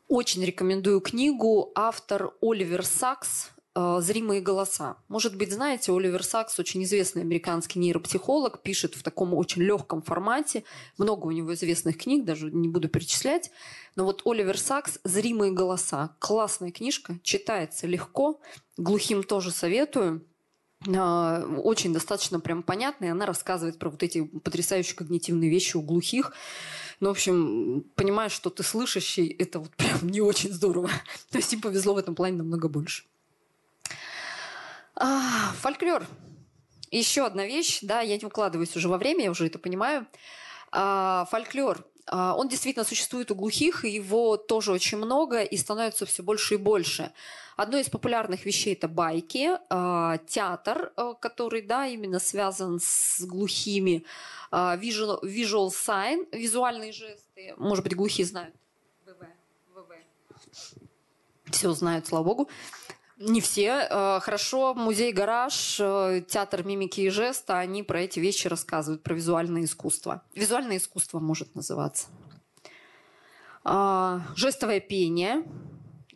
очень 0.08 0.42
рекомендую 0.42 1.00
книгу 1.02 1.70
автор 1.74 2.32
Оливер 2.40 2.82
Сакс 2.82 3.50
зримые 4.00 4.40
голоса. 4.40 4.96
Может 5.08 5.36
быть, 5.36 5.52
знаете, 5.52 5.92
Оливер 5.92 6.22
Сакс, 6.22 6.58
очень 6.58 6.82
известный 6.84 7.22
американский 7.22 7.78
нейропсихолог, 7.78 8.62
пишет 8.62 8.94
в 8.94 9.02
таком 9.02 9.34
очень 9.34 9.62
легком 9.62 10.02
формате. 10.02 10.64
Много 10.96 11.26
у 11.26 11.30
него 11.30 11.52
известных 11.54 11.98
книг, 11.98 12.24
даже 12.24 12.50
не 12.50 12.68
буду 12.68 12.88
перечислять. 12.88 13.50
Но 13.94 14.04
вот 14.04 14.22
Оливер 14.24 14.58
Сакс 14.58 14.98
«Зримые 15.04 15.52
голоса». 15.52 16.16
Классная 16.18 16.70
книжка, 16.70 17.18
читается 17.22 17.86
легко. 17.86 18.40
Глухим 18.76 19.22
тоже 19.22 19.50
советую. 19.50 20.26
Э, 20.86 21.44
очень 21.62 21.92
достаточно 21.92 22.40
прям 22.40 22.62
понятная. 22.62 23.12
Она 23.12 23.26
рассказывает 23.26 23.78
про 23.78 23.90
вот 23.90 24.02
эти 24.02 24.24
потрясающие 24.24 24.96
когнитивные 24.96 25.50
вещи 25.50 25.76
у 25.76 25.82
глухих. 25.82 26.32
Ну, 27.00 27.08
в 27.08 27.12
общем, 27.12 27.84
понимаешь, 27.94 28.32
что 28.32 28.50
ты 28.50 28.62
слышащий, 28.62 29.26
это 29.26 29.60
вот 29.60 29.74
прям 29.76 30.08
не 30.08 30.20
очень 30.20 30.52
здорово. 30.52 30.90
То 31.30 31.38
есть 31.38 31.52
им 31.52 31.60
повезло 31.60 31.94
в 31.94 31.98
этом 31.98 32.14
плане 32.14 32.38
намного 32.38 32.68
больше. 32.68 33.04
А, 34.96 35.52
фольклор. 35.60 36.06
еще 36.90 37.26
одна 37.26 37.44
вещь, 37.46 37.80
да, 37.82 38.00
я 38.00 38.16
не 38.16 38.24
укладываюсь 38.24 38.74
уже 38.76 38.88
во 38.88 38.96
время, 38.96 39.24
я 39.24 39.30
уже 39.30 39.46
это 39.46 39.58
понимаю. 39.58 40.06
А, 40.72 41.26
фольклор. 41.30 41.84
А, 42.06 42.34
он 42.34 42.48
действительно 42.48 42.84
существует 42.84 43.30
у 43.30 43.34
глухих, 43.34 43.84
и 43.84 43.90
его 43.90 44.36
тоже 44.36 44.72
очень 44.72 44.96
много, 44.96 45.42
и 45.42 45.56
становится 45.56 46.06
все 46.06 46.22
больше 46.22 46.54
и 46.54 46.56
больше. 46.56 47.12
Одно 47.56 47.78
из 47.78 47.90
популярных 47.90 48.46
вещей 48.46 48.74
это 48.74 48.88
байки, 48.88 49.50
а, 49.68 50.18
театр, 50.28 50.92
а, 50.96 51.14
который, 51.14 51.62
да, 51.62 51.86
именно 51.86 52.18
связан 52.18 52.78
с 52.80 53.20
глухими, 53.22 54.04
а, 54.50 54.76
visual, 54.76 55.22
visual 55.22 55.68
sign, 55.68 56.26
визуальные 56.32 56.92
жесты. 56.92 57.54
Может 57.58 57.84
быть, 57.84 57.94
глухие 57.94 58.26
знают. 58.26 58.54
ВВ. 59.74 59.94
Все 61.50 61.72
знают, 61.72 62.06
слава 62.06 62.24
богу. 62.24 62.48
Не 63.18 63.40
все. 63.40 63.88
Э, 63.90 64.20
хорошо, 64.20 64.74
музей 64.74 65.10
«Гараж», 65.10 65.78
э, 65.80 66.22
театр 66.28 66.64
мимики 66.64 67.00
и 67.00 67.08
жеста, 67.08 67.58
они 67.58 67.82
про 67.82 68.02
эти 68.02 68.20
вещи 68.20 68.46
рассказывают, 68.46 69.02
про 69.02 69.14
визуальное 69.14 69.64
искусство. 69.64 70.22
Визуальное 70.34 70.76
искусство 70.76 71.18
может 71.18 71.54
называться. 71.54 72.08
А, 73.64 74.20
жестовое 74.36 74.80
пение. 74.80 75.44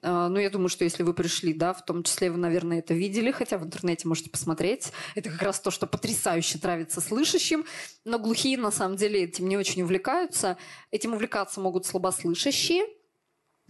А, 0.03 0.29
ну, 0.29 0.39
я 0.39 0.51
думаю, 0.51 0.69
что 0.69 0.85
если 0.85 1.03
вы 1.03 1.15
пришли, 1.15 1.55
да, 1.55 1.73
в 1.73 1.83
том 1.87 2.03
числе 2.03 2.31
вы, 2.31 2.37
наверное, 2.37 2.81
это 2.81 2.93
видели, 2.93 3.31
хотя 3.31 3.57
в 3.57 3.65
интернете 3.65 4.07
можете 4.07 4.29
посмотреть. 4.29 4.93
Это 5.15 5.31
как 5.31 5.41
раз 5.41 5.59
то, 5.59 5.71
что 5.71 5.87
потрясающе 5.87 6.59
нравится 6.63 7.01
слышащим. 7.01 7.65
Но 8.05 8.19
глухие, 8.19 8.59
на 8.59 8.71
самом 8.71 8.97
деле, 8.97 9.25
этим 9.25 9.49
не 9.49 9.57
очень 9.57 9.81
увлекаются. 9.83 10.59
Этим 10.91 11.15
увлекаться 11.15 11.61
могут 11.61 11.87
слабослышащие. 11.87 12.85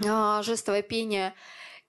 А, 0.05 0.43
жестовое 0.43 0.82
пение– 0.82 1.32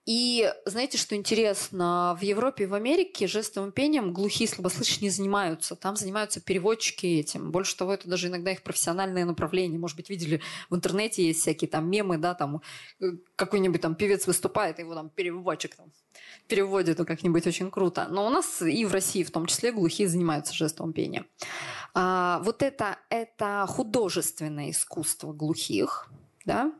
и 0.06 0.52
знаете, 0.66 0.98
что 0.98 1.16
интересно? 1.16 2.18
В 2.20 2.24
Европе 2.24 2.64
и 2.64 2.68
в 2.68 2.74
Америке 2.74 3.28
жестовым 3.28 3.72
пением 3.72 4.14
глухие 4.14 4.50
слабослышащие 4.50 5.04
не 5.04 5.10
занимаются. 5.10 5.76
Там 5.76 5.96
занимаются 5.96 6.42
переводчики 6.42 7.06
этим. 7.06 7.52
Больше 7.52 7.78
того, 7.78 7.94
это 7.94 8.10
даже 8.10 8.28
иногда 8.28 8.52
их 8.52 8.64
профессиональное 8.64 9.26
направление. 9.26 9.80
Может 9.80 9.98
быть, 9.98 10.10
видели 10.10 10.42
в 10.70 10.76
интернете 10.76 11.26
есть 11.26 11.42
всякие 11.42 11.70
там 11.70 11.90
мемы, 11.90 12.18
да, 12.18 12.34
там 12.34 12.62
э, 13.00 13.12
какой-нибудь 13.36 13.82
там 13.82 13.94
певец 13.94 14.26
выступает, 14.26 14.80
его 14.80 14.96
там 14.96 15.10
переводчик 15.10 15.76
там 15.76 15.92
переводит 16.48 16.98
ну, 16.98 17.06
как-нибудь 17.06 17.46
очень 17.46 17.70
круто. 17.70 18.08
Но 18.10 18.26
у 18.26 18.30
нас 18.30 18.62
и 18.62 18.84
в 18.86 18.92
России 18.92 19.24
в 19.24 19.32
том 19.32 19.46
числе 19.46 19.72
глухие 19.72 20.10
занимаются 20.10 20.54
жестовым 20.54 20.94
пением. 20.94 21.28
А, 21.94 22.42
вот 22.44 22.64
это, 22.64 22.98
это 23.10 23.66
художественное 23.70 24.72
искусство 24.72 25.32
глухих, 25.32 26.10
да, 26.46 26.74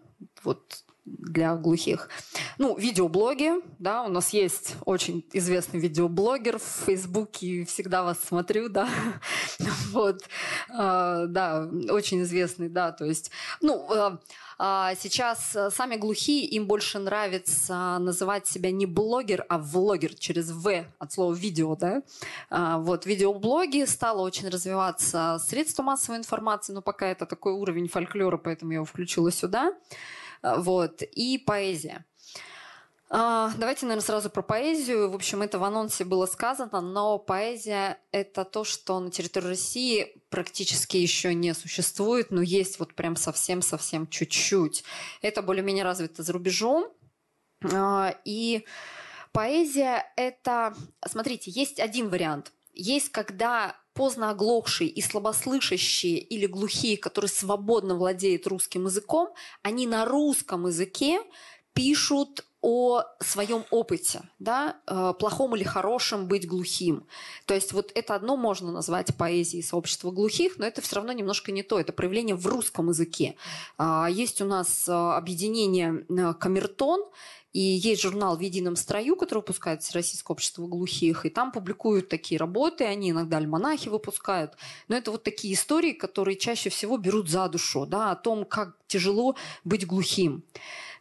вот 0.44 0.84
для 1.06 1.56
глухих. 1.56 2.10
Ну, 2.58 2.78
видеоблоги, 2.78 3.54
да, 3.80 4.04
у 4.04 4.08
нас 4.08 4.30
есть 4.32 4.76
очень 4.86 5.26
известный 5.34 5.80
видеоблогер 5.80 6.60
в 6.60 6.86
Фейсбуке, 6.86 7.66
всегда 7.66 8.04
вас 8.04 8.20
смотрю, 8.24 8.70
да, 8.70 8.88
вот, 9.92 10.24
а, 10.70 11.26
да, 11.26 11.68
очень 11.90 12.22
известный, 12.22 12.70
да, 12.70 12.92
то 12.92 13.06
есть, 13.06 13.32
ну, 13.62 13.88
а, 13.90 14.20
а 14.60 14.94
сейчас 14.94 15.58
сами 15.72 15.96
глухие, 15.96 16.46
им 16.46 16.68
больше 16.68 17.00
нравится 17.00 17.98
называть 18.00 18.46
себя 18.46 18.70
не 18.70 18.86
блогер, 18.86 19.44
а 19.50 19.58
влогер 19.58 20.14
через 20.14 20.52
«в» 20.52 20.86
от 21.00 21.12
слова 21.12 21.34
«видео», 21.34 21.76
да. 21.76 22.04
Вот, 22.52 23.08
видеоблоги 23.08 23.86
стало 23.86 24.22
очень 24.22 24.50
развиваться 24.50 25.40
средства 25.44 25.82
массовой 25.82 26.20
информации, 26.20 26.74
но 26.74 26.84
пока 26.84 27.08
это 27.08 27.26
такой 27.26 27.54
уровень 27.54 27.88
фольклора, 27.88 28.38
поэтому 28.38 28.72
я 28.72 28.76
его 28.76 28.86
включила 28.86 29.32
сюда. 29.32 29.74
А, 30.42 30.60
вот. 30.60 31.02
И 31.02 31.38
поэзия. 31.38 32.06
А, 33.14 33.52
давайте, 33.58 33.86
наверное, 33.86 34.06
сразу 34.06 34.30
про 34.30 34.42
поэзию. 34.42 35.10
В 35.10 35.16
общем, 35.16 35.42
это 35.42 35.60
в 35.60 35.64
анонсе 35.66 36.06
было 36.06 36.26
сказано, 36.26 36.80
но 36.80 37.20
поэзия– 37.20 38.00
это 38.12 38.46
то, 38.46 38.64
что 38.64 39.02
на 39.02 39.12
территории 39.12 39.48
России 39.48 40.24
практически 40.30 40.96
еще 40.96 41.34
не 41.34 41.54
существует, 41.54 42.32
но 42.32 42.42
есть 42.42 42.80
вот 42.80 42.94
прям 42.94 43.18
совсем-совсем 43.18 44.08
чуть-чуть. 44.08 44.86
Это 45.22 45.42
более-менее 45.42 45.84
развито 45.84 46.24
за 46.24 46.32
рубежом. 46.32 46.88
А, 47.74 48.16
и 48.24 48.66
поэзия– 49.34 50.06
это… 50.16 50.74
Смотрите, 51.06 51.52
есть 51.52 51.82
один 51.82 52.08
вариант. 52.08 52.54
Есть, 52.74 53.10
когда 53.10 53.76
поздно 54.02 54.32
оглохшие 54.32 54.90
и 54.90 55.00
слабослышащие 55.00 56.18
или 56.18 56.48
глухие, 56.48 56.98
которые 56.98 57.30
свободно 57.30 57.94
владеют 57.94 58.48
русским 58.48 58.86
языком, 58.86 59.30
они 59.62 59.86
на 59.86 60.06
русском 60.06 60.66
языке 60.66 61.22
пишут 61.74 62.44
о 62.62 63.04
своем 63.20 63.66
опыте, 63.72 64.22
да, 64.40 64.78
э, 64.86 65.14
плохом 65.20 65.56
или 65.56 65.64
хорошем 65.64 66.28
быть 66.28 66.48
глухим. 66.48 67.06
То 67.46 67.56
есть 67.56 67.74
вот 67.74 67.92
это 67.96 68.14
одно 68.14 68.38
можно 68.38 68.72
назвать 68.72 69.16
поэзией 69.16 69.64
сообщества 69.64 70.12
глухих, 70.12 70.58
но 70.58 70.66
это 70.66 70.82
все 70.82 70.98
равно 70.98 71.12
немножко 71.12 71.52
не 71.52 71.64
то. 71.64 71.80
Это 71.80 71.92
проявление 71.92 72.36
в 72.36 72.46
русском 72.46 72.90
языке. 72.90 73.36
А, 73.78 74.08
есть 74.10 74.42
у 74.42 74.46
нас 74.46 74.88
э, 74.88 74.92
объединение 74.92 76.06
э, 76.08 76.34
«Камертон», 76.36 77.04
и 77.54 77.60
есть 77.60 78.02
журнал 78.02 78.38
«В 78.38 78.40
едином 78.40 78.76
строю», 78.78 79.16
который 79.18 79.40
выпускает 79.40 79.82
Российское 79.92 80.32
общество 80.32 80.68
глухих, 80.68 81.26
и 81.26 81.30
там 81.30 81.52
публикуют 81.52 82.08
такие 82.08 82.40
работы, 82.40 82.86
они 82.86 83.12
иногда 83.12 83.38
альманахи 83.38 83.90
выпускают. 83.90 84.54
Но 84.88 84.96
это 84.96 85.12
вот 85.12 85.24
такие 85.24 85.54
истории, 85.54 85.92
которые 85.92 86.38
чаще 86.38 86.70
всего 86.70 86.98
берут 86.98 87.30
за 87.30 87.50
душу, 87.50 87.86
да, 87.86 88.12
о 88.12 88.16
том, 88.16 88.46
как 88.46 88.78
тяжело 88.88 89.36
быть 89.66 89.86
глухим. 89.86 90.44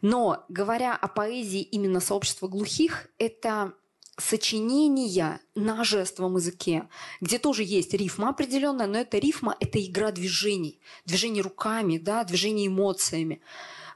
Но 0.01 0.45
говоря 0.49 0.95
о 0.95 1.07
поэзии 1.07 1.61
именно 1.61 1.99
сообщества 1.99 2.47
глухих, 2.47 3.07
это 3.17 3.73
сочинения 4.17 5.39
на 5.55 5.83
жестовом 5.83 6.37
языке, 6.37 6.87
где 7.21 7.39
тоже 7.39 7.63
есть 7.63 7.93
рифма 7.93 8.29
определенная, 8.29 8.87
но 8.87 8.99
эта 8.99 9.17
рифма– 9.17 9.55
это 9.59 9.83
игра 9.83 10.11
движений, 10.11 10.79
движений 11.05 11.41
руками, 11.41 11.97
да, 11.97 12.23
движений 12.23 12.67
эмоциями. 12.67 13.41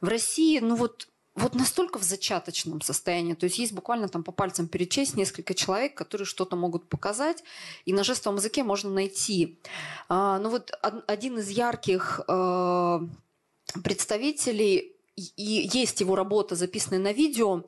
В 0.02 0.07
России, 0.07 0.60
ну 0.60 0.76
вот 0.76 1.07
вот 1.36 1.53
настолько 1.53 1.99
в 1.99 2.03
зачаточном 2.03 2.80
состоянии. 2.80 3.34
То 3.34 3.44
есть 3.45 3.60
есть 3.60 3.73
буквально 3.73 4.07
там 4.07 4.23
по 4.23 4.32
пальцам 4.32 4.69
перечесть 4.69 5.18
несколько 5.18 5.53
человек, 5.53 5.94
которые 5.94 6.26
что-то 6.26 6.56
могут 6.56 6.88
показать, 6.88 7.44
и 7.84 7.91
на 7.91 8.06
жестовом 8.06 8.38
языке 8.38 8.64
можно 8.64 8.90
найти. 8.90 9.60
А, 10.07 10.40
ну 10.40 10.49
вот 10.49 10.72
один 11.07 11.40
из 11.40 11.49
ярких 11.49 12.22
э, 12.26 12.99
представителей 13.84 14.95
и 15.16 15.70
есть 15.72 16.02
его 16.02 16.16
работа, 16.16 16.56
записанная 16.56 17.00
на 17.00 17.14
видео. 17.14 17.64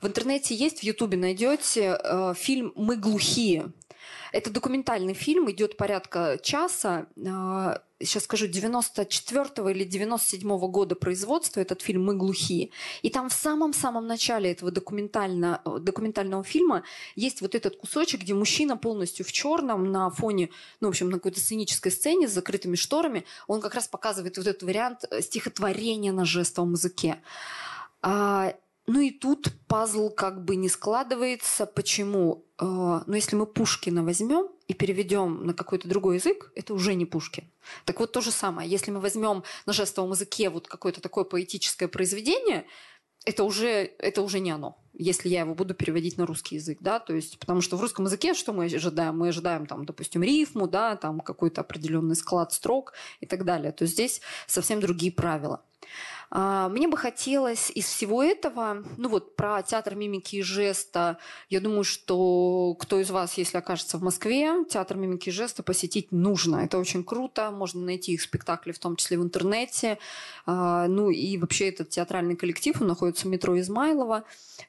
В 0.00 0.06
интернете 0.06 0.54
есть, 0.54 0.80
в 0.80 0.82
Ютубе 0.82 1.16
найдете 1.16 1.98
э, 2.02 2.34
фильм 2.36 2.72
«Мы 2.76 2.96
глухие». 2.96 3.72
Это 4.32 4.50
документальный 4.50 5.14
фильм, 5.14 5.50
идет 5.50 5.76
порядка 5.76 6.38
часа. 6.42 7.06
А, 7.26 7.82
сейчас 8.04 8.24
скажу, 8.24 8.46
94 8.46 9.70
или 9.70 9.84
97 9.84 10.48
-го 10.48 10.68
года 10.68 10.94
производства 10.94 11.60
этот 11.60 11.82
фильм 11.82 12.04
«Мы 12.04 12.14
глухие». 12.14 12.70
И 13.02 13.10
там 13.10 13.28
в 13.28 13.32
самом-самом 13.32 14.06
начале 14.06 14.50
этого 14.50 14.70
документально, 14.70 15.60
документального 15.80 16.44
фильма 16.44 16.82
есть 17.16 17.40
вот 17.40 17.54
этот 17.54 17.76
кусочек, 17.76 18.22
где 18.22 18.34
мужчина 18.34 18.76
полностью 18.76 19.24
в 19.24 19.32
черном 19.32 19.90
на 19.90 20.10
фоне, 20.10 20.48
ну, 20.80 20.88
в 20.88 20.90
общем, 20.90 21.10
на 21.10 21.18
какой-то 21.18 21.40
сценической 21.40 21.92
сцене 21.92 22.28
с 22.28 22.32
закрытыми 22.32 22.76
шторами, 22.76 23.24
он 23.46 23.60
как 23.60 23.74
раз 23.74 23.88
показывает 23.88 24.36
вот 24.36 24.46
этот 24.46 24.62
вариант 24.62 25.04
э, 25.10 25.20
стихотворения 25.22 26.12
на 26.12 26.24
жестовом 26.24 26.72
языке. 26.72 27.20
А, 28.02 28.54
ну 28.86 29.00
и 29.00 29.10
тут 29.10 29.52
пазл 29.68 30.10
как 30.10 30.44
бы 30.44 30.56
не 30.56 30.68
складывается. 30.68 31.66
Почему? 31.66 32.44
Э, 32.58 33.00
но 33.06 33.14
если 33.14 33.36
мы 33.36 33.46
Пушкина 33.46 34.02
возьмем 34.04 34.48
и 34.72 34.74
переведем 34.74 35.46
на 35.46 35.52
какой-то 35.52 35.86
другой 35.86 36.16
язык, 36.16 36.50
это 36.54 36.72
уже 36.72 36.94
не 36.94 37.04
Пушкин. 37.04 37.44
Так 37.84 38.00
вот 38.00 38.12
то 38.12 38.22
же 38.22 38.30
самое. 38.30 38.68
Если 38.68 38.90
мы 38.90 39.00
возьмем 39.00 39.44
на 39.66 39.72
жестовом 39.74 40.12
языке 40.12 40.48
вот 40.48 40.66
какое-то 40.66 41.02
такое 41.02 41.24
поэтическое 41.24 41.88
произведение, 41.88 42.64
это 43.26 43.44
уже, 43.44 43.92
это 43.98 44.22
уже 44.22 44.40
не 44.40 44.50
оно, 44.50 44.78
если 44.94 45.28
я 45.28 45.40
его 45.40 45.54
буду 45.54 45.74
переводить 45.74 46.16
на 46.16 46.26
русский 46.26 46.56
язык, 46.56 46.78
да, 46.80 46.98
то 47.00 47.14
есть, 47.14 47.38
потому 47.38 47.60
что 47.60 47.76
в 47.76 47.80
русском 47.82 48.06
языке 48.06 48.34
что 48.34 48.52
мы 48.52 48.64
ожидаем? 48.64 49.18
Мы 49.18 49.28
ожидаем, 49.28 49.66
там, 49.66 49.84
допустим, 49.84 50.22
рифму, 50.22 50.66
да, 50.66 50.96
там 50.96 51.20
какой-то 51.20 51.60
определенный 51.60 52.16
склад 52.16 52.52
строк 52.52 52.94
и 53.20 53.26
так 53.26 53.44
далее. 53.44 53.72
То 53.72 53.82
есть 53.82 53.94
здесь 53.94 54.22
совсем 54.46 54.80
другие 54.80 55.12
правила. 55.12 55.62
А, 56.34 56.70
мне 56.70 56.88
бы 56.88 56.96
хотелось 56.96 57.70
из 57.74 57.84
всего 57.84 58.22
этого, 58.22 58.82
ну 58.96 59.10
вот 59.10 59.36
про 59.36 59.62
театр 59.62 59.94
мимики 59.94 60.36
и 60.36 60.42
жеста, 60.42 61.18
я 61.50 61.60
думаю, 61.60 61.84
что 61.84 62.74
кто 62.80 62.98
из 63.00 63.10
вас, 63.10 63.34
если 63.36 63.58
окажется 63.58 63.98
в 63.98 64.02
Москве, 64.02 64.64
театр 64.64 64.96
мимики 64.96 65.28
и 65.28 65.32
жеста 65.32 65.62
посетить 65.62 66.10
нужно. 66.10 66.64
Это 66.64 66.78
очень 66.78 67.04
круто, 67.04 67.50
можно 67.50 67.82
найти 67.82 68.12
их 68.12 68.22
спектакли, 68.22 68.72
в 68.72 68.78
том 68.78 68.96
числе 68.96 69.18
в 69.18 69.22
интернете. 69.22 69.98
А, 70.46 70.88
ну 70.88 71.10
и 71.10 71.36
вообще 71.36 71.68
этот 71.68 71.90
театральный 71.90 72.34
коллектив, 72.34 72.80
он 72.80 72.86
находится 72.86 73.26
в 73.26 73.30
метро 73.30 73.60
Измайлова, 73.60 74.24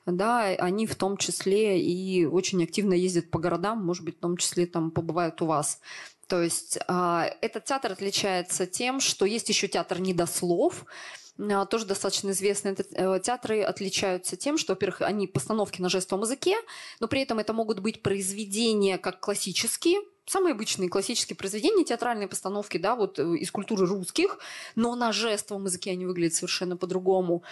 да, 0.06 0.42
они 0.42 0.86
в 0.86 0.96
том 0.96 1.16
числе 1.16 1.82
и 1.82 2.26
очень 2.26 2.62
активно 2.62 2.94
ездят 2.94 3.32
по 3.32 3.40
городам, 3.40 3.86
может 3.86 4.04
быть, 4.04 4.18
в 4.18 4.20
том 4.20 4.36
числе 4.36 4.66
там 4.66 4.92
побывают 4.92 5.42
у 5.42 5.46
вас. 5.46 5.80
То 6.28 6.42
есть 6.42 6.78
э, 6.88 7.24
этот 7.42 7.66
театр 7.66 7.94
отличается 7.94 8.66
тем, 8.66 9.00
что 9.00 9.26
есть 9.26 9.48
еще 9.48 9.68
театр 9.68 10.00
недослов, 10.02 10.86
а, 10.86 11.23
тоже 11.70 11.86
достаточно 11.86 12.32
известные 12.32 12.76
э, 12.76 13.20
театры 13.24 13.62
отличаются 13.62 14.36
тем, 14.36 14.58
что, 14.58 14.74
во-первых, 14.74 15.02
они 15.02 15.28
постановки 15.28 15.82
на 15.82 15.90
жестовом 15.90 16.24
языке, 16.24 16.56
но 17.00 17.08
при 17.08 17.22
этом 17.22 17.40
это 17.40 17.54
могут 17.54 17.80
быть 17.80 18.04
произведения 18.04 18.98
как 18.98 19.20
классические, 19.20 20.02
самые 20.26 20.54
обычные 20.54 20.90
классические 20.90 21.36
произведения, 21.36 21.84
театральные 21.84 22.28
постановки, 22.28 22.78
да, 22.78 22.96
вот 22.96 23.20
э, 23.20 23.38
из 23.38 23.52
культуры 23.52 23.88
русских, 23.88 24.38
но 24.76 24.96
на 24.96 25.12
жестовом 25.12 25.66
языке 25.66 25.92
они 25.92 26.06
выглядят 26.06 26.36
совершенно 26.36 26.78
по-другому. 26.78 27.44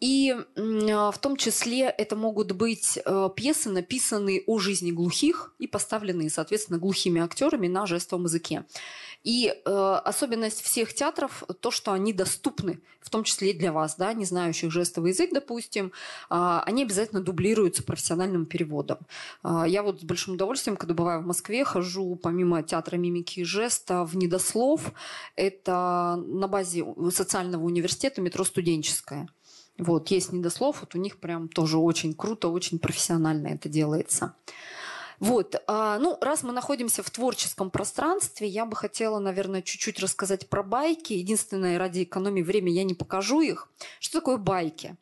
И 0.00 0.34
в 0.56 1.18
том 1.20 1.36
числе 1.36 1.82
это 1.84 2.16
могут 2.16 2.52
быть 2.52 2.98
э, 3.04 3.28
пьесы, 3.36 3.70
написанные 3.70 4.42
о 4.46 4.58
жизни 4.58 4.90
глухих 4.90 5.54
и 5.58 5.66
поставленные, 5.66 6.30
соответственно, 6.30 6.78
глухими 6.78 7.20
актерами 7.20 7.68
на 7.68 7.86
жестовом 7.86 8.24
языке. 8.24 8.64
И 9.22 9.48
э, 9.48 10.00
особенность 10.04 10.62
всех 10.62 10.94
театров 10.94 11.44
то, 11.60 11.70
что 11.70 11.92
они 11.92 12.12
доступны, 12.12 12.80
в 13.00 13.10
том 13.10 13.24
числе 13.24 13.50
и 13.50 13.58
для 13.58 13.70
вас, 13.70 13.96
да, 13.96 14.14
не 14.14 14.24
знающих 14.24 14.70
жестовый 14.70 15.10
язык, 15.10 15.30
допустим, 15.32 15.92
э, 16.30 16.60
они 16.64 16.84
обязательно 16.84 17.20
дублируются 17.20 17.82
профессиональным 17.82 18.46
переводом. 18.46 18.98
Э, 19.44 19.64
я 19.66 19.82
вот 19.82 20.00
с 20.00 20.04
большим 20.04 20.34
удовольствием, 20.34 20.76
когда 20.76 20.94
бываю 20.94 21.20
в 21.20 21.26
Москве, 21.26 21.64
хожу 21.64 22.16
помимо 22.16 22.62
театра 22.62 22.96
мимики 22.96 23.40
и 23.40 23.44
жеста 23.44 24.04
в 24.04 24.16
Недослов. 24.16 24.92
Это 25.36 26.22
на 26.26 26.48
базе 26.48 26.84
социального 27.12 27.64
университета 27.64 28.22
метро 28.22 28.44
студенческое. 28.44 29.28
Вот, 29.80 30.08
есть 30.08 30.32
недослов, 30.32 30.80
вот 30.80 30.94
у 30.94 30.98
них 30.98 31.18
прям 31.18 31.48
тоже 31.48 31.78
очень 31.78 32.12
круто, 32.12 32.48
очень 32.48 32.78
профессионально 32.78 33.48
это 33.48 33.70
делается. 33.70 34.34
Вот, 35.20 35.62
а, 35.66 35.98
ну, 35.98 36.18
раз 36.20 36.42
мы 36.42 36.52
находимся 36.52 37.02
в 37.02 37.10
творческом 37.10 37.70
пространстве, 37.70 38.48
я 38.48 38.64
бы 38.64 38.74
хотела, 38.74 39.18
наверное, 39.18 39.62
чуть-чуть 39.62 40.00
рассказать 40.00 40.48
про 40.48 40.62
байки. 40.62 41.12
Единственное, 41.12 41.78
ради 41.78 42.04
экономии 42.04 42.42
времени 42.42 42.74
я 42.74 42.84
не 42.84 42.94
покажу 42.94 43.40
их. 43.40 43.68
Что 44.00 44.20
такое 44.20 44.38
байки? 44.38 44.96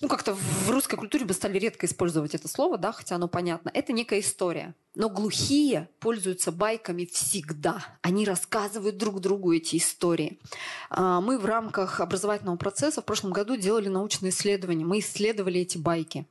ну, 0.00 0.08
как-то 0.08 0.34
в 0.34 0.70
русской 0.70 0.96
культуре 0.96 1.26
бы 1.26 1.34
стали 1.34 1.58
редко 1.58 1.84
использовать 1.86 2.34
это 2.34 2.48
слово, 2.48 2.78
да, 2.78 2.90
хотя 2.92 3.16
оно 3.16 3.28
понятно. 3.28 3.70
Это 3.74 3.92
некая 3.92 4.20
история. 4.20 4.74
Но 4.94 5.10
глухие 5.10 5.90
пользуются 6.00 6.52
байками 6.52 7.04
всегда. 7.04 7.84
Они 8.00 8.24
рассказывают 8.24 8.96
друг 8.96 9.20
другу 9.20 9.52
эти 9.52 9.76
истории. 9.76 10.40
А, 10.88 11.20
мы 11.20 11.38
в 11.38 11.44
рамках 11.44 12.00
образовательного 12.00 12.56
процесса 12.56 13.02
в 13.02 13.04
прошлом 13.04 13.32
году 13.32 13.56
делали 13.56 13.88
научное 13.88 14.30
исследование. 14.30 14.86
Мы 14.86 15.00
исследовали 15.00 15.60
эти 15.60 15.76
байки. 15.76 16.26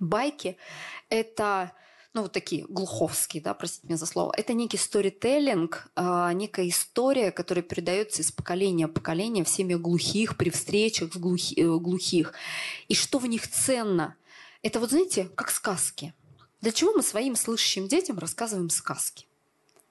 Байки– 0.00 0.56
это 1.10 1.72
ну, 2.14 2.22
вот 2.22 2.32
такие 2.32 2.64
глуховские, 2.68 3.42
да, 3.42 3.54
простите 3.54 3.88
меня 3.88 3.96
за 3.96 4.06
слово, 4.06 4.32
это 4.36 4.52
некий 4.52 4.76
сторителлинг, 4.76 5.88
э, 5.96 6.30
некая 6.34 6.68
история, 6.68 7.32
которая 7.32 7.64
передается 7.64 8.22
из 8.22 8.30
поколения 8.30 8.86
в 8.86 8.92
поколение 8.92 9.44
в 9.44 9.48
семьях 9.48 9.80
глухих, 9.80 10.36
при 10.36 10.50
встречах 10.50 11.12
с 11.12 11.16
глухи, 11.16 11.60
э, 11.60 11.66
глухих. 11.66 12.32
И 12.86 12.94
что 12.94 13.18
в 13.18 13.26
них 13.26 13.50
ценно? 13.50 14.16
Это 14.62 14.78
вот, 14.78 14.90
знаете, 14.90 15.28
как 15.34 15.50
сказки. 15.50 16.14
Для 16.60 16.70
чего 16.70 16.92
мы 16.92 17.02
своим 17.02 17.34
слышащим 17.34 17.88
детям 17.88 18.18
рассказываем 18.18 18.70
сказки? 18.70 19.26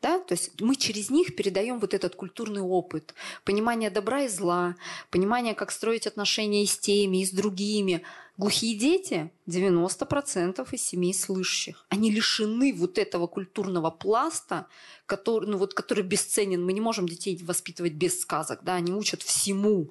Да? 0.04 0.20
То 0.20 0.34
есть 0.34 0.60
мы 0.60 0.76
через 0.76 1.10
них 1.10 1.34
передаем 1.34 1.80
вот 1.80 1.94
этот 1.94 2.16
культурный 2.16 2.60
опыт, 2.60 3.16
понимание 3.46 3.90
добра 3.90 4.24
и 4.24 4.28
зла, 4.28 4.76
понимание, 5.10 5.56
как 5.56 5.72
строить 5.72 6.08
отношения 6.08 6.64
и 6.64 6.68
с 6.68 6.78
теми, 6.78 7.22
и 7.22 7.26
с 7.26 7.32
другими. 7.32 8.04
Глухие 8.36 8.78
дети, 8.78 9.32
90% 9.48 10.68
из 10.74 10.84
семей 10.84 11.14
слышащих, 11.14 11.86
они 11.88 12.12
лишены 12.12 12.74
вот 12.74 12.98
этого 12.98 13.28
культурного 13.28 13.92
пласта, 13.92 14.68
который, 15.06 15.50
ну 15.50 15.58
вот, 15.58 15.74
который 15.74 16.04
бесценен. 16.04 16.66
Мы 16.66 16.74
не 16.74 16.82
можем 16.82 17.08
детей 17.08 17.40
воспитывать 17.42 17.94
без 17.94 18.20
сказок, 18.20 18.60
да? 18.64 18.76
они 18.76 18.92
учат 18.92 19.22
всему. 19.22 19.90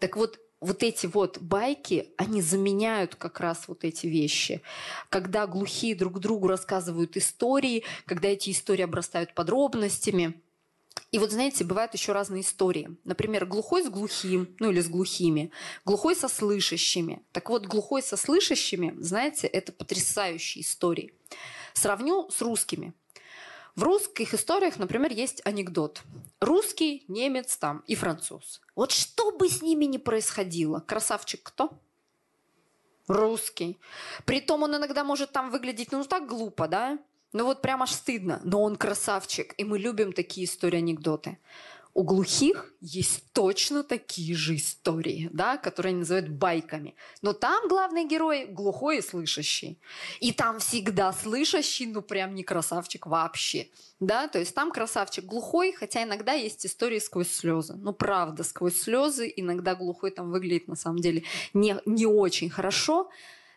Так 0.00 0.16
вот, 0.18 0.38
вот 0.60 0.82
эти 0.82 1.06
вот 1.06 1.38
байки, 1.38 2.10
они 2.16 2.42
заменяют 2.42 3.14
как 3.14 3.40
раз 3.40 3.66
вот 3.66 3.84
эти 3.84 4.06
вещи. 4.06 4.62
Когда 5.08 5.46
глухие 5.46 5.94
друг 5.94 6.20
другу 6.20 6.48
рассказывают 6.48 7.16
истории, 7.16 7.84
когда 8.06 8.28
эти 8.28 8.50
истории 8.50 8.82
обрастают 8.82 9.34
подробностями. 9.34 10.40
И 11.12 11.18
вот, 11.18 11.32
знаете, 11.32 11.64
бывают 11.64 11.94
еще 11.94 12.12
разные 12.12 12.42
истории. 12.42 12.96
Например, 13.04 13.46
глухой 13.46 13.82
с 13.82 13.88
глухим, 13.88 14.54
ну 14.60 14.70
или 14.70 14.80
с 14.80 14.88
глухими, 14.88 15.50
глухой 15.84 16.14
со 16.14 16.28
слышащими. 16.28 17.22
Так 17.32 17.48
вот, 17.48 17.66
глухой 17.66 18.02
со 18.02 18.16
слышащими, 18.16 18.94
знаете, 18.98 19.46
это 19.46 19.72
потрясающие 19.72 20.62
истории. 20.62 21.14
Сравню 21.72 22.28
с 22.30 22.40
русскими. 22.42 22.92
В 23.80 23.82
русских 23.82 24.34
историях, 24.34 24.78
например, 24.78 25.10
есть 25.10 25.40
анекдот. 25.46 26.02
Русский, 26.38 27.06
немец 27.08 27.56
там 27.56 27.82
и 27.86 27.94
француз. 27.94 28.60
Вот 28.76 28.90
что 28.92 29.30
бы 29.30 29.48
с 29.48 29.62
ними 29.62 29.86
ни 29.86 29.96
происходило, 29.96 30.80
красавчик 30.80 31.40
кто? 31.42 31.70
Русский. 33.08 33.80
Притом 34.26 34.64
он 34.64 34.76
иногда 34.76 35.02
может 35.02 35.32
там 35.32 35.50
выглядеть, 35.50 35.92
ну, 35.92 36.04
так 36.04 36.28
глупо, 36.28 36.68
да? 36.68 36.98
Ну 37.32 37.44
вот 37.46 37.62
прям 37.62 37.82
аж 37.82 37.92
стыдно. 37.92 38.42
Но 38.44 38.62
он 38.62 38.76
красавчик, 38.76 39.54
и 39.56 39.64
мы 39.64 39.78
любим 39.78 40.12
такие 40.12 40.44
истории-анекдоты 40.44 41.38
у 41.92 42.04
глухих 42.04 42.72
есть 42.80 43.24
точно 43.32 43.82
такие 43.82 44.34
же 44.34 44.56
истории, 44.56 45.28
да, 45.32 45.56
которые 45.56 45.90
они 45.90 46.00
называют 46.00 46.28
байками. 46.28 46.94
Но 47.20 47.32
там 47.32 47.68
главный 47.68 48.06
герой 48.06 48.46
глухой 48.46 48.98
и 48.98 49.02
слышащий. 49.02 49.78
И 50.20 50.32
там 50.32 50.60
всегда 50.60 51.12
слышащий, 51.12 51.86
ну 51.86 52.00
прям 52.00 52.34
не 52.34 52.44
красавчик 52.44 53.06
вообще. 53.06 53.68
Да, 53.98 54.28
то 54.28 54.38
есть 54.38 54.54
там 54.54 54.70
красавчик 54.70 55.24
глухой, 55.24 55.72
хотя 55.72 56.04
иногда 56.04 56.32
есть 56.32 56.64
истории 56.64 57.00
сквозь 57.00 57.30
слезы. 57.30 57.74
Ну, 57.74 57.92
правда, 57.92 58.44
сквозь 58.44 58.80
слезы. 58.80 59.32
Иногда 59.34 59.74
глухой 59.74 60.12
там 60.12 60.30
выглядит 60.30 60.68
на 60.68 60.76
самом 60.76 61.00
деле 61.00 61.24
не, 61.54 61.76
не 61.86 62.06
очень 62.06 62.50
хорошо. 62.50 63.10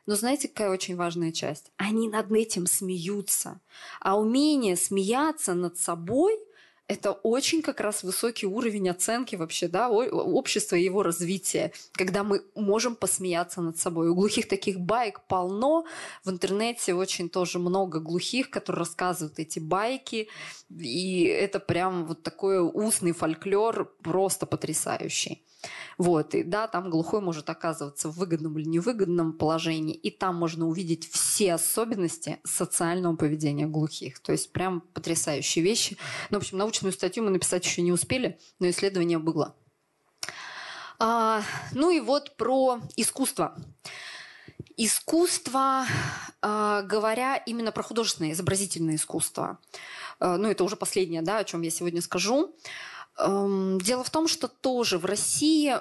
Но 0.06 0.16
знаете, 0.16 0.48
какая 0.48 0.72
очень 0.72 0.96
важная 0.96 1.32
часть? 1.32 1.72
Они 1.78 2.10
над 2.10 2.32
этим 2.32 2.66
смеются. 2.66 3.62
А 4.02 4.20
умение 4.20 4.76
смеяться 4.76 5.54
над 5.54 5.78
собой– 5.78 6.40
это 6.88 7.12
очень 7.12 7.62
как 7.62 7.80
раз 7.80 8.04
высокий 8.04 8.46
уровень 8.46 8.90
оценки 8.90 9.36
вообще, 9.36 9.68
да, 9.68 9.90
общества 9.90 10.76
и 10.76 10.84
его 10.84 11.02
развития, 11.02 11.72
когда 11.94 12.24
мы 12.24 12.44
можем 12.56 12.96
посмеяться 12.96 13.62
над 13.62 13.78
собой. 13.78 14.10
У 14.10 14.16
глухих 14.16 14.48
таких 14.48 14.80
байк 14.80 15.22
полно, 15.28 15.86
в 16.24 16.30
интернете 16.30 16.94
очень 16.94 17.30
тоже 17.30 17.60
много 17.60 18.00
глухих, 18.00 18.50
которые 18.50 18.80
рассказывают 18.80 19.40
эти 19.40 19.60
байки, 19.60 20.28
и 20.70 21.24
это 21.24 21.60
прям 21.60 22.06
вот 22.06 22.22
такой 22.24 22.60
устный 22.60 23.14
фольклор 23.14 23.86
просто 24.04 24.46
потрясающий. 24.46 25.42
Вот, 25.98 26.36
и 26.36 26.44
да, 26.44 26.68
там 26.68 26.90
глухой 26.90 27.22
может 27.22 27.50
оказываться 27.50 28.10
в 28.10 28.18
выгодном 28.18 28.58
или 28.58 28.68
невыгодном 28.68 29.34
положении, 29.34 29.96
и 29.96 30.10
там 30.10 30.36
можно 30.36 30.68
увидеть 30.68 31.10
все 31.10 31.54
особенности 31.54 32.40
социального 32.44 33.16
поведения 33.16 33.68
глухих. 33.68 34.20
То 34.20 34.32
есть 34.32 34.52
прям 34.52 34.82
потрясающие 34.82 35.64
вещи. 35.64 35.98
Ну, 36.30 36.40
в 36.40 36.42
общем, 36.42 36.58
научную 36.58 36.92
статью 36.94 37.24
мы 37.24 37.30
написать 37.30 37.66
еще 37.66 37.82
не 37.82 37.92
успели, 37.92 38.40
но 38.60 38.70
исследование 38.70 39.20
было. 39.20 39.56
А, 41.00 41.44
ну 41.74 41.90
и 41.90 42.00
вот 42.00 42.36
про 42.38 42.80
искусство. 42.96 43.56
Искусство, 44.76 45.86
э, 46.42 46.82
говоря 46.86 47.36
именно 47.36 47.72
про 47.72 47.84
художественное, 47.84 48.32
изобразительное 48.32 48.96
искусство, 48.96 49.60
э, 50.20 50.36
ну 50.36 50.50
это 50.50 50.64
уже 50.64 50.76
последнее, 50.76 51.22
да, 51.22 51.38
о 51.40 51.44
чем 51.44 51.62
я 51.62 51.70
сегодня 51.70 52.02
скажу, 52.02 52.56
дело 53.18 54.04
в 54.04 54.10
том, 54.10 54.28
что 54.28 54.48
тоже 54.48 54.98
в 54.98 55.06
России 55.06 55.76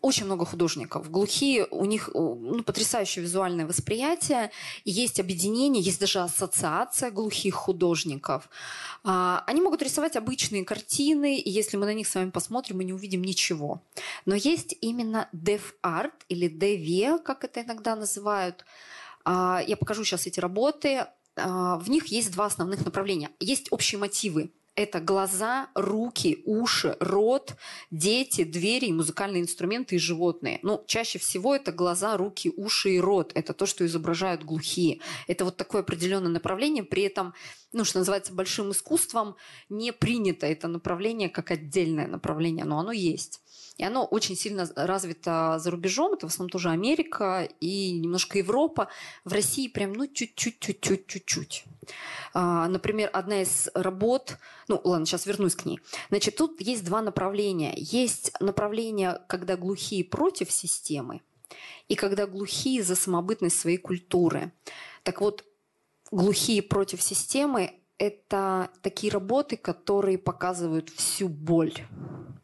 очень 0.00 0.26
много 0.26 0.44
художников. 0.44 1.10
Глухие, 1.10 1.66
у 1.70 1.84
них 1.84 2.10
ну, 2.14 2.62
потрясающее 2.62 3.22
визуальное 3.22 3.66
восприятие. 3.66 4.52
Есть 4.84 5.18
объединение, 5.18 5.82
есть 5.82 5.98
даже 5.98 6.20
ассоциация 6.20 7.10
глухих 7.10 7.54
художников. 7.54 8.48
А, 9.02 9.42
они 9.46 9.60
могут 9.60 9.82
рисовать 9.82 10.16
обычные 10.16 10.64
картины, 10.64 11.38
и 11.38 11.50
если 11.50 11.76
мы 11.76 11.86
на 11.86 11.94
них 11.94 12.06
с 12.06 12.14
вами 12.14 12.30
посмотрим, 12.30 12.76
мы 12.76 12.84
не 12.84 12.92
увидим 12.92 13.22
ничего. 13.22 13.82
Но 14.24 14.36
есть 14.36 14.76
именно 14.80 15.28
art 15.82 16.12
или 16.28 16.48
DV, 16.48 17.22
как 17.22 17.44
это 17.44 17.62
иногда 17.62 17.96
называют. 17.96 18.64
А, 19.24 19.62
я 19.66 19.76
покажу 19.76 20.04
сейчас 20.04 20.26
эти 20.26 20.38
работы. 20.38 21.06
А, 21.34 21.76
в 21.78 21.90
них 21.90 22.06
есть 22.06 22.30
два 22.30 22.46
основных 22.46 22.84
направления. 22.84 23.30
Есть 23.40 23.72
общие 23.72 23.98
мотивы 23.98 24.52
это 24.74 25.00
глаза, 25.00 25.68
руки, 25.74 26.42
уши, 26.46 26.96
рот, 26.98 27.56
дети, 27.90 28.44
двери, 28.44 28.90
музыкальные 28.90 29.42
инструменты 29.42 29.96
и 29.96 29.98
животные. 29.98 30.60
Ну, 30.62 30.82
чаще 30.86 31.18
всего 31.18 31.54
это 31.54 31.72
глаза, 31.72 32.16
руки, 32.16 32.50
уши 32.56 32.92
и 32.92 33.00
рот. 33.00 33.32
Это 33.34 33.52
то, 33.52 33.66
что 33.66 33.84
изображают 33.84 34.44
глухие. 34.44 35.00
Это 35.26 35.44
вот 35.44 35.56
такое 35.56 35.82
определенное 35.82 36.30
направление. 36.30 36.84
При 36.84 37.02
этом, 37.02 37.34
ну, 37.72 37.84
что 37.84 37.98
называется, 37.98 38.32
большим 38.32 38.70
искусством 38.70 39.36
не 39.68 39.92
принято 39.92 40.46
это 40.46 40.68
направление 40.68 41.28
как 41.28 41.50
отдельное 41.50 42.06
направление, 42.06 42.64
но 42.64 42.78
оно 42.78 42.92
есть. 42.92 43.41
И 43.78 43.84
оно 43.84 44.04
очень 44.04 44.36
сильно 44.36 44.68
развито 44.76 45.58
за 45.58 45.70
рубежом. 45.70 46.12
Это 46.12 46.26
в 46.26 46.30
основном 46.30 46.50
тоже 46.50 46.70
Америка 46.70 47.48
и 47.60 47.92
немножко 47.92 48.38
Европа. 48.38 48.88
В 49.24 49.32
России 49.32 49.68
прям, 49.68 49.92
ну, 49.94 50.06
чуть-чуть, 50.06 50.60
чуть-чуть, 50.60 51.06
чуть-чуть. 51.06 51.64
А, 52.34 52.68
например, 52.68 53.10
одна 53.12 53.42
из 53.42 53.70
работ, 53.74 54.38
ну, 54.68 54.80
ладно, 54.84 55.06
сейчас 55.06 55.26
вернусь 55.26 55.54
к 55.54 55.64
ней. 55.64 55.80
Значит, 56.10 56.36
тут 56.36 56.60
есть 56.60 56.84
два 56.84 57.02
направления. 57.02 57.72
Есть 57.76 58.32
направление, 58.40 59.20
когда 59.26 59.56
глухие 59.56 60.04
против 60.04 60.50
системы, 60.50 61.22
и 61.88 61.94
когда 61.94 62.26
глухие 62.26 62.82
за 62.82 62.94
самобытность 62.94 63.58
своей 63.58 63.78
культуры. 63.78 64.52
Так 65.02 65.20
вот, 65.20 65.44
глухие 66.10 66.62
против 66.62 67.02
системы 67.02 67.74
это 67.98 68.70
такие 68.82 69.12
работы, 69.12 69.56
которые 69.56 70.18
показывают 70.18 70.90
всю 70.90 71.28
боль. 71.28 71.74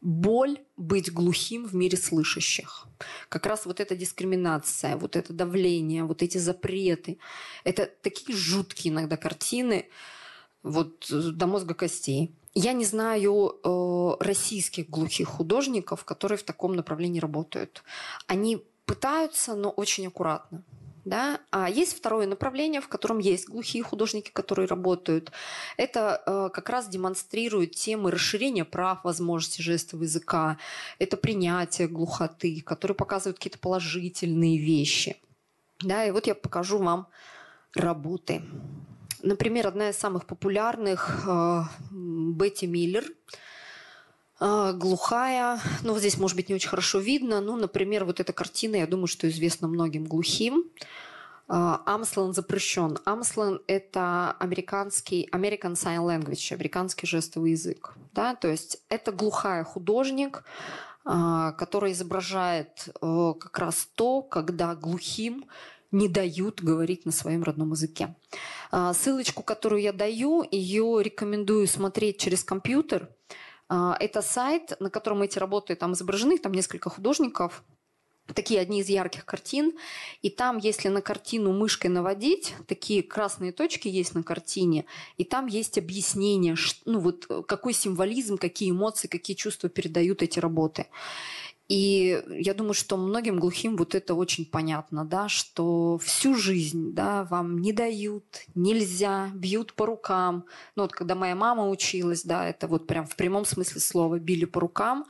Боль 0.01 0.59
быть 0.77 1.11
глухим 1.11 1.65
в 1.65 1.75
мире 1.75 1.97
слышащих. 1.97 2.87
Как 3.27 3.45
раз 3.45 3.65
вот 3.65 3.79
эта 3.79 3.95
дискриминация, 3.95 4.95
вот 4.95 5.15
это 5.15 5.33
давление, 5.33 6.03
вот 6.03 6.23
эти 6.23 6.37
запреты. 6.37 7.17
Это 7.63 7.89
такие 8.01 8.37
жуткие 8.37 8.93
иногда 8.93 9.17
картины, 9.17 9.89
вот 10.63 11.07
до 11.09 11.47
мозга 11.47 11.73
костей. 11.73 12.33
Я 12.53 12.73
не 12.73 12.85
знаю 12.85 13.59
э, 13.63 14.23
российских 14.23 14.89
глухих 14.89 15.27
художников, 15.27 16.03
которые 16.03 16.37
в 16.37 16.43
таком 16.43 16.75
направлении 16.75 17.19
работают. 17.19 17.83
Они 18.27 18.63
пытаются, 18.85 19.55
но 19.55 19.69
очень 19.69 20.07
аккуратно. 20.07 20.63
Да? 21.09 21.39
А 21.49 21.67
есть 21.67 21.97
второе 21.97 22.27
направление, 22.27 22.81
в 22.81 22.87
котором 22.87 23.17
есть 23.17 23.49
глухие 23.49 23.83
художники, 23.83 24.29
которые 24.29 24.67
работают. 24.67 25.31
Это 25.75 26.21
э, 26.23 26.49
как 26.53 26.69
раз 26.69 26.87
демонстрирует 26.87 27.71
темы 27.71 28.11
расширения 28.11 28.63
прав, 28.63 29.03
возможностей 29.03 29.63
жестового 29.63 30.03
языка. 30.03 30.59
Это 30.99 31.17
принятие 31.17 31.87
глухоты, 31.87 32.61
которые 32.61 32.93
показывают 32.93 33.37
какие-то 33.37 33.57
положительные 33.57 34.59
вещи. 34.59 35.17
Да, 35.79 36.05
и 36.05 36.11
вот 36.11 36.27
я 36.27 36.35
покажу 36.35 36.77
вам 36.77 37.07
работы. 37.73 38.43
Например, 39.23 39.65
одна 39.65 39.89
из 39.89 39.97
самых 39.97 40.27
популярных 40.27 41.25
э, 41.27 41.63
Бетти 41.89 42.67
Миллер– 42.67 43.03
глухая. 44.39 45.59
Ну, 45.83 45.93
вот 45.93 45.99
здесь, 45.99 46.17
может 46.17 46.37
быть, 46.37 46.49
не 46.49 46.55
очень 46.55 46.69
хорошо 46.69 46.99
видно. 46.99 47.41
Ну, 47.41 47.57
например, 47.57 48.05
вот 48.05 48.19
эта 48.19 48.33
картина, 48.33 48.77
я 48.77 48.87
думаю, 48.87 49.07
что 49.07 49.29
известна 49.29 49.67
многим 49.67 50.05
глухим. 50.05 50.63
А, 51.49 51.81
Амслан 51.87 52.33
запрещен. 52.33 52.99
Амслан– 53.05 53.59
это 53.67 54.35
американский, 54.39 55.27
American 55.31 55.73
Sign 55.73 56.05
Language, 56.05 56.53
американский 56.53 57.07
жестовый 57.07 57.51
язык. 57.51 57.95
Да? 58.13 58.35
То 58.35 58.47
есть 58.47 58.81
это 58.87 59.11
глухая 59.11 59.63
художник, 59.63 60.43
а, 61.05 61.53
который 61.53 61.93
изображает 61.93 62.89
э, 63.01 63.33
как 63.39 63.57
раз 63.57 63.89
то, 63.95 64.21
когда 64.21 64.75
глухим 64.75 65.45
не 65.91 66.07
дают 66.07 66.61
говорить 66.61 67.07
на 67.07 67.11
своем 67.11 67.41
родном 67.41 67.71
языке. 67.71 68.15
Ссылочку, 68.93 69.41
которую 69.41 69.81
я 69.81 69.91
даю, 69.91 70.45
ее 70.51 70.99
рекомендую 71.01 71.67
смотреть 71.67 72.19
через 72.19 72.43
компьютер– 72.43 73.09
а, 73.19 73.47
это 73.69 74.21
сайт, 74.21 74.73
на 74.79 74.89
котором 74.89 75.21
эти 75.21 75.37
работы 75.37 75.75
там 75.75 75.93
изображены, 75.93 76.37
там 76.37 76.53
несколько 76.53 76.89
художников, 76.89 77.63
такие 78.33 78.59
одни 78.59 78.81
из 78.81 78.89
ярких 78.89 79.25
картин. 79.25 79.73
И 80.21 80.29
там, 80.29 80.57
если 80.57 80.89
на 80.89 81.01
картину 81.01 81.53
мышкой 81.53 81.87
наводить, 81.87 82.53
такие 82.67 83.03
красные 83.03 83.51
точки 83.51 83.87
есть 83.87 84.15
на 84.15 84.23
картине, 84.23 84.85
и 85.17 85.23
там 85.23 85.47
есть 85.47 85.77
объяснение, 85.77 86.55
ну 86.85 86.99
вот 86.99 87.27
какой 87.47 87.73
символизм, 87.73 88.37
какие 88.37 88.71
эмоции, 88.71 89.07
какие 89.07 89.35
чувства 89.35 89.69
передают 89.69 90.21
эти 90.21 90.39
работы. 90.39 90.87
И 91.69 92.23
я 92.27 92.55
думаю, 92.55 92.73
что 92.73 92.97
многим 92.97 93.39
глухим 93.39 93.77
вот 93.77 93.93
это 93.93 94.15
очень 94.15 94.43
понятно, 94.43 95.05
да, 95.05 95.29
что 95.29 95.99
всю 95.99 96.33
жизнь 96.33 96.93
да, 96.93 97.25
вам 97.25 97.59
не 97.59 97.73
дают, 97.73 98.41
нельзя, 98.55 99.29
бьют 99.35 99.75
по 99.75 99.85
рукам. 99.85 100.45
Ну 100.75 100.81
вот 100.83 100.93
когда 100.93 101.13
моя 101.13 101.35
мама 101.35 101.69
училась, 101.69 102.23
да, 102.23 102.49
это 102.49 102.67
вот 102.67 102.87
прям 102.87 103.05
в 103.05 103.15
прямом 103.15 103.45
смысле 103.45 103.81
слова 103.81 104.17
били 104.17 104.45
по 104.45 104.59
рукам. 104.59 105.05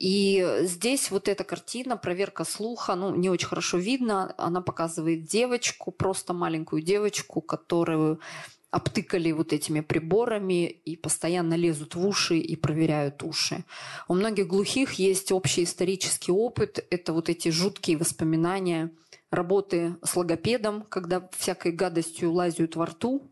И 0.00 0.44
здесь 0.62 1.12
вот 1.12 1.28
эта 1.28 1.44
картина, 1.44 1.96
проверка 1.96 2.44
слуха, 2.44 2.96
ну, 2.96 3.14
не 3.14 3.30
очень 3.30 3.48
хорошо 3.48 3.78
видно. 3.78 4.34
Она 4.36 4.60
показывает 4.60 5.24
девочку, 5.26 5.92
просто 5.92 6.32
маленькую 6.32 6.82
девочку, 6.82 7.40
которую 7.40 8.20
обтыкали 8.70 9.32
вот 9.32 9.52
этими 9.52 9.80
приборами 9.80 10.66
и 10.66 10.96
постоянно 10.96 11.54
лезут 11.54 11.94
в 11.94 12.06
уши 12.06 12.38
и 12.38 12.54
проверяют 12.56 13.22
уши. 13.22 13.64
У 14.08 14.14
многих 14.14 14.46
глухих 14.46 14.94
есть 14.94 15.32
общий 15.32 15.64
исторический 15.64 16.32
опыт. 16.32 16.84
Это 16.90 17.12
вот 17.12 17.28
эти 17.28 17.48
жуткие 17.48 17.96
воспоминания 17.96 18.92
работы 19.30 19.96
с 20.02 20.14
логопедом, 20.16 20.82
когда 20.82 21.28
всякой 21.36 21.72
гадостью 21.72 22.32
лазят 22.32 22.76
во 22.76 22.86
рту, 22.86 23.30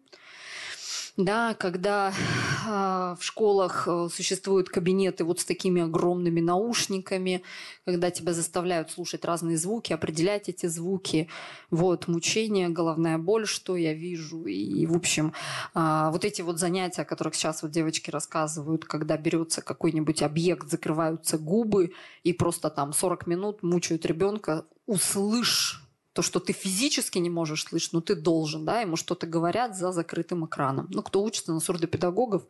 да, 1.16 1.54
когда 1.54 2.10
э, 2.10 3.16
в 3.18 3.22
школах 3.22 3.88
э, 3.88 4.08
существуют 4.12 4.68
кабинеты 4.68 5.24
вот 5.24 5.40
с 5.40 5.46
такими 5.46 5.80
огромными 5.80 6.40
наушниками, 6.40 7.42
когда 7.86 8.10
тебя 8.10 8.34
заставляют 8.34 8.90
слушать 8.90 9.24
разные 9.24 9.56
звуки, 9.56 9.94
определять 9.94 10.50
эти 10.50 10.66
звуки, 10.66 11.28
вот, 11.70 12.06
мучение, 12.06 12.68
головная 12.68 13.16
боль, 13.16 13.46
что 13.46 13.76
я 13.76 13.94
вижу, 13.94 14.44
и, 14.44 14.84
в 14.84 14.94
общем, 14.94 15.32
э, 15.74 16.08
вот 16.12 16.24
эти 16.26 16.42
вот 16.42 16.58
занятия, 16.58 17.02
о 17.02 17.06
которых 17.06 17.34
сейчас 17.34 17.62
вот 17.62 17.70
девочки 17.70 18.10
рассказывают, 18.10 18.84
когда 18.84 19.16
берется 19.16 19.62
какой-нибудь 19.62 20.22
объект, 20.22 20.68
закрываются 20.68 21.38
губы, 21.38 21.92
и 22.24 22.34
просто 22.34 22.68
там 22.68 22.92
40 22.92 23.26
минут 23.26 23.62
мучают 23.62 24.04
ребенка, 24.04 24.66
услышь 24.86 25.85
то, 26.16 26.22
что 26.22 26.40
ты 26.40 26.54
физически 26.54 27.18
не 27.18 27.28
можешь 27.28 27.64
слышать, 27.64 27.92
но 27.92 28.00
ты 28.00 28.14
должен, 28.14 28.64
да, 28.64 28.80
ему 28.80 28.96
что-то 28.96 29.26
говорят 29.26 29.76
за 29.76 29.92
закрытым 29.92 30.46
экраном. 30.46 30.86
Ну, 30.90 31.02
кто 31.02 31.22
учится 31.22 31.52
на 31.52 31.60
сурдопедагогов, 31.60 32.44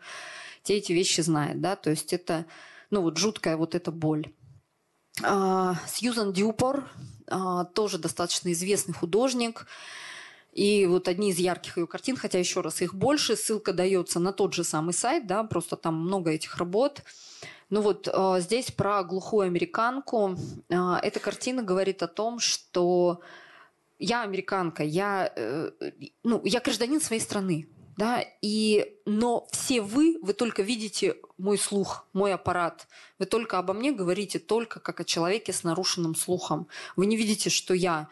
те 0.62 0.74
эти 0.74 0.92
вещи 0.92 1.20
знает, 1.20 1.60
да, 1.60 1.74
то 1.74 1.90
есть 1.90 2.12
это, 2.12 2.46
ну, 2.90 3.02
вот 3.02 3.18
жуткая 3.18 3.56
вот 3.56 3.74
эта 3.74 3.90
боль. 3.90 4.32
А, 5.24 5.74
Сьюзан 5.88 6.32
Дюпор, 6.32 6.88
а, 7.26 7.64
тоже 7.64 7.98
достаточно 7.98 8.52
известный 8.52 8.94
художник, 8.94 9.66
и 10.52 10.86
вот 10.86 11.08
одни 11.08 11.30
из 11.30 11.38
ярких 11.38 11.76
ее 11.76 11.88
картин, 11.88 12.16
хотя 12.16 12.38
еще 12.38 12.60
раз 12.60 12.80
их 12.82 12.94
больше, 12.94 13.34
ссылка 13.34 13.72
дается 13.72 14.20
на 14.20 14.32
тот 14.32 14.54
же 14.54 14.62
самый 14.62 14.94
сайт, 14.94 15.26
да, 15.26 15.42
просто 15.42 15.74
там 15.74 15.96
много 15.96 16.30
этих 16.30 16.56
работ. 16.58 17.02
Ну 17.68 17.80
вот 17.80 18.06
э, 18.06 18.36
здесь 18.38 18.70
про 18.70 19.02
глухую 19.02 19.46
американку. 19.46 20.38
Эта 20.68 21.18
картина 21.18 21.64
говорит 21.64 22.00
о 22.04 22.06
том, 22.06 22.38
что 22.38 23.22
я 23.98 24.22
американка, 24.22 24.82
я, 24.82 25.32
э, 25.34 25.70
ну, 26.22 26.42
я 26.44 26.60
гражданин 26.60 27.00
своей 27.00 27.20
страны, 27.20 27.68
да, 27.96 28.22
и, 28.42 28.94
но 29.06 29.46
все 29.52 29.80
вы, 29.80 30.18
вы 30.20 30.34
только 30.34 30.62
видите 30.62 31.16
мой 31.38 31.56
слух, 31.56 32.06
мой 32.12 32.34
аппарат. 32.34 32.88
Вы 33.18 33.24
только 33.24 33.58
обо 33.58 33.72
мне 33.72 33.90
говорите 33.90 34.38
только 34.38 34.80
как 34.80 35.00
о 35.00 35.04
человеке 35.04 35.52
с 35.52 35.64
нарушенным 35.64 36.14
слухом. 36.14 36.68
Вы 36.96 37.06
не 37.06 37.16
видите, 37.16 37.48
что 37.48 37.72
я 37.72 38.08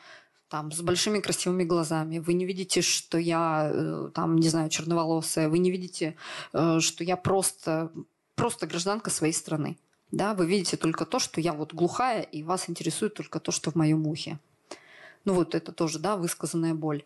там 0.48 0.72
с 0.72 0.80
большими 0.80 1.20
красивыми 1.20 1.64
глазами. 1.64 2.18
Вы 2.18 2.34
не 2.34 2.46
видите, 2.46 2.80
что 2.80 3.18
я 3.18 3.70
э, 3.72 4.10
там, 4.14 4.36
не 4.36 4.48
знаю, 4.48 4.70
черноволосая. 4.70 5.48
Вы 5.48 5.58
не 5.58 5.70
видите, 5.70 6.16
э, 6.52 6.80
что 6.80 7.04
я 7.04 7.16
просто, 7.16 7.90
просто 8.36 8.66
гражданка 8.66 9.10
своей 9.10 9.32
страны. 9.32 9.76
Да, 10.12 10.34
вы 10.34 10.46
видите 10.46 10.76
только 10.76 11.04
то, 11.04 11.18
что 11.18 11.40
я 11.40 11.52
вот 11.52 11.74
глухая, 11.74 12.22
и 12.22 12.42
вас 12.42 12.70
интересует 12.70 13.14
только 13.14 13.40
то, 13.40 13.50
что 13.52 13.70
в 13.70 13.74
моем 13.74 14.06
ухе. 14.06 14.38
Ну 15.24 15.34
вот 15.34 15.54
это 15.54 15.72
тоже, 15.72 15.98
да, 15.98 16.16
высказанная 16.16 16.74
боль. 16.74 17.04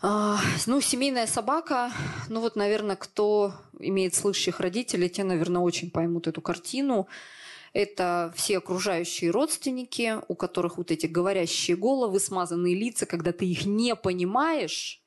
А, 0.00 0.38
ну, 0.66 0.80
семейная 0.80 1.26
собака, 1.26 1.90
ну 2.28 2.40
вот, 2.40 2.54
наверное, 2.54 2.94
кто 2.94 3.54
имеет 3.80 4.14
слышащих 4.14 4.60
родителей, 4.60 5.08
те, 5.08 5.24
наверное, 5.24 5.62
очень 5.62 5.90
поймут 5.90 6.28
эту 6.28 6.40
картину. 6.40 7.08
Это 7.72 8.32
все 8.36 8.58
окружающие 8.58 9.30
родственники, 9.30 10.18
у 10.28 10.34
которых 10.34 10.78
вот 10.78 10.90
эти 10.90 11.06
говорящие 11.06 11.76
головы, 11.76 12.20
смазанные 12.20 12.74
лица, 12.74 13.06
когда 13.06 13.32
ты 13.32 13.46
их 13.46 13.66
не 13.66 13.96
понимаешь, 13.96 15.02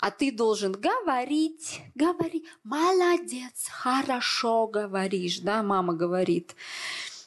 а 0.00 0.10
ты 0.10 0.32
должен 0.32 0.72
говорить, 0.72 1.80
говори, 1.94 2.44
молодец, 2.64 3.68
хорошо 3.70 4.66
говоришь, 4.66 5.40
да, 5.40 5.62
мама 5.62 5.94
говорит. 5.94 6.54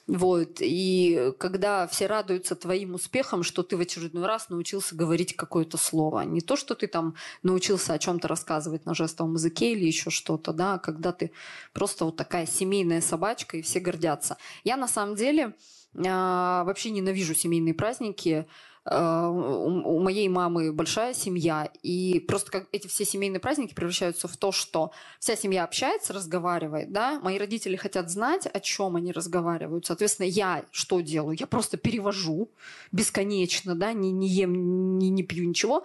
Вот. 0.08 0.58
И 0.60 1.34
когда 1.40 1.88
все 1.88 2.06
радуются 2.06 2.56
твоим 2.56 2.94
успехам, 2.94 3.42
что 3.42 3.64
ты 3.64 3.76
в 3.76 3.80
очередной 3.80 4.26
раз 4.26 4.50
научился 4.50 4.96
говорить 4.96 5.36
какое-то 5.36 5.78
слово. 5.78 6.22
Не 6.22 6.42
то, 6.42 6.56
что 6.56 6.76
ты 6.76 6.88
там 6.88 7.16
научился 7.42 7.94
о 7.94 8.00
чем-то 8.00 8.28
рассказывать 8.28 8.86
на 8.86 8.94
жестовом 8.94 9.34
языке 9.34 9.72
или 9.72 9.86
еще 9.86 10.12
что-то, 10.12 10.54
да, 10.54 10.76
а 10.76 10.80
когда 10.80 11.12
ты 11.12 11.32
просто 11.74 12.06
вот 12.06 12.18
такая 12.18 12.46
семейная 12.46 13.02
собачка, 13.02 13.58
и 13.58 13.62
все 13.64 13.80
гордятся. 13.80 14.38
Я 14.64 14.78
на 14.78 14.88
самом 14.88 15.16
деле 15.16 15.56
э, 15.96 16.02
вообще 16.04 16.92
ненавижу 16.92 17.34
семейные 17.34 17.74
праздники. 17.74 18.48
Э, 18.88 19.28
у 19.28 20.00
моей 20.00 20.30
мамы 20.30 20.72
большая 20.72 21.16
семья, 21.16 21.72
и 21.82 22.20
просто 22.20 22.52
как 22.52 22.68
эти 22.72 22.86
все 22.88 23.04
семейные 23.04 23.40
праздники 23.40 23.74
превращаются 23.74 24.28
в 24.28 24.38
то, 24.38 24.52
что 24.52 24.92
вся 25.20 25.36
семья 25.36 25.64
общается, 25.64 26.14
разговаривает, 26.14 26.92
да, 26.92 27.20
мои 27.20 27.40
родители 27.40 27.78
хотят 27.78 28.12
знать, 28.12 28.46
о 28.46 28.60
чем 28.60 28.96
они 28.96 29.12
разговаривают, 29.12 29.88
соответственно, 29.88 30.28
я 30.28 30.66
что 30.70 31.02
делаю? 31.02 31.36
Я 31.40 31.48
просто 31.48 31.78
перевожу 31.78 32.52
бесконечно, 32.92 33.74
да, 33.74 33.92
не, 33.92 34.12
не 34.12 34.28
ем, 34.28 35.00
не, 35.00 35.10
не 35.10 35.24
пью 35.24 35.50
ничего, 35.50 35.84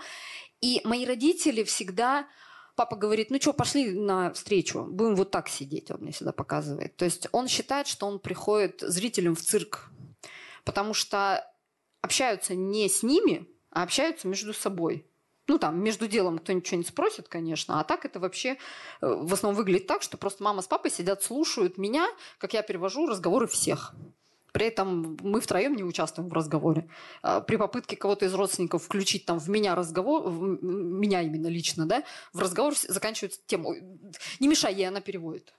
и 0.60 0.82
мои 0.84 1.06
родители 1.06 1.62
всегда 1.62 2.28
папа 2.76 2.96
говорит, 2.96 3.30
ну 3.30 3.40
что, 3.40 3.54
пошли 3.54 3.92
на 3.92 4.30
встречу, 4.32 4.84
будем 4.84 5.16
вот 5.16 5.30
так 5.30 5.48
сидеть, 5.48 5.90
он 5.90 6.00
мне 6.00 6.12
всегда 6.12 6.32
показывает. 6.32 6.96
То 6.96 7.04
есть 7.04 7.28
он 7.32 7.48
считает, 7.48 7.86
что 7.86 8.06
он 8.06 8.18
приходит 8.18 8.80
зрителям 8.80 9.34
в 9.34 9.40
цирк, 9.40 9.90
потому 10.64 10.94
что 10.94 11.49
общаются 12.02 12.54
не 12.54 12.88
с 12.88 13.02
ними, 13.02 13.46
а 13.70 13.82
общаются 13.82 14.28
между 14.28 14.52
собой. 14.52 15.06
Ну, 15.46 15.58
там, 15.58 15.82
между 15.82 16.06
делом 16.06 16.38
кто-нибудь 16.38 16.66
что-нибудь 16.66 16.88
спросит, 16.88 17.28
конечно. 17.28 17.80
А 17.80 17.84
так 17.84 18.04
это 18.04 18.20
вообще 18.20 18.50
э, 18.50 18.56
в 19.00 19.32
основном 19.32 19.56
выглядит 19.56 19.88
так, 19.88 20.02
что 20.02 20.16
просто 20.16 20.44
мама 20.44 20.62
с 20.62 20.68
папой 20.68 20.92
сидят, 20.92 21.24
слушают 21.24 21.76
меня, 21.76 22.06
как 22.38 22.52
я 22.54 22.62
перевожу 22.62 23.06
разговоры 23.06 23.48
всех. 23.48 23.92
При 24.52 24.66
этом 24.66 25.16
мы 25.22 25.40
втроем 25.40 25.74
не 25.74 25.82
участвуем 25.82 26.28
в 26.28 26.32
разговоре. 26.32 26.88
А 27.22 27.40
при 27.40 27.56
попытке 27.56 27.96
кого-то 27.96 28.26
из 28.26 28.34
родственников 28.34 28.84
включить 28.84 29.24
там 29.24 29.38
в 29.38 29.48
меня 29.48 29.74
разговор, 29.74 30.22
в 30.28 30.62
меня 30.62 31.22
именно 31.22 31.48
лично, 31.48 31.86
да, 31.86 32.04
в 32.32 32.40
разговор 32.40 32.74
заканчивается 32.76 33.40
тем, 33.46 33.66
не 34.40 34.48
мешай 34.48 34.74
ей, 34.74 34.88
она 34.88 35.00
переводит. 35.00 35.52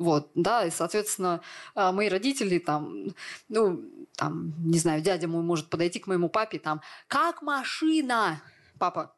Вот, 0.00 0.30
да, 0.34 0.64
и, 0.64 0.70
соответственно, 0.70 1.42
а, 1.74 1.92
мои 1.92 2.08
родители 2.08 2.58
там, 2.58 3.08
ну, 3.50 3.84
там, 4.16 4.54
не 4.64 4.78
знаю, 4.78 5.02
дядя 5.02 5.28
мой 5.28 5.42
может 5.42 5.68
подойти 5.68 5.98
к 5.98 6.06
моему 6.06 6.30
папе, 6.30 6.58
там, 6.58 6.80
как 7.06 7.42
машина, 7.42 8.42
папа, 8.78 9.14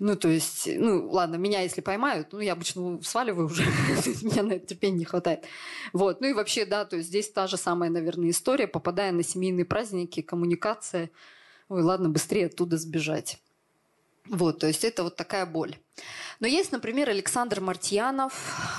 ну, 0.00 0.16
то 0.16 0.26
есть, 0.26 0.68
ну, 0.76 1.08
ладно, 1.08 1.36
меня 1.36 1.60
если 1.60 1.82
поймают, 1.82 2.32
ну, 2.32 2.40
я 2.40 2.54
обычно 2.54 3.00
сваливаю 3.00 3.46
уже, 3.46 3.62
меня 4.22 4.42
на 4.42 4.54
это 4.54 4.66
терпения 4.66 4.98
не 4.98 5.04
хватает. 5.04 5.44
Вот, 5.92 6.20
ну 6.20 6.26
и 6.26 6.32
вообще, 6.32 6.66
да, 6.66 6.84
то 6.84 6.96
есть 6.96 7.10
здесь 7.10 7.30
та 7.30 7.46
же 7.46 7.56
самая, 7.56 7.90
наверное, 7.90 8.30
история, 8.30 8.66
попадая 8.66 9.12
на 9.12 9.22
семейные 9.22 9.64
праздники, 9.64 10.20
коммуникация, 10.20 11.10
ой, 11.68 11.82
ладно, 11.82 12.08
быстрее 12.08 12.46
оттуда 12.46 12.76
сбежать. 12.76 13.38
Вот, 14.28 14.58
то 14.58 14.66
есть 14.66 14.82
это 14.82 15.04
вот 15.04 15.14
такая 15.14 15.46
боль. 15.46 15.76
Но 16.40 16.48
есть, 16.48 16.72
например, 16.72 17.08
Александр 17.08 17.60
Мартьянов. 17.60 18.32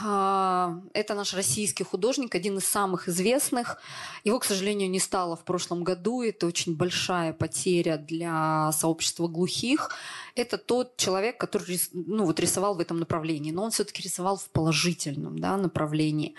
А, 0.04 0.82
это 0.94 1.16
наш 1.16 1.34
российский 1.34 1.84
художник, 1.84 2.36
один 2.36 2.58
из 2.58 2.66
самых 2.66 3.08
известных. 3.08 3.82
Его, 4.24 4.40
к 4.40 4.46
сожалению, 4.46 4.90
не 4.90 5.00
стало 5.00 5.36
в 5.36 5.46
прошлом 5.46 5.84
году. 5.84 6.22
Это 6.22 6.48
очень 6.48 6.76
большая 6.76 7.34
потеря 7.34 7.98
для 7.98 8.72
сообщества 8.74 9.28
глухих. 9.28 9.92
Это 10.36 10.58
тот 10.58 10.98
человек, 10.98 11.38
который 11.38 11.80
ну, 11.94 12.26
вот 12.26 12.40
рисовал 12.40 12.76
в 12.76 12.82
этом 12.82 13.00
направлении, 13.00 13.52
но 13.52 13.64
он 13.64 13.72
все-таки 13.72 14.04
рисовал 14.04 14.36
в 14.36 14.50
положительном 14.50 15.40
да, 15.40 15.56
направлении. 15.56 16.36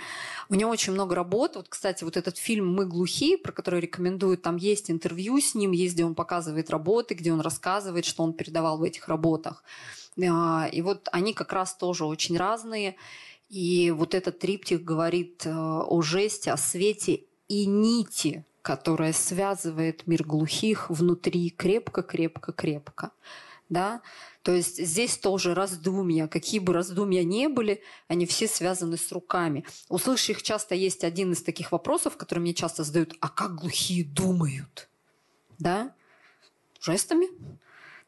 У 0.51 0.55
него 0.55 0.71
очень 0.71 0.93
много 0.93 1.15
работ. 1.15 1.57
Вот, 1.57 1.69
кстати, 1.69 2.05
вот 2.05 2.19
этот 2.19 2.37
фильм 2.37 2.75
«Мы 2.75 2.85
глухие», 2.85 3.39
про 3.39 3.53
который 3.53 3.81
рекомендую, 3.81 4.37
там 4.37 4.57
есть 4.57 4.91
интервью 4.91 5.41
с 5.41 5.55
ним, 5.55 5.73
есть, 5.73 5.95
где 5.95 6.05
он 6.05 6.15
показывает 6.15 6.69
работы, 6.69 7.15
где 7.15 7.33
он 7.33 7.41
рассказывает, 7.41 8.05
что 8.05 8.23
он 8.23 8.35
передавал 8.35 8.77
в 8.77 8.83
этих 8.83 9.09
работах. 9.09 9.65
А, 10.25 10.69
и 10.71 10.83
вот 10.83 11.09
они 11.13 11.35
как 11.35 11.53
раз 11.53 11.75
тоже 11.75 12.05
очень 12.05 12.37
разные. 12.37 12.97
И 13.49 13.91
вот 13.91 14.15
этот 14.15 14.39
триптих 14.39 14.83
говорит 14.83 15.47
э, 15.47 15.51
о 15.53 16.03
жесте, 16.03 16.51
о 16.51 16.57
свете 16.57 17.23
и 17.49 17.67
нити, 17.67 18.45
которая 18.63 19.13
связывает 19.13 20.07
мир 20.07 20.25
глухих 20.25 20.91
внутри 20.91 21.51
крепко-крепко-крепко. 21.51 23.13
Да? 23.69 24.03
То 24.43 24.53
есть 24.53 24.85
здесь 24.85 25.19
тоже 25.19 25.55
раздумья. 25.55 26.27
Какие 26.27 26.61
бы 26.61 26.73
раздумья 26.73 27.23
ни 27.23 27.47
были, 27.47 27.83
они 28.09 28.27
все 28.27 28.49
связаны 28.49 28.97
с 28.97 29.13
руками. 29.13 29.65
У 29.89 29.99
слышащих 29.99 30.43
часто 30.43 30.75
есть 30.75 31.05
один 31.05 31.33
из 31.33 31.43
таких 31.43 31.73
вопросов, 31.73 32.17
который 32.17 32.41
мне 32.41 32.55
часто 32.55 32.83
задают. 32.85 33.15
А 33.21 33.29
как 33.29 33.57
глухие 33.57 34.05
думают? 34.05 34.89
Да? 35.59 35.95
Жестами? 36.81 37.29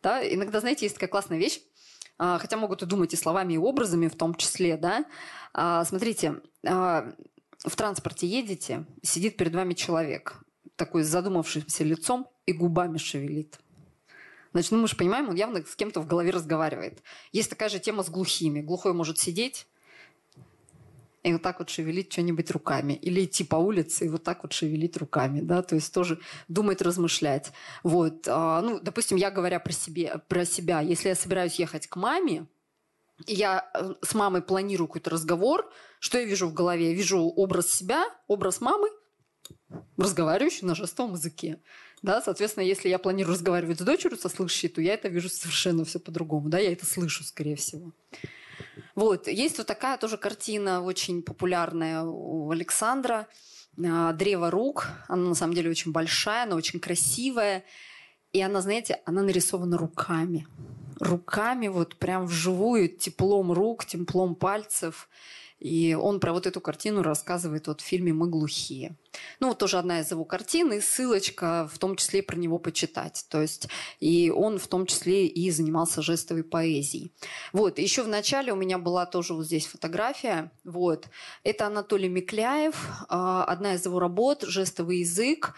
Да? 0.02 0.22
Иногда, 0.22 0.60
знаете, 0.60 0.86
есть 0.86 0.94
такая 0.94 1.08
классная 1.08 1.38
вещь. 1.38 1.60
А, 2.18 2.38
хотя 2.38 2.56
могут 2.56 2.82
и 2.82 2.86
думать 2.86 3.14
и 3.14 3.16
словами, 3.16 3.54
и 3.54 3.58
образами 3.58 4.08
в 4.08 4.16
том 4.16 4.34
числе, 4.34 4.76
да. 4.76 5.04
А, 5.54 5.84
смотрите, 5.84 6.40
а, 6.66 7.12
в 7.64 7.76
транспорте 7.76 8.26
едете, 8.26 8.84
сидит 9.02 9.36
перед 9.36 9.54
вами 9.54 9.74
человек, 9.74 10.42
такой 10.76 11.04
с 11.04 11.08
задумавшимся 11.08 11.84
лицом 11.84 12.28
и 12.46 12.52
губами 12.52 12.98
шевелит. 12.98 13.58
Значит, 14.52 14.72
ну 14.72 14.78
мы 14.78 14.88
же 14.88 14.96
понимаем, 14.96 15.28
он 15.28 15.34
явно 15.34 15.64
с 15.64 15.76
кем-то 15.76 16.00
в 16.00 16.06
голове 16.06 16.30
разговаривает. 16.30 17.02
Есть 17.32 17.50
такая 17.50 17.68
же 17.68 17.78
тема 17.78 18.02
с 18.02 18.08
глухими. 18.08 18.60
Глухой 18.60 18.92
может 18.94 19.18
сидеть, 19.18 19.66
и 21.22 21.32
вот 21.32 21.42
так 21.42 21.58
вот 21.58 21.68
шевелить 21.68 22.12
что-нибудь 22.12 22.50
руками. 22.50 22.92
Или 22.94 23.24
идти 23.24 23.44
по 23.44 23.56
улице 23.56 24.06
и 24.06 24.08
вот 24.08 24.22
так 24.22 24.42
вот 24.42 24.52
шевелить 24.52 24.96
руками, 24.96 25.40
да, 25.40 25.62
то 25.62 25.74
есть 25.74 25.92
тоже 25.92 26.20
думать, 26.48 26.82
размышлять. 26.82 27.52
Вот, 27.82 28.26
а, 28.28 28.60
ну, 28.62 28.80
допустим, 28.80 29.16
я 29.16 29.30
говоря 29.30 29.60
про, 29.60 29.72
себе, 29.72 30.20
про 30.28 30.44
себя, 30.44 30.80
если 30.80 31.08
я 31.08 31.14
собираюсь 31.14 31.58
ехать 31.58 31.86
к 31.86 31.96
маме, 31.96 32.46
я 33.26 33.68
э, 33.74 33.94
с 34.02 34.14
мамой 34.14 34.42
планирую 34.42 34.86
какой-то 34.86 35.10
разговор, 35.10 35.70
что 35.98 36.18
я 36.18 36.24
вижу 36.24 36.48
в 36.48 36.54
голове? 36.54 36.90
Я 36.90 36.94
вижу 36.94 37.18
образ 37.18 37.72
себя, 37.72 38.04
образ 38.28 38.60
мамы, 38.60 38.88
разговаривающий 39.96 40.66
на 40.66 40.74
жестовом 40.74 41.14
языке. 41.14 41.58
Да, 42.02 42.22
соответственно, 42.22 42.64
если 42.64 42.88
я 42.88 42.98
планирую 42.98 43.34
разговаривать 43.34 43.80
с 43.80 43.82
дочерью 43.82 44.18
со 44.18 44.28
слышащей, 44.28 44.68
то 44.68 44.80
я 44.80 44.94
это 44.94 45.08
вижу 45.08 45.28
совершенно 45.28 45.84
все 45.84 45.98
по-другому. 45.98 46.48
Да, 46.48 46.58
я 46.58 46.72
это 46.72 46.86
слышу, 46.86 47.24
скорее 47.24 47.56
всего. 47.56 47.92
Вот. 48.94 49.28
Есть 49.28 49.58
вот 49.58 49.66
такая 49.66 49.98
тоже 49.98 50.16
картина, 50.16 50.82
очень 50.82 51.22
популярная 51.22 52.02
у 52.02 52.50
Александра. 52.50 53.26
А, 53.84 54.12
«Древо 54.12 54.50
рук». 54.50 54.88
Она 55.08 55.28
на 55.28 55.34
самом 55.34 55.54
деле 55.54 55.70
очень 55.70 55.92
большая, 55.92 56.44
она 56.44 56.56
очень 56.56 56.80
красивая. 56.80 57.64
И 58.32 58.42
она, 58.42 58.60
знаете, 58.60 59.00
она 59.04 59.22
нарисована 59.22 59.78
руками. 59.78 60.46
Руками 61.00 61.68
вот 61.68 61.96
прям 61.96 62.26
вживую, 62.26 62.88
теплом 62.88 63.52
рук, 63.52 63.84
теплом 63.84 64.34
пальцев. 64.34 65.08
И 65.60 65.94
он 65.94 66.20
про 66.20 66.32
вот 66.32 66.46
эту 66.46 66.60
картину 66.60 67.02
рассказывает 67.02 67.66
вот 67.66 67.80
в 67.80 67.84
фильме 67.84 68.12
«Мы 68.12 68.28
глухие». 68.28 68.96
Ну, 69.40 69.48
вот 69.48 69.58
тоже 69.58 69.78
одна 69.78 70.00
из 70.00 70.10
его 70.10 70.24
картин, 70.24 70.72
и 70.72 70.80
ссылочка 70.80 71.68
в 71.72 71.78
том 71.78 71.96
числе 71.96 72.22
про 72.22 72.36
него 72.36 72.58
почитать. 72.58 73.26
То 73.28 73.42
есть, 73.42 73.68
и 73.98 74.30
он 74.30 74.58
в 74.58 74.68
том 74.68 74.86
числе 74.86 75.26
и 75.26 75.50
занимался 75.50 76.00
жестовой 76.00 76.44
поэзией. 76.44 77.12
Вот, 77.52 77.78
еще 77.78 78.02
в 78.02 78.08
начале 78.08 78.52
у 78.52 78.56
меня 78.56 78.78
была 78.78 79.06
тоже 79.06 79.34
вот 79.34 79.46
здесь 79.46 79.66
фотография. 79.66 80.52
Вот, 80.64 81.08
это 81.42 81.66
Анатолий 81.66 82.08
Микляев, 82.08 82.76
а, 83.08 83.44
одна 83.44 83.74
из 83.74 83.84
его 83.84 83.98
работ 83.98 84.42
«Жестовый 84.42 84.98
язык». 84.98 85.54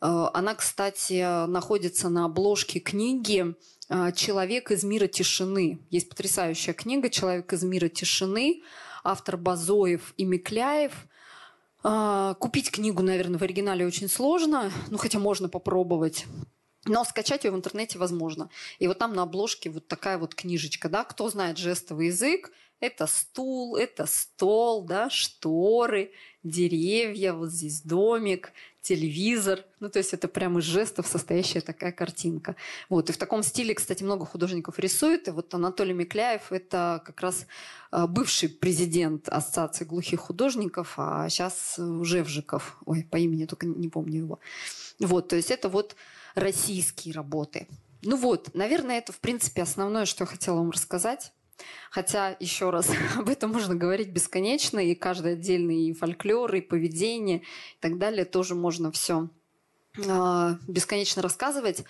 А, 0.00 0.30
она, 0.34 0.54
кстати, 0.54 1.46
находится 1.46 2.08
на 2.08 2.24
обложке 2.24 2.80
книги 2.80 3.54
а, 3.88 4.10
«Человек 4.10 4.72
из 4.72 4.82
мира 4.82 5.06
тишины». 5.06 5.78
Есть 5.90 6.08
потрясающая 6.08 6.74
книга 6.74 7.10
«Человек 7.10 7.52
из 7.52 7.62
мира 7.62 7.88
тишины» 7.88 8.62
автор 9.06 9.36
Базоев 9.36 10.12
и 10.16 10.24
Микляев. 10.24 11.06
А, 11.82 12.34
купить 12.34 12.70
книгу, 12.70 13.02
наверное, 13.02 13.38
в 13.38 13.42
оригинале 13.42 13.86
очень 13.86 14.08
сложно, 14.08 14.72
ну 14.90 14.98
хотя 14.98 15.18
можно 15.18 15.48
попробовать. 15.48 16.26
Но 16.84 17.04
скачать 17.04 17.44
ее 17.44 17.50
в 17.50 17.56
интернете 17.56 17.98
возможно. 17.98 18.48
И 18.78 18.86
вот 18.86 18.98
там 18.98 19.14
на 19.14 19.22
обложке 19.22 19.70
вот 19.70 19.88
такая 19.88 20.18
вот 20.18 20.34
книжечка, 20.34 20.88
да, 20.88 21.04
кто 21.04 21.28
знает 21.28 21.58
жестовый 21.58 22.06
язык, 22.08 22.50
это 22.80 23.06
стул, 23.06 23.76
это 23.76 24.06
стол, 24.06 24.82
да, 24.82 25.08
шторы, 25.10 26.12
деревья, 26.42 27.32
вот 27.32 27.50
здесь 27.50 27.80
домик, 27.82 28.52
телевизор. 28.86 29.64
Ну, 29.80 29.88
то 29.88 29.98
есть 29.98 30.14
это 30.14 30.28
прямо 30.28 30.60
из 30.60 30.64
жестов 30.64 31.06
состоящая 31.06 31.60
такая 31.60 31.92
картинка. 31.92 32.54
Вот. 32.88 33.10
И 33.10 33.12
в 33.12 33.16
таком 33.16 33.42
стиле, 33.42 33.74
кстати, 33.74 34.04
много 34.04 34.24
художников 34.24 34.78
рисует. 34.78 35.28
И 35.28 35.30
вот 35.32 35.52
Анатолий 35.54 35.92
Микляев– 35.92 36.42
это 36.52 37.02
как 37.04 37.20
раз 37.20 37.46
а, 37.90 38.06
бывший 38.06 38.48
президент 38.48 39.28
Ассоциации 39.28 39.84
глухих 39.84 40.20
художников, 40.20 40.94
а 40.96 41.28
сейчас 41.28 41.78
Жевжиков. 41.78 42.78
Ой, 42.86 43.06
по 43.10 43.16
имени 43.16 43.46
только 43.46 43.66
не 43.66 43.88
помню 43.88 44.18
его. 44.18 44.38
Вот, 45.00 45.28
то 45.28 45.36
есть 45.36 45.50
это 45.50 45.68
вот 45.68 45.96
российские 46.34 47.14
работы. 47.14 47.66
Ну 48.02 48.16
вот, 48.16 48.54
наверное, 48.54 48.98
это, 48.98 49.12
в 49.12 49.18
принципе, 49.18 49.62
основное, 49.62 50.04
что 50.04 50.24
я 50.24 50.28
хотела 50.28 50.56
вам 50.56 50.70
рассказать. 50.70 51.32
Хотя, 51.90 52.36
еще 52.40 52.70
раз, 52.70 52.90
об 53.16 53.28
этом 53.28 53.52
можно 53.52 53.74
говорить 53.74 54.10
бесконечно, 54.10 54.78
и 54.78 54.94
каждый 54.94 55.32
отдельный 55.32 55.88
и 55.88 55.92
фольклор, 55.92 56.54
и 56.54 56.60
поведение, 56.60 57.38
и 57.38 57.80
так 57.80 57.98
далее, 57.98 58.24
тоже 58.24 58.54
можно 58.54 58.92
все 58.92 59.28
а, 60.08 60.58
бесконечно 60.66 61.22
рассказывать. 61.22 61.84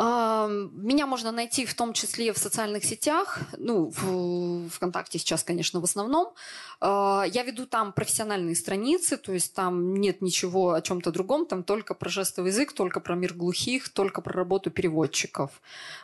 Меня 0.00 1.06
можно 1.06 1.30
найти 1.30 1.66
в 1.66 1.74
том 1.74 1.92
числе 1.92 2.32
в 2.32 2.38
социальных 2.38 2.84
сетях, 2.84 3.40
ну, 3.58 3.92
в 3.94 4.70
ВКонтакте 4.70 5.18
сейчас, 5.18 5.42
конечно, 5.42 5.78
в 5.80 5.84
основном. 5.84 6.32
А, 6.80 7.24
я 7.30 7.42
веду 7.42 7.66
там 7.66 7.92
профессиональные 7.92 8.56
страницы, 8.56 9.18
то 9.18 9.32
есть 9.32 9.52
там 9.52 9.94
нет 9.96 10.22
ничего 10.22 10.72
о 10.72 10.80
чем-то 10.80 11.12
другом, 11.12 11.44
там 11.44 11.62
только 11.62 11.92
про 11.92 12.08
жестовый 12.08 12.50
язык, 12.50 12.72
только 12.72 13.00
про 13.00 13.14
мир 13.14 13.34
глухих, 13.34 13.90
только 13.90 14.22
про 14.22 14.32
работу 14.32 14.70
переводчиков. 14.70 15.50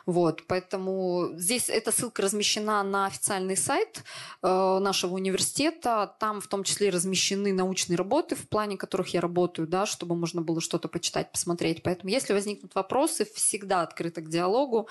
Вот, 0.05 0.43
поэтому 0.45 1.29
здесь 1.33 1.67
эта 1.67 1.91
ссылка 1.91 2.21
размещена 2.21 2.83
на 2.83 3.07
официальный 3.07 3.57
сайт 3.57 4.03
э, 4.43 4.77
нашего 4.79 5.15
университета. 5.15 6.15
Там 6.19 6.39
в 6.39 6.47
том 6.47 6.63
числе 6.63 6.91
размещены 6.91 7.51
научные 7.51 7.97
работы, 7.97 8.35
в 8.35 8.47
плане 8.47 8.77
которых 8.77 9.07
я 9.15 9.21
работаю, 9.21 9.67
да, 9.67 9.87
чтобы 9.87 10.15
можно 10.15 10.43
было 10.43 10.61
что-то 10.61 10.87
почитать, 10.87 11.31
посмотреть. 11.31 11.81
Поэтому 11.81 12.11
если 12.11 12.33
возникнут 12.33 12.75
вопросы, 12.75 13.25
всегда 13.33 13.86
открыта 13.87 14.21
к 14.21 14.29
диалогу. 14.29 14.87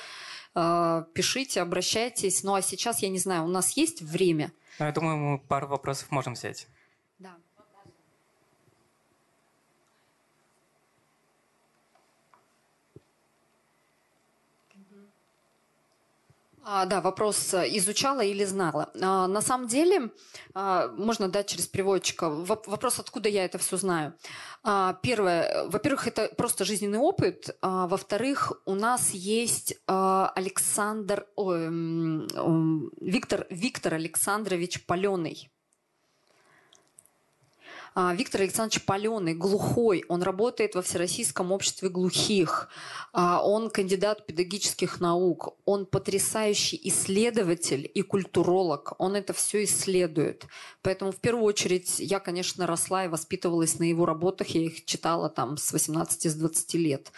А, 0.55 1.07
пишите, 1.13 1.61
обращайтесь. 1.61 2.43
Ну 2.43 2.55
а 2.55 2.63
сейчас, 2.63 3.03
я 3.03 3.09
не 3.09 3.19
знаю, 3.19 3.45
у 3.45 3.49
нас 3.49 3.77
есть 3.77 4.03
время? 4.03 4.53
Ну, 4.79 4.87
я 4.87 4.93
думаю, 4.93 5.17
мы 5.17 5.39
пару 5.39 5.69
вопросов 5.69 6.11
можем 6.11 6.35
взять. 6.35 6.67
А, 16.69 16.85
да, 16.85 17.01
вопрос 17.01 17.55
э, 17.55 17.69
изучала 17.79 18.23
или 18.23 18.45
знала. 18.45 18.91
А, 19.01 19.29
на 19.29 19.41
самом 19.41 19.69
деле, 19.69 20.11
а, 20.53 20.89
можно 20.89 21.29
дать 21.29 21.47
через 21.47 21.69
переводчика. 21.69 22.29
Вопрос, 22.29 22.99
откуда 22.99 23.29
я 23.29 23.45
это 23.45 23.59
все 23.59 23.77
знаю. 23.77 24.15
А, 24.65 24.95
первое, 25.01 25.69
во-первых, 25.69 26.09
это 26.09 26.29
просто 26.37 26.65
жизненный 26.65 26.99
опыт. 26.99 27.57
А, 27.63 27.87
во-вторых, 27.87 28.53
у 28.65 28.75
нас 28.75 29.11
есть 29.11 29.77
а, 29.87 30.33
Александр, 30.35 31.29
о, 31.37 31.55
Виктор, 33.01 33.47
Виктор 33.49 33.95
Александрович 33.95 34.85
Паленый. 34.87 35.49
А, 37.99 38.15
Виктор 38.15 38.43
Александрович 38.43 38.85
Паленый, 38.85 39.33
глухой, 39.33 40.05
он 40.09 40.23
работает 40.23 40.75
во 40.75 40.83
Всероссийском 40.83 41.51
обществе 41.51 41.89
глухих, 41.89 42.69
а, 43.15 43.41
он 43.43 43.71
кандидат 43.71 44.27
педагогических 44.27 45.01
наук, 45.01 45.57
он 45.65 45.87
потрясающий 45.87 46.79
исследователь 46.85 47.91
и 47.95 48.03
культуролог, 48.03 48.93
он 48.99 49.17
это 49.17 49.33
все 49.33 49.65
исследует. 49.65 50.45
Поэтому 50.83 51.11
в 51.11 51.17
первую 51.17 51.47
очередь 51.47 51.99
я, 51.99 52.21
конечно, 52.21 52.67
росла 52.67 53.07
и 53.07 53.09
воспитывалась 53.09 53.79
на 53.79 53.85
его 53.85 54.05
работах, 54.05 54.49
я 54.49 54.61
их 54.61 54.85
читала 54.85 55.31
там 55.31 55.57
с 55.57 55.73
18-20 55.73 56.77
лет. 56.77 57.13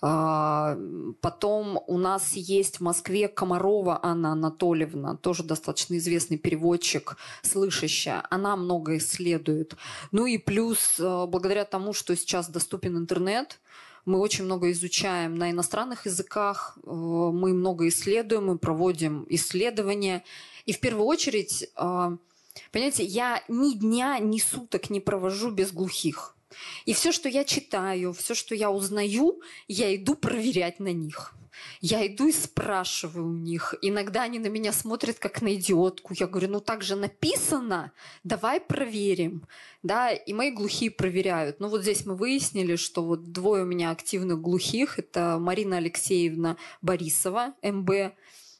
А, 0.00 0.78
потом 1.20 1.80
у 1.86 1.98
нас 1.98 2.34
есть 2.34 2.76
в 2.76 2.80
Москве 2.82 3.26
Комарова 3.28 3.98
Анна 4.02 4.32
Анатольевна, 4.32 5.16
тоже 5.16 5.42
достаточно 5.42 5.98
известный 5.98 6.38
переводчик, 6.38 7.16
слышащая. 7.42 8.24
Она 8.30 8.56
много 8.56 8.96
исследует. 8.98 9.76
Ну 10.12 10.26
и 10.26 10.38
плюс, 10.38 11.00
э, 11.00 11.26
благодаря 11.26 11.64
тому, 11.64 11.92
что 11.92 12.14
сейчас 12.14 12.48
доступен 12.48 12.96
интернет, 12.96 13.60
мы 14.04 14.20
очень 14.20 14.44
много 14.44 14.70
изучаем 14.70 15.34
на 15.34 15.50
иностранных 15.50 16.06
языках, 16.06 16.78
э, 16.84 16.90
мы 16.90 17.52
много 17.52 17.88
исследуем, 17.88 18.46
мы 18.46 18.58
проводим 18.58 19.26
исследования. 19.28 20.22
И 20.64 20.72
в 20.72 20.80
первую 20.80 21.06
очередь, 21.06 21.70
понимаете, 21.74 23.02
я 23.02 23.42
ни 23.48 23.74
дня, 23.74 24.18
ни 24.18 24.38
суток 24.38 24.90
не 24.90 25.00
провожу 25.00 25.50
без 25.50 25.72
глухих. 25.72 26.36
И 26.84 26.92
все, 26.92 27.12
что 27.12 27.28
я 27.28 27.44
читаю, 27.44 28.12
все, 28.12 28.34
что 28.34 28.54
я 28.54 28.70
узнаю, 28.70 29.40
я 29.66 29.94
иду 29.94 30.14
проверять 30.14 30.80
на 30.80 30.92
них. 30.92 31.34
Я 31.80 32.06
иду 32.06 32.28
и 32.28 32.32
спрашиваю 32.32 33.26
у 33.26 33.32
них. 33.32 33.74
Иногда 33.82 34.22
они 34.22 34.38
на 34.38 34.48
меня 34.48 34.72
смотрят 34.72 35.18
как 35.18 35.42
на 35.42 35.54
идиотку. 35.54 36.14
Я 36.14 36.26
говорю, 36.26 36.48
ну 36.48 36.60
так 36.60 36.82
же 36.82 36.96
написано, 36.96 37.92
давай 38.24 38.60
проверим. 38.60 39.46
Да, 39.82 40.10
и 40.10 40.32
мои 40.32 40.50
глухие 40.50 40.90
проверяют. 40.90 41.60
Ну 41.60 41.68
вот 41.68 41.82
здесь 41.82 42.04
мы 42.04 42.14
выяснили, 42.16 42.76
что 42.76 43.02
вот 43.04 43.32
двое 43.32 43.62
у 43.62 43.66
меня 43.66 43.90
активных 43.90 44.40
глухих. 44.40 44.98
Это 44.98 45.38
Марина 45.40 45.76
Алексеевна 45.76 46.56
Борисова, 46.82 47.54
МБ. 47.62 48.14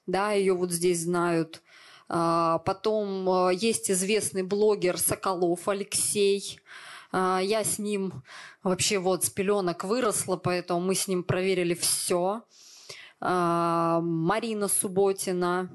Да, 0.07 0.33
ее 0.33 0.55
вот 0.55 0.73
здесь 0.73 1.03
знают. 1.03 1.63
А, 2.09 2.59
потом 2.59 3.29
а, 3.29 3.51
есть 3.51 3.91
известный 3.91 4.43
блогер 4.43 4.99
Соколов 4.99 5.69
Алексей. 5.69 6.61
А, 7.13 7.41
я 7.41 7.65
с 7.65 7.79
ним 7.79 8.23
вообще 8.63 8.99
вот 8.99 9.25
с 9.25 9.31
пеленок 9.31 9.85
выросла, 9.85 10.37
поэтому 10.37 10.81
мы 10.81 10.95
с 10.95 11.09
ним 11.09 11.23
проверили 11.23 11.75
все. 11.75 12.43
А, 13.21 14.01
Марина 14.01 14.69
Субботина, 14.69 15.69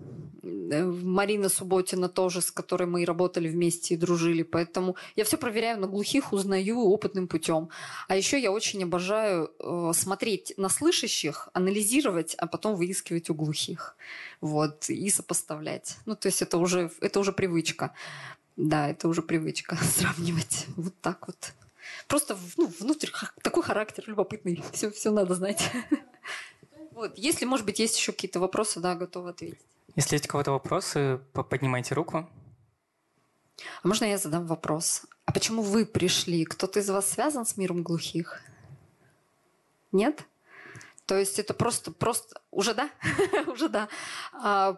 э, 0.44 0.86
Марина 0.86 1.50
Субботина 1.50 2.08
тоже, 2.08 2.40
с 2.42 2.52
которой 2.52 2.86
мы 2.86 3.04
работали 3.04 3.50
вместе 3.50 3.96
и 3.96 3.98
дружили. 3.98 4.44
Поэтому 4.44 4.96
я 5.18 5.26
все 5.26 5.38
проверяю 5.38 5.80
на 5.82 5.88
глухих, 5.88 6.32
узнаю 6.32 6.80
опытным 6.80 7.28
путем. 7.28 7.70
А 8.08 8.16
еще 8.16 8.40
я 8.40 8.52
очень 8.52 8.84
обожаю 8.84 9.52
э, 9.60 9.92
смотреть 9.94 10.54
на 10.56 10.70
слышащих, 10.70 11.50
анализировать, 11.54 12.34
а 12.36 12.48
потом 12.48 12.76
выискивать 12.76 13.30
у 13.30 13.34
глухих. 13.34 13.98
Вот, 14.40 14.90
и 14.90 15.10
сопоставлять. 15.10 15.98
Ну, 16.06 16.16
то 16.16 16.28
есть 16.28 16.42
это 16.42 16.58
уже, 16.58 16.92
это 17.02 17.20
уже 17.20 17.34
привычка. 17.34 17.94
Да, 18.56 18.90
это 18.90 19.08
уже 19.08 19.22
привычка 19.22 19.76
сравнивать 19.82 20.68
вот 20.76 20.94
так 21.02 21.28
вот. 21.28 21.54
Просто 22.08 22.38
ну, 22.58 22.68
внутрь 22.80 23.10
такой 23.42 23.64
характер 23.64 24.04
любопытный. 24.08 24.64
Все, 24.72 24.92
все 24.92 25.12
надо 25.12 25.36
знать. 25.36 25.72
Вот. 26.92 27.18
Если, 27.18 27.46
может 27.46 27.66
быть, 27.66 27.80
есть 27.80 27.98
еще 27.98 28.12
какие-то 28.12 28.40
вопросы, 28.40 28.80
да, 28.80 28.94
готова 28.94 29.32
ответить. 29.32 29.58
Если 29.96 30.14
есть 30.14 30.26
у 30.26 30.28
кого-то 30.30 30.52
вопросы, 30.52 31.20
поднимайте 31.34 31.96
руку. 31.96 32.30
А 33.82 33.88
можно 33.88 34.06
я 34.06 34.20
задам 34.20 34.46
вопрос? 34.46 35.02
А 35.26 35.32
почему 35.32 35.64
вы 35.64 35.88
пришли? 35.88 36.46
Кто-то 36.46 36.82
из 36.82 36.90
вас 36.92 37.10
связан 37.10 37.48
с 37.48 37.58
миром 37.58 37.82
глухих? 37.82 38.44
Нет? 39.92 40.28
То 41.06 41.18
есть 41.18 41.38
это 41.38 41.54
просто, 41.54 41.92
просто 41.92 42.40
уже 42.50 42.74
да, 42.74 42.90
уже 43.48 43.68
да. 43.68 43.90
А, 44.34 44.74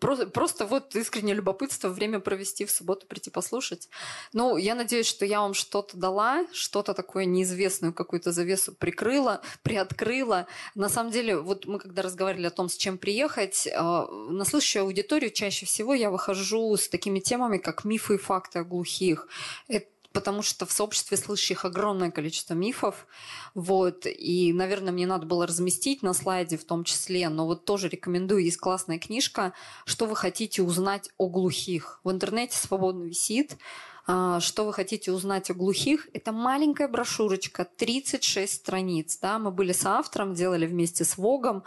просто, 0.00 0.26
просто 0.26 0.66
вот 0.66 0.94
искреннее 0.94 1.34
любопытство, 1.34 1.88
время 1.88 2.20
провести 2.20 2.64
в 2.64 2.70
субботу, 2.70 3.06
прийти 3.06 3.30
послушать. 3.30 3.88
Ну, 4.32 4.56
я 4.56 4.74
надеюсь, 4.74 5.06
что 5.06 5.24
я 5.24 5.40
вам 5.40 5.54
что-то 5.54 5.96
дала, 5.96 6.46
что-то 6.52 6.94
такое 6.94 7.24
неизвестную 7.24 7.92
какую-то 7.92 8.30
завесу 8.30 8.72
прикрыла, 8.72 9.42
приоткрыла. 9.62 10.46
На 10.74 10.88
самом 10.88 11.10
деле, 11.10 11.36
вот 11.36 11.66
мы 11.66 11.80
когда 11.80 12.02
разговаривали 12.02 12.46
о 12.46 12.50
том, 12.50 12.68
с 12.68 12.76
чем 12.76 12.96
приехать, 12.96 13.68
а, 13.74 14.06
на 14.06 14.44
слышащую 14.44 14.84
аудиторию 14.84 15.30
чаще 15.32 15.66
всего 15.66 15.94
я 15.94 16.10
выхожу 16.10 16.76
с 16.76 16.88
такими 16.88 17.18
темами, 17.18 17.58
как 17.58 17.84
мифы 17.84 18.14
и 18.14 18.18
факты 18.18 18.60
о 18.60 18.64
глухих. 18.64 19.28
Это 19.66 19.93
потому 20.14 20.42
что 20.42 20.64
в 20.64 20.72
сообществе 20.72 21.16
слышащих 21.16 21.64
огромное 21.66 22.10
количество 22.10 22.54
мифов. 22.54 23.06
Вот, 23.54 24.06
и, 24.06 24.52
наверное, 24.54 24.92
мне 24.92 25.06
надо 25.06 25.26
было 25.26 25.46
разместить 25.46 26.02
на 26.02 26.14
слайде 26.14 26.56
в 26.56 26.64
том 26.64 26.84
числе, 26.84 27.28
но 27.28 27.44
вот 27.46 27.64
тоже 27.64 27.88
рекомендую, 27.88 28.44
есть 28.44 28.56
классная 28.56 28.98
книжка 28.98 29.52
«Что 29.84 30.06
вы 30.06 30.14
хотите 30.14 30.62
узнать 30.62 31.10
о 31.18 31.28
глухих». 31.28 32.00
В 32.04 32.10
интернете 32.12 32.56
свободно 32.56 33.04
висит. 33.04 33.58
А, 34.06 34.38
что 34.40 34.64
вы 34.64 34.72
хотите 34.72 35.12
узнать 35.12 35.50
о 35.50 35.54
глухих? 35.54 36.08
Это 36.12 36.30
маленькая 36.30 36.88
брошюрочка, 36.88 37.64
36 37.64 38.52
страниц. 38.52 39.18
Да? 39.20 39.38
Мы 39.38 39.50
были 39.50 39.72
с 39.72 39.84
автором, 39.86 40.34
делали 40.34 40.66
вместе 40.66 41.04
с 41.04 41.16
Вогом 41.16 41.64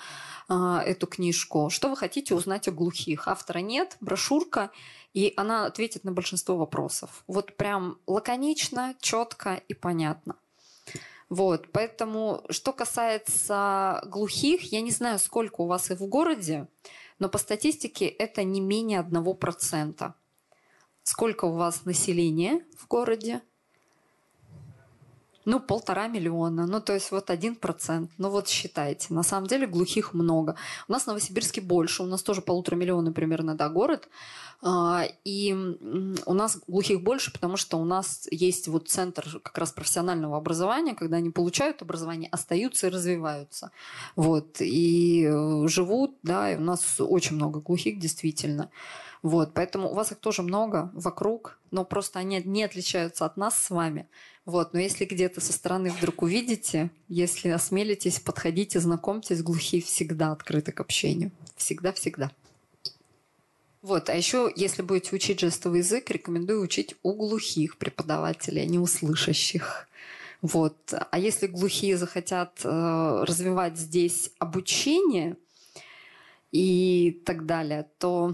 а, 0.47 0.81
эту 0.83 1.07
книжку. 1.07 1.69
Что 1.69 1.89
вы 1.89 1.97
хотите 1.97 2.35
узнать 2.35 2.67
о 2.67 2.71
глухих? 2.71 3.27
Автора 3.27 3.59
нет, 3.59 3.97
брошюрка, 4.01 4.71
и 5.13 5.33
она 5.35 5.65
ответит 5.65 6.03
на 6.03 6.11
большинство 6.11 6.57
вопросов. 6.57 7.23
Вот 7.27 7.55
прям 7.55 7.99
лаконично, 8.07 8.95
четко 8.99 9.61
и 9.67 9.73
понятно. 9.73 10.35
Вот, 11.29 11.71
поэтому, 11.71 12.43
что 12.49 12.71
касается 12.71 14.01
глухих, 14.05 14.71
я 14.71 14.81
не 14.81 14.91
знаю, 14.91 15.19
сколько 15.19 15.61
у 15.61 15.65
вас 15.65 15.91
их 15.91 15.99
в 15.99 16.07
городе, 16.07 16.67
но 17.19 17.27
по 17.27 17.37
статистике 17.37 18.07
это 18.07 18.43
не 18.43 18.61
менее 18.61 18.99
одного 18.99 19.33
процента. 19.33 20.15
Сколько 21.03 21.45
у 21.45 21.53
вас 21.53 21.85
населения 21.85 22.65
в 22.77 22.87
городе? 22.87 23.41
Ну, 25.49 25.61
полтора 25.61 26.07
миллиона. 26.07 26.67
Ну, 26.67 26.81
то 26.81 26.93
есть 26.93 27.11
вот 27.11 27.29
один 27.29 27.55
процент. 27.55 28.11
Ну, 28.17 28.29
вот 28.29 28.49
считайте. 28.49 29.13
На 29.13 29.23
самом 29.23 29.47
деле 29.47 29.65
глухих 29.65 30.13
много. 30.13 30.57
У 30.89 30.91
нас 30.91 31.03
в 31.03 31.07
Новосибирске 31.07 31.61
больше. 31.61 32.03
У 32.03 32.05
нас 32.05 32.21
тоже 32.21 32.41
полутора 32.41 32.75
миллиона 32.75 33.13
примерно, 33.13 33.55
да, 33.55 33.69
город. 33.69 34.09
А, 34.61 35.05
и 35.23 35.55
у 36.25 36.33
нас 36.33 36.59
глухих 36.67 37.01
больше, 37.01 37.31
потому 37.31 37.55
что 37.55 37.77
у 37.77 37.85
нас 37.85 38.27
есть 38.29 38.67
вот 38.67 38.89
центр 38.89 39.39
как 39.41 39.57
раз 39.57 39.71
профессионального 39.71 40.35
образования, 40.35 40.95
когда 40.95 41.15
они 41.15 41.29
получают 41.29 41.81
образование, 41.81 42.29
остаются 42.29 42.87
и 42.87 42.89
развиваются. 42.89 43.71
Вот. 44.17 44.59
И 44.59 45.29
э, 45.31 45.67
живут, 45.69 46.17
да, 46.23 46.51
и 46.51 46.57
у 46.57 46.61
нас 46.61 46.99
очень 46.99 47.37
много 47.37 47.61
глухих 47.61 47.99
действительно. 47.99 48.69
Вот, 49.23 49.53
поэтому 49.53 49.89
у 49.89 49.93
вас 49.93 50.11
их 50.11 50.19
тоже 50.19 50.41
много 50.43 50.91
вокруг, 50.93 51.57
но 51.71 51.85
просто 51.85 52.19
они 52.19 52.41
не 52.43 52.63
отличаются 52.63 53.25
от 53.25 53.37
нас 53.37 53.57
с 53.57 53.69
вами. 53.69 54.07
Вот, 54.47 54.73
но 54.73 54.79
если 54.79 55.03
где-то 55.03 55.41
со 55.41 55.51
стороны 55.51 55.91
вдруг 55.91 56.21
увидите, 56.21 56.89
если 57.09 57.49
осмелитесь, 57.49 58.21
подходите, 58.21 58.79
знакомьтесь, 58.79 59.43
глухие 59.43 59.81
всегда 59.81 60.31
открыты 60.31 60.71
к 60.71 60.79
общению. 60.79 61.31
Всегда-всегда. 61.57 62.31
Вот, 63.81 64.09
а 64.09 64.15
еще, 64.15 64.49
если 64.55 64.83
будете 64.83 65.13
учить 65.13 65.41
жестовый 65.41 65.79
язык, 65.79 66.09
рекомендую 66.09 66.61
учить 66.61 66.95
у 67.03 67.11
глухих 67.11 67.77
преподавателей, 67.77 68.61
а 68.61 68.65
не 68.65 68.79
у 68.79 68.87
слышащих. 68.87 69.89
Вот. 70.41 70.77
А 70.93 71.19
если 71.19 71.47
глухие 71.47 71.97
захотят 71.97 72.61
э, 72.63 73.23
развивать 73.27 73.77
здесь 73.77 74.31
обучение 74.39 75.35
и 76.53 77.21
так 77.25 77.45
далее, 77.45 77.85
то 77.99 78.33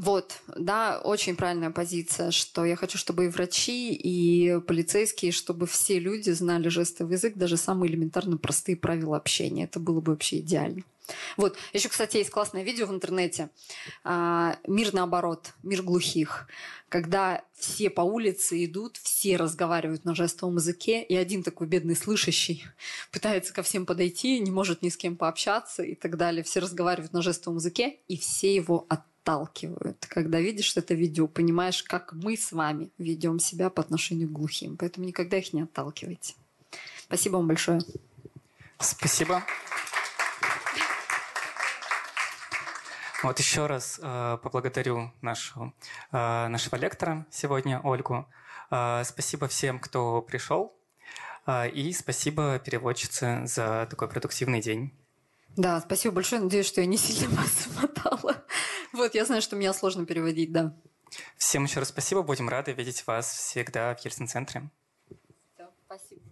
Вот, 0.00 0.40
да, 0.56 0.98
очень 0.98 1.36
правильная 1.36 1.68
позиция, 1.68 2.30
что 2.30 2.64
я 2.64 2.74
хочу, 2.74 2.96
чтобы 2.96 3.26
и 3.26 3.28
врачи, 3.28 3.92
и 3.92 4.58
полицейские, 4.60 5.30
чтобы 5.30 5.66
все 5.66 5.98
люди 5.98 6.30
знали 6.30 6.68
жестовый 6.68 7.16
язык, 7.16 7.34
даже 7.36 7.58
самые 7.58 7.92
элементарно 7.92 8.38
простые 8.38 8.76
правила 8.76 9.18
общения. 9.18 9.64
Это 9.64 9.78
было 9.78 10.00
бы 10.00 10.12
вообще 10.12 10.38
идеально. 10.38 10.84
Вот. 11.36 11.58
Еще, 11.74 11.90
кстати, 11.90 12.16
есть 12.16 12.30
классное 12.30 12.62
видео 12.62 12.86
в 12.86 12.94
интернете. 12.94 13.50
А, 14.02 14.56
мир 14.66 14.94
наоборот, 14.94 15.52
мир 15.62 15.82
глухих. 15.82 16.48
Когда 16.88 17.44
все 17.52 17.90
по 17.90 18.00
улице 18.00 18.64
идут, 18.64 18.96
все 18.96 19.36
разговаривают 19.36 20.06
на 20.06 20.14
жестовом 20.14 20.56
языке, 20.56 21.02
и 21.02 21.14
один 21.14 21.42
такой 21.42 21.66
бедный 21.66 21.94
слышащий 21.94 22.64
пытается 23.12 23.52
ко 23.52 23.62
всем 23.62 23.84
подойти, 23.84 24.40
не 24.40 24.50
может 24.50 24.80
ни 24.80 24.88
с 24.88 24.96
кем 24.96 25.16
пообщаться 25.16 25.82
и 25.82 25.94
так 25.94 26.16
далее. 26.16 26.42
Все 26.42 26.60
разговаривают 26.60 27.12
на 27.12 27.20
жестовом 27.20 27.58
языке, 27.58 27.98
и 28.08 28.16
все 28.16 28.54
его 28.54 28.86
отталкивают. 28.88 29.09
Когда 30.08 30.40
видишь 30.40 30.76
это 30.76 30.94
видео, 30.94 31.26
понимаешь, 31.26 31.82
как 31.82 32.12
мы 32.12 32.36
с 32.36 32.52
вами 32.52 32.90
ведем 32.98 33.38
себя 33.38 33.70
по 33.70 33.82
отношению 33.82 34.28
к 34.28 34.32
глухим. 34.32 34.76
Поэтому 34.76 35.06
никогда 35.06 35.36
их 35.36 35.52
не 35.52 35.62
отталкивайте. 35.62 36.34
Спасибо 37.04 37.36
вам 37.36 37.48
большое. 37.48 37.80
Спасибо. 38.78 39.42
Вот 43.22 43.38
еще 43.38 43.66
раз 43.66 44.00
э, 44.02 44.38
поблагодарю 44.42 45.12
нашу, 45.20 45.74
э, 46.10 46.48
нашего 46.48 46.76
лектора 46.76 47.26
сегодня, 47.30 47.80
Ольгу. 47.84 48.26
Э, 48.70 49.02
спасибо 49.04 49.46
всем, 49.46 49.78
кто 49.78 50.22
пришел. 50.22 50.74
Э, 51.46 51.68
и 51.68 51.92
спасибо 51.92 52.58
переводчице 52.58 53.42
за 53.44 53.86
такой 53.90 54.08
продуктивный 54.08 54.62
день. 54.62 54.94
Да, 55.56 55.80
спасибо 55.80 56.14
большое. 56.16 56.42
Надеюсь, 56.42 56.66
что 56.66 56.80
я 56.80 56.86
не 56.86 56.96
сильно 56.96 57.28
вас 57.36 57.50
смотала. 57.52 58.44
Вот, 58.92 59.14
я 59.14 59.24
знаю, 59.24 59.42
что 59.42 59.56
меня 59.56 59.72
сложно 59.72 60.06
переводить, 60.06 60.52
да. 60.52 60.74
Всем 61.36 61.64
еще 61.64 61.80
раз 61.80 61.88
спасибо. 61.88 62.22
Будем 62.22 62.48
рады 62.48 62.72
видеть 62.72 63.06
вас 63.06 63.32
всегда 63.32 63.94
в 63.94 64.04
Ельцин-центре. 64.04 64.70
Да, 65.58 65.70
спасибо. 65.86 66.22